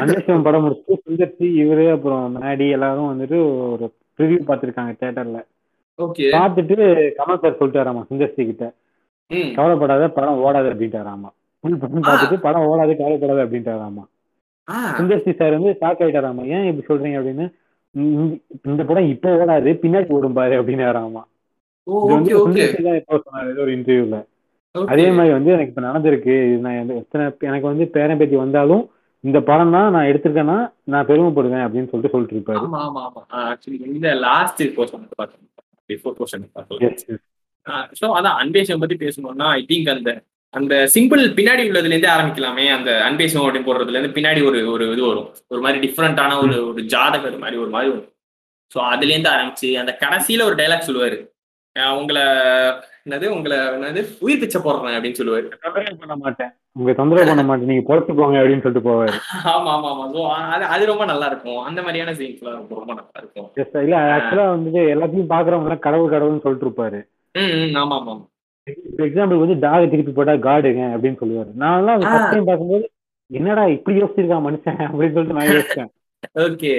அன்பேசிவம் 0.00 0.46
படம் 0.46 0.64
முடிச்சு 0.64 0.94
சுந்தர்சி 1.04 1.46
இவரு 1.62 1.84
அப்புறம் 1.96 2.34
மேடி 2.44 2.66
எல்லாரும் 2.76 3.10
வந்துட்டு 3.12 3.38
ஒரு 3.74 3.86
ரிவ்யூ 4.20 4.38
பார்த்திருக்காங்க 4.48 4.92
தியேட்டர்ல 5.00 5.40
ஓகே 5.98 6.26
பார்த்துட்டு 6.34 6.86
கமல் 7.18 7.42
சார் 7.42 7.58
சொல்லிட்டாராமா 7.60 8.02
சுந்தர்சி 8.10 8.42
கிட்ட. 8.50 8.66
கவலைப்படாத 9.58 10.08
படம் 10.18 10.40
ஓடாது 10.46 10.70
அப்படின்ட்டாராமா. 10.72 11.30
ஃபுல் 11.64 11.80
படம் 11.82 12.06
பார்த்துட்டு 12.08 12.38
படம் 12.46 12.66
ஓடாது 12.70 12.92
கவலைப்படாது 13.00 13.42
அப்படின்ட்டாராமா. 13.44 14.04
சுந்தர்சி 14.92 15.32
சார் 15.36 15.56
வந்து 15.56 15.70
ஷாக் 15.78 16.02
ஆயிட்டாராமா 16.02 16.42
ஏன் 16.52 16.66
இப்படி 16.68 16.86
சொல்றீங்க 16.88 17.18
அப்படின்னு? 17.20 17.46
"இந்த- 18.64 18.86
படம் 18.86 19.08
இப்போ 19.08 19.30
ஓடாது 19.36 19.70
பின்னாடி 19.82 20.06
ஓடும் 20.12 20.36
பாரு 20.36 20.52
ஏதோ 23.48 23.62
ஒரு 23.64 23.72
இன்டர்வியூல 23.76 24.18
அதே 24.74 25.06
மாதிரி 25.10 25.32
வந்து 25.34 25.50
எனக்கு 25.54 25.72
இப்ப 25.72 25.82
நடந்திருக்கு. 25.82 26.34
நான் 26.62 26.76
எத்தனை 26.96 27.24
எனக்கு 27.46 27.66
வந்து 27.68 27.86
பேரன் 27.94 28.20
பேத்தி 28.20 28.36
வந்தாலும் 28.38 28.84
இந்த 29.24 29.38
படம் 29.48 29.74
தான் 29.74 29.92
நான் 29.94 30.08
எடுத்திருக்கேன்னா 30.10 30.56
நான் 30.86 31.08
பெருமைப்படுவேன் 31.08 31.64
அப்படின்னு 31.64 31.90
சொல்லிட்டு 31.90 32.14
சொல்லிட்டு 32.14 32.36
இருப்பாரு. 32.36 32.60
ஆமா 32.62 32.78
ஆமா 32.86 33.02
ஆமா. 33.08 33.20
ஆக்சுவலி 33.42 33.76
இந்த 33.92 34.08
லாஸ்ட் 34.22 34.62
போர்ஷன் 34.76 35.04
பார்த்தோம் 35.12 35.48
பிஃபோர் 35.90 36.16
போர்ஷன் 36.18 36.46
பார்த்தோம் 36.52 36.80
Yes, 36.84 37.02
yes. 37.06 37.20
ஸோ 37.98 38.06
அதான் 38.16 38.38
அன்பேஷம் 38.40 38.80
பத்தி 38.80 38.96
பேசணும்னா 38.98 39.48
ஐ 39.52 39.64
திங்க் 39.68 39.90
அந்த 39.92 40.12
அந்த 40.54 40.74
சிம்பிள் 40.94 41.22
பின்னாடி 41.36 41.62
உள்ளதுல 41.68 41.92
இருந்தே 41.92 42.10
ஆரம்பிக்கலாமே. 42.14 42.64
அந்த 42.76 42.90
அன்பேஷம் 43.08 43.44
அப்படின்னு 43.44 43.68
போடுறதுல 43.68 43.98
இருந்து 43.98 44.16
பின்னாடி 44.16 44.40
ஒரு 44.48 44.58
ஒரு 44.72 44.86
இது 44.94 45.02
வரும். 45.10 45.28
ஒரு 45.52 45.60
மாதிரி 45.64 45.78
டிஃப்ரெண்டான 45.84 46.38
ஒரு 46.44 46.56
ஒரு 46.70 46.82
ஜாதகம் 46.94 47.42
மாதிரி 47.44 47.58
ஒரு 47.64 47.70
மாதிரி 47.74 47.90
வரும். 47.92 48.08
ஸோ 48.72 48.78
அதுல 48.92 49.12
இருந்து 49.12 49.34
ஆரம்பிச்சு 49.34 49.68
அந்த 49.82 49.92
கடைசியில 50.02 50.44
ஒரு 50.48 50.56
டைலாக் 50.60 50.88
சொல்லுவாரு. 50.88 51.18
உங்களை 52.00 52.22
என்னது 53.06 53.26
உங்களை 53.34 53.56
என்னது 53.76 54.00
உயிர் 54.24 54.40
பிச்சை 54.40 54.58
போடுறேன் 54.60 54.96
அப்படின்னு 54.96 55.18
சொல்லுவாரு. 55.20 55.46
தொந்தரவு 55.62 56.00
பண்ண 56.02 56.16
மாட்டேன். 56.24 56.50
உங்க 56.78 56.90
தொந்தரவு 56.98 57.30
பண்ண 57.30 57.42
மாட்டேன். 57.48 57.70
நீங்க 57.70 57.84
பொறுத்து 57.88 58.12
போங்க 58.18 58.36
அப்படின்னு 58.40 58.64
சொல்லிட்டு 58.64 58.88
போவாரு. 58.88 59.14
ஆமா 59.52 59.70
ஆமா 59.76 59.88
ஆமா. 59.92 60.04
ஸோ 60.14 60.20
அது 60.54 60.64
அது 60.74 60.90
ரொம்ப 60.90 61.04
நல்லா 61.12 61.28
இருக்கும் 61.32 61.62
அந்த 61.68 61.80
மாதிரியான 61.86 62.14
சீன்ஸ்லாம் 62.20 62.58
ரொம்ப 62.60 62.74
ரொம்ப 62.80 62.92
நல்லா 62.98 63.20
இருக்கும் 63.22 63.48
இல்ல 63.86 63.96
ஆக்சுவலா 64.16 64.46
வந்துட்டு 64.54 64.82
எல்லாத்தையும் 64.94 65.32
பாக்குறவங்க 65.34 65.78
கடவுள் 65.88 66.14
கடவுள்னு 66.14 66.44
சொல்லிட்டு 66.44 66.68
இருப்பாரு. 66.68 67.00
ம், 67.34 67.74
ஆமா 67.82 67.96
ஆமா. 68.02 68.14
எக்ஸாம்பிள் 68.98 69.42
வந்து 69.42 69.58
டாக 69.58 69.86
திருப்பி 69.86 70.12
போட்டா 70.12 70.32
காடுங்க 70.32 70.82
அப்படின்னு 70.94 71.20
சொல்லுவாரு. 71.20 71.50
நான்லாம் 71.58 72.04
ஆ. 72.04 72.10
ஃபர்ஸ்ட் 72.10 72.32
டைம் 72.32 72.44
பார்க்கும்போது 72.44 72.84
என்னடா 73.30 73.66
இப்படி 73.66 74.02
யோசிச்சிருக்கான் 74.02 74.46
மனுஷன்? 74.46 74.80
அப்படின்னு 74.88 75.14
சொல்லிட்டு 75.14 75.38
நான் 75.38 75.50
யோசிச்சேன். 75.52 75.90
ஓகே. 76.40 76.74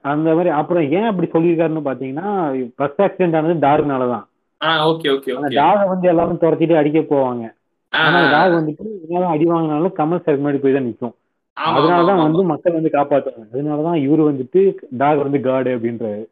அந்த 0.00 0.34
மாதிரி 0.34 0.48
அப்புறம் 0.48 0.90
ஏன் 0.90 1.04
அப்படி 1.04 1.28
சொல்லியிருக்காருன்னு 1.32 1.86
பாத்தீங்கன்னா 1.88 2.28
பஸ் 2.76 2.98
ஆக்சிடென்ட் 2.98 3.36
ஆனது 3.36 3.66
டாக்னாலதான் 3.66 4.26
ஆ 4.60 4.88
ஓகே 4.88 5.08
ஓகே 5.12 5.34
டாக 5.54 5.86
வந்து 5.86 6.08
எல்லாரும் 6.08 6.40
துரத்திட்டு 6.40 6.74
அடிக்க 6.74 6.98
போவாங்க. 6.98 7.44
ஆனா 7.92 8.18
டாக் 8.30 8.56
வந்துட்டு 8.58 8.84
என்னதான் 9.04 9.32
அடி 9.32 9.44
வாங்கினாலும் 9.44 9.96
கமல் 9.96 10.22
சார் 10.22 10.40
முன்னாடி 10.40 10.60
போய் 10.60 10.72
தான் 10.72 10.88
நிக்கும். 10.88 11.14
அதனாலதான் 11.56 12.22
வந்து 12.22 12.42
மக்கள் 12.42 12.72
வந்து 12.72 12.90
காப்பாத்துவாங்க. 12.92 13.46
அதனாலதான் 13.54 13.98
இவரு 14.06 14.22
வந்துட்டு 14.30 14.60
டாக் 14.92 15.22
வந்து 15.22 15.40
காடு 15.40 15.70
அப்படின்றாரு. 15.76 16.22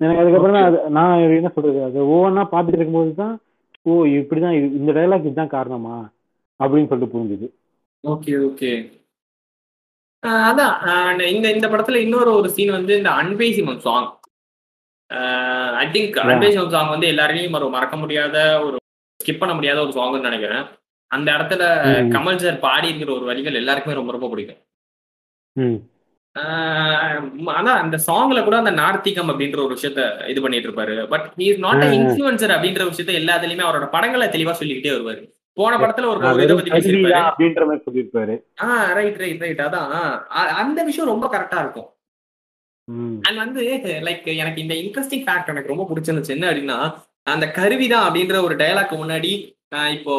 எனக்கு 0.00 0.22
அதுக்கப்புறம் 0.22 0.56
தான் 0.56 0.64
அது 0.64 0.90
நான் 0.90 1.18
என்ன 1.18 1.48
சொல்றது? 1.48 1.84
அது 1.84 1.98
ஒவ்வொன்றா 2.04 2.44
பார்த்துட்டு 2.52 2.80
இருக்கும்போது 2.80 3.14
தான் 3.14 3.34
ஓ 3.86 4.04
இப்படிதான் 4.04 4.56
இது- 4.58 4.72
இந்த 4.72 4.92
டைலாக் 4.92 5.20
இதுதான் 5.20 5.48
காரணமா? 5.48 6.12
அப்படின்னு 6.64 6.86
சொல்லிட்டு 6.86 7.18
புரிஞ்சுது. 7.18 7.48
Okay 8.06 8.42
okay. 8.46 8.94
அதான் 10.26 10.74
ஆஹ் 10.84 11.26
இந்த 11.26 11.50
இந்த 11.50 11.68
படத்துல 11.68 11.94
இன்னொரு 11.94 12.32
ஒரு 12.32 12.50
சீன் 12.50 12.70
வந்து 12.70 12.96
இந்த 12.96 13.10
Anbe Sivam 13.10 13.78
song 13.78 14.18
I 15.74 15.86
think 15.86 16.14
Yeah. 16.14 16.18
Anbe Sivam 16.18 16.70
song 16.70 16.88
வந்து 16.88 17.06
எல்லாரையும் 17.06 17.52
ஒரு 17.52 17.68
மறக்க 17.68 17.96
முடியாத 17.96 18.60
ஒரு 18.64 18.76
ஸ்கிப் 19.24 19.38
பண்ண 19.38 19.54
முடியாத 19.54 19.80
ஒரு 19.80 19.90
சாங்னு 19.90 20.20
நினைக்கிறேன். 20.20 20.64
அந்த 21.06 21.32
இடத்துல 21.32 21.62
ம். 22.08 22.14
கமல் 22.14 22.36
சார் 22.36 22.58
பாடி 22.58 22.86
இருக்கிற 22.86 23.12
ஒரு 23.14 23.24
வரிகள் 23.24 23.54
எல்லாருக்குமே 23.54 23.96
ரொம்ப 23.96 24.12
ரொம்ப 24.12 24.28
பிடிக்கும். 24.28 24.56
ம். 25.52 25.95
அதான் 26.36 27.80
அந்த 27.82 27.98
சாங்ல 28.06 28.44
கூட 28.44 28.56
அந்த 28.56 28.70
நார்த்திகம் 28.70 29.30
அப்படின்ற 29.30 29.64
ஒரு 29.64 29.74
விஷயத்த 29.74 30.28
இது 30.28 30.40
பண்ணிட்டு 30.40 30.68
இருப்பாரு. 30.68 31.06
But 31.08 31.32
he 31.36 31.42
is 31.42 31.58
not 31.58 31.82
a. 31.82 31.86
Influencer 31.86 32.54
அப்படின்ற 32.54 32.82
விஷயத்த 32.86 33.12
எல்லாத்துலயுமே 33.20 33.64
அவரோட 33.66 33.86
படங்களை 33.88 34.28
தெளிவா 34.28 34.50
சொல்லிக்கிட்டே 34.50 34.96
வருவாரு. 34.96 35.22
போன 35.52 35.76
படத்துல 35.76 36.06
ஒரு 36.06 36.42
இதை 36.42 36.54
பத்தி 36.56 36.70
பேசியிருப்பாரு. 36.70 37.32
ரைட் 38.94 39.16
ரைட் 39.16 39.40
ரைட் 39.40 39.60
அதான். 39.60 39.88
அந்த 40.62 40.82
விஷயம் 40.84 41.10
ரொம்ப 41.10 41.38
கரெக்டா 41.38 41.58
இருக்கும். 41.60 41.88
அண்ட் 43.22 43.36
வந்து 43.36 43.62
லைக் 44.02 44.36
எனக்கு 44.36 44.62
இந்த 44.62 44.74
இன்ட்ரெஸ்டிங் 44.74 45.24
ஃபேக்ட் 45.26 45.46
எனக்கு 45.46 45.74
ரொம்ப 45.74 45.88
பிடிச்சிருந்துச்சு. 45.94 46.28
என்ன 46.28 46.50
அப்படின்னா 46.50 46.78
அந்த 47.22 47.50
கருவிதான் 47.50 48.12
அப்படின்ற 48.12 48.42
ஒரு 48.42 48.56
டயலாக் 48.56 49.00
முன்னாடி 49.02 49.32
இப்போ 49.90 50.14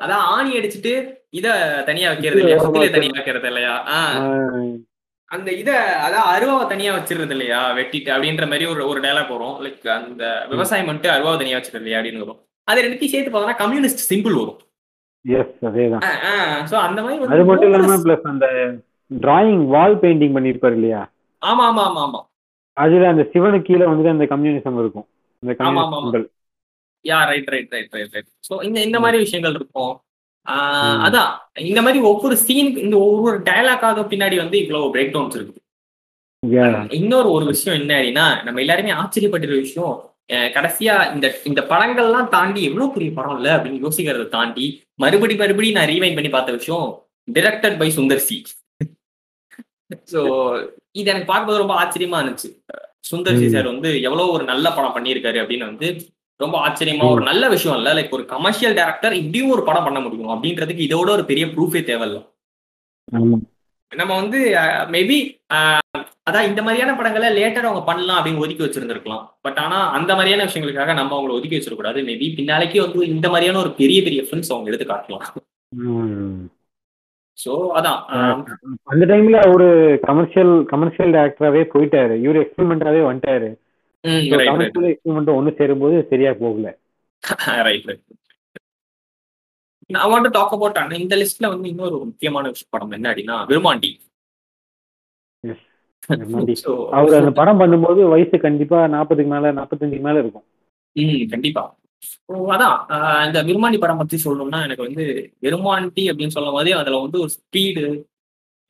அதான் 0.00 0.24
ஆணி 0.34 0.58
அடிச்சுட்டு 0.58 0.92
இத 1.30 1.48
தனியா 1.86 2.08
வைக்கிறது 2.08 2.40
இல்லையா? 2.40 2.62
சுத்திலே 2.64 2.90
தனியா 2.90 3.10
வைக்கிறது. 3.12 3.46
இல்லையா? 3.46 3.74
ஆஹ் 3.88 4.76
அந்த 5.30 5.48
இத 5.52 5.70
அதான் 6.04 6.28
அருவாவை 6.32 6.64
தனியா 6.72 6.90
வச்சிருது 6.96 7.34
இல்லையா 7.36 7.60
வெட்டிட்டு 7.78 8.10
அப்படின்ற 8.14 8.44
மாதிரி 8.50 8.66
ஒரு 8.72 8.82
ஒரு 8.90 8.98
டயலாக் 9.04 9.32
வரும். 9.34 9.56
லைக் 9.64 9.86
அந்த 9.96 10.22
விவசாயம் 10.52 10.88
பண்ணிட்டு 10.88 11.10
அருவாவை 11.14 11.38
தனியா 11.40 11.58
வச்சிருது 11.58 11.82
இல்லையா 11.82 11.98
அப்படின்னு 12.00 12.22
வரும். 12.24 12.40
அது 12.68 12.84
ரெண்டுத்தையும் 12.84 13.14
சேர்த்து 13.14 13.32
பார்த்தோம்னா 13.32 13.60
கம்யூனிஸ்ட் 13.62 14.06
சிம்பிள் 14.10 14.36
வரும். 14.40 14.60
எஸ் 15.24 15.64
அதேதான். 15.68 16.04
சோ 16.70 16.76
அந்த 16.86 16.98
மாதிரி 17.02 17.32
அது 17.34 17.48
மட்டும் 17.50 17.68
இல்லாம 17.68 17.86
வந்து 17.86 18.06
பிளஸ் 18.06 18.30
அந்த 18.32 18.46
டிராயிங் 19.10 19.64
வால் 19.74 19.98
பெயிண்டிங் 20.02 20.36
பண்ணிருப்பாரு 20.36 20.76
இல்லையா? 20.78 21.02
ஆமா 21.42 21.64
ஆமா 21.70 21.82
ஆமா 21.88 22.00
ஆமா. 22.06 22.20
அதுல 22.76 23.08
அந்த 23.12 23.24
சிவனுக்கு 23.32 23.68
கீழே 23.68 23.84
வந்துட்டு 23.90 24.14
அந்த 24.14 24.26
கம்யூனிசம் 24.32 24.80
இருக்கும். 24.82 25.06
ஆமா. 25.60 25.82
Communism 25.90 26.32
yeah 27.04 27.18
right 27.30 27.50
right 27.54 27.72
right 27.74 27.92
right 27.96 28.14
right 28.16 28.30
so 28.48 28.54
இந்த 28.68 28.78
இந்த 28.88 28.98
மாதிரி 29.02 29.18
விஷயங்கள் 29.24 29.56
இருக்கும். 29.58 29.92
அதான் 31.06 31.30
இந்த 31.64 31.80
மாதிரி 31.82 32.00
ஒவ்வொரு 32.04 32.36
சீன் 32.42 32.70
இந்த 32.78 32.96
ஒவ்வொரு 33.06 33.38
டயலாக்காக 33.42 34.04
பின்னாடி 34.10 34.36
வந்து 34.36 34.56
இவ்வளவு 34.58 34.92
பிரேக் 34.94 35.14
டவுன்ஸ் 35.14 35.36
இருக்கு 35.36 35.60
இன்னொரு 36.98 37.28
ஒரு 37.30 37.44
விஷயம் 37.52 37.78
என்ன 37.80 37.94
அப்படின்னா 37.96 38.26
நம்ம 38.44 38.60
எல்லாருமே 38.60 38.92
ஆச்சரியப்பட்டிருக்க 38.96 39.66
விஷயம் 39.66 39.94
கடைசியா 40.54 40.94
இந்த 41.14 41.26
இந்த 41.44 41.60
படங்கள்லாம் 41.70 42.28
தாண்டி 42.28 42.60
எவ்வளவு 42.64 42.92
பெரிய 42.92 43.10
படம் 43.12 43.36
இல்ல 43.36 43.48
அப்படின்னு 43.56 43.84
யோசிக்கிறத 43.84 44.28
தாண்டி 44.28 44.66
மறுபடி 44.98 45.34
மறுபடி 45.34 45.70
நான் 45.72 45.90
ரீவைண்ட் 45.92 46.14
பண்ணி 46.14 46.30
பார்த்த 46.30 46.58
விஷயம் 46.58 46.86
directed 47.28 47.78
by 47.78 47.88
Sundar 47.96 48.24
C 48.26 48.38
so 50.12 50.20
இது 50.92 51.10
எனக்கு 51.10 51.26
பார்க்கும்போது 51.26 51.62
ரொம்ப 51.62 51.74
ஆச்சரியமா 51.76 52.18
இருந்துச்சு. 52.22 52.48
சுந்தர் 53.04 53.38
சி. 53.40 53.46
சார் 53.48 53.66
வந்து 53.66 53.90
எவ்வளவு 54.02 54.32
ஒரு 54.32 54.44
நல்ல 54.44 54.66
படம் 54.70 54.94
பண்ணியிருக்காரு 54.96 55.38
அப்படின்னு 55.42 55.68
வந்து 55.68 55.88
ரொம்ப 56.40 56.56
ஆச்சரியமா 56.66 57.04
ஒரு 57.12 57.22
நல்ல 57.28 57.44
விஷயம் 57.54 57.76
இல்ல. 57.78 57.90
லைக் 57.96 58.16
ஒரு 58.16 58.24
கமர்ஷியல் 58.32 58.74
டேரக்டர் 58.78 59.14
இப்படியும் 59.20 59.52
ஒரு 59.56 59.62
படம் 59.68 59.86
பண்ண 59.86 60.00
முடியும். 60.06 60.32
அப்படின்றதுக்கு 60.34 60.86
இதோட 60.88 61.08
ஒரு 61.16 61.24
பெரிய 61.30 61.46
ப்ரூஃபே 61.54 61.82
தேவையில்ல. 61.90 62.18
நம்ம 63.92 64.12
வந்து 64.20 64.38
மேபி 64.94 65.18
அதான் 66.28 66.48
இந்த 66.48 66.60
மாதிரியான 66.66 66.94
படங்களை 66.98 67.28
லேட்டர் 67.36 67.68
அவங்க 67.68 67.82
பண்ணலாம் 67.88 68.18
அப்படின்னு 68.18 68.42
ஒதுக்கி 68.44 68.64
வச்சிருந்திருக்கலாம். 68.64 69.24
பட் 69.44 69.58
ஆனா 69.64 69.78
அந்த 69.98 70.10
மாதிரியான 70.18 70.46
விஷயங்களுக்காக 70.48 70.94
நம்ம 70.98 71.14
அவங்களை 71.16 71.36
ஒதுக்கி 71.36 71.56
வச்சிடக்கூடாது. 71.58 71.98
மேபி 72.08 72.28
பின்னாலேக்கு 72.38 72.78
வந்து 72.84 73.06
இந்த 73.14 73.26
மாதிரியான 73.32 73.60
ஒரு 73.64 73.72
பெரிய 73.80 73.98
பெரிய 74.06 74.22
ஃபிலிம்ஸ் 74.26 74.52
அவங்க 74.54 74.70
எடுத்து 74.72 74.88
காட்டலாம். 74.92 75.26
ஸோ 77.38 77.52
அதான் 77.78 78.00
அந்த 78.92 79.04
டைம்ல 79.12 79.38
ஒரு 79.54 79.68
கமர்ஷியல் 80.08 80.52
கமர்ஷியல் 80.72 81.14
டேரக்டராவே 81.16 81.62
போயிட்டாரு. 81.74 82.14
இவரு 82.24 82.42
எக்ஸ்பெரிமெண்டாவே 82.44 83.02
வந்துட்டாரு. 83.08 83.50
ஒண்ணு 85.34 85.52
சேரும்போது 85.58 85.96
சரியா 86.10 86.32
போகல. 86.40 86.68
ரைட் 87.66 87.86
ரைட் 87.88 88.02
நான் 89.90 90.10
வாண்ட் 90.12 90.34
டாக் 90.36 90.54
அபவுட் 90.54 90.78
இந்த 90.98 91.16
லிஸ்ட்ல 91.20 91.48
வந்து 91.52 91.68
இன்னொரு 91.72 91.96
முக்கியமான 92.04 92.44
விஷயம் 92.52 92.72
படம் 92.74 92.96
என்ன 92.98 93.10
அப்படின்னா 93.12 93.38
விருமாண்டி 93.50 93.92
அவர் 96.96 97.14
அந்த 97.18 97.30
படம் 97.38 97.60
பண்ணும்போது 97.60 98.00
வயசு 98.12 98.36
கண்டிப்பா 98.44 98.78
நாற்பதுக்கு 98.92 99.30
மேல 99.32 99.50
நாற்பத்தஞ்சுக்கு 99.56 100.06
மேல 100.06 100.20
இருக்கும். 100.22 100.44
ம் 100.96 101.24
கண்டிப்பா. 101.32 101.62
அதான் 102.52 102.76
இந்த 103.26 103.38
விருமாண்டி 103.48 103.78
படம் 103.78 104.00
பத்தி 104.00 104.16
சொல்லணும்னா 104.24 104.60
எனக்கு 104.66 104.86
வந்து 104.86 105.04
விருமாண்டி 105.44 106.04
அப்படின்னு 106.10 106.36
சொல்லும் 106.36 106.56
போதே 106.56 106.74
அதுல 106.80 107.00
வந்து 107.04 107.18
ஒரு 107.24 107.32
ஸ்பீடு 107.36 107.84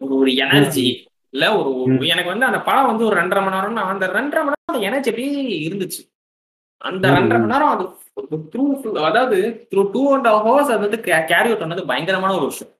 ஒரு 0.01 0.15
ஒரு 0.21 0.33
எனர்ஜி 0.45 0.87
இல்ல 1.35 1.45
ஒரு. 1.59 1.71
எனக்கு 2.13 2.33
வந்து 2.33 2.49
அந்த 2.51 2.61
படம் 2.69 2.91
வந்து 2.91 3.07
ஒரு 3.09 3.17
ரெண்டரை 3.21 3.43
மணி 3.45 3.57
நேரம்னா 3.57 3.85
அந்த 3.93 4.07
ரெண்டரை 4.17 4.43
மணி 4.47 4.55
அந்த 4.77 4.87
எனர்ஜி 4.87 5.11
அப்படியே 5.11 5.35
இருந்துச்சு. 5.67 6.03
அந்த 6.81 7.05
ரெண்டரை. 7.11 7.39
மணி 7.39 7.53
நேரம் 7.53 7.73
அது 7.75 7.85
த்ரூ 8.49 8.65
அதாவது 9.03 9.39
through 9.71 9.83
two 9.91 10.15
and 10.15 10.29
half 10.29 10.47
hours 10.47 10.73
அது 10.73 10.83
வந்து 10.83 10.99
கேரி 11.29 11.49
அவுட் 11.49 11.63
பண்ணது 11.63 11.83
பயங்கரமான 11.87 12.35
ஒரு 12.35 12.47
விஷயம். 12.47 12.73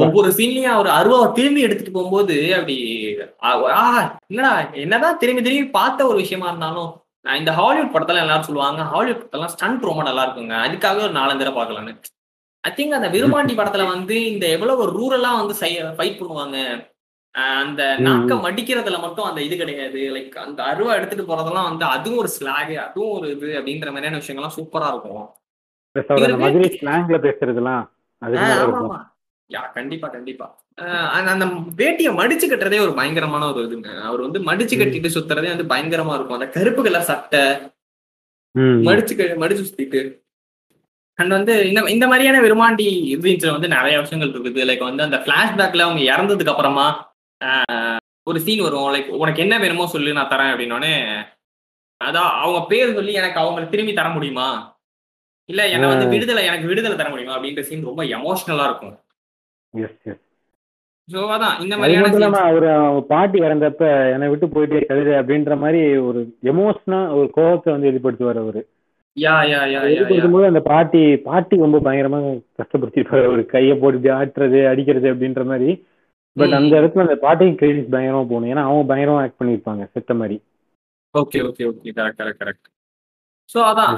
ஒவ்வொரு 0.00 0.28
சீன்லயும் 0.30 0.74
அவர் 0.74 0.88
அருவாவை 0.94 1.26
திரும்பி 1.32 1.60
எடுத்துட்டு 1.60 1.92
போகும்போது 1.92 2.36
அப்படி 2.54 2.76
ஆ, 3.42 3.50
ஆ, 3.74 3.82
என்னடா 4.26 4.52
என்னதான் 4.80 5.18
திரும்பி 5.18 5.42
திரும்பி 5.42 5.66
பார்த்த 5.70 6.06
ஒரு 6.06 6.16
விஷயமா 6.16 6.48
இருந்தாலும் 6.48 6.88
நான் 7.24 7.38
இந்த 7.38 7.52
ஹாலிவுட் 7.52 7.94
படத்துல 7.94 8.22
எல்லாரும் 8.22 8.42
சொல்லுவாங்க 8.42 8.82
ஹாலிவுட் 8.84 9.20
படத்தெல்லாம் 9.22 9.52
ஸ்டண்ட் 9.52 9.86
ரொம்ப 9.86 10.02
நல்லா 10.02 10.22
இருக்குங்க. 10.26 10.54
அதுக்காக 10.64 11.02
ஒரு 11.02 11.14
நாலஞ்சு 11.14 11.42
தடவை 11.42 11.56
பார்க்கலான்னு 11.58 11.94
ஐ 12.64 12.72
திங்க் 12.72 12.96
அந்த 12.96 13.08
விருமாண்டி 13.08 13.54
படத்துல 13.56 13.84
வந்து 13.88 14.16
இந்த 14.26 14.46
எவ்வளவு 14.48 14.82
ஒரு 14.82 14.92
ரூரலா 14.98 15.30
வந்து 15.36 15.54
ஃபைட் 15.94 16.18
பண்ணுவாங்க 16.20 16.56
ஆஹ் 16.70 16.80
அந்த 17.34 17.82
ம், 17.92 18.02
நாக்க 18.04 18.32
ம். 18.34 18.42
மடிக்கிறதுல 18.44 19.00
மட்டும் 19.00 19.24
அந்த 19.24 19.42
இது 19.42 19.56
கிடையாது 19.56 20.00
லைக் 20.14 20.38
அந்த 20.38 20.62
அருவா 20.62 20.94
எடுத்துட்டு 20.94 21.24
போறதெல்லாம் 21.24 21.68
வந்து 21.68 21.84
அதுவும் 21.86 22.18
ஒரு 22.18 22.28
ஸ்லாக் 22.28 22.72
அதுவும் 22.78 23.10
ஒரு 23.10 23.30
இது 23.30 23.48
அப்படின்ற 23.58 23.90
மாதிரியான 23.90 24.18
விஷயங்கள்லாம் 24.18 24.56
சூப்பரா 24.56 24.88
இருக்கும். 24.88 25.28
யா 29.50 29.62
கண்டிப்பா 29.72 30.08
கண்டிப்பா 30.08 30.46
அந்த- 31.30 31.46
வேட்டியை 31.76 32.12
மடிச்சு 32.14 32.46
கட்டுறதே 32.46 32.80
ஒரு 32.80 32.94
பயங்கரமான 32.94 33.52
ஒரு 33.52 33.66
இதுங்க 33.66 34.00
அவர் 34.02 34.20
வந்து 34.20 34.38
மடிச்சு. 34.40 34.74
கட்டிட்டு 34.78 35.14
சுத்துறதே 35.14 35.48
வந்து 35.48 35.70
பயங்கரமா 35.74 36.14
இருக்கும் 36.14 36.34
அந்த 36.34 36.48
கருப்பு 36.48 36.82
கலர் 36.82 37.02
சட்டை. 37.02 37.42
மடிச்சு 38.84 39.14
மடிச்சு 39.40 39.64
சுத்திட்டு 39.64 40.00
அண்ட் 41.18 41.30
வந்து 41.30 41.68
இந்த 41.68 41.80
இந்த 41.90 42.06
மாதிரியான 42.06 42.40
விருமாண்டி 42.40 42.86
இதுல 43.14 43.50
வந்து 43.50 43.68
நிறைய 43.68 44.00
விஷயங்கள் 44.00 44.32
இருக்குது 44.32 44.64
லைக் 44.64 44.78
வந்து 44.80 45.02
அந்த 45.02 45.16
பிளாஷ்பேக்ல 45.18 45.80
அவங்க 45.80 46.02
இறந்ததுக்கு 46.12 46.48
அப்புறமா 46.48 46.86
ஒரு 48.26 48.38
சீன் 48.46 48.64
வரும். 48.64 48.88
லைக் 48.94 49.08
உனக்கு 49.22 49.44
என்ன 49.44 49.54
வேணுமோ 49.60 49.86
சொல்லு 49.92 50.16
நான் 50.18 50.32
தரேன் 50.32 50.50
அப்படின்னோடனே 50.52 50.94
அதான் 52.00 52.30
அவங்க 52.42 52.60
பேர் 52.70 52.96
சொல்லி 52.98 53.12
எனக்கு 53.20 53.40
அவங்க 53.42 53.62
திரும்பி 53.72 53.92
தர 53.96 54.08
முடியுமா? 54.16 54.48
இல்ல 55.48 55.62
என்ன 55.74 55.86
வந்து. 55.92 56.06
விடுதலை 56.14 56.42
எனக்கு 56.50 56.70
விடுதலை 56.70 56.96
தர 56.96 57.08
முடியுமா? 57.12 57.36
அப்படின்ற 57.36 57.62
சீன் 57.68 57.88
ரொம்ப 57.88 58.04
எமோஷனலா 58.16 58.66
இருக்கும். 58.70 58.96
அதான் 61.36 61.56
இந்த 61.62 61.74
மாதிரியான 61.78 62.40
அவர் 62.50 62.66
பாட்டி 63.12 63.38
இறந்தப்ப 63.46 63.84
என்னை 64.14 64.26
விட்டு 64.32 64.46
போயிட்டே 64.54 64.80
கழுது 64.90 65.12
அப்படின்ற 65.20 65.54
மாதிரி 65.62 65.80
ஒரு 66.08 66.20
எமோஷனா 66.50 67.00
ஒரு 67.18 67.28
கோபத்தை 67.36 67.68
வந்து 67.74 67.88
வெளிப்படுத்துவார் 67.90 68.42
அவரு. 68.42 68.62
யா 69.16 69.36
யா 69.52 69.60
யா 69.72 69.80
போது 70.34 70.50
அந்த 70.50 70.62
பாட்டி 70.70 71.02
பாட்டி 71.28 71.54
ரொம்ப 71.64 71.78
பயங்கரமா 71.86 72.20
கஷ்டப்படுத்திருப்பாரு. 72.60 73.26
ஒரு 73.34 73.42
கையை 73.54 73.74
போட்டு 73.82 74.10
ஆட்டுறது 74.18 74.60
அடிக்கிறது 74.72 75.08
அப்படின்ற 75.14 75.44
மாதிரி. 75.52 75.70
பட். 76.36 76.54
அந்த 76.56 76.72
இடத்துல 76.80 77.04
அந்த 77.04 77.16
பாட்டிக்கு 77.18 77.58
கிரெடிட்ஸ் 77.60 77.92
பயங்கரமா 77.92 78.24
போகணும். 78.24 78.50
ஏன்னா 78.52 78.64
அவங்க 78.66 78.84
பயங்கரமா 78.90 79.22
ஆக்ட் 79.22 79.40
பண்ணிருப்பாங்க 79.40 79.84
செத்த 79.92 80.14
மாதிரி. 80.14 80.36
Okay 81.14 81.38
okay 81.46 81.64
okay 81.70 81.92
correct 81.96 82.20
correct 82.20 82.42
correct 82.42 82.66
so 83.48 83.58
அதான் 83.68 83.94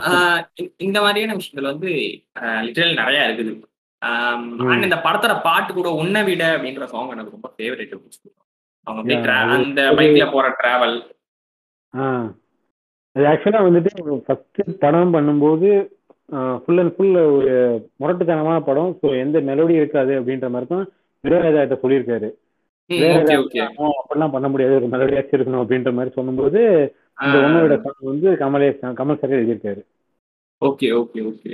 இந்த- 0.79 1.03
மாதிரியான 1.03 1.35
விஷயங்கள் 1.35 1.71
வந்து 1.71 1.89
லிட்டரல் 2.67 3.01
நிறைய 3.01 3.27
இருக்குது. 3.29 3.53
அண்ட் 4.67 4.87
இந்த 4.87 4.99
படத்தோட 5.05 5.35
பாட்டு 5.43 5.73
கூட 5.73 5.89
உன்னை 5.99 6.21
விட 6.25 6.45
அப்படின்ற 6.55 6.87
சாங் 6.89 7.13
எனக்கு 7.13 7.35
ரொம்ப 7.35 7.49
ஃபேவரட் 7.55 7.93
அவங்க 8.87 9.13
அந்த 9.57 9.83
பைக்ல 9.99 10.25
போற 10.33 10.47
டிராவல் 10.59 10.97
அது 13.17 13.25
ஆக்சுவலா 13.27 13.61
வந்துட்டு 13.67 13.91
ஃபர்ஸ்ட் 14.27 14.79
படம் 14.81 15.15
பண்ணும்போது 15.15 15.69
ஃபுல் 16.63 16.81
அண்ட் 16.83 16.95
ஃபுல் 16.95 17.17
ஒரு 17.29 17.55
முரட்டுத்தனமான 18.01 18.59
படம். 18.63 18.93
ஸோ 19.01 19.09
எந்த 19.21 19.39
மெலோடி 19.49 19.75
இருக்காது 19.75 20.13
அப்படின்ற 20.19 20.49
மாதிரி 20.51 20.69
தான் 20.71 20.87
சொல்லியிருக்காரு. 21.25 22.29
இளையராஜா 22.91 23.35
ஓகே 23.43 23.61
"ஆ, 23.81 23.87
அப்படிலாம் 24.03 24.31
பண்ண 24.31 24.49
முடியாது. 24.49 24.75
ஒரு 24.75 24.87
மெலோடியாச்சும் 24.87 25.35
இருக்கணும் 25.35 25.63
அப்படின்ற 25.63 25.93
மாதிரி 25.93 26.15
சொல்லும்போது 26.15 26.61
இந்த 27.23 27.39
ஒன்னோட 27.39 27.83
சாங் 27.83 28.01
வந்து 28.01 28.31
கமலே 28.31 28.69
கமல் 28.95 29.19
சார் 29.19 29.31
எழுதியிருக்காரு. 29.31 29.83
Okay 30.63 30.89
okay 31.01 31.21
okay. 31.31 31.53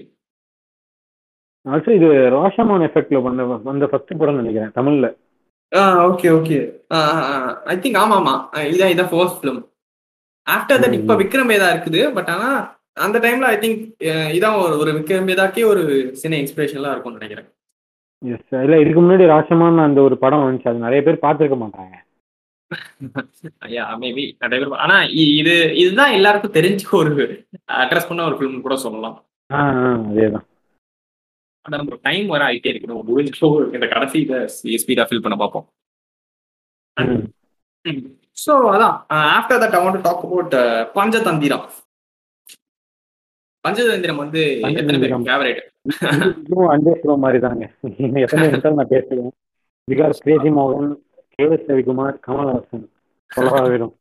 ஆல்சோ 1.66 1.90
இது 1.94 2.06
ரோஷமான் 2.30 2.86
எஃபெக்ட்ல 2.86 3.22
பண்ண 3.22 3.44
வந்த 3.44 3.86
ஃபர்ஸ்ட் 3.86 4.18
படம் 4.18 4.42
நினைக்கிறேன் 4.42 4.72
தமிழ்ல. 4.74 5.06
Okay 6.08 6.28
okay. 6.38 6.58
ஐ 7.64 7.76
திங்க் 7.76 7.98
ஆமா 8.02 8.16
ஆமா. 8.18 8.34
இதான் 8.72 8.92
இதான் 8.94 9.10
ஃபர்ஸ்ட் 9.10 9.44
ஃபிலிம் 9.44 9.60
ஆஃப்டர் 10.46 10.80
தட் 10.82 10.92
இப்ப 10.92 11.14
ம். 11.14 11.18
விக்ரம் 11.18 11.52
வேதா 11.52 11.68
இருக்குது 11.74 12.14
பட் 12.14 12.28
ஆனா 12.28 12.50
அந்த 12.94 13.18
டைம்ல 13.18 13.48
ஐ 13.52 13.56
திங்க் 13.56 14.06
இதான் 14.36 14.62
ஒரு 14.62 14.78
ஒரு 14.78 14.92
விக்ரம் 14.92 15.28
வேதாக்கே 15.30 15.64
ஒரு 15.66 15.82
சின்ன 16.16 16.36
இன்ஸ்பிரேஷன்லாம் 16.36 16.90
இருக்கும்னு 16.90 17.18
நினைக்கிறேன். 17.18 17.48
எஸ் 18.22 18.54
இல்ல 18.64 18.76
இதுக்கு 18.82 19.00
முன்னாடி 19.02 19.24
ராஷமான் 19.32 19.86
அந்த 19.86 20.00
ஒரு 20.08 20.16
படம் 20.22 20.44
வந்துச்சு. 20.44 20.70
அது 20.70 20.84
நிறைய 20.86 21.00
பேர் 21.06 21.24
பார்த்திருக்க 21.24 21.56
மாட்டாங்க. 21.62 21.94
மேபி 24.02 24.24
நிறைய 24.42 24.58
பேர் 24.60 24.82
ஆனா 24.84 24.96
இது 25.38 25.54
இதுதான் 25.82 26.14
எல்லாருக்கும் 26.18 26.56
தெரிஞ்ச 26.58 26.82
ஒரு 27.00 27.12
அட்ரஸ் 27.82 28.08
பண்ண 28.08 28.26
ஒரு 28.30 28.36
ஃபிலிம் 28.38 28.66
கூட 28.66 28.76
சொல்லலாம். 28.86 29.16
அதேதான். 30.10 30.46
நம்ம 31.74 31.96
டைம் 32.08 32.28
வர 32.34 32.42
ஆயிட்டே 32.48 32.70
இருக்கு. 32.72 32.90
நம்ம 32.90 33.02
முடிஞ்சோ 33.08 33.48
இந்த 33.76 33.86
கடைசி 33.94 34.20
ஸ்பீடா 34.82 35.06
ஃபில் 35.08 35.24
பண்ண 35.24 35.36
பார்ப்போம். 35.42 35.66
ஸோ 38.44 38.52
அதான். 38.74 38.94
After 39.38 39.60
that 39.62 39.76
I 39.78 39.82
want 39.84 40.06
talk 40.08 40.24
about 40.26 40.54
Panchathantiram 40.98 41.66
Panchathantiram 43.64 44.22
வந்து 44.22 44.42
எத்தனை 44.80 44.98
பேர். 45.02 45.14
ஃபேவரேட் 45.28 45.60
இதுவும் 46.40 46.70
அண்டே 46.72 46.92
மாதிரி 47.24 47.38
தாங்க 47.38 47.64
இன்னும் 47.98 48.22
எத்தனை 48.24 48.46
நிமிஷம் 48.46 48.74
நான் 48.74 48.92
பேசுவேன்? 48.94 49.32
பிகாஸ் 49.88 50.22
கிரேசி 50.24 50.50
மோகன் 50.56 50.90
கே 51.34 51.44
எஸ் 51.48 51.68
ரவிக்குமார் 51.68 52.16
கமல்ஹாசன். 52.26 52.84
சொல்லவா 53.30 53.60
வேணும். 53.66 53.92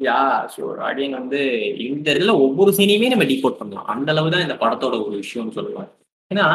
யா 0.00 0.18
ஷூர் 0.52 0.78
அகைன் 0.88 1.16
வந்து 1.18 1.40
இந்த 1.86 2.08
இதுல 2.14 2.32
ஒவ்வொரு 2.44 2.70
சீனையுமே 2.78 3.10
நம்ம 3.10 3.24
டீகோட் 3.24 3.58
பண்ணலாம். 3.58 3.86
அந்த 3.86 4.08
அளவு 4.12 4.30
தான் 4.30 4.46
இந்த 4.46 4.56
படத்தோட 4.62 4.94
ஒரு 5.04 5.16
விஷயம்னு 5.22 5.56
சொல்லுவேன் 5.58 5.90
ஏன்னா 6.30 6.46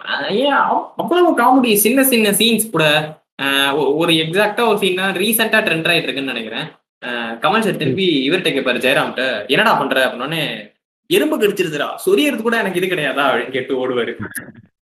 ஏன் 0.40 0.56
அவ்- 0.64 0.88
அவ்வளவு 0.96 1.28
காமெடி 1.38 1.70
சின்ன 1.76 2.00
சின்ன 2.04 2.28
சீன்ஸ் 2.32 2.70
கூட 2.70 2.84
ஒரு 3.94 4.12
எக்ஸாக்டா 4.14 4.62
ஒரு 4.68 4.78
சீன் 4.78 5.00
ரீசெண்டா 5.18 5.58
ட்ரெண்ட் 5.66 5.88
ஆயிட்டு 5.90 6.08
இருக்குன்னு 6.08 6.32
நினைக்கிறேன். 6.32 6.66
கமல் 7.42 7.64
சார் 7.66 7.76
திருப்பி 7.76 8.06
இவர்கிட்ட 8.26 8.50
கேட்பாரு 8.52 8.84
ஜெயராம்கிட்ட 8.84 9.24
என்னடா 9.48 9.72
பண்ற? 9.74 9.96
அப்படின்னே 10.06 10.42
எறும்பு 11.10 11.36
கடிச்சிருச்சுடா. 11.36 11.88
சொரியறது 12.04 12.42
கூட 12.42 12.56
எனக்கு 12.56 12.80
இது 12.80 12.92
கிடையாதா? 12.92 13.24
அப்படின்னு 13.28 13.56
கேட்டு 13.56 13.80
ஓடுவாரு. 13.82 14.14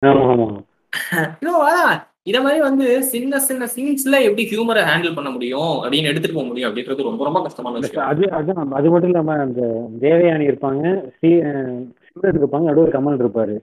அதான் 0.01 0.55
இத 2.29 2.37
மாதிரி 2.41 2.59
வந்து 2.61 2.85
சின்ன 3.03 3.39
சின்ன 3.39 3.63
சீன்ஸ்ல 3.65 4.15
எப்படி 4.27 4.43
ஹியூமரை 4.51 4.81
ஹேண்டில் 4.89 5.15
பண்ண 5.15 5.29
முடியும்? 5.29 5.73
அப்படின்னு 5.81 6.09
எடுத்துட்டு 6.11 6.37
போக 6.37 6.47
முடியும் 6.47 6.69
அப்படின்றது 6.69 7.07
ரொம்ப 7.07 7.23
ரொம்ப 7.23 7.39
கஷ்டமான 7.41 7.79
விஷயம். 7.79 8.05
அது 8.11 8.23
அதான் 8.37 8.75
அது 8.79 8.91
மட்டும் 8.91 9.11
இல்லாம 9.11 9.35
அந்த 9.45 9.61
தேவயானி 10.03 10.45
இருப்பாங்க 10.49 10.83
சிம்ரன் 11.17 12.39
இருப்பாங்க 12.41 12.67
நடுவர் 12.69 12.95
கமல் 12.95 13.21
இருப்பாரு. 13.23 13.55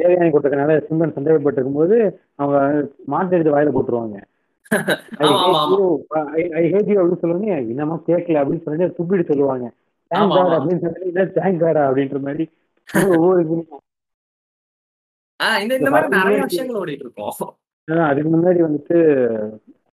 தேவயானி 0.00 0.30
கொடுத்ததுனால 0.30 0.78
சிம்ரன் 0.88 1.14
சந்தேகப்பட்டு 1.16 1.58
இருக்கும்போது 1.58 1.96
அவங்க 2.36 2.58
மாட்டு 3.06 3.36
எடுத்து 3.36 3.54
வாயில 3.56 3.74
போட்டுருவாங்க. 3.76 4.18
என்னமா 7.70 7.96
கேட்கல 8.08 8.40
அப்படின்னு 8.40 8.64
சொல்லிட்டு 8.64 8.96
துப்பிட்டு 8.98 9.30
சொல்லுவாங்க. 9.30 9.66
அப்படின்ற 10.14 12.18
மாதிரி 12.26 12.44
இந்த 15.74 15.90
மாதிரி 15.90 16.08
நிறைய 16.16 16.38
விஷயங்கள் 16.42 16.80
ஓடிட்டு 16.82 17.04
இருக்கோம் 17.06 17.54
அதான் 17.88 18.08
அதுக்கு 18.08 18.30
முன்னாடி 18.32 18.60
வந்துட்டு 18.66 18.96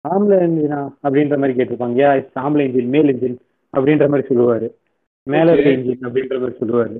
ஆம்பளை 0.05 0.37
இன்ஜினா 0.45 0.79
அப்படின்ற 1.03 1.35
மாதிரி 1.41 1.57
கேட்டிருப்பாங்க. 1.57 1.95
யா 2.03 2.11
இட்ஸ் 2.19 2.39
ஆம்பளை 2.45 2.63
இன்ஜின் 2.67 2.93
மேல் 2.95 3.11
இன்ஜின் 3.13 3.37
அப்படின்ற 3.77 4.05
மாதிரி 4.09 4.27
சொல்லுவாரு. 4.29 4.67
மேல 5.23 5.53
இருக்க. 5.53 5.69
இன்ஜின் 5.69 6.05
அப்படின்ற 6.07 6.39
மாதிரி 6.43 6.59
சொல்லுவாரு. 6.61 6.97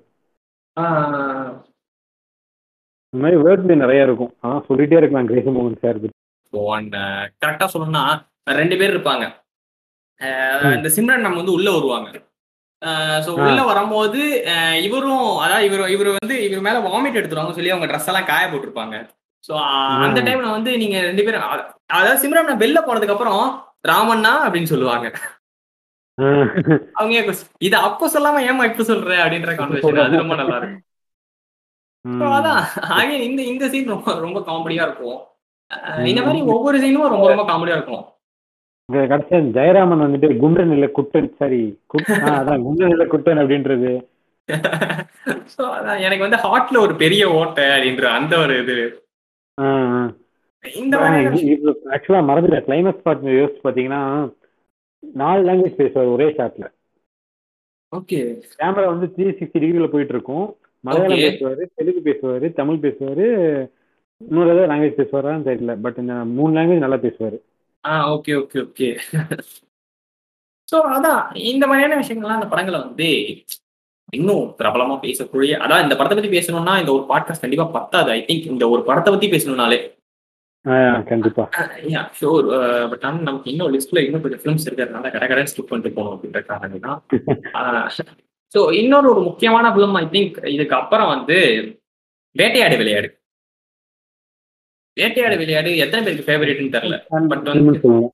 இந்த 3.13 3.23
மாதிரி 3.23 3.41
வேர்ட்ஸ் 3.41 3.81
நிறைய 3.83 4.03
இருக்கும். 4.03 4.33
ஆனா 4.39 4.61
சொல்லிட்டே 4.69 4.97
இருக்கலாம் 4.97 5.25
கிரேஸ் 5.25 5.45
மோகன் 5.45 5.81
சார் 5.83 5.99
கரெக்டா 7.45 7.67
சொல்லணும்னா 7.73 8.03
ரெண்டு 8.59 8.77
பேர் 8.77 8.97
இருப்பாங்க. 8.97 9.25
இந்த 10.75 10.89
சிம்ரன் 10.95 11.25
நம்ம 11.25 11.41
வந்து 11.41 11.51
உள்ள 11.51 11.71
வருவாங்க. 11.71 12.09
ஸோ 13.25 13.31
உள்ள 13.43 13.59
வரும்போது 13.69 14.21
இவரும் 14.87 15.27
அதாவது 15.43 15.67
இவர் 15.67 15.91
இவர் 15.95 16.09
வந்து 16.17 16.35
இவர் 16.47 16.65
மேல 16.67 16.79
வாமிட் 16.87 17.19
எடுத்துருவாங்க 17.19 17.55
சொல்லி 17.57 17.73
அவங்க 17.73 17.89
ட்ரெஸ் 17.91 18.09
எல்லாம் 18.11 18.29
காய 18.31 18.45
போட்டிருப்பாங்க. 18.47 18.95
ஸோ 19.43 19.53
அந்த. 20.05 20.19
டைம்ல 20.27 20.49
வந்து 20.57 20.71
நீங்க 20.81 20.97
ரெண்டு 21.01 21.23
பேரும் 21.25 21.45
அதாவது 21.95 22.21
சிம்ரன் 22.23 22.61
வெளில 22.63 22.81
போனதுக்கு 22.87 23.15
அப்புறம் 23.15 23.41
ராமண்ணா 23.91 24.33
அப்படின்னு 24.45 24.71
சொல்லுவாங்க. 24.73 25.07
அவங்க 26.99 27.33
இது 27.67 27.75
அப்போ 27.87 28.05
சொல்லாம 28.15 28.41
ஏமா 28.49 28.65
இப்ப 28.71 28.83
சொல்ற? 28.89 29.11
அப்படின்ற 29.23 29.53
கான்வர்சேஷன் 29.59 30.05
அது 30.05 30.23
ரொம்ப 30.23 30.35
நல்லா 30.41 30.57
இருக்கும். 30.57 30.81
So, 32.05 32.25
அதான். 32.37 32.61
ஆகிய 32.95 33.17
இந்த 33.23 33.41
இந்த 33.51 33.65
சீன் 33.73 33.91
ரொம்ப 33.93 34.13
ரொம்ப 34.19 34.39
காமெடியா 34.47 34.85
இருக்கும். 34.87 35.19
இந்த 36.09 36.21
மாதிரி 36.25 36.41
ஒவ்வொரு 36.53 36.77
சீனும் 36.83 37.13
ரொம்ப 37.13 37.27
ரொம்ப 37.31 37.45
காமெடியா 37.51 37.77
இருக்கும். 37.77 38.03
கடைசியா 38.89 39.39
ஜெயராமன் 39.55 40.05
வந்துட்டு 40.05 40.29
குண்டன் 40.39 40.73
இல்ல 40.73 40.87
குட்டன் 40.97 41.29
சரி 41.37 41.61
அதான் 42.33 42.63
குண்டன் 42.65 42.93
இல்ல 42.93 43.05
குட்டன் 43.13 43.41
அப்படின்றது. 43.43 43.91
எனக்கு 46.05 46.25
வந்து 46.25 46.39
ஹார்ட்ல 46.43 46.77
ஒரு 46.79 46.93
பெரிய 47.01 47.23
ஓட்டை 47.33 47.65
அப்படின்ற 47.73 48.05
அந்த 48.15 48.33
ஒரு 48.39 48.55
இது. 48.63 48.75
இந்த 50.63 50.95
ஆக்சுவலா 51.93 52.21
மறந்துட்ட 52.27 52.59
கிளைமேக்ஸ் 52.65 53.05
பார்ட் 53.05 53.23
யோசிச்சு 53.33 53.63
பாத்தீங்கன்னா 53.65 54.01
நாலு 55.03 55.41
லாங்குவேஜ் 55.47 55.79
பேசுவார் 55.79 56.13
ஒரே 56.13 56.27
ஷாட்ல 56.37 56.65
ஓகே 57.91 58.19
கேமரா 58.53 58.85
வந்து 58.91 59.07
த்ரீ 59.15 59.25
சிக்ஸ்டி 59.39 59.61
டிகிரில 59.63 59.87
போயிட்டு 59.93 60.15
இருக்கும் 60.15 60.45
மலையாளம் 60.83 61.15
Okay. 61.15 61.25
பேசுவாரு 61.25 61.63
தெலுங்கு 61.75 62.01
பேசுவாரு 62.07 62.47
தமிழ் 62.53 62.83
பேசுவாரு 62.85 63.25
இன்னொரு 64.21 64.49
ஏதாவது 64.49 64.69
லாங்குவேஜ் 64.71 64.99
பேசுவாரான்னு 64.99 65.47
தெரியல. 65.49 65.73
பட் 65.83 65.99
இந்த 66.01 66.13
மூணு 66.33 66.51
லாங்குவேஜ் 66.55 66.85
நல்லா 66.85 66.99
பேசுவாரு. 67.05 67.37
ஆ 67.83 67.93
ஓகே 68.11 68.33
ஓகே 68.41 68.59
ஓகே. 68.65 68.89
ஸோ 70.67 70.77
அதான் 70.93 71.21
இந்த 71.51 71.63
மாதிரியான 71.67 71.97
விஷயங்கள்லாம் 72.01 72.39
அந்த 72.39 72.47
படங்களை 72.47 72.79
வந்து 72.79 73.07
இன்னும் 74.13 74.45
பிரபலமா 74.59 74.95
பேசக்கூடிய 75.03 75.51
அதான் 75.63 75.83
இந்த 75.83 75.95
படத்தை 75.95 76.15
பத்தி 76.15 76.31
பேசணும்னா 76.35 76.73
இந்த 76.79 76.91
ஒரு 76.93 77.03
பாட்காஸ்ட் 77.09 77.45
கண்டிப்பா 77.45 77.67
பத்தாது. 77.75 78.09
ஐ 78.11 78.21
திங்க் 78.27 78.51
இந்த 78.51 78.65
ஒரு 78.69 78.81
படத்தை 78.83 79.11
பத்தி 79.13 79.27
பேசணும்னாலே. 79.27 79.79
ஆ, 80.65 80.75
கண்டிப்பா. 81.01 81.43
யா 81.93 82.01
ஷோர் 82.19 82.45
பட் 82.91 83.05
ஆனால் 83.05 83.25
நமக்கு 83.25 83.49
இன்னும் 83.51 83.71
லிஸ்ட்ல 83.73 84.03
இன்னும் 84.05 84.21
கொஞ்சம் 84.21 84.41
ஃபிலிம்ஸ் 84.43 84.67
இருக்கிறதுனால 84.67 85.11
கடை 85.11 85.27
கடை 85.27 85.43
ஸ்கிப் 85.43 85.69
பண்ணிட்டு 85.69 85.95
போகணும் 85.95 86.13
அப்படின்ற 86.15 86.41
காரணம் 86.45 86.85
தான். 86.85 86.99
ஸோ 88.55 88.61
இன்னொரு 88.73 89.07
ஒரு 89.09 89.21
முக்கியமான 89.21 89.67
ஃபிலிம் 89.71 89.97
ஐ 89.97 90.05
திங்க் 90.09 90.35
இதுக்கு 90.47 90.75
அப்புறம் 90.75 91.11
வந்து 91.13 91.37
வேட்டையாடு 92.35 92.75
விளையாடு. 92.77 93.09
வேட்டையாடு 94.99 95.37
விளையாடு 95.37 95.77
எத்தனை 95.77 96.05
பேருக்கு 96.05 96.31
ஃபேவரட்னு 96.31 96.81
தெரியல. 96.81 96.99
But 97.11 97.43
வந்து- 97.43 97.79
சொல்லுங்க. 97.79 98.11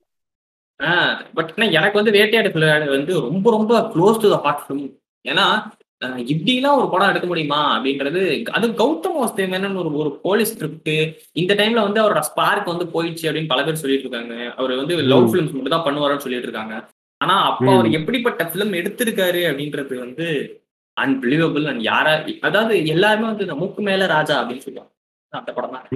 பட் 1.34 1.52
எனக்கு 1.56 2.02
வந்து 2.02 2.10
வேட்டையாடு 2.10 2.52
விளையாடு 2.52 2.90
வந்து 2.90 3.20
ரொம்ப 3.20 3.50
ரொம்ப 3.50 3.80
close 3.80 4.18
to 4.18 4.30
the 4.30 4.36
heart 4.36 4.62
film 4.68 4.98
ஏன்னா 5.28 5.62
இப்படிலாம் 6.04 6.76
ஒரு 6.76 6.88
படம் 6.90 7.08
எடுக்க 7.08 7.26
முடியுமா 7.26 7.80
அப்படின்றது 7.80 8.44
அது 8.44 8.68
கௌதம் 8.68 9.20
வாசுதேவன் 9.20 9.76
ஒரு 9.76 9.94
ஒரு 9.96 10.18
போலீஸ் 10.22 10.54
ஸ்கிரிப்ட் 10.54 10.90
இந்த 11.32 11.54
டைம்ல 11.54 11.80
வந்து 11.80 12.02
அவரோட 12.02 12.18
ஸ்பார்க் 12.18 12.66
வந்து 12.66 12.84
போயிடுச்சு 12.84 13.24
அப்படின்னு 13.24 13.46
பல 13.46 13.64
பேர் 13.64 13.74
சொல்லிட்டு 13.74 14.08
இருக்காங்க. 14.08 14.52
அவர் 14.56 14.76
வந்து 14.76 14.96
லவ். 14.96 15.34
ஃபிலிம்ஸ் 15.34 15.52
மட்டும் 15.52 15.82
தான் 15.82 15.84
பண்ணுவாருன்னு 15.84 16.16
சொல்லிட்டு 16.16 16.48
இருக்காங்க. 16.48 16.88
ஆனா 17.16 17.50
அப்ப. 17.50 17.64
அவர் 17.72 17.90
எப்படிப்பட்ட 17.90 18.44
ஃபிலிம் 18.44 18.76
எடுத்திருக்காரு 18.76 19.40
அப்படின்றது 19.50 19.98
வந்து 19.98 20.60
அன்பிலீவபிள் 21.00 21.66
அண்ட் 21.66 21.82
யாரா 21.82 22.22
அதாவது 22.40 22.86
எல்லாருமே 22.86 23.26
வந்து 23.26 23.42
இந்த 23.42 23.54
மூக்கு 23.54 23.82
மேல 23.82 24.06
ராஜா 24.06 24.42
அப்படின்னு 24.42 24.58
சொல்லுவாங்க. 24.58 24.94
அந்த 25.28 25.52
படம் 25.52 25.70
தான். 25.70 25.86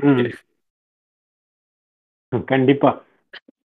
கண்டிப்பா. 2.52 2.90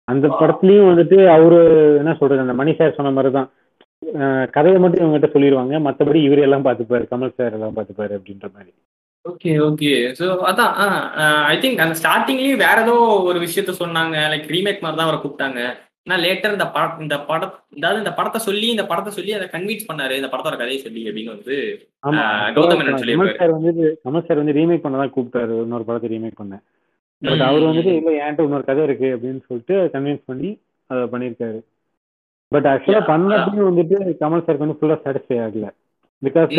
அந்த 0.09 0.27
படத்துலயும் 0.41 0.91
வந்துட்டு 0.91 1.19
அவரு 1.37 1.59
என்ன 2.03 2.13
சொல்றது 2.21 2.45
அந்த 2.45 2.55
மணி 2.61 2.73
சார் 2.79 2.97
சொன்ன 2.99 3.13
மாதிரி 3.17 3.33
தான் 3.39 3.51
கதையை 4.55 4.79
மட்டும் 4.83 5.03
இவங்ககிட்ட 5.03 5.29
சொல்லிடுவாங்க 5.35 5.81
மத்தபடி 5.87 6.21
இவர் 6.29 6.47
எல்லாம் 6.47 6.65
பார்த்துப்பாரு 6.67 7.05
கமல் 7.13 7.37
சார் 7.39 7.57
எல்லாம் 7.59 7.77
பார்த்துப்பாரு 7.77 8.13
அப்படின்ற 8.19 8.47
மாதிரி. 8.55 8.71
Okay 9.25 9.51
okay. 9.67 9.93
ஸோ 10.19 10.27
அதான் 10.51 10.73
ஐ 11.53 11.57
திங்க் 11.63 11.85
அந்த 11.85 11.97
ஸ்டார்டிங்லயும் 12.01 12.63
வேற 12.65 12.77
ஏதோ 12.87 12.97
ஒரு 13.31 13.39
விஷயத்த 13.47 13.73
சொன்னாங்க. 13.83 14.17
லைக் 14.33 14.51
ரீமேக் 14.55 14.83
மாதிரி 14.85 14.99
தான் 14.99 15.09
அவரை 15.09 15.21
கூப்பிட்டாங்க. 15.25 15.61
ஆனால் 16.07 16.23
லேட்டர் 16.25 16.55
இந்த 16.57 16.67
படம் 16.77 17.03
இந்த 17.05 17.17
படம் 17.31 17.55
அதாவது 17.79 18.03
இந்த 18.03 18.13
படத்தை 18.19 18.41
சொல்லி 18.47 18.67
இந்த 18.75 18.85
படத்தை 18.91 19.11
சொல்லி 19.17 19.33
அதை 19.39 19.47
கன்வின்ஸ் 19.55 19.89
பண்ணாரு. 19.91 20.15
இந்த 20.21 20.31
படத்தோட 20.33 20.57
கதையை 20.61 20.81
சொல்லி 20.87 21.03
அப்படின்னு 21.09 21.35
வந்து 21.37 21.57
கௌதம். 22.57 22.85
சார் 23.41 23.57
வந்து 23.57 23.73
கமல் 24.05 24.27
சார் 24.29 24.43
வந்து 24.43 24.57
ரீமேக் 24.61 24.85
பண்ணதான் 24.87 25.15
கூப்பிட்டாரு. 25.17 25.57
இன்னொரு 25.67 25.87
படத்தை 25.89 26.11
ரீமேக் 26.15 26.41
பண்ண. 26.41 26.57
பட் 27.23 27.43
அவர் 27.49 27.67
வந்துட்டு 27.69 27.93
இல்ல 27.99 28.11
என்கிட்ட 28.19 28.47
இன்னொரு 28.49 28.67
கதை 28.69 28.85
இருக்கு 28.89 29.09
அப்படின்னு 29.17 29.41
சொல்லிட்டு 29.49 29.77
கன்வின்ஸ் 29.95 30.29
பண்ணி 30.31 30.51
அதை 30.91 31.03
பண்ணியிருக்காரு. 31.13 31.59
பட் 32.53 32.69
ஆக்சுவலா 32.73 33.03
பண்ணப்பயும் 33.11 33.69
வந்துட்டு 33.71 33.97
கமல் 34.23 34.45
சாருக்கு 34.45 34.67
வந்து 34.67 34.79
ஃபுல்லா 34.79 34.97
சாட்டிஸ்ஃபை 35.05 35.39
ஆகல. 35.47 35.67
பிகாஸ் 36.23 36.55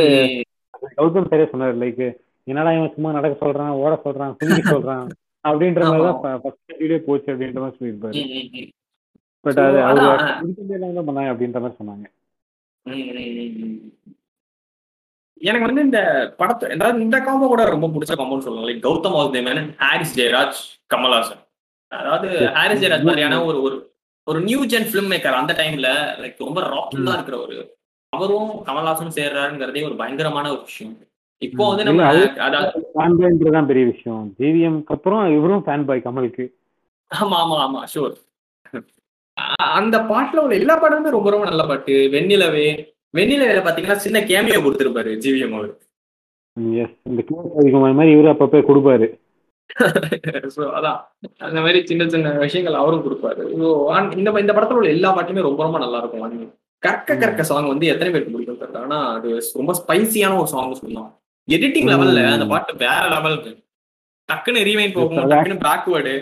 கௌதம் 0.99 1.29
சாரே 1.31 1.47
சொன்னார் 1.53 1.81
லைக் 1.83 2.05
என்னடா 2.47 2.71
இவன் 2.75 2.93
சும்மா 2.93 3.09
நடக்க 3.17 3.33
சொல்றான் 3.45 3.73
ஓட 3.81 3.93
சொல்றான் 4.05 4.31
குளிக்க 4.39 4.71
சொல்றான் 4.75 5.07
அப்படின்ற 5.45 5.81
மாதிரி 5.89 6.05
தான் 6.07 6.39
ஃபர்ஸ்ட் 6.43 6.79
வீடியோ 6.81 6.99
போச்சு 7.07 7.29
அப்படின்ற 7.33 7.59
மாதிரி 7.63 7.77
சொல்லியிருப்பாரு. 7.79 8.21
பட் 9.45 9.59
அது 9.65 9.77
அவர் 9.89 10.25
பண்ணாங்க 11.09 11.31
அப்படின்ற 11.33 11.59
மாதிரி 11.63 11.79
சொன்னாங்க. 11.81 12.05
எனக்கு 15.41 15.67
வந்து 15.67 15.81
இந்த 15.81 15.99
படத்தை 16.37 16.71
அதாவது 16.71 17.01
இந்த 17.01 17.17
காம்போ 17.19 17.47
கூட 17.47 17.63
ரொம்ப 17.65 17.87
பிடிச்ச 17.87 18.13
காம்போன்னு 18.13 18.45
சொல்லலாம். 18.45 18.69
லைக் 18.69 18.85
கௌதம் 18.85 19.15
வாசுதேவன் 19.17 19.61
ஹாரிஸ் 19.77 20.17
ஜெயராஜ் 20.19 20.59
கமல்ஹாசன். 20.93 21.41
அதாவது. 21.91 22.27
ஹாரிஸ் 22.53 22.83
ஜெயராஜ் 22.83 23.03
மாதிரியான 23.03 23.43
ஒரு 23.45 23.59
ஒரு 23.61 23.77
ஒரு 24.27 24.39
நியூ 24.41 24.65
ஜென் 24.65 24.89
ஃபிலிம் 24.89 25.11
மேக்கர் 25.11 25.39
அந்த 25.39 25.53
டைம்ல 25.53 25.87
லைக் 26.21 26.43
ரொம்ப 26.45 26.61
ராக்கிங்கா 26.67 27.13
இருக்கிற 27.13 27.37
ஒரு 27.39 27.55
அவரும் 28.13 28.51
கமல்ஹாசனும் 28.65 29.15
சேர்றாருங்கிறதே 29.15 29.85
ஒரு 29.85 29.95
பயங்கரமான 29.95 30.51
ஒரு 30.51 30.61
விஷயம். 30.61 30.95
இப்போ 31.41 31.67
வந்து 31.67 31.83
நம்ம 31.83 32.01
அதாவது 32.47 32.81
பாய்ன்றது 32.95 33.67
பெரிய 33.67 33.85
விஷயம். 33.85 34.35
ஜிவிஎம்க்கு 34.39 34.95
அப்புறம் 34.97 35.23
இவரும் 35.37 35.63
ஃபேன் 35.65 35.85
பாய் 35.85 36.05
கமலுக்கு. 36.05 36.45
ஆமா 37.11 37.37
ஆமா 37.43 37.57
ஆமா 37.65 37.81
ஷூர் 37.93 38.17
அந்த 39.77 39.97
பாட்டுல 40.09 40.41
உள்ள 40.43 40.55
எல்லா 40.55 40.75
பாட்டுமே 40.77 41.15
ரொம்ப 41.17 41.29
ரொம்ப 41.29 41.45
நல்ல 41.45 41.63
பாட்டு. 41.65 41.93
வெண்ணிலவே 42.13 42.67
வெண்ணிலவேல 43.13 43.63
பாத்தீங்கன்னா 43.63 44.03
சின்ன 44.05 44.19
கேமியோ 44.19 44.59
கொடுத்திருப்பாரு 44.63 45.11
ஜிவிஎம் 45.23 45.55
அவர். 45.55 45.71
எஸ் 46.83 46.95
இந்த 47.09 47.21
அதிகமான 47.59 47.91
மாதிரி 47.93 48.15
இவரு 48.15 48.33
அப்பப்போ 48.33 48.61
கொடுப்பாரு. 48.69 49.07
ஸோ 50.55 50.61
அதான். 50.77 50.97
அந்த 51.37 51.59
மாதிரி 51.61 51.79
சின்ன 51.85 52.07
சின்ன 52.07 52.31
விஷயங்கள் 52.31 52.73
அவரும் 52.73 53.05
கொடுப்பாரு. 53.05 53.43
இந்த 53.51 54.31
இந்த 54.39 54.53
படத்துல 54.53 54.79
உள்ள 54.79 54.89
எல்லா 54.89 55.11
பாட்டுமே 55.17 55.41
ரொம்ப 55.41 55.63
ரொம்ப 55.63 55.79
நல்லா 55.79 55.97
இருக்கும். 55.97 56.23
அது 56.23 56.37
கற்க 56.83 57.15
கற்க 57.15 57.41
சாங் 57.43 57.67
வந்து 57.67 57.85
எத்தனை 57.87 58.11
பேருக்கு 58.11 58.33
பிடிக்கும் 58.35 58.61
தெரியல 58.61 58.83
ஆனா 58.83 58.99
அது 59.15 59.29
ரொம்ப 59.53 59.73
ஸ்பைசியான 59.73 60.37
ஒரு 60.37 60.47
சாங் 60.47 60.79
சொல்லலாம். 60.81 61.09
எடிட்டிங். 61.47 61.89
லெவல்ல 61.91 62.23
அந்த 62.35 62.47
பாட்டு 62.47 62.75
வேற 62.75 63.01
லெவலுக்கு 63.07 63.51
டக்குன்னு 64.29 64.65
ரீவைன் 64.69 64.95
போகும். 64.97 65.29
டக்குன்னு 65.31 65.63
பேக்வேர்டு. 65.67 66.15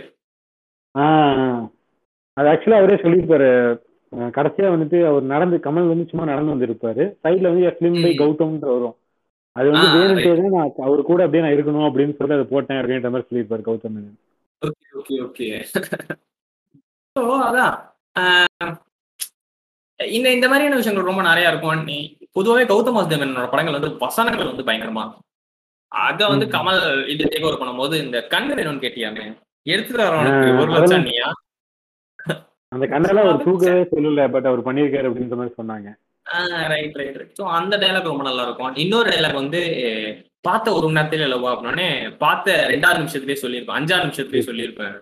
அது 2.37 2.49
ஆக்சுவலா 2.53 2.79
அவரே 2.81 3.01
சொல்லியிருப்பாரு. 3.03 3.49
கடைசியா 4.37 4.69
வந்துட்டு 4.73 4.99
அவர் 5.09 5.31
நடந்து 5.33 5.57
கமல் 5.65 5.91
வந்து 5.91 6.05
சும்மா 6.11 6.25
நடந்து 6.31 6.53
வந்திருப்பாரு. 6.53 7.03
சைட்ல 7.23 7.49
வந்து 7.51 7.75
ஃபிலிம் 7.77 8.01
பை. 8.05 8.11
கௌதம்ன்ற 8.21 8.69
வரும். 8.75 8.95
அது 9.55 9.67
வந்து 9.73 9.87
வேணுட்டே 9.95 10.31
தான் 10.39 10.55
நான் 10.55 10.83
அவர் 10.87 11.01
கூட 11.09 11.19
அப்படியே 11.25 11.43
நான் 11.45 11.55
இருக்கணும் 11.55 11.87
அப்படின்னு 11.87 12.17
சொல்லி 12.17 12.37
அதை 12.37 12.45
போட்டேன் 12.51 12.79
அப்படின்ற 12.81 13.09
மாதிரி 13.13 13.27
சொல்லியிருப்பாரு 13.29 13.63
Gautham 13.69 13.95
Menon. 13.95 14.17
Okay 14.61 14.87
okay 14.99 15.15
okay. 15.27 15.47
So 17.15 17.23
அதான். 17.47 17.75
இந்த 19.99 20.27
இந்த 20.35 20.47
மாதிரியான 20.49 20.79
விஷயங்கள் 20.79 21.09
ரொம்ப 21.09 21.23
நிறைய 21.29 21.51
இருக்கும். 21.51 21.83
நீ 21.89 21.97
பொதுவாகவே 22.37 22.65
கௌதம் 22.71 22.97
வாசுதேவனோட 22.97 23.47
படங்கள் 23.53 23.77
வந்து 23.77 23.91
வசனங்கள் 24.05 24.51
வந்து 24.51 24.67
பயங்கரமா 24.69 25.03
இருக்கும். 25.05 25.25
அத 25.91 26.21
வந்து. 26.31 26.45
கமல் 26.55 26.81
இது 27.13 27.29
டேக் 27.31 27.45
ஓவர் 27.47 27.61
பண்ணும்போது 27.61 27.95
இந்த 28.05 28.17
கண்ணு 28.33 28.57
வேணும்னு 28.59 28.83
கேட்டியாமே? 28.85 29.25
எடுத்துட்டு 29.65 30.03
வரவனுக்கு 30.05 30.49
ஒரு 30.63 30.71
லட்சம் 30.75 31.07
நீயா? 31.09 31.29
அந்த 32.71 32.85
கண்ணெல்லாம் 32.91 33.27
அவர் 33.27 33.45
தூக்கவே 33.45 33.83
சொல்லல 33.91 34.23
பட் 34.33 34.47
அவர் 34.49 34.67
பண்ணியிருக்காரு 34.67 35.09
அப்படின்ற 35.09 35.37
மாதிரி 35.39 35.53
சொன்னாங்க. 35.59 35.89
ரைட் 36.71 36.97
ரைட் 36.99 37.17
ரைட் 37.19 37.37
ஸோ 37.39 37.43
அந்த 37.57 37.73
டைலாக் 37.81 38.11
ரொம்ப 38.11 38.25
நல்லா 38.27 38.43
இருக்கும் 38.47 38.75
இன்னொரு 38.83 39.09
டைலாக் 39.09 39.41
வந்து 39.41 39.61
பார்த்த 40.47 40.73
ஒரு 40.77 40.85
மணி 40.87 40.97
நேரத்துல 40.97 41.29
லவ் 41.31 41.47
அப்படின்னே 41.51 41.87
பார்த்த 42.23 42.57
ரெண்டாவது 42.73 43.01
நிமிஷத்துலயே 43.01 43.39
சொல்லியிருப்பேன். 43.43 43.77
அஞ்சாறு 43.79 44.05
நிமிஷத்துலயே 44.05 44.43
சொல்லியிருப்பேன். 44.49 44.93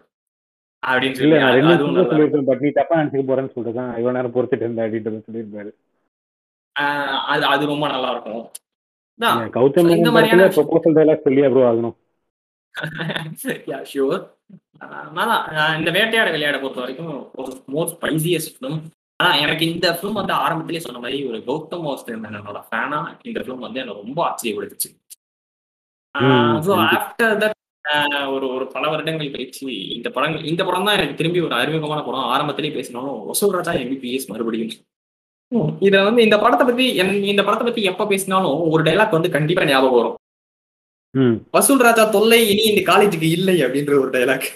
அப்படின்னு 0.84 1.18
சொல்லி 1.20 1.38
ரெண்டு 1.58 1.74
நிமிஷம் 1.74 2.10
சொல்லியிருப்பேன் 2.12 2.48
பட் 2.50 2.64
நீ 2.66 2.70
தப்பா 2.72 3.00
நினைச்சுக்க 3.00 3.26
போறேன்னு 3.30 3.54
சொல்லிட்டு 3.54 3.80
தான் 3.80 3.92
இவ்வளவு 4.00 4.18
நேரம் 4.18 4.36
பொறுத்துட்டு 4.38 4.66
இருந்த 4.66 4.86
அப்படின்றத 4.86 5.22
சொல்லியிருப்பாரு. 5.28 5.72
ஆஹ் 6.76 7.20
அது 7.34 7.46
அது 7.54 7.72
ரொம்ப 7.74 7.86
நல்லா 7.96 8.10
இருக்கும் 8.16 8.44
கௌதம் 9.56 9.94
இந்த 9.98 10.10
மாதிரியான 10.16 10.50
ப்ரொபோசல் 10.58 10.98
டைலாக் 10.98 11.26
சொல்லி 11.28 11.42
அப்ரூவ் 11.48 11.70
ஆகணும். 11.70 11.96
யா 13.68 13.80
ஷூர் 13.92 14.22
இந்த 15.80 15.90
வேட்டையாட 15.96 16.30
விளையாட 16.32 16.58
பொறுத்த 16.60 16.82
வரைக்கும் 16.82 17.14
மோஸ்ட் 17.76 17.96
ஸ்பைசியஸ்ட் 17.98 18.54
ஃபிலிம் 18.56 18.80
ஆனா 19.20 19.30
எனக்கு 19.44 19.64
இந்த 19.66 19.88
ஃபிலிம் 19.98 20.20
வந்து 20.22 20.34
ஆரம்பத்திலேயே 20.44 20.84
சொன்ன 20.86 21.00
மாதிரி 21.00 21.20
ஒரு 21.30 21.38
கௌதம் 21.48 21.86
வாசுதேவனோட 21.88 22.60
ஃபேனா 22.68 23.00
இந்த 23.24 23.40
ஃபிலிம் 23.44 23.66
வந்து 23.66 23.82
எனக்கு 23.82 24.02
ரொம்ப 24.02 24.20
ஆச்சரியப்படுத்துச்சு. 24.28 24.90
ஸோ. 26.66 26.72
ஆஃப்டர் 26.98 27.34
தட் 27.44 27.56
ஒரு 28.32 28.46
ஒரு 28.56 28.66
பல 28.68 28.84
வருடங்கள் 28.90 29.34
கழிச்சு 29.34 29.66
இந்த 29.98 30.08
படங்கள் 30.10 30.44
இந்த 30.44 30.62
படம் 30.66 30.88
தான் 30.88 30.98
எனக்கு 30.98 31.16
திரும்பி 31.16 31.40
ஒரு 31.40 31.56
அறிமுகமான 31.56 32.02
படம். 32.08 32.30
ஆரம்பத்திலேயே 32.34 32.76
பேசினாலும் 32.78 33.18
வசூல் 33.28 33.56
ராஜா 33.58 33.74
எம்பிபிஎஸ் 33.84 34.30
மறுபடியும். 34.32 34.74
இத 35.88 35.96
வந்து 36.04 36.22
இந்த 36.24 36.38
படத்தை 36.38 36.66
பத்தி 36.66 36.86
இந்த 37.34 37.42
படத்தை 37.44 37.66
பத்தி 37.66 37.84
எப்ப 37.84 38.08
பேசினாலும் 38.08 38.58
ஒரு 38.74 38.84
டைலாக் 38.84 39.18
வந்து 39.18 39.30
கண்டிப்பா 39.30 39.66
ஞாபகம் 39.66 40.00
வரும். 40.00 40.18
வசூல் 41.52 41.78
ராஜா 41.78 42.04
தொல்லை 42.10 42.50
இனி 42.50 42.64
இந்த 42.64 42.82
காலேஜுக்கு 42.92 43.28
இல்லை 43.38 43.62
அப்படின்ற 43.64 43.94
ஒரு 44.00 44.10
டைலாக் 44.10 44.48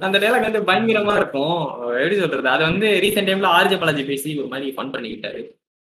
அந்த 0.00 0.16
டைலாக் 0.18 0.46
வந்து 0.48 0.60
பயங்கரமா 0.60 1.16
இருக்கும். 1.16 1.56
எப்படி 1.92 2.18
சொல்றது? 2.18 2.48
அது 2.48 2.62
வந்து 2.62 2.86
ரீசெண்ட் 3.04 3.28
டைம்ல 3.30 3.48
ஆர்ஜே 3.56 3.78
பாலாஜி 3.78 4.04
பேசி 4.04 4.38
ஒரு 4.38 4.48
மாதிரி 4.48 4.74
ஃபன் 4.76 4.92
பண்ணிக்கிட்டாரு. 4.94 5.40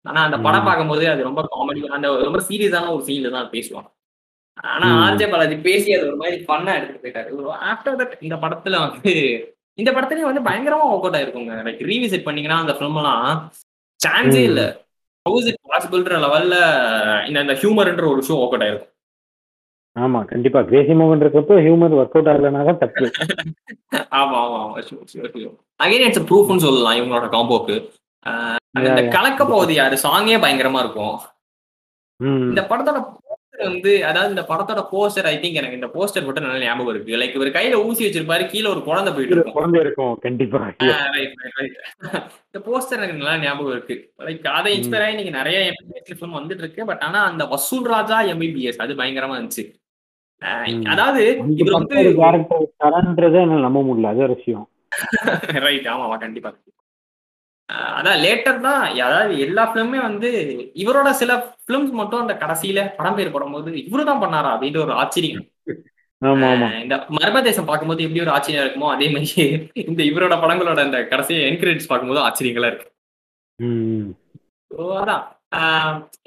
ஆனா 0.05 0.21
அந்த 0.23 0.39
படம். 0.39 0.65
பார்க்கும்போது 0.65 1.09
அது 1.09 1.23
ரொம்ப 1.23 1.41
காமெடி 1.53 1.81
அந்த 1.97 2.09
ரொம்ப 2.23 2.41
சீரியஸான 2.49 2.91
ஒரு 2.91 3.05
சீன்ல 3.05 3.31
தான் 3.31 3.51
பேசுவான் 3.51 3.89
ஆனா. 4.73 4.87
ஆர்ஜே 5.05 5.31
பாலாஜி 5.31 5.57
பேசி 5.57 5.95
அது 5.95 6.07
ஒரு 6.07 6.17
மாதிரி 6.17 6.37
ஃபன்னா 6.45 6.75
எடுத்துட்டு 6.77 7.03
போயிட்டாரு. 7.05 7.31
ஆஃப்டர் 7.71 7.99
தட் 8.01 8.15
இந்த 8.21 8.37
படத்துல 8.37 8.79
வந்து 8.85 9.13
இந்த 9.75 9.91
படத்துலயே 9.93 10.29
வந்து 10.31 10.47
பயங்கரமா 10.49 10.87
ஒர்க் 10.93 11.05
அவுட் 11.05 11.17
ஆயிருக்குங்க. 11.17 11.57
லைக் 11.67 11.83
ரீவிசிட் 11.91 12.27
பண்ணீங்கன்னா 12.29 12.61
அந்த 12.61 12.73
ஃபிலிம் 12.73 12.97
எல்லாம் 12.97 13.27
சான்ஸே. 14.01 14.43
இல்ல. 14.51 14.63
ஹவுஸ் 15.27 15.49
இட் 15.51 15.61
பாசிபிள்ன்ற 15.69 16.19
லெவல்ல 16.25 16.57
இந்த 17.29 17.39
இந்த 17.41 17.55
ஹியூமர்ன்ற 17.63 18.07
ஒரு 18.13 18.23
ஷோ 18.29 18.37
ஒர்க் 18.37 18.55
அவுட் 18.55 18.65
ஆயிருக்கும். 18.67 18.93
ஆமா 19.97 20.21
கண்டிப்பா. 20.25 20.61
கிரேசி 20.63 20.93
இருக்கப்போ 21.21 21.55
ஹியூமர் 21.67 21.95
ஒர்க் 22.01 22.17
அவுட் 22.17 22.31
ஆகலைனா 22.33 22.65
தான் 22.65 22.83
தப்பு. 22.83 23.07
ஆமா 24.21 24.37
ஆமா 24.43 24.59
ஆமா. 24.65 24.77
அகைன் 25.81 26.05
இட்ஸ் 26.07 26.27
ப்ரூஃப்னு 26.31 26.65
சொல்லலாம் 26.67 26.99
இவங்களோட 27.01 27.29
காம்போக்கு 27.37 27.77
yeah. 29.01 29.09
கலக்க 29.15 29.43
போகுது 29.47 29.73
யாரு? 29.75 29.97
சாங்கே 30.03 30.39
பயங்கரமா 30.45 30.81
இருக்கும். 30.85 31.17
இந்த 32.47 32.63
படத்தோட 32.71 32.99
வந்து 33.65 34.05
அதாவது 34.05 34.31
இந்த 34.31 34.45
படத்தோட 34.49 34.81
போஸ்டர் 34.93 35.29
ஐ 35.31 35.37
திங்க் 35.37 35.59
எனக்கு 35.61 35.79
இந்த 35.81 35.89
போஸ்டர் 35.95 36.25
மட்டும் 36.25 36.45
நல்ல 36.45 36.65
ஞாபகம் 36.65 36.95
இருக்கு. 36.95 37.17
லைக் 37.17 37.35
இவர் 37.35 37.49
கையில 37.49 37.85
ஊசி 37.85 38.03
வச்சிருப்பாரு 38.07 38.47
கீழே 38.47 38.69
ஒரு 38.69 38.83
குழந்தை 38.83 39.13
போயிட்டு 39.13 39.35
இருக்கும். 39.35 39.55
குழந்தை 39.55 39.81
இருக்கும் 39.81 40.19
கண்டிப்பா. 40.19 40.61
இந்த 42.49 42.59
போஸ்டர் 42.67 42.99
எனக்கு 42.99 43.15
நல்லா 43.15 43.39
ஞாபகம் 43.39 43.73
இருக்கு. 43.73 43.97
லைக் 44.19 44.47
அதை 44.49 44.71
இன்ஸ்பயர் 44.79 45.05
ஆகி 45.05 45.15
நீங்க 45.15 45.31
நிறைய 45.31 45.59
எம்பிபிஎஸ் 45.71 46.19
ஃபிலிம் 46.21 46.39
வந்துட்டு 46.39 46.65
இருக்கு. 46.65 46.85
பட் 46.85 47.01
ஆனா 47.01 47.25
அந்த 47.25 47.45
வசூல் 47.47 47.87
ராஜா 47.87 48.23
எம்பிபிஎஸ் 48.25 48.77
அது 48.77 48.95
பயங்கரமா 48.95 49.39
இருந்துச்சு. 49.39 49.65
அதாவது 50.87 51.23
இவர் 51.57 51.73
வந்து 51.73 52.03
நம்ப 53.61 53.81
முடியல 53.83 54.07
அது 54.07 54.27
விஷயம். 54.27 54.67
ரைட் 55.67 55.87
ஆமாமா 55.87 56.19
கண்டிப்பா. 56.19 56.51
அதான் 57.97 58.21
லேட்டர் 58.25 58.61
தான் 58.67 58.83
அதாவது 59.07 59.33
எல்லா 59.47 59.63
ஃபிலிமுமே 59.71 60.01
வந்து 60.07 60.29
இவரோட 60.83 61.09
சில 61.21 61.33
ஃபிலிம்ஸ் 61.63 61.93
மட்டும் 62.01 62.23
அந்த 62.23 62.35
கடைசியில 62.43 62.83
படம் 62.99 63.17
பேர் 63.19 63.35
போடும்போது 63.35 63.71
இவரு 63.83 64.05
தான் 64.11 64.23
பண்ணாரா 64.23 64.51
அப்படின்ற 64.55 64.81
ஒரு 64.87 64.95
ஆச்சரியம். 65.03 65.45
இந்த 66.83 66.95
மர்மதேசம் 67.17 67.69
பார்க்கும்போது 67.69 68.05
எப்படி 68.05 68.23
ஒரு 68.25 68.33
ஆச்சரியம் 68.37 68.65
இருக்குமோ 68.65 68.93
அதே 68.95 69.09
மாதிரி 69.15 69.43
இந்த 69.85 70.03
இவரோட 70.11 70.37
படங்களோட 70.45 70.79
அந்த 70.87 71.01
கடைசி 71.13 71.35
என்கரேஜ் 71.51 71.91
பார்க்கும்போது 71.91 72.25
ஆச்சரியங்களா 72.27 72.71
இருக்கு. 72.71 72.89
அதான். 74.97 75.25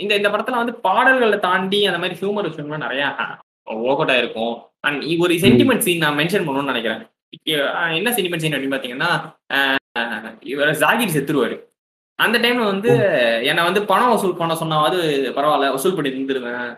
இந்த 0.04 0.14
இந்த 0.20 0.30
படத்துல 0.34 0.62
வந்து 0.62 0.76
பாடல்களை 0.86 1.40
தாண்டி 1.48 1.80
அந்த 1.90 2.00
மாதிரி 2.04 2.20
ஹியூமர் 2.22 2.50
விஷயம்லாம் 2.50 2.86
நிறைய 2.86 3.04
ஒர்க் 3.80 4.00
அவுட் 4.00 4.14
ஆயிருக்கும் 4.14 4.54
அண்ட் 4.88 5.02
ஒரு 5.26 5.34
சென்டிமெண்ட் 5.46 5.86
சீன் 5.88 6.04
நான் 6.06 6.20
மென்ஷன் 6.22 6.46
பண்ணணும்னு 6.46 6.74
நினைக்கிறேன். 6.74 7.04
என்ன 7.98 8.10
சென்டிமெண்ட் 8.16 8.44
சீன் 8.44 8.56
அப்படின்னு 8.56 8.76
பாத்தீங்கன்னா 8.76 9.12
இவர் 10.52 10.80
ஜாகிர் 10.82 11.16
செத்துருவாரு. 11.16 11.58
அந்த 12.20 12.38
டைம்ல 12.40 12.66
வந்து 12.66 12.92
என்னை 13.46 13.62
வந்து 13.64 13.82
பணம் 13.86 14.14
வசூல் 14.14 14.40
பண்ண 14.40 14.54
சொன்னாவது 14.56 14.98
பரவாயில்ல 15.38 15.72
வசூல் 15.72 15.96
பண்ணி 15.96 16.10
தந்துருவேன். 16.12 16.72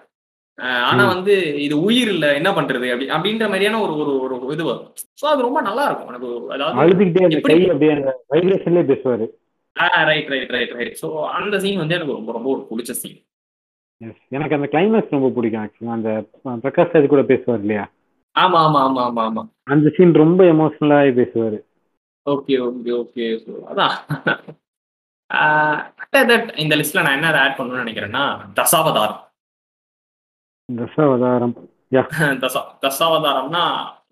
ஆஹ் 0.59 0.83
ஆனா. 0.87 1.03
வந்து 1.13 1.33
இது 1.63 1.75
உயிர் 1.85 2.11
இல்ல 2.11 2.25
என்ன 2.33 2.49
பண்றது? 2.51 2.87
அப்படி 2.91 3.07
அப்படின்ற 3.15 3.45
மாதிரியான 3.49 3.79
ஒரு 3.81 3.93
ஒரு 4.01 4.11
ஒரு 4.37 4.53
இது 4.53 4.63
வரும். 4.63 4.89
ஸோ 5.21 5.25
அது 5.25 5.41
ரொம்ப 5.41 5.61
நல்லா 5.61 5.85
இருக்கும். 5.85 6.09
எனக்கு 6.11 6.29
அதாவது 6.53 6.79
பேசுவாரு. 8.91 9.27
Right 10.09 10.29
right 10.29 10.51
right 10.51 10.73
right 10.77 10.97
so 11.01 11.07
அந்த 11.37 11.59
சீன் 11.59 11.81
வந்து 11.81 11.95
எனக்கு 11.95 12.17
ரொம்ப 12.17 12.31
ரொம்ப 12.31 12.49
ஒரு 12.55 12.63
பிடிச்ச 12.71 12.93
சீன் 12.95 13.19
Yes. 14.01 14.15
எனக்கு 14.31 14.55
அந்த 14.55 14.67
கிளைமேக்ஸ் 14.71 15.15
ரொம்ப 15.15 15.27
பிடிக்கும் 15.29 15.61
ஆக்சுவலா 15.61 15.93
அந்த 15.95 16.09
பிரகாஷ் 16.63 16.93
ராஜ் 16.93 17.11
கூட 17.11 17.21
பேசுவார் 17.23 17.61
இல்லையா? 17.61 17.83
ஆமா 18.35 18.59
ஆமா 18.65 18.79
ஆமா 18.83 19.01
ஆமா 19.03 19.23
ஆமா. 19.27 19.41
அந்த 19.65 19.89
சீன் 19.89 20.13
ரொம்ப 20.15 20.43
எமோஷனலாகி 20.45 21.11
பேசுவாரு. 21.17 21.57
ஓகே 22.25 22.55
ஓகே 22.65 22.91
ஓகே 22.99 23.25
அதான். 23.69 23.93
இந்த 26.63 26.73
லிஸ்ட்ல 26.75 27.03
நான் 27.03 27.13
என்ன 27.13 27.39
ஆட் 27.39 27.57
பண்ணணும்னு 27.57 27.83
நினைக்கிறேன்னா 27.83 28.23
தசாவதாரம். 28.57 29.21
தசாவதாரம். 30.69 31.53
தசா 32.43 32.61
தசாவதாரம்னா 32.83 33.63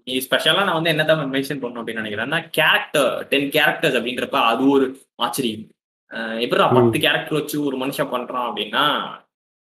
நீ 0.03 0.13
ஸ்பெஷலா 0.19 0.63
நான் 0.63 0.73
வந்து 0.73 0.89
என்னதான் 0.89 1.33
மென்ஷன் 1.33 1.61
பண்ணணும் 1.61 1.81
அப்படின்னு 1.81 2.01
நினைக்கிறேன்னா 2.01 2.39
கேரக்டர் 2.49 3.27
டென் 3.27 3.49
கேரக்டர்ஸ் 3.49 3.97
அப்படின்றப்ப 3.97 4.37
அது 4.45 4.69
ஒரு 4.69 4.85
ஆச்சரியம். 5.15 5.65
ம். 6.11 6.75
பத்து 6.75 6.99
கேரக்டர் 6.99 7.33
வச்சு 7.33 7.65
ஒரு 7.65 7.77
மனுஷன் 7.77 8.13
பண்றான் 8.13 8.47
அப்படின்னா 8.47 8.83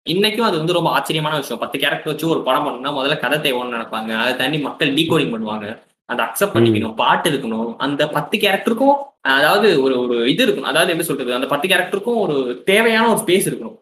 இன்னைக்கும் 0.06 0.46
அது 0.48 0.56
வந்து 0.58 0.72
ரொம்ப 0.72 0.90
ஆச்சரியமான 0.90 1.36
விஷயம். 1.36 1.60
பத்து 1.60 1.76
கேரக்டர் 1.78 2.12
வச்சு 2.12 2.28
ஒரு 2.28 2.40
படம் 2.42 2.66
பண்ணணும்னா 2.66 2.92
முதல்ல 2.98 3.16
கதை 3.18 3.38
தேவைன்னு 3.38 3.76
நினைப்பாங்க. 3.76 4.10
அதை 4.22 4.36
தாண்டி 4.36 4.58
மக்கள் 4.58 4.94
டீகோடிங் 4.94 5.32
பண்ணுவாங்க. 5.34 5.66
அதை 6.08 6.20
அக்செப்ட் 6.26 6.54
பண்ணிக்கணும். 6.54 6.94
பாட்டு 6.94 7.30
இருக்கணும் 7.30 7.76
அந்த 7.76 8.02
பத்து 8.08 8.38
கேரக்டருக்கும் 8.38 8.96
அதாவது 9.34 9.82
ஒரு 9.82 9.94
ஒரு 10.00 10.30
இது 10.32 10.42
இருக்கணும். 10.46 10.70
அதாவது 10.72 10.92
எப்படி 10.92 11.08
சொல்றது? 11.08 11.34
அந்த 11.34 11.46
பத்து 11.46 11.68
கேரக்டருக்கும் 11.68 12.20
ஒரு 12.24 12.36
தேவையான 12.64 13.08
ஒரு 13.14 13.20
ஸ்பேஸ் 13.24 13.48
இருக்கணும். 13.48 13.76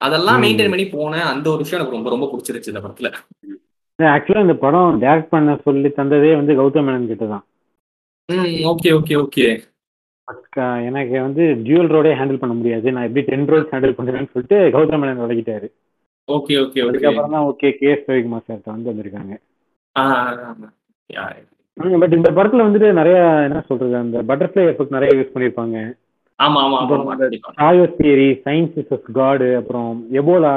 அதெல்லாம். 0.00 0.40
மெயின்டைன் 0.42 0.72
பண்ணி 0.72 0.86
போன 0.88 1.22
அந்த 1.24 1.46
ஒரு 1.50 1.58
விஷயம் 1.58 1.80
எனக்கு 1.80 1.96
ரொம்ப 1.96 2.10
ரொம்ப 2.10 2.26
பிடிச்சிருச்சு 2.32 2.72
இந்த 2.72 2.82
படத்துல. 2.84 3.10
ஆக்சுவலா 3.98 4.40
இந்த 4.40 4.54
படம் 4.64 4.98
டைரக்ட் 5.02 5.32
பண்ண 5.32 5.54
சொல்லி 5.64 5.88
தந்ததே 5.96 6.32
வந்து 6.36 6.52
கௌதம் 6.54 6.86
மேனன் 6.88 7.10
கிட்ட 7.12 7.26
தான் 7.26 7.44
ஓகே 8.70 8.90
ஓகே 8.98 9.14
ஓகே 9.16 9.46
எனக்கு 10.88 11.16
வந்து 11.20 11.44
டியூல் 11.66 11.92
ரோடே 11.94 12.12
ஹேண்டில் 12.18 12.40
பண்ண 12.40 12.54
முடியாது. 12.54 12.92
நான் 12.94 13.06
எப்படி 13.08 13.22
டென் 13.28 13.46
ரோல்ஸ் 13.50 13.72
ஹேண்டில் 13.74 13.96
பண்ணுறேன்னு 13.98 14.32
சொல்லிட்டு 14.32 14.58
கௌதம் 14.74 15.00
மேனன் 15.02 15.22
விலகிட்டாரு 15.24 15.68
ஓகே 16.28 16.54
ஓகே 16.62 16.80
அதுக்கப்புறம் 16.86 17.34
தான் 17.36 17.46
ஓகே 17.50 17.68
கே 17.78 17.86
எஸ் 17.92 18.08
ரவிக்குமார் 18.10 18.46
சார்ட்ட 18.48 18.74
வந்து 18.74 18.90
வந்திருக்காங்க. 18.90 19.34
பட் 22.02 22.16
இந்த 22.16 22.30
படத்துல 22.36 22.66
வந்துட்டு 22.66 22.88
நிறைய 22.92 23.18
என்ன 23.48 23.60
சொல்றது 23.68 23.96
அந்த 23.96 24.18
பட்டர்ஃப்ளை 24.30 24.64
எஃபெக்ட் 24.70 24.96
நிறைய 24.96 25.10
யூஸ் 25.18 25.32
பண்ணியிருப்பாங்க 25.34 25.76
ஆமா 26.38 26.58
ஆமா 26.64 26.78
அப்புறம் 26.80 27.94
தியரி 28.00 28.28
சயின்ஸ் 28.44 28.76
இஸ் 28.82 29.08
காடு 29.12 29.48
அப்புறம் 29.56 29.90
எபோலா 30.20 30.52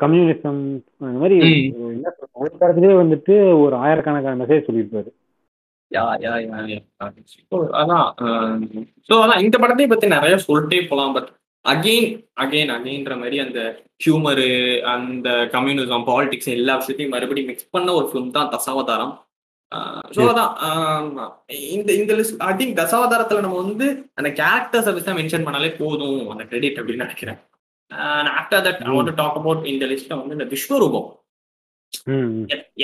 கம்யூனிசம் 0.00 0.60
அந்த 1.06 1.18
மாதிரி 1.22 1.36
என்ன 1.94 2.12
ஒரு 2.32 2.50
படத்துலயே 2.60 2.94
வந்துட்டு 3.00 3.34
ஒரு 3.64 3.74
ஆயிரக்கணக்கான 3.76 4.38
மெசேஜ் 4.42 4.66
சொல்லியிருப்பாரு. 4.68 5.10
யா 5.90 6.04
யா 6.24 6.32
அதான் 7.74 8.08
ஸோ 9.08 9.14
அதான் 9.22 9.42
இந்த 9.44 9.56
படத்தை 9.58 9.86
பத்தி 9.86 10.08
நிறைய 10.08 10.34
சொல்லிட்டே 10.46 10.80
போலாம் 10.90 11.14
பட் 11.16 11.30
அகெயின் 11.64 12.10
அகெயின் 12.42 12.70
அகெயின்ற 12.74 13.14
மாதிரி 13.18 13.38
அந்த 13.38 13.60
ஹியூமரு 14.04 14.46
அந்த 14.92 15.28
கம்யூனிசம் 15.54 16.06
பாலிடிக்ஸ் 16.10 16.54
எல்லா 16.58 16.74
விஷயத்தையும் 16.76 17.14
மறுபடியும் 17.14 17.50
மிக்ஸ் 17.50 17.72
பண்ண 17.74 17.92
ஒரு 17.92 18.06
ஃபிலிம் 18.10 18.36
தான் 18.36 18.52
தசாவதாரம். 18.54 19.12
ஸோ. 20.14 20.20
அதான் 20.30 20.52
இந்த 21.76 21.90
இந்த 21.98 22.12
லிஸ்ட் 22.18 22.40
ஐ 22.46 22.52
திங்க் 22.60 22.78
தசாவதாரத்துல 22.80 23.42
நம்ம 23.44 23.58
வந்து 23.64 23.86
அந்த 24.18 24.30
கேரக்டர்ஸை 24.40 24.94
பத்தி 24.94 25.16
மென்ஷன் 25.18 25.46
பண்ணாலே 25.48 25.70
போதும் 25.76 26.22
அந்த 26.32 26.44
கிரெடிட் 26.50 26.80
அப்படின்னு 26.80 27.06
நினைக்கிறேன். 27.06 27.38
After 28.38 28.64
that 28.66 28.80
I 28.86 28.94
want 28.94 29.14
talk 29.20 29.38
about 29.40 29.68
இந்த 29.72 29.86
லிஸ்ட்ல 29.92 30.18
வந்து 30.20 30.36
இந்த 30.38 30.48
விஸ்வரூபம். 30.54 31.08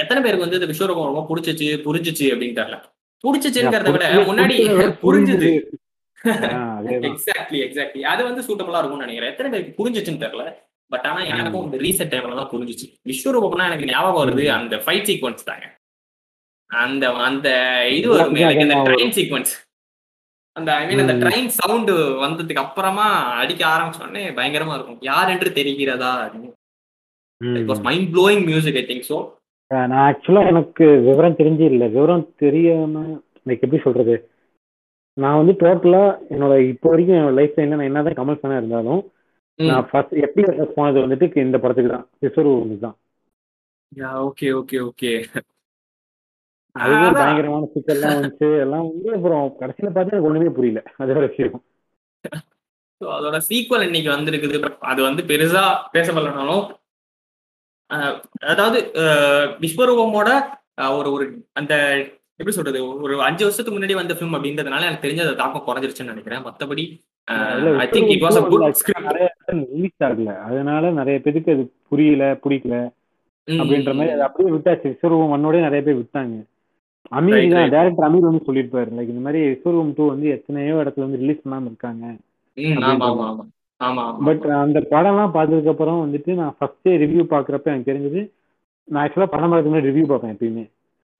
எத்தனை 0.03 0.21
பேருக்கு 0.21 0.47
வந்து 0.47 0.61
இந்த 0.61 0.71
விஸ்வரூபம் 0.73 1.11
ரொம்ப 1.11 1.25
பிடிச்சிச்சு 1.31 1.69
புரிஞ்சிச்சு 1.87 2.29
அப்படின்னு 2.35 2.59
தெரியல. 2.61 2.79
பிடிச்சிச்சுங்கிறத 3.25 3.93
விட 3.95 4.07
முன்னாடி 4.31 4.57
புரிஞ்சது, 5.05 5.51
எக்ஸாக்ட்லி 7.09 7.59
எக்ஸாக்ட்லி 7.67 8.03
அது 8.13 8.23
வந்து 8.29 8.45
சூட்டபிளா 8.49 8.81
இருக்கும்னு 8.81 9.07
நினைக்கிறேன். 9.07 9.33
எத்தனை 9.35 9.51
பேருக்கு 9.53 9.79
புரிஞ்சிச்சுன்னு 9.81 10.25
தெரியல. 10.25 10.45
பட் 10.91 11.07
ஆனா 11.11 11.21
எனக்கும் 11.33 11.65
இந்த 11.67 11.79
ரீசெட் 11.85 12.13
டைம்ல 12.13 12.39
தான் 12.41 12.53
புரிஞ்சிச்சு. 12.55 12.87
விஸ்வரூபம்னா 13.11 13.69
எனக்கு 13.71 13.91
ஞாபகம் 13.93 14.21
வருது. 14.23 14.45
அந்த 14.59 14.77
ஃபைட் 14.85 15.09
சீக்வன்ஸ் 15.11 15.49
தாங்க. 15.51 15.67
அந்த 16.71 17.05
அந்த 17.29 17.49
இது 17.97 18.07
வருமே 18.13 18.43
எனக்கு 18.45 18.67
அந்த 18.67 18.79
ட்ரெயின் 18.89 19.15
சீக்வன்ஸ் 19.19 19.55
அந்த 20.57 20.71
ஐ 20.81 20.85
மீன் 20.89 21.03
அந்த 21.05 21.15
ட்ரெயின் 21.23 21.49
சவுண்ட் 21.61 21.91
வந்ததுக்கு 22.25 22.63
அப்புறமா 22.65 23.07
அடிக்க 23.41 23.63
ஆரம்பிச்சோடனே 23.73 24.23
பயங்கரமா 24.39 24.77
இருக்கும். 24.77 25.01
யார் 25.11 25.33
என்று 25.35 25.51
தெரிகிறதா 25.59 26.13
was 27.71 27.83
mind 27.89 28.09
blowing 28.15 28.45
music 28.51 28.79
I 28.83 28.85
think 28.91 29.07
so 29.11 29.19
நான் 29.71 29.93
ஆக்சுவலா 30.07 30.43
எனக்கு 30.51 30.87
விவரம் 31.07 31.39
தெரிஞ்சு 31.39 31.65
இல்லை 31.73 31.87
விவரம் 31.95 32.27
தெரியாம 32.43 33.03
லைக் 33.49 33.65
எப்படி 33.65 33.81
சொல்றது? 33.87 34.15
நான் 35.17 35.39
வந்து 35.41 35.55
டோட்டலா 35.63 36.03
என்னோட 36.35 36.55
இப்போ 36.73 36.89
வரைக்கும் 36.93 37.17
என்னோட 37.19 37.35
லைஃப்ல 37.39 37.65
என்ன 37.65 37.79
நான் 37.79 37.91
என்னதான் 37.91 38.19
கமல் 38.21 38.39
ஃபேனா 38.41 38.61
இருந்தாலும் 38.61 39.03
நான் 39.59 39.89
ஃபர்ஸ்ட் 39.91 40.15
எப்படி 40.27 40.43
போனது 40.77 41.05
வந்துட்டு 41.05 41.45
இந்த 41.47 41.59
படத்துக்கு 41.65 41.93
தான். 41.95 42.07
விஸ்வரூபம் 42.23 42.85
தான். 42.87 42.97
ஓகே 44.29 44.49
ஓகே 44.61 44.79
ஓகே 44.89 45.13
அதுவே 46.77 47.07
பயங்கரமான 47.19 47.69
சிக்கல்லாம் 47.75 48.17
வந்துச்சு. 48.17 48.49
எல்லாம் 48.65 48.87
வந்து 48.89 49.09
அப்புறம் 49.19 49.45
கடைசியில 49.61 49.93
பார்த்து 49.93 50.15
எனக்கு 50.15 50.29
ஒண்ணுமே 50.31 50.51
புரியல. 50.59 50.81
அது 51.03 51.17
ஒரு 51.21 51.29
விஷயம். 51.31 51.61
அதோட 53.01 53.39
சீக்வல் 53.49 53.87
இன்னைக்கு 53.89 54.11
வந்திருக்குது. 54.17 54.59
அது 54.91 55.01
வந்து 55.09 55.23
பெருசா 55.31 55.65
பேசப்படலனாலும் 55.95 56.65
அதாவது 58.53 58.79
விஸ்வரூபமோட 59.65 60.29
ஒரு 60.99 61.09
ஒரு 61.17 61.25
அந்த 61.61 61.75
எப்படி 62.41 62.55
சொல்றது 62.57 62.79
ஒரு 63.05 63.15
அஞ்சு 63.27 63.45
வருஷத்துக்கு 63.45 63.77
முன்னாடி 63.77 63.95
வந்த 63.99 64.15
ஃபிலிம் 64.17 64.37
அப்படின்றதுனால 64.37 64.89
எனக்கு 64.89 65.05
தெரிஞ்ச 65.05 65.23
தாக்கம் 65.43 65.67
குறைஞ்சிருச்சுன்னு 65.69 66.13
நினைக்கிறேன். 66.15 66.43
மத்தபடி 66.49 66.85
I 67.85 67.87
think 67.95 68.11
it 68.15 68.25
was 68.27 68.39
a 68.41 68.45
good 68.51 68.67
script 68.81 69.23
release 69.75 70.05
ஆகல. 70.09 70.35
அதனால 70.49 70.91
நிறைய 70.99 71.19
பேருக்கு 71.25 71.55
அது 71.57 71.65
புரியல 71.91 72.27
பிடிக்கல 72.45 72.77
அப்படின்ற 73.49 73.93
மாதிரி 73.99 74.15
அது 74.17 74.27
அப்படியே 74.27 74.53
விட்டாச்சு. 74.55 74.93
விஸ்வரூபம் 74.93 75.35
ஒன்னோட 75.37 75.63
நிறைய 75.67 75.83
பேர் 75.87 76.01
விட்டாங்க. 76.03 76.37
அமீர் 77.19 77.53
தான் 77.55 77.73
டேரக்டர் 77.75 78.07
அமீர் 78.09 78.29
வந்து 78.29 78.47
சொல்லியிருப்பாரு. 78.47 78.91
லைக் 78.97 79.13
இந்த 79.15 79.25
மாதிரி 79.27 79.41
விஸ்வரூபம் 79.51 79.93
டூ 79.99 80.07
வந்து 80.13 80.29
எத்தனையோ 80.37 80.77
இடத்துல 80.83 81.07
வந்து 81.07 81.23
ரிலீஸ் 81.23 81.43
பண்ணாம 81.45 81.71
இருக்காங்க 81.73 82.05
பட் 84.27 84.45
அந்த 84.63 84.79
படம்லாம் 84.93 85.35
பார்த்ததுக்கு 85.35 85.73
அப்புறம் 85.73 86.03
வந்துட்டு 86.05 86.31
நான் 86.41 86.55
ஃபர்ஸ்டே 86.59 86.93
ரிவ்யூ 87.03 87.25
பாக்குறப்ப 87.33 87.73
எனக்கு 87.73 87.91
தெரிஞ்சது 87.91 88.21
நான் 88.89 89.03
ஆக்சுவலா 89.03 89.31
படம் 89.35 89.53
பார்க்கறதுக்கு 89.53 89.89
ரிவ்யூ 89.89 90.05
பார்ப்பேன் 90.11 90.35
எப்பயுமே. 90.35 90.65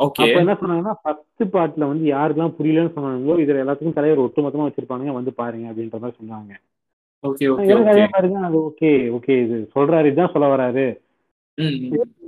அப்ப 0.01 0.41
என்ன 0.43 0.55
சொன்னாங்கன்னா 0.61 0.95
ஃபர்ஸ்ட் 1.03 1.45
பார்ட்ல 1.55 1.89
வந்து 1.91 2.05
யாருக்கெல்லாம் 2.15 2.57
புரியலன்னு 2.59 2.95
சொன்னாங்களோ 2.97 3.37
இதுல 3.45 3.63
எல்லாத்துக்கும் 3.65 3.99
தலைவர் 3.99 4.25
ஒட்டுமொத்தமா 4.25 4.67
வச்சிருப்பானுங்க 4.69 5.15
வந்து 5.19 5.33
பாருங்க 5.41 5.67
அப்படின்ற 5.71 5.99
மாதிரி 6.03 6.19
சொன்னாங்க. 6.21 6.53
எனக்கு 7.65 7.93
அதே 7.93 8.07
மாதிரி 8.15 8.29
தான் 8.35 8.49
அது 8.49 8.59
ஓகே 8.69 8.91
ஓகே 9.19 9.37
இது 9.45 9.59
சொல்றாரு 9.77 10.11
இதுதான் 10.11 10.35
சொல்ல 10.35 10.49
வராரு. 10.55 10.87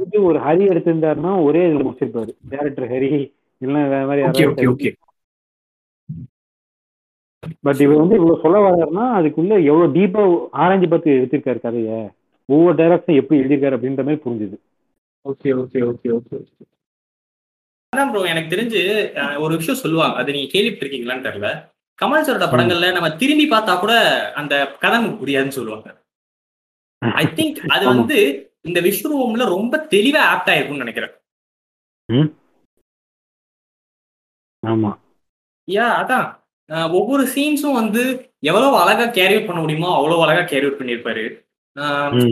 இது 0.01 0.19
ஒரு 0.31 0.39
ஹரி 0.47 0.65
எடுத்திருந்தாருன்னா 0.73 1.33
ஒரே 1.49 1.63
இதுல 1.69 1.85
முடிச்சிருப்பாரு. 1.87 2.33
டேரக்டர் 2.53 2.89
ஹரி 2.95 3.11
இல்லைன்னா 3.63 3.83
வேற 3.95 4.05
மாதிரி 4.11 4.23
யாராவது 4.25 4.95
பட் 7.67 7.81
இவர் 7.85 8.01
வந்து 8.03 8.17
இவ்வளவு 8.19 8.43
சொல்ல 8.45 8.59
வர்றாருன்னா 8.65 9.05
அதுக்குள்ள 9.19 9.55
எவ்வளவு 9.71 9.95
டீப்பா 9.97 10.23
ஆராய்ச்சி 10.63 10.89
பார்த்து 10.89 11.17
எடுத்திருக்காரு 11.19 11.61
கதைய. 11.67 11.91
ஒவ்வொரு 12.49 12.75
டைரக்ஷன் 12.81 13.21
எப்படி 13.21 13.41
எழுதியிருக்காரு 13.41 13.77
அப்படின்ற 13.79 14.03
மாதிரி 14.07 14.23
புரிஞ்சுது. 14.25 14.57
ஓகே 15.25 15.51
ஓகே 15.63 15.81
ஓகே 15.91 16.11
ஓகே 16.19 16.37
அதான் 17.93 18.11
ப்ரோ 18.13 18.23
எனக்கு 18.33 18.53
தெரிஞ்சு 18.55 18.81
ஒரு 19.45 19.53
விஷயம் 19.57 19.83
சொல்லுவாங்க. 19.83 20.17
அது 20.21 20.35
நீங்க 20.37 20.51
கேள்விப்பட்டிருக்கீங்களான்னு 20.55 21.27
தெரியல. 21.29 21.51
கமல் 21.99 22.27
சாரோட 22.27 22.47
படங்கள்ல 22.51 22.89
நம்ம 22.97 23.09
திரும்பி 23.23 23.47
பார்த்தா 23.53 23.73
கூட 23.79 23.95
அந்த 24.41 24.55
கதை 24.83 24.97
நமக்கு 24.99 25.23
புரியாதுன்னு 25.23 25.59
சொல்லுவாங்க. 25.59 25.89
ஐ 27.03 27.25
திங்க் 27.39 27.59
அது 27.75 27.85
வந்து 27.87 28.19
இந்த 28.69 28.79
விஸ்வரூபம்ல 28.81 29.45
ரொம்ப 29.57 29.77
தெளிவா 29.95 30.23
ஆப்ட் 30.33 30.51
ஆயிருக்கும்னு 30.53 30.85
நினைக்கிறேன். 30.85 31.15
ஆமா. 34.63 34.93
யா 35.69 35.87
அதான். 36.01 36.29
ஒவ்வொரு 36.95 37.25
சீன்ஸும் 37.35 37.79
வந்து 37.81 38.03
எவ்வளவு 38.43 38.75
அழகா 38.81 39.07
கேரி 39.11 39.35
அவுட் 39.35 39.49
பண்ண 39.49 39.61
முடியுமோ 39.61 39.91
அவ்வளவு 39.95 40.25
அழகா 40.25 40.43
கேரி 40.45 40.67
அவுட் 40.67 40.81
பண்ணிருப்பாரு 40.81 41.25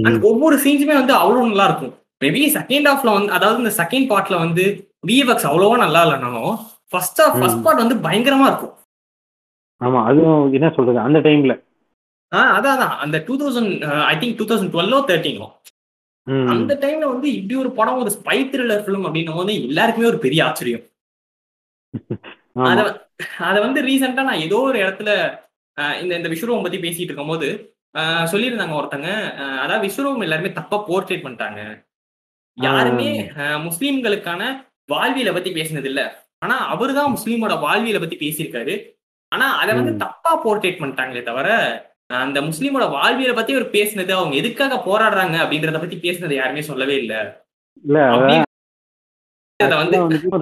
அண்ட் 0.05 0.27
ஒவ்வொரு 0.31 0.57
சீன்ஸுமே 0.65 0.95
வந்து 0.95 1.15
அவ்வளவு 1.17 1.49
நல்லா 1.49 1.67
இருக்கும். 1.71 1.93
மேபி 2.23 2.43
செகண்ட் 2.57 2.89
ஹாஃப்ல 2.91 3.11
வந்து 3.17 3.33
அதாவது 3.33 3.61
இந்த 3.63 3.73
செகண்ட் 3.81 4.09
பார்ட்ல 4.13 4.37
வந்து 4.45 4.65
விஎஃப்எக்ஸ் 5.09 5.49
அவ்வளவா 5.51 5.77
நல்லா 5.85 6.03
இல்லைனாலும் 6.07 6.55
ஃபர்ஸ்ட் 6.93 7.21
ஹாஃப் 7.23 7.39
ஃபர்ஸ்ட் 7.41 7.65
பார்ட் 7.65 7.83
வந்து 7.85 7.97
பயங்கரமா 8.07 8.47
இருக்கும். 8.51 8.75
ஆமா 9.81 10.01
அதுவும் 10.09 10.53
என்ன 10.57 10.69
சொல்றது 10.77 11.01
அந்த 11.07 11.19
டைம்ல 11.27 11.55
ஆஹ் 12.33 12.53
அதான் 12.57 12.83
அந்த 13.05 13.17
two 13.27 13.35
thousand 13.43 13.73
I 14.07 14.15
think 14.21 14.39
two 14.39 14.47
thousand 14.49 14.73
டுவெல்லோ 14.75 14.99
தேர்ட்டீனோ 15.11 15.49
அந்த 16.53 16.73
டைம்ல 16.83 17.07
வந்து 17.11 17.29
இப்படி 17.35 17.57
ஒரு 17.57 17.71
படம் 17.73 18.01
ஒரு 18.03 18.11
ஸ்பை 18.17 18.39
த்ரில்லர் 18.53 18.85
ஃபிலிம் 18.85 19.07
அப்படின்னும் 19.09 19.39
போது 19.39 19.53
எல்லாருக்குமே 19.61 20.11
ஒரு 20.13 20.21
பெரிய 20.25 20.41
ஆச்சரியம். 20.47 20.85
அத 22.70 22.81
அத 23.49 23.57
வந்து 23.65 23.81
ரீசெண்டா 23.89 24.23
நான் 24.28 24.45
ஏதோ 24.47 24.59
ஒரு 24.69 24.78
இடத்துல 24.85 25.11
இந்த 26.03 26.12
இந்த 26.19 26.28
விஸ்வரூபம் 26.33 26.66
பத்தி 26.66 26.78
பேசிட்டு 26.85 27.11
இருக்கும் 27.11 27.33
போது 27.33 27.49
சொல்லியிருந்தாங்க 28.33 28.74
ஒருத்தங்க. 28.78 29.11
அதாவது 29.65 29.85
விஸ்வரூபம் 29.87 30.24
எல்லாருமே 30.27 30.51
தப்பா 30.59 30.77
போர்ட்ரேட் 30.89 31.24
பண்ணிட்டாங்க. 31.27 31.61
யாருமே 32.59 33.09
முஸ்லீம்களுக்கான 33.66 34.43
வாழ்வியலை 34.93 35.33
பத்தி 35.37 35.51
பேசினது 35.59 35.89
இல்ல 35.93 36.03
ஆனா 36.45 36.57
அவரு 36.74 36.93
தான் 36.99 37.12
முஸ்லீமோட 37.16 37.55
வாழ்வியலை 37.66 38.01
பத்தி 38.03 38.16
பேசியிருக்காரு. 38.24 38.74
ஆனா 39.33 39.47
அதை 39.62 39.73
வந்து 39.78 39.95
தப்பா 40.05 40.33
போர்ட்ரேட் 40.45 40.81
பண்ணிட்டாங்களே 40.81 41.23
தவிர 41.31 41.49
அந்த 42.24 42.39
முஸ்லீமோட 42.49 42.85
வாழ்வியலை 42.97 43.35
பத்தி 43.37 43.55
அவர் 43.57 43.74
பேசினது 43.77 44.12
அவங்க 44.19 44.35
எதுக்காக 44.43 44.74
போராடுறாங்க 44.89 45.37
அப்படின்றத 45.45 45.81
பத்தி 45.85 45.97
பேசினது 46.05 46.35
யாருமே 46.41 46.62
சொல்லவே 46.70 46.97
இல்ல. 47.03 47.15
இல்ல 47.85 47.99
வந்து 49.61 49.99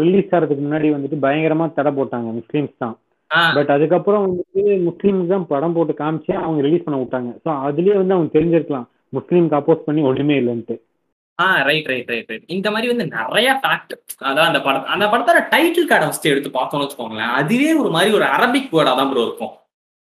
ரிலீஸ் 0.07 0.33
ஆகிறதுக்கு 0.35 0.63
முன்னாடி 0.67 0.89
வந்துட்டு 0.95 1.17
பயங்கரமா 1.25 1.67
தடை 1.77 1.91
போட்டாங்க 1.99 2.29
முஸ்லீம்ஸ் 2.39 2.81
தான். 2.85 2.97
பட் 3.57 3.71
அதுக்கப்புறம் 3.75 4.25
வந்துட்டு 4.27 4.63
முஸ்லீம்ஸ் 4.89 5.31
தான் 5.33 5.47
படம் 5.53 5.77
போட்டு 5.77 5.93
காமிச்சு 6.01 6.33
அவங்க 6.45 6.61
ரிலீஸ் 6.67 6.85
பண்ண 6.87 6.99
விட்டாங்க. 7.01 7.31
ஸோ 7.45 7.51
அதுலயே 7.69 7.97
வந்து 8.01 8.17
அவங்க 8.17 8.31
தெரிஞ்சிருக்கலாம். 8.37 8.87
முஸ்லீம்க்கு 9.19 9.59
அப்போஸ் 9.59 9.87
பண்ணி 9.87 10.03
ஒண்ணுமே 10.11 10.37
இல்லைன்ட்டு. 10.41 10.77
ஆ 11.39 11.47
ரைட் 11.69 11.89
ரைட் 11.93 12.11
ரைட் 12.13 12.29
ரைட் 12.33 12.53
இந்த 12.57 12.69
மாதிரி 12.73 12.91
வந்து 12.93 13.07
நிறைய 13.17 13.49
ஃபேக்ட் 13.63 13.95
அதான் 14.29 14.49
அந்த 14.51 14.61
படம் 14.67 14.91
அந்த 14.95 15.05
படத்தோட 15.13 15.41
டைட்டில் 15.55 15.89
கார்டை 15.91 16.09
ஃபஸ்ட்டு 16.09 16.33
எடுத்து 16.33 16.51
பார்த்தோம்னு 16.59 16.85
வச்சுக்கோங்களேன். 16.85 17.33
அதுவே 17.41 17.71
ஒரு 17.83 17.91
மாதிரி 17.97 18.11
ஒரு 18.19 18.27
அரபிக் 18.37 18.75
வேர்டா 18.77 18.93
தான் 19.01 19.11
ப்ரோ 19.13 19.25
இருக்கும். 19.29 19.55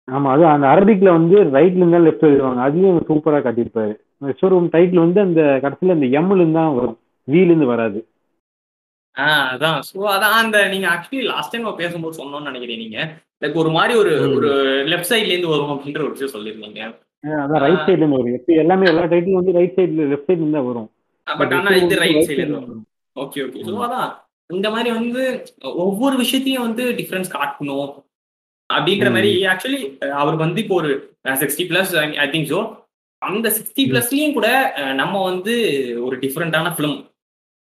ஆமா 0.09 0.31
அது 0.35 0.45
அந்த 0.55 0.67
அரபிக்ல 0.75 1.11
வந்து 1.19 1.37
ரைட்ல 1.57 1.83
இருந்தா 1.83 2.01
லெஃப்ட் 2.07 2.29
எழுதுவாங்க. 2.31 2.63
அதுலயும் 2.69 3.07
சூப்பரா 3.11 3.41
காட்டியிருப்பாரு. 3.45 3.93
ஷோரூம் 4.41 4.73
டைட்டில் 4.75 5.05
வந்து 5.05 5.21
அந்த 5.27 5.43
கடைசியில 5.65 5.97
அந்த 5.99 6.09
எம்ல 6.21 6.41
இருந்து 6.41 6.61
தான் 6.61 6.75
வரும். 6.79 6.99
வீல 7.29 7.51
இருந்து 7.53 7.69
வராது. 7.75 8.01
ஆஹ் 9.17 9.47
அதான். 9.53 9.79
ஸோ 9.89 9.99
அதான் 10.13 10.37
அந்த 10.39 10.59
நீங்க 10.69 10.87
ஆக்சுவலி 10.89 11.25
லாஸ்ட் 11.31 11.53
டைம் 11.55 11.81
பேசும்போது 11.81 12.19
சொன்னோம்னு 12.19 12.51
நினைக்கிறேன் 12.51 12.83
நீங்க. 12.83 12.99
லைக் 13.43 13.61
ஒரு 13.63 13.71
மாதிரி 13.71 13.95
ஒரு 13.99 14.13
ஒரு 14.37 14.51
லெஃப்ட் 14.91 15.11
சைட்ல 15.11 15.33
இருந்து 15.33 15.53
வரும் 15.53 15.73
அப்படின்ற 15.75 16.01
ஒரு 16.01 16.15
விஷயம் 16.15 16.35
சொல்லியிருந்தீங்க. 16.35 16.83
அதான் 17.41 17.63
ரைட் 17.65 17.83
சைட்ல 17.83 17.97
இருந்து 17.97 18.19
வரும். 18.19 18.37
எப்ப 18.39 18.55
எல்லாமே 18.63 18.89
எல்லா 18.93 19.05
டைட்டிலும் 19.13 19.41
வந்து 19.41 19.57
ரைட் 19.59 19.77
சைட்ல 19.79 20.07
லெஃப்ட் 20.13 20.29
சைட்ல 20.29 20.45
இருந்து 20.45 20.65
வரும். 20.71 20.89
பட் 21.27 21.53
ஆனா 21.53 21.73
இது 21.81 22.01
ரைட் 22.03 22.21
சைட்ல 22.21 22.43
இருந்து 22.45 22.61
வரும். 22.61 22.85
ஓகே 23.17 23.41
ஓகே 23.47 23.65
ஸோ 23.69 23.75
அதான். 23.89 24.11
இந்த 24.51 24.69
மாதிரி 24.71 24.91
வந்து 24.91 25.23
ஒவ்வொரு 25.85 26.15
விஷயத்தையும் 26.17 26.67
வந்து 26.67 26.85
டிஃபரன்ஸ் 26.99 27.35
காட்டணும் 27.35 27.91
அப்படின்ற 28.71 29.09
மாதிரி 29.11 29.31
ஆக்சுவலி 29.53 29.81
அவருக்கு 30.17 30.47
வந்து 30.47 30.63
இப்போ 30.65 30.75
ஒரு 30.75 30.91
sixty 31.43 31.65
plus 31.71 31.93
I 32.19 32.27
think 32.31 32.51
so 32.53 32.61
அந்த 33.23 33.49
சிக்ஸ்டி 33.57 33.83
பிளஸ்லயும் 33.91 34.35
கூட 34.35 34.49
நம்ம 34.95 35.23
வந்து 35.23 35.55
ஒரு 36.07 36.17
டிஃப்ரெண்டான 36.17 36.71
ஃபிலிம் 36.77 36.97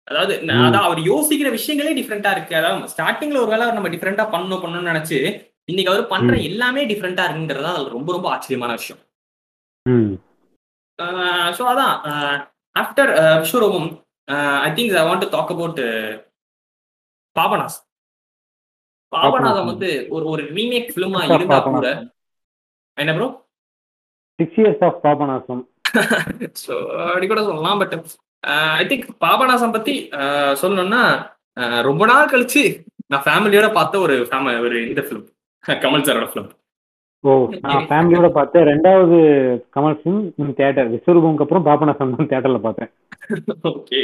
அதாவது 0.08 0.34
அதான் 0.66 0.88
அவர் 0.88 1.00
யோசிக்கிற 1.12 1.50
விஷயங்களே 1.56 1.94
டிஃப்ரெண்டா 2.00 2.32
இருக்கு. 2.36 2.54
அதாவது 2.60 2.92
ஸ்டார்டிங்ல 2.94 3.42
ஒரு 3.44 3.52
வேலை 3.54 3.68
நம்ம 3.78 3.92
டிஃப்ரெண்டா 3.96 4.26
பண்ணணும் 4.34 4.64
பண்ணணும்னு 4.64 4.92
நினைச்சு 4.92 5.20
இன்னைக்கு 5.72 5.92
அவர் 5.92 6.12
பண்ற 6.14 6.36
எல்லாமே 6.50 6.82
டிஃப்ரெண்டா 6.92 7.26
இருக்குன்றதா 7.28 7.72
அது 7.76 7.96
ரொம்ப 7.98 8.10
ரொம்ப 8.16 8.28
ஆச்சரியமான 8.34 8.72
விஷயம். 8.80 9.02
ஸோ 11.58 11.64
அதான் 11.72 11.94
after 12.76 13.12
Vishwaroopam 13.44 13.88
I 14.66 14.72
think 14.78 14.98
I 15.02 15.06
want 15.10 15.24
to 15.26 15.30
talk 15.38 15.54
about 15.56 15.80
Papanasam 17.36 17.78
Papanasam 19.14 19.70
வந்து 19.72 19.90
ஒரு 20.16 20.26
ஒரு 20.34 20.44
ரீமேக் 20.58 20.92
ஃபிலிமா 20.94 21.22
இருந்தா 21.28 21.60
கூட 21.68 21.88
என்ன 22.98 23.14
bro 23.18 23.28
six 24.40 24.60
years 24.62 24.84
of 24.88 25.00
Papanasam. 25.06 25.64
So 26.64 26.74
அப்படி 27.08 27.26
கூட 27.28 27.42
சொல்லலாம் 27.48 27.82
பட் 27.82 27.96
ஐ 28.78 28.86
திங்க் 28.88 29.08
பாபநாசம் 29.24 29.76
பத்தி 29.76 29.94
சொல்லணும்னா 30.62 31.04
ரொம்ப 31.82 32.04
நாள் 32.06 32.32
கழிச்சு 32.32 32.64
நான் 33.08 33.26
ஃபேமிலியோட 33.26 33.68
பார்த்த 33.74 34.00
ஒரு 34.00 34.16
ஒரு 34.62 34.80
இந்த 34.88 35.02
ஃபிலிம் 35.06 35.28
கமல் 35.64 36.06
சாரோட 36.08 36.28
ஃபிலிம் 36.32 36.50
ஓ 37.24 37.32
நான் 37.64 37.88
ஃபேமிலியோட 37.90 38.28
பார்த்தேன் 38.32 38.68
ரெண்டாவது 38.70 39.18
கமல் 39.76 39.98
ஃபிலிம் 40.00 40.54
தேட்டர் 40.60 40.92
விஸ்வரூபம்க்கு 40.94 41.46
அப்புறம் 41.46 41.68
பாபநாசம் 41.68 42.16
தான் 42.16 42.32
தேட்டர்ல 42.32 42.62
பார்த்தேன் 42.64 42.92
ஓகே 43.72 44.02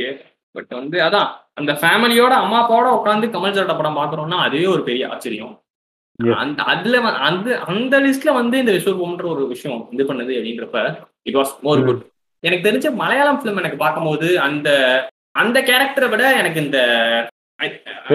பட் 0.56 0.74
வந்து 0.74 0.98
அதான் 1.04 1.30
அந்த 1.54 1.72
ஃபேமிலியோட 1.82 2.34
அம்மா 2.44 2.58
அப்பாவோட 2.62 2.90
உட்காந்து 2.98 3.28
கமல் 3.34 3.56
சாரோட 3.56 3.76
படம் 3.78 4.00
பார்க்குறோம்னா 4.00 4.38
அதுவே 4.46 4.68
ஒரு 4.68 4.84
பெரிய 4.84 5.10
ஆச்சரியம். 5.10 5.56
அந்த 6.38 6.62
அதுல 6.64 7.00
அந்த 7.28 7.58
அந்த 7.66 7.96
லிஸ்ட்ல 8.06 8.32
வந்து 8.34 8.56
இந்த 8.58 8.72
விஸ்வரூபம்ன்ற 8.76 9.26
ஒரு 9.34 9.44
விஷயம் 9.48 9.82
இது 9.92 10.04
பண்ணுது 10.04 10.38
அப்படின்றப்ப 10.38 10.80
இட் 11.24 11.38
வாஸ் 11.40 11.54
மோர். 11.64 11.84
குட் 11.90 12.04
எனக்கு 12.44 12.68
தெரிஞ்ச 12.68 12.88
மலையாளம் 13.02 13.40
ஃபிலிம் 13.40 13.62
எனக்கு 13.62 13.78
பார்க்கும்போது 13.78 14.28
அந்த 14.48 14.70
அந்த 15.36 15.58
கேரக்டரை 15.70 16.08
விட 16.10 16.24
எனக்கு 16.40 16.60
இந்த 16.66 16.80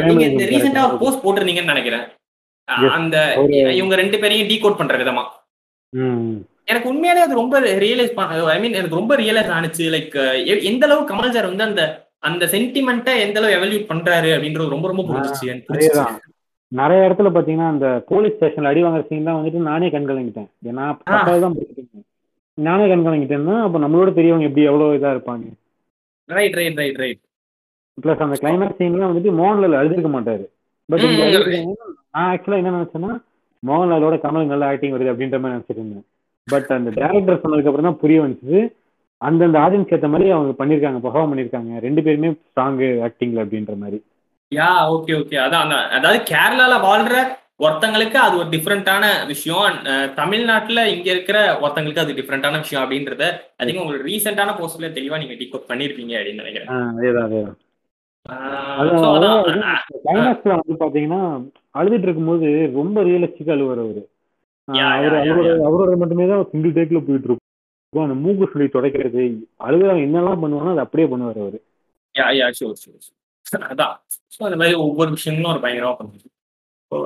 நீங்க 0.08 0.24
இந்த 0.26 0.44
ரீசெண்டா 0.50 0.82
ஒரு. 0.86 0.98
போஸ்ட் 1.00 1.22
போட்டிருந்தீங்கன்னு 1.22 1.72
நினைக்கிறேன். 1.72 2.04
அந்த 2.96 3.16
இவங்க 3.78 3.94
ரெண்டு 4.00 4.16
பேரையும் 4.22 4.50
டீகோட் 4.50 4.78
பண்ற 4.80 4.96
விதமா. 5.00 5.24
எனக்கு 6.68 6.90
உண்மையாலே 6.90 7.24
அது 7.24 7.40
ரொம்ப 7.40 7.54
ரியலைஸ் 7.84 8.12
ஐ 8.52 8.58
மீன் 8.60 8.78
எனக்கு 8.78 9.00
ரொம்ப 9.00 9.14
ரியலைஸ் 9.22 9.50
ஆனிச்சு. 9.56 9.84
லைக் 9.94 10.14
எந்த 10.70 10.84
அளவு 10.88 11.08
கமல் 11.10 11.34
சார் 11.36 11.50
வந்து 11.50 11.68
அந்த 11.68 11.82
அந்த 12.22 12.44
சென்டிமெண்ட்டை 12.52 13.14
எந்த 13.24 13.38
அளவு 13.40 13.56
எவல்யூட் 13.56 13.90
பண்றாரு 13.90 14.28
அப்படின்றது 14.34 14.74
ரொம்ப 14.74 14.88
ரொம்ப. 14.90 15.02
அதேதான். 15.72 16.14
நிறைய 16.72 17.06
இடத்துல 17.06 17.30
பாத்தீங்கன்னா 17.34 17.70
அந்த 17.72 17.86
போலீஸ் 18.10 18.36
ஸ்டேஷன்ல 18.36 18.70
அடி 18.70 18.82
வாங்குற 18.84 19.04
சீன் 19.08 19.26
தான் 19.28 19.38
வந்துட்டு 19.38 19.68
நானே 19.70 19.88
கண் 19.90 20.08
கலங்கிட்டேன் 20.10 20.48
ஏன்னா 20.70 20.84
தான் 21.44 21.56
படிச்சுட்டு 22.58 22.68
இருந்தேன். 22.68 22.68
நானே 22.68 22.88
கண் 22.88 23.06
கலங்கிட்டேன்னா 23.06 23.62
அப்ப 23.62 23.78
நம்மளோட 23.78 24.10
பெரியவங்க 24.10 24.44
எப்படி 24.44 24.66
எவ்வளவு 24.66 24.96
இதா 24.98 25.12
இருப்பாங்க? 25.16 25.46
Right 26.28 26.54
right 26.54 26.76
right 26.76 26.96
right 26.96 27.20
plus 27.98 28.22
அந்த 28.24 28.36
கிளைமேக்ஸ் 28.42 28.80
சீன்லாம் 28.80 29.10
வந்துட்டு 29.10 29.32
மோகன்லால் 29.40 29.78
அழுதுருக்க 29.80 30.10
மாட்டாரு. 30.16 30.44
பட். 30.88 31.02
நான் 32.14 32.36
ஆக்சுவலா 32.36 32.60
என்ன 32.60 32.72
நினைச்சேன்னா 32.76 33.12
மோகன்லாலோட 33.66 34.14
கமல் 34.22 34.50
நல்ல 34.52 34.66
ஆக்டிங் 34.66 34.94
வருது 34.94 35.12
அப்படின்ற 35.12 35.40
மாதிரி 35.40 35.56
நினைச்சிட்டு 35.56 35.82
இருந்தேன் 35.82 36.06
பட் 36.48 36.70
அந்த 36.76 36.90
டேரக்டர் 36.90 37.42
சொன்னதுக்கு 37.42 37.70
அப்புறம் 37.70 37.88
தான் 37.88 38.00
புரிய 38.00 38.20
வந்துச்சு. 38.22 38.72
அந்தந்த 39.18 39.58
ஆடியன்ஸ் 39.58 39.92
ஏத்த 39.94 40.08
மாதிரி 40.08 40.30
அவங்க 40.30 40.64
பண்ணிருக்காங்க 40.64 40.98
பெர்ஃபார்ம் 41.04 41.30
பண்ணிருக்காங்க. 41.32 41.80
ரெண்டு 41.80 42.02
பேருமே 42.02 42.30
ஸ்ட்ராங் 42.30 42.80
ஆக்டிங்ல 43.08 43.44
அப்படின்ற 43.44 43.76
மாதிரி. 43.76 44.04
யா 44.52 44.70
ஓகே 44.94 45.12
ஓகே 45.20 45.36
அதான். 45.44 45.70
அதாவது 45.98 46.18
கேரளால 46.32 46.74
வாழ்ற 46.88 47.40
ஒருத்தங்களுக்கு 47.62 48.18
அது 48.20 48.34
ஒரு 48.38 48.48
டிஃப்ரெண்டான 48.50 49.02
விஷயம். 49.26 49.58
அஹ், 49.90 50.08
தமிழ்நாட்டுல 50.14 50.80
இங்க 50.92 51.08
இருக்கிற 51.10 51.38
ஒருத்தங்களுக்கு 51.60 52.02
அது 52.02 52.16
டிஃப்ரெண்டான 52.18 52.58
விஷயம் 52.58 52.82
அப்படின்றத 52.82 53.24
திங்க் 53.62 53.82
உங்களுக்கு 53.82 54.08
ரீசெண்டான 54.08 54.54
போஸ்ட்ல 54.58 54.88
தெளிவா 54.96 55.20
நீங்க 55.20 55.36
டீகோட் 55.40 55.68
பண்ணிருப்பீங்க 55.68 56.14
அப்படின்னு 56.18 56.42
நினைக்கிறேன். 56.42 56.70
வந்து 60.56 60.74
பாத்தீங்கன்னா 60.80 61.20
அழுதுட்டு 61.74 62.06
இருக்கும்போது 62.08 62.48
ரொம்ப 62.76 62.98
ரியலிஸ்டிக்கா 63.04 63.54
அழுவார் 63.54 63.82
அவரு. 63.82 64.02
அவரோட 64.90 65.16
அவரோட 65.68 65.94
மட்டுமே 65.98 66.26
தான் 66.28 66.44
சிங்கிள் 66.50 66.76
டேக்ல 66.76 67.00
போயிட்டு 67.02 67.28
இருக்கும். 67.28 67.48
அந்த 67.92 68.16
மூக்கு 68.20 68.50
சொல்லி 68.52 68.68
துடைக்கிறது 68.70 69.22
அழுகுறவங்க 69.60 70.06
என்னெல்லாம் 70.06 70.42
பண்ணுவானோ 70.42 70.72
அதை 70.74 70.84
அப்படியே 70.84 71.08
பண்ணுவார் 71.08 71.40
அவரு. 71.42 71.58
அதான். 73.68 73.96
அந்த 74.42 74.56
மாதிரி 74.56 74.76
ஒவ்வொரு 74.84 75.10
விஷயங்களும் 75.16 75.52
ஒரு 75.52 75.62
பயங்கரமா 75.64 75.94
பண்ணுது 75.98 76.28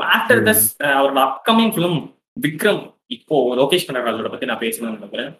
ஆஃப்டர். 0.09 0.43
திஸ் 0.47 0.65
அவரோட 0.93 1.21
அப்கமிங் 1.27 1.73
ஃபிலிம் 1.75 1.99
விக்ரம் 2.41 2.83
இப்போ 3.11 3.37
லோகேஷ் 3.59 3.89
கனகராஜோட 3.89 4.31
பத்தி 4.31 4.47
நான் 4.47 4.63
பேசணும்னு 4.63 4.97
நினைக்கிறேன். 4.97 5.33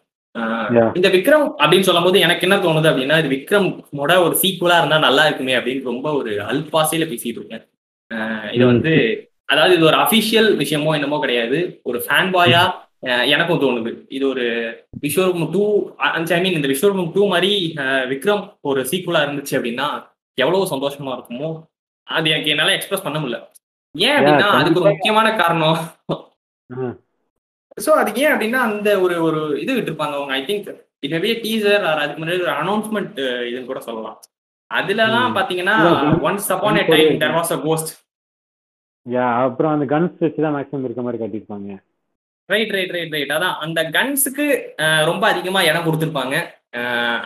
இந்த 0.95 1.09
விக்ரம் 1.09 1.47
அப்படின்னு 1.61 1.87
சொல்லும்போது 1.89 2.19
எனக்கு 2.21 2.45
என்ன 2.47 2.57
தோணுது 2.59 2.89
அப்படின்னா 2.91 3.19
இது 3.19 3.29
விக்ரமோட 3.35 4.13
ஒரு 4.25 4.35
சீக்குவலா 4.43 4.79
இருந்தா 4.79 4.99
நல்லா 5.05 5.23
இருக்குமே 5.27 5.55
அப்படின்னு 5.59 5.83
ரொம்ப 5.85 6.09
ஒரு 6.13 6.33
அல்பாசையில 6.47 7.07
பேசிட்டு 7.11 7.41
இருக்கேன் 7.41 7.65
இது 8.55 8.65
ம். 8.65 8.71
வந்து 8.73 8.93
அதாவது 9.49 9.75
இது 9.75 9.87
ஒரு 9.87 9.99
அபிஷியல் 10.03 10.51
விஷயமோ 10.59 10.93
என்னமோ 10.95 11.19
கிடையாது 11.19 11.59
ஒரு 11.83 11.99
ஃபேன் 12.05 12.31
பாயா 12.35 12.63
எனக்கும் 13.27 13.63
தோணுது 13.63 13.91
இது 14.09 14.25
ஒரு 14.29 14.45
விஸ்வரூபம் 15.03 15.51
டூ 15.53 15.65
ஐ 16.33 16.41
மீன் 16.41 16.59
இந்த 16.59 16.69
விஸ்வரூபம் 16.69 17.11
டூ 17.15 17.25
மாதிரி 17.27 17.51
விக்ரம் 18.09 18.45
ஒரு 18.63 18.83
சீக்குவலா 18.91 19.25
இருந்துச்சு 19.27 19.57
அப்படின்னா 19.59 19.89
எவ்வளவு 20.39 20.71
சந்தோஷமா 20.73 21.13
இருக்குமோ 21.17 21.51
அது 22.07 22.27
எனக்கு 22.31 22.53
என்னால 22.55 22.75
எக்ஸ்பிரஸ் 22.75 23.07
பண்ண 23.07 23.19
முடியல 23.19 23.39
ஏன் 24.07 24.17
அப்படின்னா 24.19 24.49
அதுக்கு 24.59 24.81
ஒரு 24.83 24.93
முக்கியமான 24.95 25.29
காரணம். 25.43 25.79
சோ 27.85 27.91
அது 28.01 28.11
ஏன் 28.23 28.33
அப்படின்னா 28.35 28.61
அந்த 28.69 28.89
ஒரு 29.05 29.17
ஒரு 29.27 29.41
இது 29.63 29.77
விட்டுருப்பாங்க 29.77 30.17
அவங்க. 30.19 30.35
ஐ 30.39 30.43
திங்க் 30.49 30.69
மேபி 31.15 31.31
டீசர் 31.45 31.85
அதுக்கு 32.03 32.21
முன்னாடி 32.21 32.45
ஒரு 32.47 32.55
அனௌன்ஸ்மெண்ட் 32.63 33.19
இதுன்னு 33.49 33.71
கூட 33.71 33.81
சொல்லலாம். 33.89 34.17
அதுலலாம். 34.71 35.35
பாத்தீங்கன்னா 35.39 35.77
once 36.29 36.49
upon 36.55 36.81
a 36.83 36.85
time 36.93 37.21
there 37.23 37.37
was 37.39 37.53
a 37.57 37.59
ghost 37.67 37.93
yeah 39.07 39.27
அப்புறம் 39.43 39.73
அந்த 39.75 39.87
கன்ஸ் 39.93 40.23
வச்சு 40.25 40.41
தான் 40.45 40.55
மேக்ஸிமம் 40.57 40.87
இருக்க 40.87 41.03
மாதிரி 41.07 41.21
காட்டியிருப்பாங்க. 41.21 41.71
ரைட் 42.49 42.73
ரைட் 42.77 42.95
ரைட் 42.97 43.15
ரைட் 43.17 43.35
அதான் 43.37 43.59
அந்த 43.65 43.81
கன்ஸுக்கு 43.97 44.47
ரொம்ப 45.11 45.25
அதிகமா 45.33 45.61
இடம் 45.69 45.87
கொடுத்துருப்பாங்க. 45.87 46.37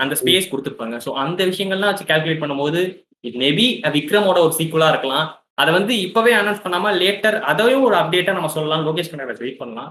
அந்த 0.02 0.14
ஸ்பேஸ் 0.20 0.50
கொடுத்துருப்பாங்க. 0.50 0.96
ஸோ 1.04 1.12
அந்த 1.24 1.40
விஷயங்கள்லாம் 1.50 1.92
வச்சு 1.92 2.10
கால்குலேட் 2.10 2.42
பண்ணும்போது 2.42 2.80
இட் 3.28 3.38
மேபி 3.44 3.66
விக்ரமோட 3.96 4.38
ஒரு 4.46 4.54
சீக்குவலா 4.58 4.90
இருக்கலாம். 4.94 5.26
அதை 5.60 5.70
வந்து 5.74 5.92
இப்பவே 6.00 6.32
அனௌன்ஸ் 6.34 6.64
பண்ணாம 6.64 6.92
லேட்டர் 7.00 7.36
அதையும் 7.48 7.82
ஒரு 7.82 7.96
அப்டேட்டா 7.96 8.32
நம்ம 8.32 8.50
சொல்லலாம். 8.50 8.86
லோகேஷ் 8.86 9.12
கனகராஜ் 9.12 9.44
வெயிட் 9.44 9.58
பண்ணலாம். 9.58 9.90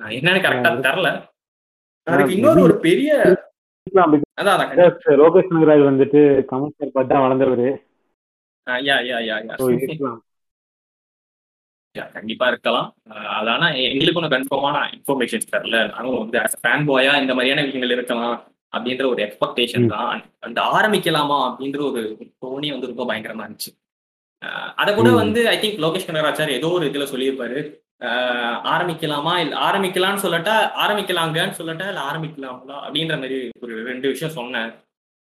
என்னன்னு 0.00 0.44
கரெக்டா 0.44 0.70
தெரில. 0.86 1.10
அதுக்கு 2.06 2.36
இன்னொரு 2.36 2.60
ஒரு 2.62 2.76
பெரிய 2.80 3.10
அதான் 4.36 4.54
அதான். 4.54 4.72
லோகேஷ் 5.20 5.52
நகராஜ் 5.54 5.88
வந்துட்டு 5.88 6.20
பார்த்து 6.48 7.10
தான் 7.10 7.24
வளர்ந்தவரு. 7.24 7.68
யா 8.66 8.96
யா 9.08 9.18
யா 9.22 9.36
யா. 9.50 9.58
கண்டிப்பா 12.14 12.46
இருக்கலாம். 12.48 12.88
அஹ் 13.10 13.28
அது 13.36 13.48
ஆனா 13.50 13.66
எங்களுக்கு 13.84 14.18
ஒன்றும் 14.20 14.34
கன்ஃபார்மான 14.34 14.80
இன்ஃபர்மேஷன்ஸ் 14.96 15.52
தரல 15.52 15.76
நானும் 15.92 16.18
வந்து 16.18 16.40
ஃபேன் 16.56 16.84
பாயா 16.88 17.12
இந்த 17.20 17.34
மாதிரியான 17.34 17.62
விஷயங்கள் 17.62 17.94
இருக்கலாம் 17.96 18.34
அப்படின்ற 18.72 19.04
ஒரு 19.12 19.20
எக்ஸ்பெக்டேஷன். 19.26 19.86
தான். 19.92 20.18
அந்த 20.40 20.58
ஆரம்பிக்கலாமா 20.72 21.38
அப்படின்ற 21.46 21.80
ஒரு 21.88 22.02
தோணி 22.42 22.68
வந்து 22.70 22.90
ரொம்ப 22.92 23.04
பயங்கரமா 23.04 23.44
இருந்துச்சு. 23.46 23.70
அதை 24.80 24.90
கூட. 24.94 25.10
வந்து 25.22 25.40
ஐ 25.52 25.56
திங்க் 25.62 25.82
லோகேஷ் 25.84 26.08
கனகராச்சார் 26.08 26.56
ஏதோ 26.58 26.70
ஒரு 26.78 26.86
இதுல 26.90 27.06
சொல்லியிருப்பாரு. 27.12 27.60
ஆரம்பிக்கலாமா? 28.72 29.34
இல்ல 29.42 29.54
ஆரம்பிக்கலாம்னு 29.68 30.24
சொல்லட்டா 30.24 30.56
ஆரம்பிக்கலாங்கன்னு 30.84 31.58
சொல்லட்டா 31.60 31.86
இல்ல 31.92 32.02
ஆரம்பிக்கலாங்களா? 32.10 32.76
அப்படின்ற 32.86 33.14
மாதிரி 33.22 33.38
ஒரு 33.64 33.76
ரெண்டு 33.90 34.06
விஷயம் 34.12 34.36
சொன்னேன் 34.38 34.70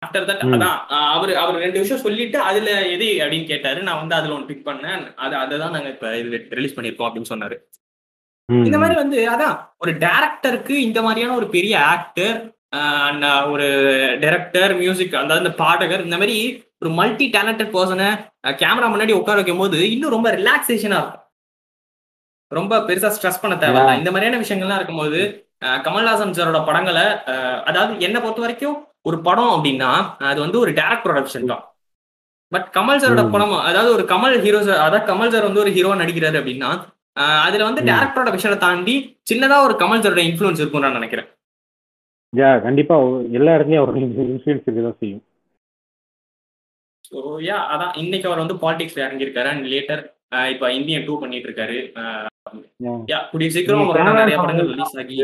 ஆஃப்டர் 0.02 0.28
தட். 0.28 0.44
அதான் 0.56 0.78
அவரு 1.16 1.34
அவர் 1.44 1.64
ரெண்டு 1.66 1.82
விஷயம் 1.82 2.04
சொல்லிட்டு 2.04 2.38
அதுல 2.50 2.70
எது 2.94 3.08
அப்படின்னு 3.24 3.50
கேட்டாரு. 3.52 3.80
நான் 3.88 4.02
வந்து 4.02 4.18
அதுல 4.20 4.36
ஒன்று 4.36 4.50
பிக் 4.52 4.68
பண்ணேன். 4.70 5.02
அது 5.24 5.36
அதை 5.42 5.56
தான் 5.64 5.76
நாங்க 5.76 5.90
இப்ப 5.96 6.12
இது 6.22 6.40
ரிலீஸ் 6.60 6.78
பண்ணிருக்கோம் 6.78 7.10
அப்படின்னு 7.10 7.32
சொன்னாரு. 7.34 7.58
இந்த 8.50 8.78
மாதிரி 8.82 8.96
வந்து 9.02 9.18
அதான் 9.34 9.58
ஒரு 9.84 9.92
டேரக்டருக்கு 10.06 10.76
இந்த 10.88 11.00
மாதிரியான 11.08 11.36
ஒரு 11.40 11.48
பெரிய 11.56 11.74
ஆக்டர் 11.94 12.38
ஒரு 13.54 13.68
டைரக்டர் 14.24 14.74
மியூசிக் 14.82 15.16
அதாவது 15.22 15.44
இந்த 15.44 15.54
பாடகர் 15.62 16.06
இந்த 16.08 16.18
மாதிரி 16.22 16.38
ஒரு 16.82 16.90
மல்டி 17.00 17.26
டேலண்டட் 17.36 17.74
பர்சனை 17.76 18.10
கேமரா 18.62 18.90
முன்னாடி 18.92 19.14
உட்கார 19.20 19.38
வைக்கும் 19.40 19.62
போது 19.62 19.78
இன்னும் 19.94 20.14
ரொம்ப 20.16 20.30
ரிலாக்ஸேஷனா 20.40 21.00
இருக்கும். 21.02 21.26
ரொம்ப 22.52 22.76
பெருசா 22.88 23.10
ஸ்ட்ரெஸ் 23.16 23.42
பண்ண 23.42 23.56
தேவையில்ல. 23.64 23.96
இந்த 24.02 24.10
மாதிரியான 24.12 24.42
விஷயங்கள்லாம் 24.44 24.80
இருக்கும்போது 24.80 25.20
கமல்ஹாசன் 25.86 26.38
சாரோட 26.38 26.60
படங்களை 26.68 27.06
அதாவது 27.70 27.92
என்னை 28.08 28.20
பொறுத்த 28.22 28.46
வரைக்கும் 28.46 28.78
ஒரு 29.10 29.18
படம் 29.28 29.52
அப்படின்னா 29.56 29.90
அது 30.30 30.40
வந்து 30.46 30.58
ஒரு 30.64 30.72
டேரக்ட் 30.80 31.06
ப்ரொடக்ஷன் 31.08 31.52
தான். 31.52 31.64
பட் 32.52 32.68
கமல் 32.78 33.02
சாரோட 33.02 33.24
ம். 33.26 33.34
படம் 33.34 33.54
அதாவது 33.70 33.90
ஒரு 33.96 34.06
கமல் 34.14 34.38
ஹீரோ 34.46 34.60
அதாவது 34.86 35.04
கமல் 35.12 35.34
சார் 35.34 35.48
வந்து 35.48 35.64
ஒரு 35.64 35.74
ஹீரோ 35.76 35.92
நடிக்கிறாரு 36.04 36.40
அப்படின்னா 36.42 36.70
அதுல 37.46 37.68
வந்து. 37.68 37.82
டேரக்டரோட 37.92 38.30
விஷயத்தை 38.38 38.60
தாண்டி 38.66 38.96
சின்னதா 39.32 39.58
ஒரு 39.68 39.76
கமல் 39.84 40.04
சாரோட 40.06 40.24
இன்ஃபுளுன்ஸ் 40.30 40.62
இருக்கும்னு 40.62 40.88
நான் 40.88 41.00
நினைக்கிறேன். 41.00 41.28
யா 42.34 42.62
கண்டிப்பா 42.62 42.96
ஒ- 43.00 43.26
எல்லா 43.32 43.52
இடத்துலயும் 43.56 43.84
அவர் 43.84 43.98
இன்ஃபுளுன்ஸ் 43.98 44.48
இருக்கதான் 44.52 45.00
செய்யும். 45.00 45.24
ஸோ 47.12 47.18
யா 47.48 47.58
அதான் 47.74 47.98
இன்னைக்கு 47.98 48.28
அவர் 48.30 48.42
வந்து 48.44 48.58
பாலிடிக்ஸ்ல 48.64 49.04
இறங்கியிருக்காரு. 49.06 49.50
அண்ட் 49.54 49.66
லேட்டர் 49.66 50.02
இப்ப 50.54 50.74
இந்தியன் 50.74 51.06
டூ 51.06 51.20
பண்ணிட்டு 51.20 51.48
இருக்காரு. 51.50 51.78
யா 53.12 53.20
கூடிய 53.32 53.50
சீக்கிரம் 53.50 53.80
நீங்க 53.80 53.94
அவரோட 53.94 54.02
camera 54.02 54.20
நிறைய 54.20 54.38
படங்கள் 54.42 54.70
ரிலீஸ் 54.74 54.98
ஆகி. 55.02 55.18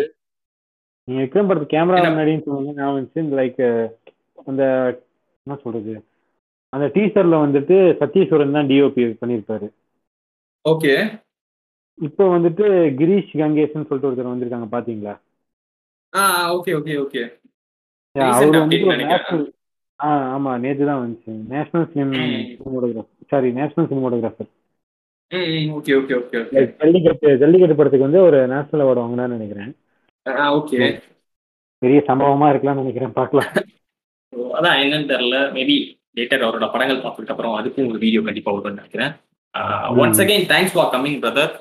நீங்க 1.07 1.21
விக்ரம் 1.21 1.49
படத்து 1.49 1.73
கேமரா 1.73 1.97
என்ன? 1.97 2.09
முன்னாடின்னு 2.11 2.45
சொன்னீங்க. 2.47 2.71
நான் 2.79 2.93
வந்துச்சு 2.95 3.23
இந்த 3.23 3.35
லைக் 3.41 3.61
அந்த 4.45 4.63
என்ன 5.47 5.57
சொல்றது? 5.63 5.93
அந்த 6.73 6.85
டீசர்ல 6.95 7.35
வந்துட்டு 7.43 7.75
சத்யேஸ்வரன் 7.99 8.55
தான் 8.57 8.67
டிஓபி 8.67 9.03
பண்ணியிருப்பாரு. 9.21 9.67
ஓகே 10.65 10.93
இப்போ 11.97 12.23
வந்துட்டு 12.37 12.65
கிரீஷ் 12.99 13.31
கங்கேஷ்னு 13.41 13.87
சொல்லிட்டு 13.87 14.09
ஒருத்தர் 14.09 14.31
வந்திருக்காங்க 14.31 14.67
பாத்தீங்களா? 14.71 15.13
Okay 16.55 16.71
okay 16.79 16.93
okay. 17.03 17.23
அவரு 18.15 18.59
national- 19.11 19.51
ஆ 19.99 20.07
ஆமா 20.35 20.51
நேத்து 20.59 20.85
தான் 20.85 21.01
வந்துச்சு. 21.01 21.33
National. 21.53 21.87
Cinematographer 21.93 23.27
sorry 23.31 23.49
national 23.51 23.89
cinematographer 23.91 24.49
okay 25.31 25.93
okay 25.99 26.13
okay 26.19 26.37
okay. 26.41 26.61
Jallikattu 26.81 27.37
Jallikattu 27.41 27.75
படத்துக்கு 27.75 28.07
வந்து 28.07 28.21
ஒரு 28.21 28.39
நேஷனல் 28.47 28.85
அவார்டு 28.85 29.03
வாங்கினான்னு 29.03 29.35
நினைக்கிறேன். 29.37 29.71
ஓகே. 30.59 30.79
பெரிய 31.81 31.99
சம்பவமா 32.07 32.47
இருக்கலாம்னு 32.51 32.83
நினைக்கிறேன் 32.83 33.13
பார்க்கலாம். 33.13 33.51
அதான் 34.57 34.79
என்னன்னு 34.83 35.09
தெரியல. 35.11 35.37
மேபி 35.57 35.77
லேட்டர் 36.17 36.45
அவரோட 36.47 36.71
படங்கள் 36.71 37.03
பார்த்துட்டு 37.05 37.33
அப்புறம் 37.33 37.55
அதுக்கும் 37.59 37.89
ஒரு 37.89 37.99
வீடியோ 38.03 38.21
கண்டிப்பா 38.21 38.51
வரும்னு 38.53 38.79
நினைக்கிறேன். 38.79 39.13
Once 40.01 40.21
again 40.23 40.47
thanks 40.51 40.73
for 40.73 40.91
coming 40.93 41.19
brother 41.23 41.51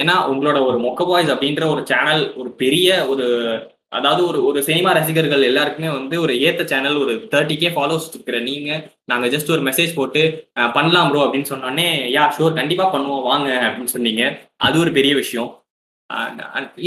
ஏன்னா 0.00 0.14
உங்களோட 0.32 0.58
ஒரு 0.66 0.78
மொக்க 0.78 1.02
பாய்ஸ் 1.08 1.32
அப்படின்ற 1.34 1.64
ஒரு 1.72 1.86
சேனல் 1.86 2.34
ஒரு 2.34 2.50
பெரிய 2.62 3.06
ஒரு 3.08 3.26
அதாவது 3.92 4.22
ஒரு 4.26 4.38
ஒரு 4.44 4.60
சினிமா 4.62 4.90
ரசிகர்கள் 4.92 5.48
எல்லாருக்குமே 5.48 5.90
வந்து 5.98 6.16
ஒரு 6.20 6.32
ஏத்த 6.46 6.62
சேனல் 6.64 6.96
ஒரு 7.02 7.12
தேர்ட்டி 7.32 7.56
கே 7.56 7.68
ஃபாலோஸ் 7.74 8.08
இருக்கிற 8.14 8.38
நீங்க 8.48 8.70
நாங்க 9.12 9.26
ஜஸ்ட் 9.34 9.52
ஒரு 9.56 9.62
மெசேஜ் 9.68 9.92
போட்டு 9.98 10.22
பண்ணலாம் 10.76 11.10
ப்ரோ 11.10 11.22
அப்படின்னு 11.26 11.50
சொன்னோடனே 11.52 11.86
யா 12.16 12.24
ஷூர் 12.38 12.58
கண்டிப்பா 12.60 12.86
பண்ணுவோம் 12.94 13.22
வாங்க 13.30 13.48
அப்படின்னு 13.68 13.94
சொன்னீங்க. 13.96 14.24
அது 14.66 14.76
ஒரு 14.84 14.92
பெரிய 14.98 15.14
விஷயம். 15.22 15.50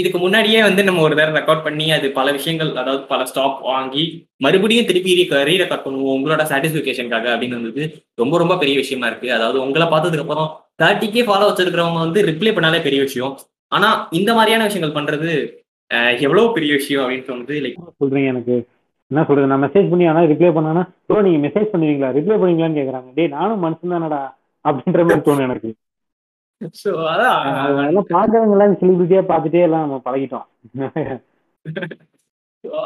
இதுக்கு 0.00 0.18
முன்னாடியே 0.18 0.60
வந்து 0.66 0.82
நம்ம 0.86 1.00
ஒரு 1.06 1.14
தடவை 1.16 1.34
ரெக்கார்ட் 1.38 1.64
பண்ணி 1.66 1.86
அது 1.96 2.06
பல 2.18 2.28
விஷயங்கள் 2.36 2.70
அதாவது 2.82 3.02
பல 3.10 3.24
ஸ்டாப் 3.30 3.58
வாங்கி 3.70 4.04
மறுபடியும் 4.44 4.88
திருப்பி 4.90 5.16
ரீ 5.18 5.54
ரெக்கார்ட் 5.62 5.86
பண்ணுவோம் 5.86 6.14
உங்களோட 6.16 6.44
சாட்டிஸ்பிகேஷனுக்காக 6.52 7.28
அப்படின்னு 7.34 7.58
வந்தது. 7.58 7.82
ரொம்ப 8.22 8.34
ரொம்ப 8.42 8.56
பெரிய 8.62 8.76
விஷயமா 8.82 9.08
இருக்கு. 9.10 9.28
அதாவது 9.38 9.58
உங்களை 9.66 9.88
பார்த்ததுக்கு 9.94 10.26
அப்புறம் 10.26 10.50
தேர்ட்டி 10.82 11.08
கே 11.16 11.24
ஃபாலோ 11.28 11.48
வச்சிருக்கிறவங்க 11.50 12.00
வந்து 12.06 12.22
ரிப்ளை 12.30 12.52
பண்ணாலே 12.58 12.80
பெரிய 12.88 13.00
விஷயம். 13.08 13.34
ஆனா 13.72 13.88
இந்த 14.20 14.30
மாதிரியான 14.38 14.64
விஷயங்கள் 14.68 14.98
பண்றது 14.98 15.32
எவ்வளவு 16.26 16.54
பெரிய 16.56 16.72
விஷயம் 16.78 17.02
அப்படின்னு 17.04 17.28
தோணுது? 17.30 17.54
லைக் 17.64 17.78
சொல்றீங்க 18.02 18.28
எனக்கு? 18.34 18.56
என்ன 19.10 19.22
சொல்றது? 19.28 19.50
நான் 19.52 19.64
மெசேஜ் 19.66 19.90
பண்ணி 19.92 20.04
ஆனா 20.10 20.20
ரிப்ளை 20.32 20.50
பண்ணானா 20.56 20.82
ப்ரோ 21.06 21.22
நீங்க 21.26 21.38
மெசேஜ் 21.46 21.72
பண்ணுவீங்களா? 21.72 22.10
ரிப்ளை 22.18 22.34
பண்ணுவீங்களான்னு 22.36 22.78
கேக்குறாங்க. 22.80 23.08
டேய் 23.16 23.34
நானும் 23.36 23.64
மனுஷன் 23.64 23.94
தானடா 23.94 24.20
அப்படின்ற 24.64 25.02
மாதிரி 25.06 25.24
தோணும் 25.28 25.46
எனக்கு. 25.48 25.70
ஸோ 26.82 26.90
அதான். 27.12 27.36
அதெல்லாம் 27.64 28.10
பாக்குறவங்க 28.14 28.54
எல்லாம் 28.56 28.78
செலிபிரிட்டியா 28.80 29.22
பார்த்துட்டே 29.32 29.66
எல்லாம் 29.66 29.84
நம்ம 29.84 30.00
பழகிட்டோம். 30.06 30.46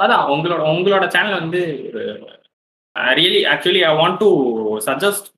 அதான் 0.02 0.24
உங்களோட 0.34 0.62
உங்களோட 0.74 1.04
சேனல் 1.14 1.40
வந்து 1.42 1.60
really 3.18 3.40
actually 3.52 3.80
I 3.90 3.92
want 4.00 4.20
to 4.24 4.28
suggest 4.88 5.28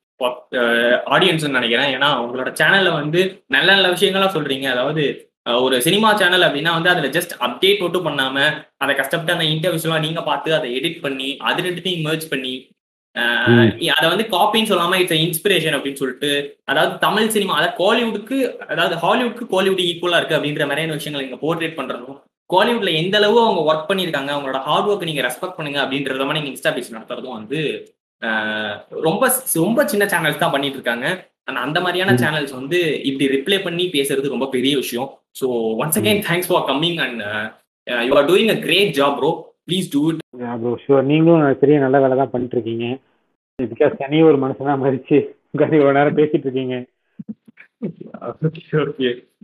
audience 1.15 1.47
நினைக்கிறேன். 1.57 1.91
ஏன்னா 1.97 2.09
உங்களோட 2.25 2.51
சேனல்ல 2.61 2.91
வந்து 3.01 3.21
நல்ல 3.55 3.69
நல்ல 3.77 3.89
விஷயங்கள்லாம் 3.95 4.37
சொல்றீங்க. 4.37 4.67
அதாவது 4.75 5.05
ஒரு 5.47 5.77
சினிமா 5.83 6.09
சேனல் 6.15 6.45
அப்படின்னா 6.47 6.73
வந்து 6.75 6.91
அதுல 6.93 7.09
ஜஸ்ட் 7.09 7.35
அப்டேட் 7.47 7.83
மட்டும் 7.83 8.07
பண்ணாம 8.07 8.37
அதை 8.77 8.93
கஷ்டப்பட்டு 8.95 9.35
அந்த 9.35 9.47
இன்டர்வியூஸ் 9.47 9.87
எல்லாம் 9.87 10.07
நீங்க 10.07 10.23
பார்த்து 10.23 10.51
அதை 10.55 10.69
எடிட் 10.79 11.03
பண்ணி 11.03 11.29
அது 11.49 11.65
ரெண்டுத்தையும் 11.67 12.07
merge 12.07 12.27
பண்ணி. 12.33 12.55
அதை 13.95 14.07
வந்து 14.11 14.25
காப்பின்னு 14.33 14.71
சொல்லாம 14.71 14.97
இட்ஸ் 15.03 15.23
இன்ஸ்பிரேஷன் 15.25 15.77
அப்படின்னு 15.77 16.01
சொல்லிட்டு 16.01 16.31
அதாவது 16.65 16.95
தமிழ் 16.99 17.35
சினிமா 17.35 17.55
அதாவது 17.55 17.77
காலிவுட்க்கு 17.79 18.39
அதாவது 18.73 18.97
ஹாலிவுட்க்கு 19.05 19.47
கோலிவுட் 19.53 19.85
ஈக்குவலா 19.87 20.19
இருக்கு 20.21 20.37
அப்படின்ற 20.39 20.65
மாதிரியான 20.67 20.97
விஷயங்கள் 20.99 21.25
நீங்க 21.25 21.39
போர்ட்ரேட் 21.45 21.79
பண்றதும் 21.79 22.19
காலிவுட்ல 22.51 22.91
எந்த 22.99 23.17
அளவு 23.21 23.39
அவங்க 23.45 23.63
ஒர்க் 23.69 23.89
பண்ணியிருக்காங்க 23.91 24.33
அவங்களோட 24.35 24.59
ஹார்ட் 24.67 24.91
ஒர்க் 24.91 25.09
நீங்க 25.09 25.23
ரெஸ்பெக்ட் 25.27 25.59
பண்ணுங்க 25.59 25.81
அப்படின்றத 25.85 26.27
மாதிரி 26.27 26.39
நீங்க 26.39 26.53
இன்ஸ்டா 26.53 26.73
பேஜ் 26.77 26.97
நடத்துறதும் 26.97 27.39
வந்து 27.39 27.61
ரொம்ப 29.03 29.25
ரொம்ப 29.59 29.81
சின்ன 29.87 30.05
சேனல்ஸ் 30.13 30.43
தான் 30.45 30.55
பண்ணிட்டு 30.55 30.79
இருக்காங்க 30.81 31.07
ஆனா 31.49 31.59
அந்த 31.67 31.79
மாதிரியான. 31.81 32.13
சேனல்ஸ் 32.23 32.53
வந்து 32.53 32.79
இப்படி 33.09 33.27
ரிப்ளை 33.35 33.59
பண்ணி 33.63 33.85
பேசுறது 33.93 34.33
ரொம்ப 34.33 34.47
பெரிய 34.55 34.75
விஷயம் 34.77 35.09
so 35.37 35.47
once 35.79 35.99
again 36.01 36.23
thanks 36.29 36.51
for 36.51 36.65
coming 36.69 36.99
and 37.07 37.23
you 38.05 38.15
are 38.17 38.29
doing 38.29 38.53
a 38.53 38.59
great 38.63 38.93
job 38.95 39.17
bro 39.19 39.31
please 39.67 39.89
do 39.93 40.03
it 40.11 40.23
bro 40.61 40.73
sure 40.85 41.11
நீங்களும் 41.11 41.61
பெரிய 41.63 41.79
நல்ல 41.79 41.99
வேலை 42.05 42.17
தான் 42.17 42.33
பண்ணிட்டு 42.33 42.57
இருக்கீங்க 42.59 42.87
பிகாஸ் 43.59 44.01
தனியாக 44.01 44.31
ஒரு 44.31 44.39
மனுஷனா 44.43 44.75
மதிச்சு 44.81 45.19
உட்காந்து 45.55 45.79
இவ்வளவு 45.79 45.99
நேரம் 45.99 46.19
பேசிட்டு 46.21 46.47
இருக்கீங்க 46.49 46.77
ஓகே 48.89 49.11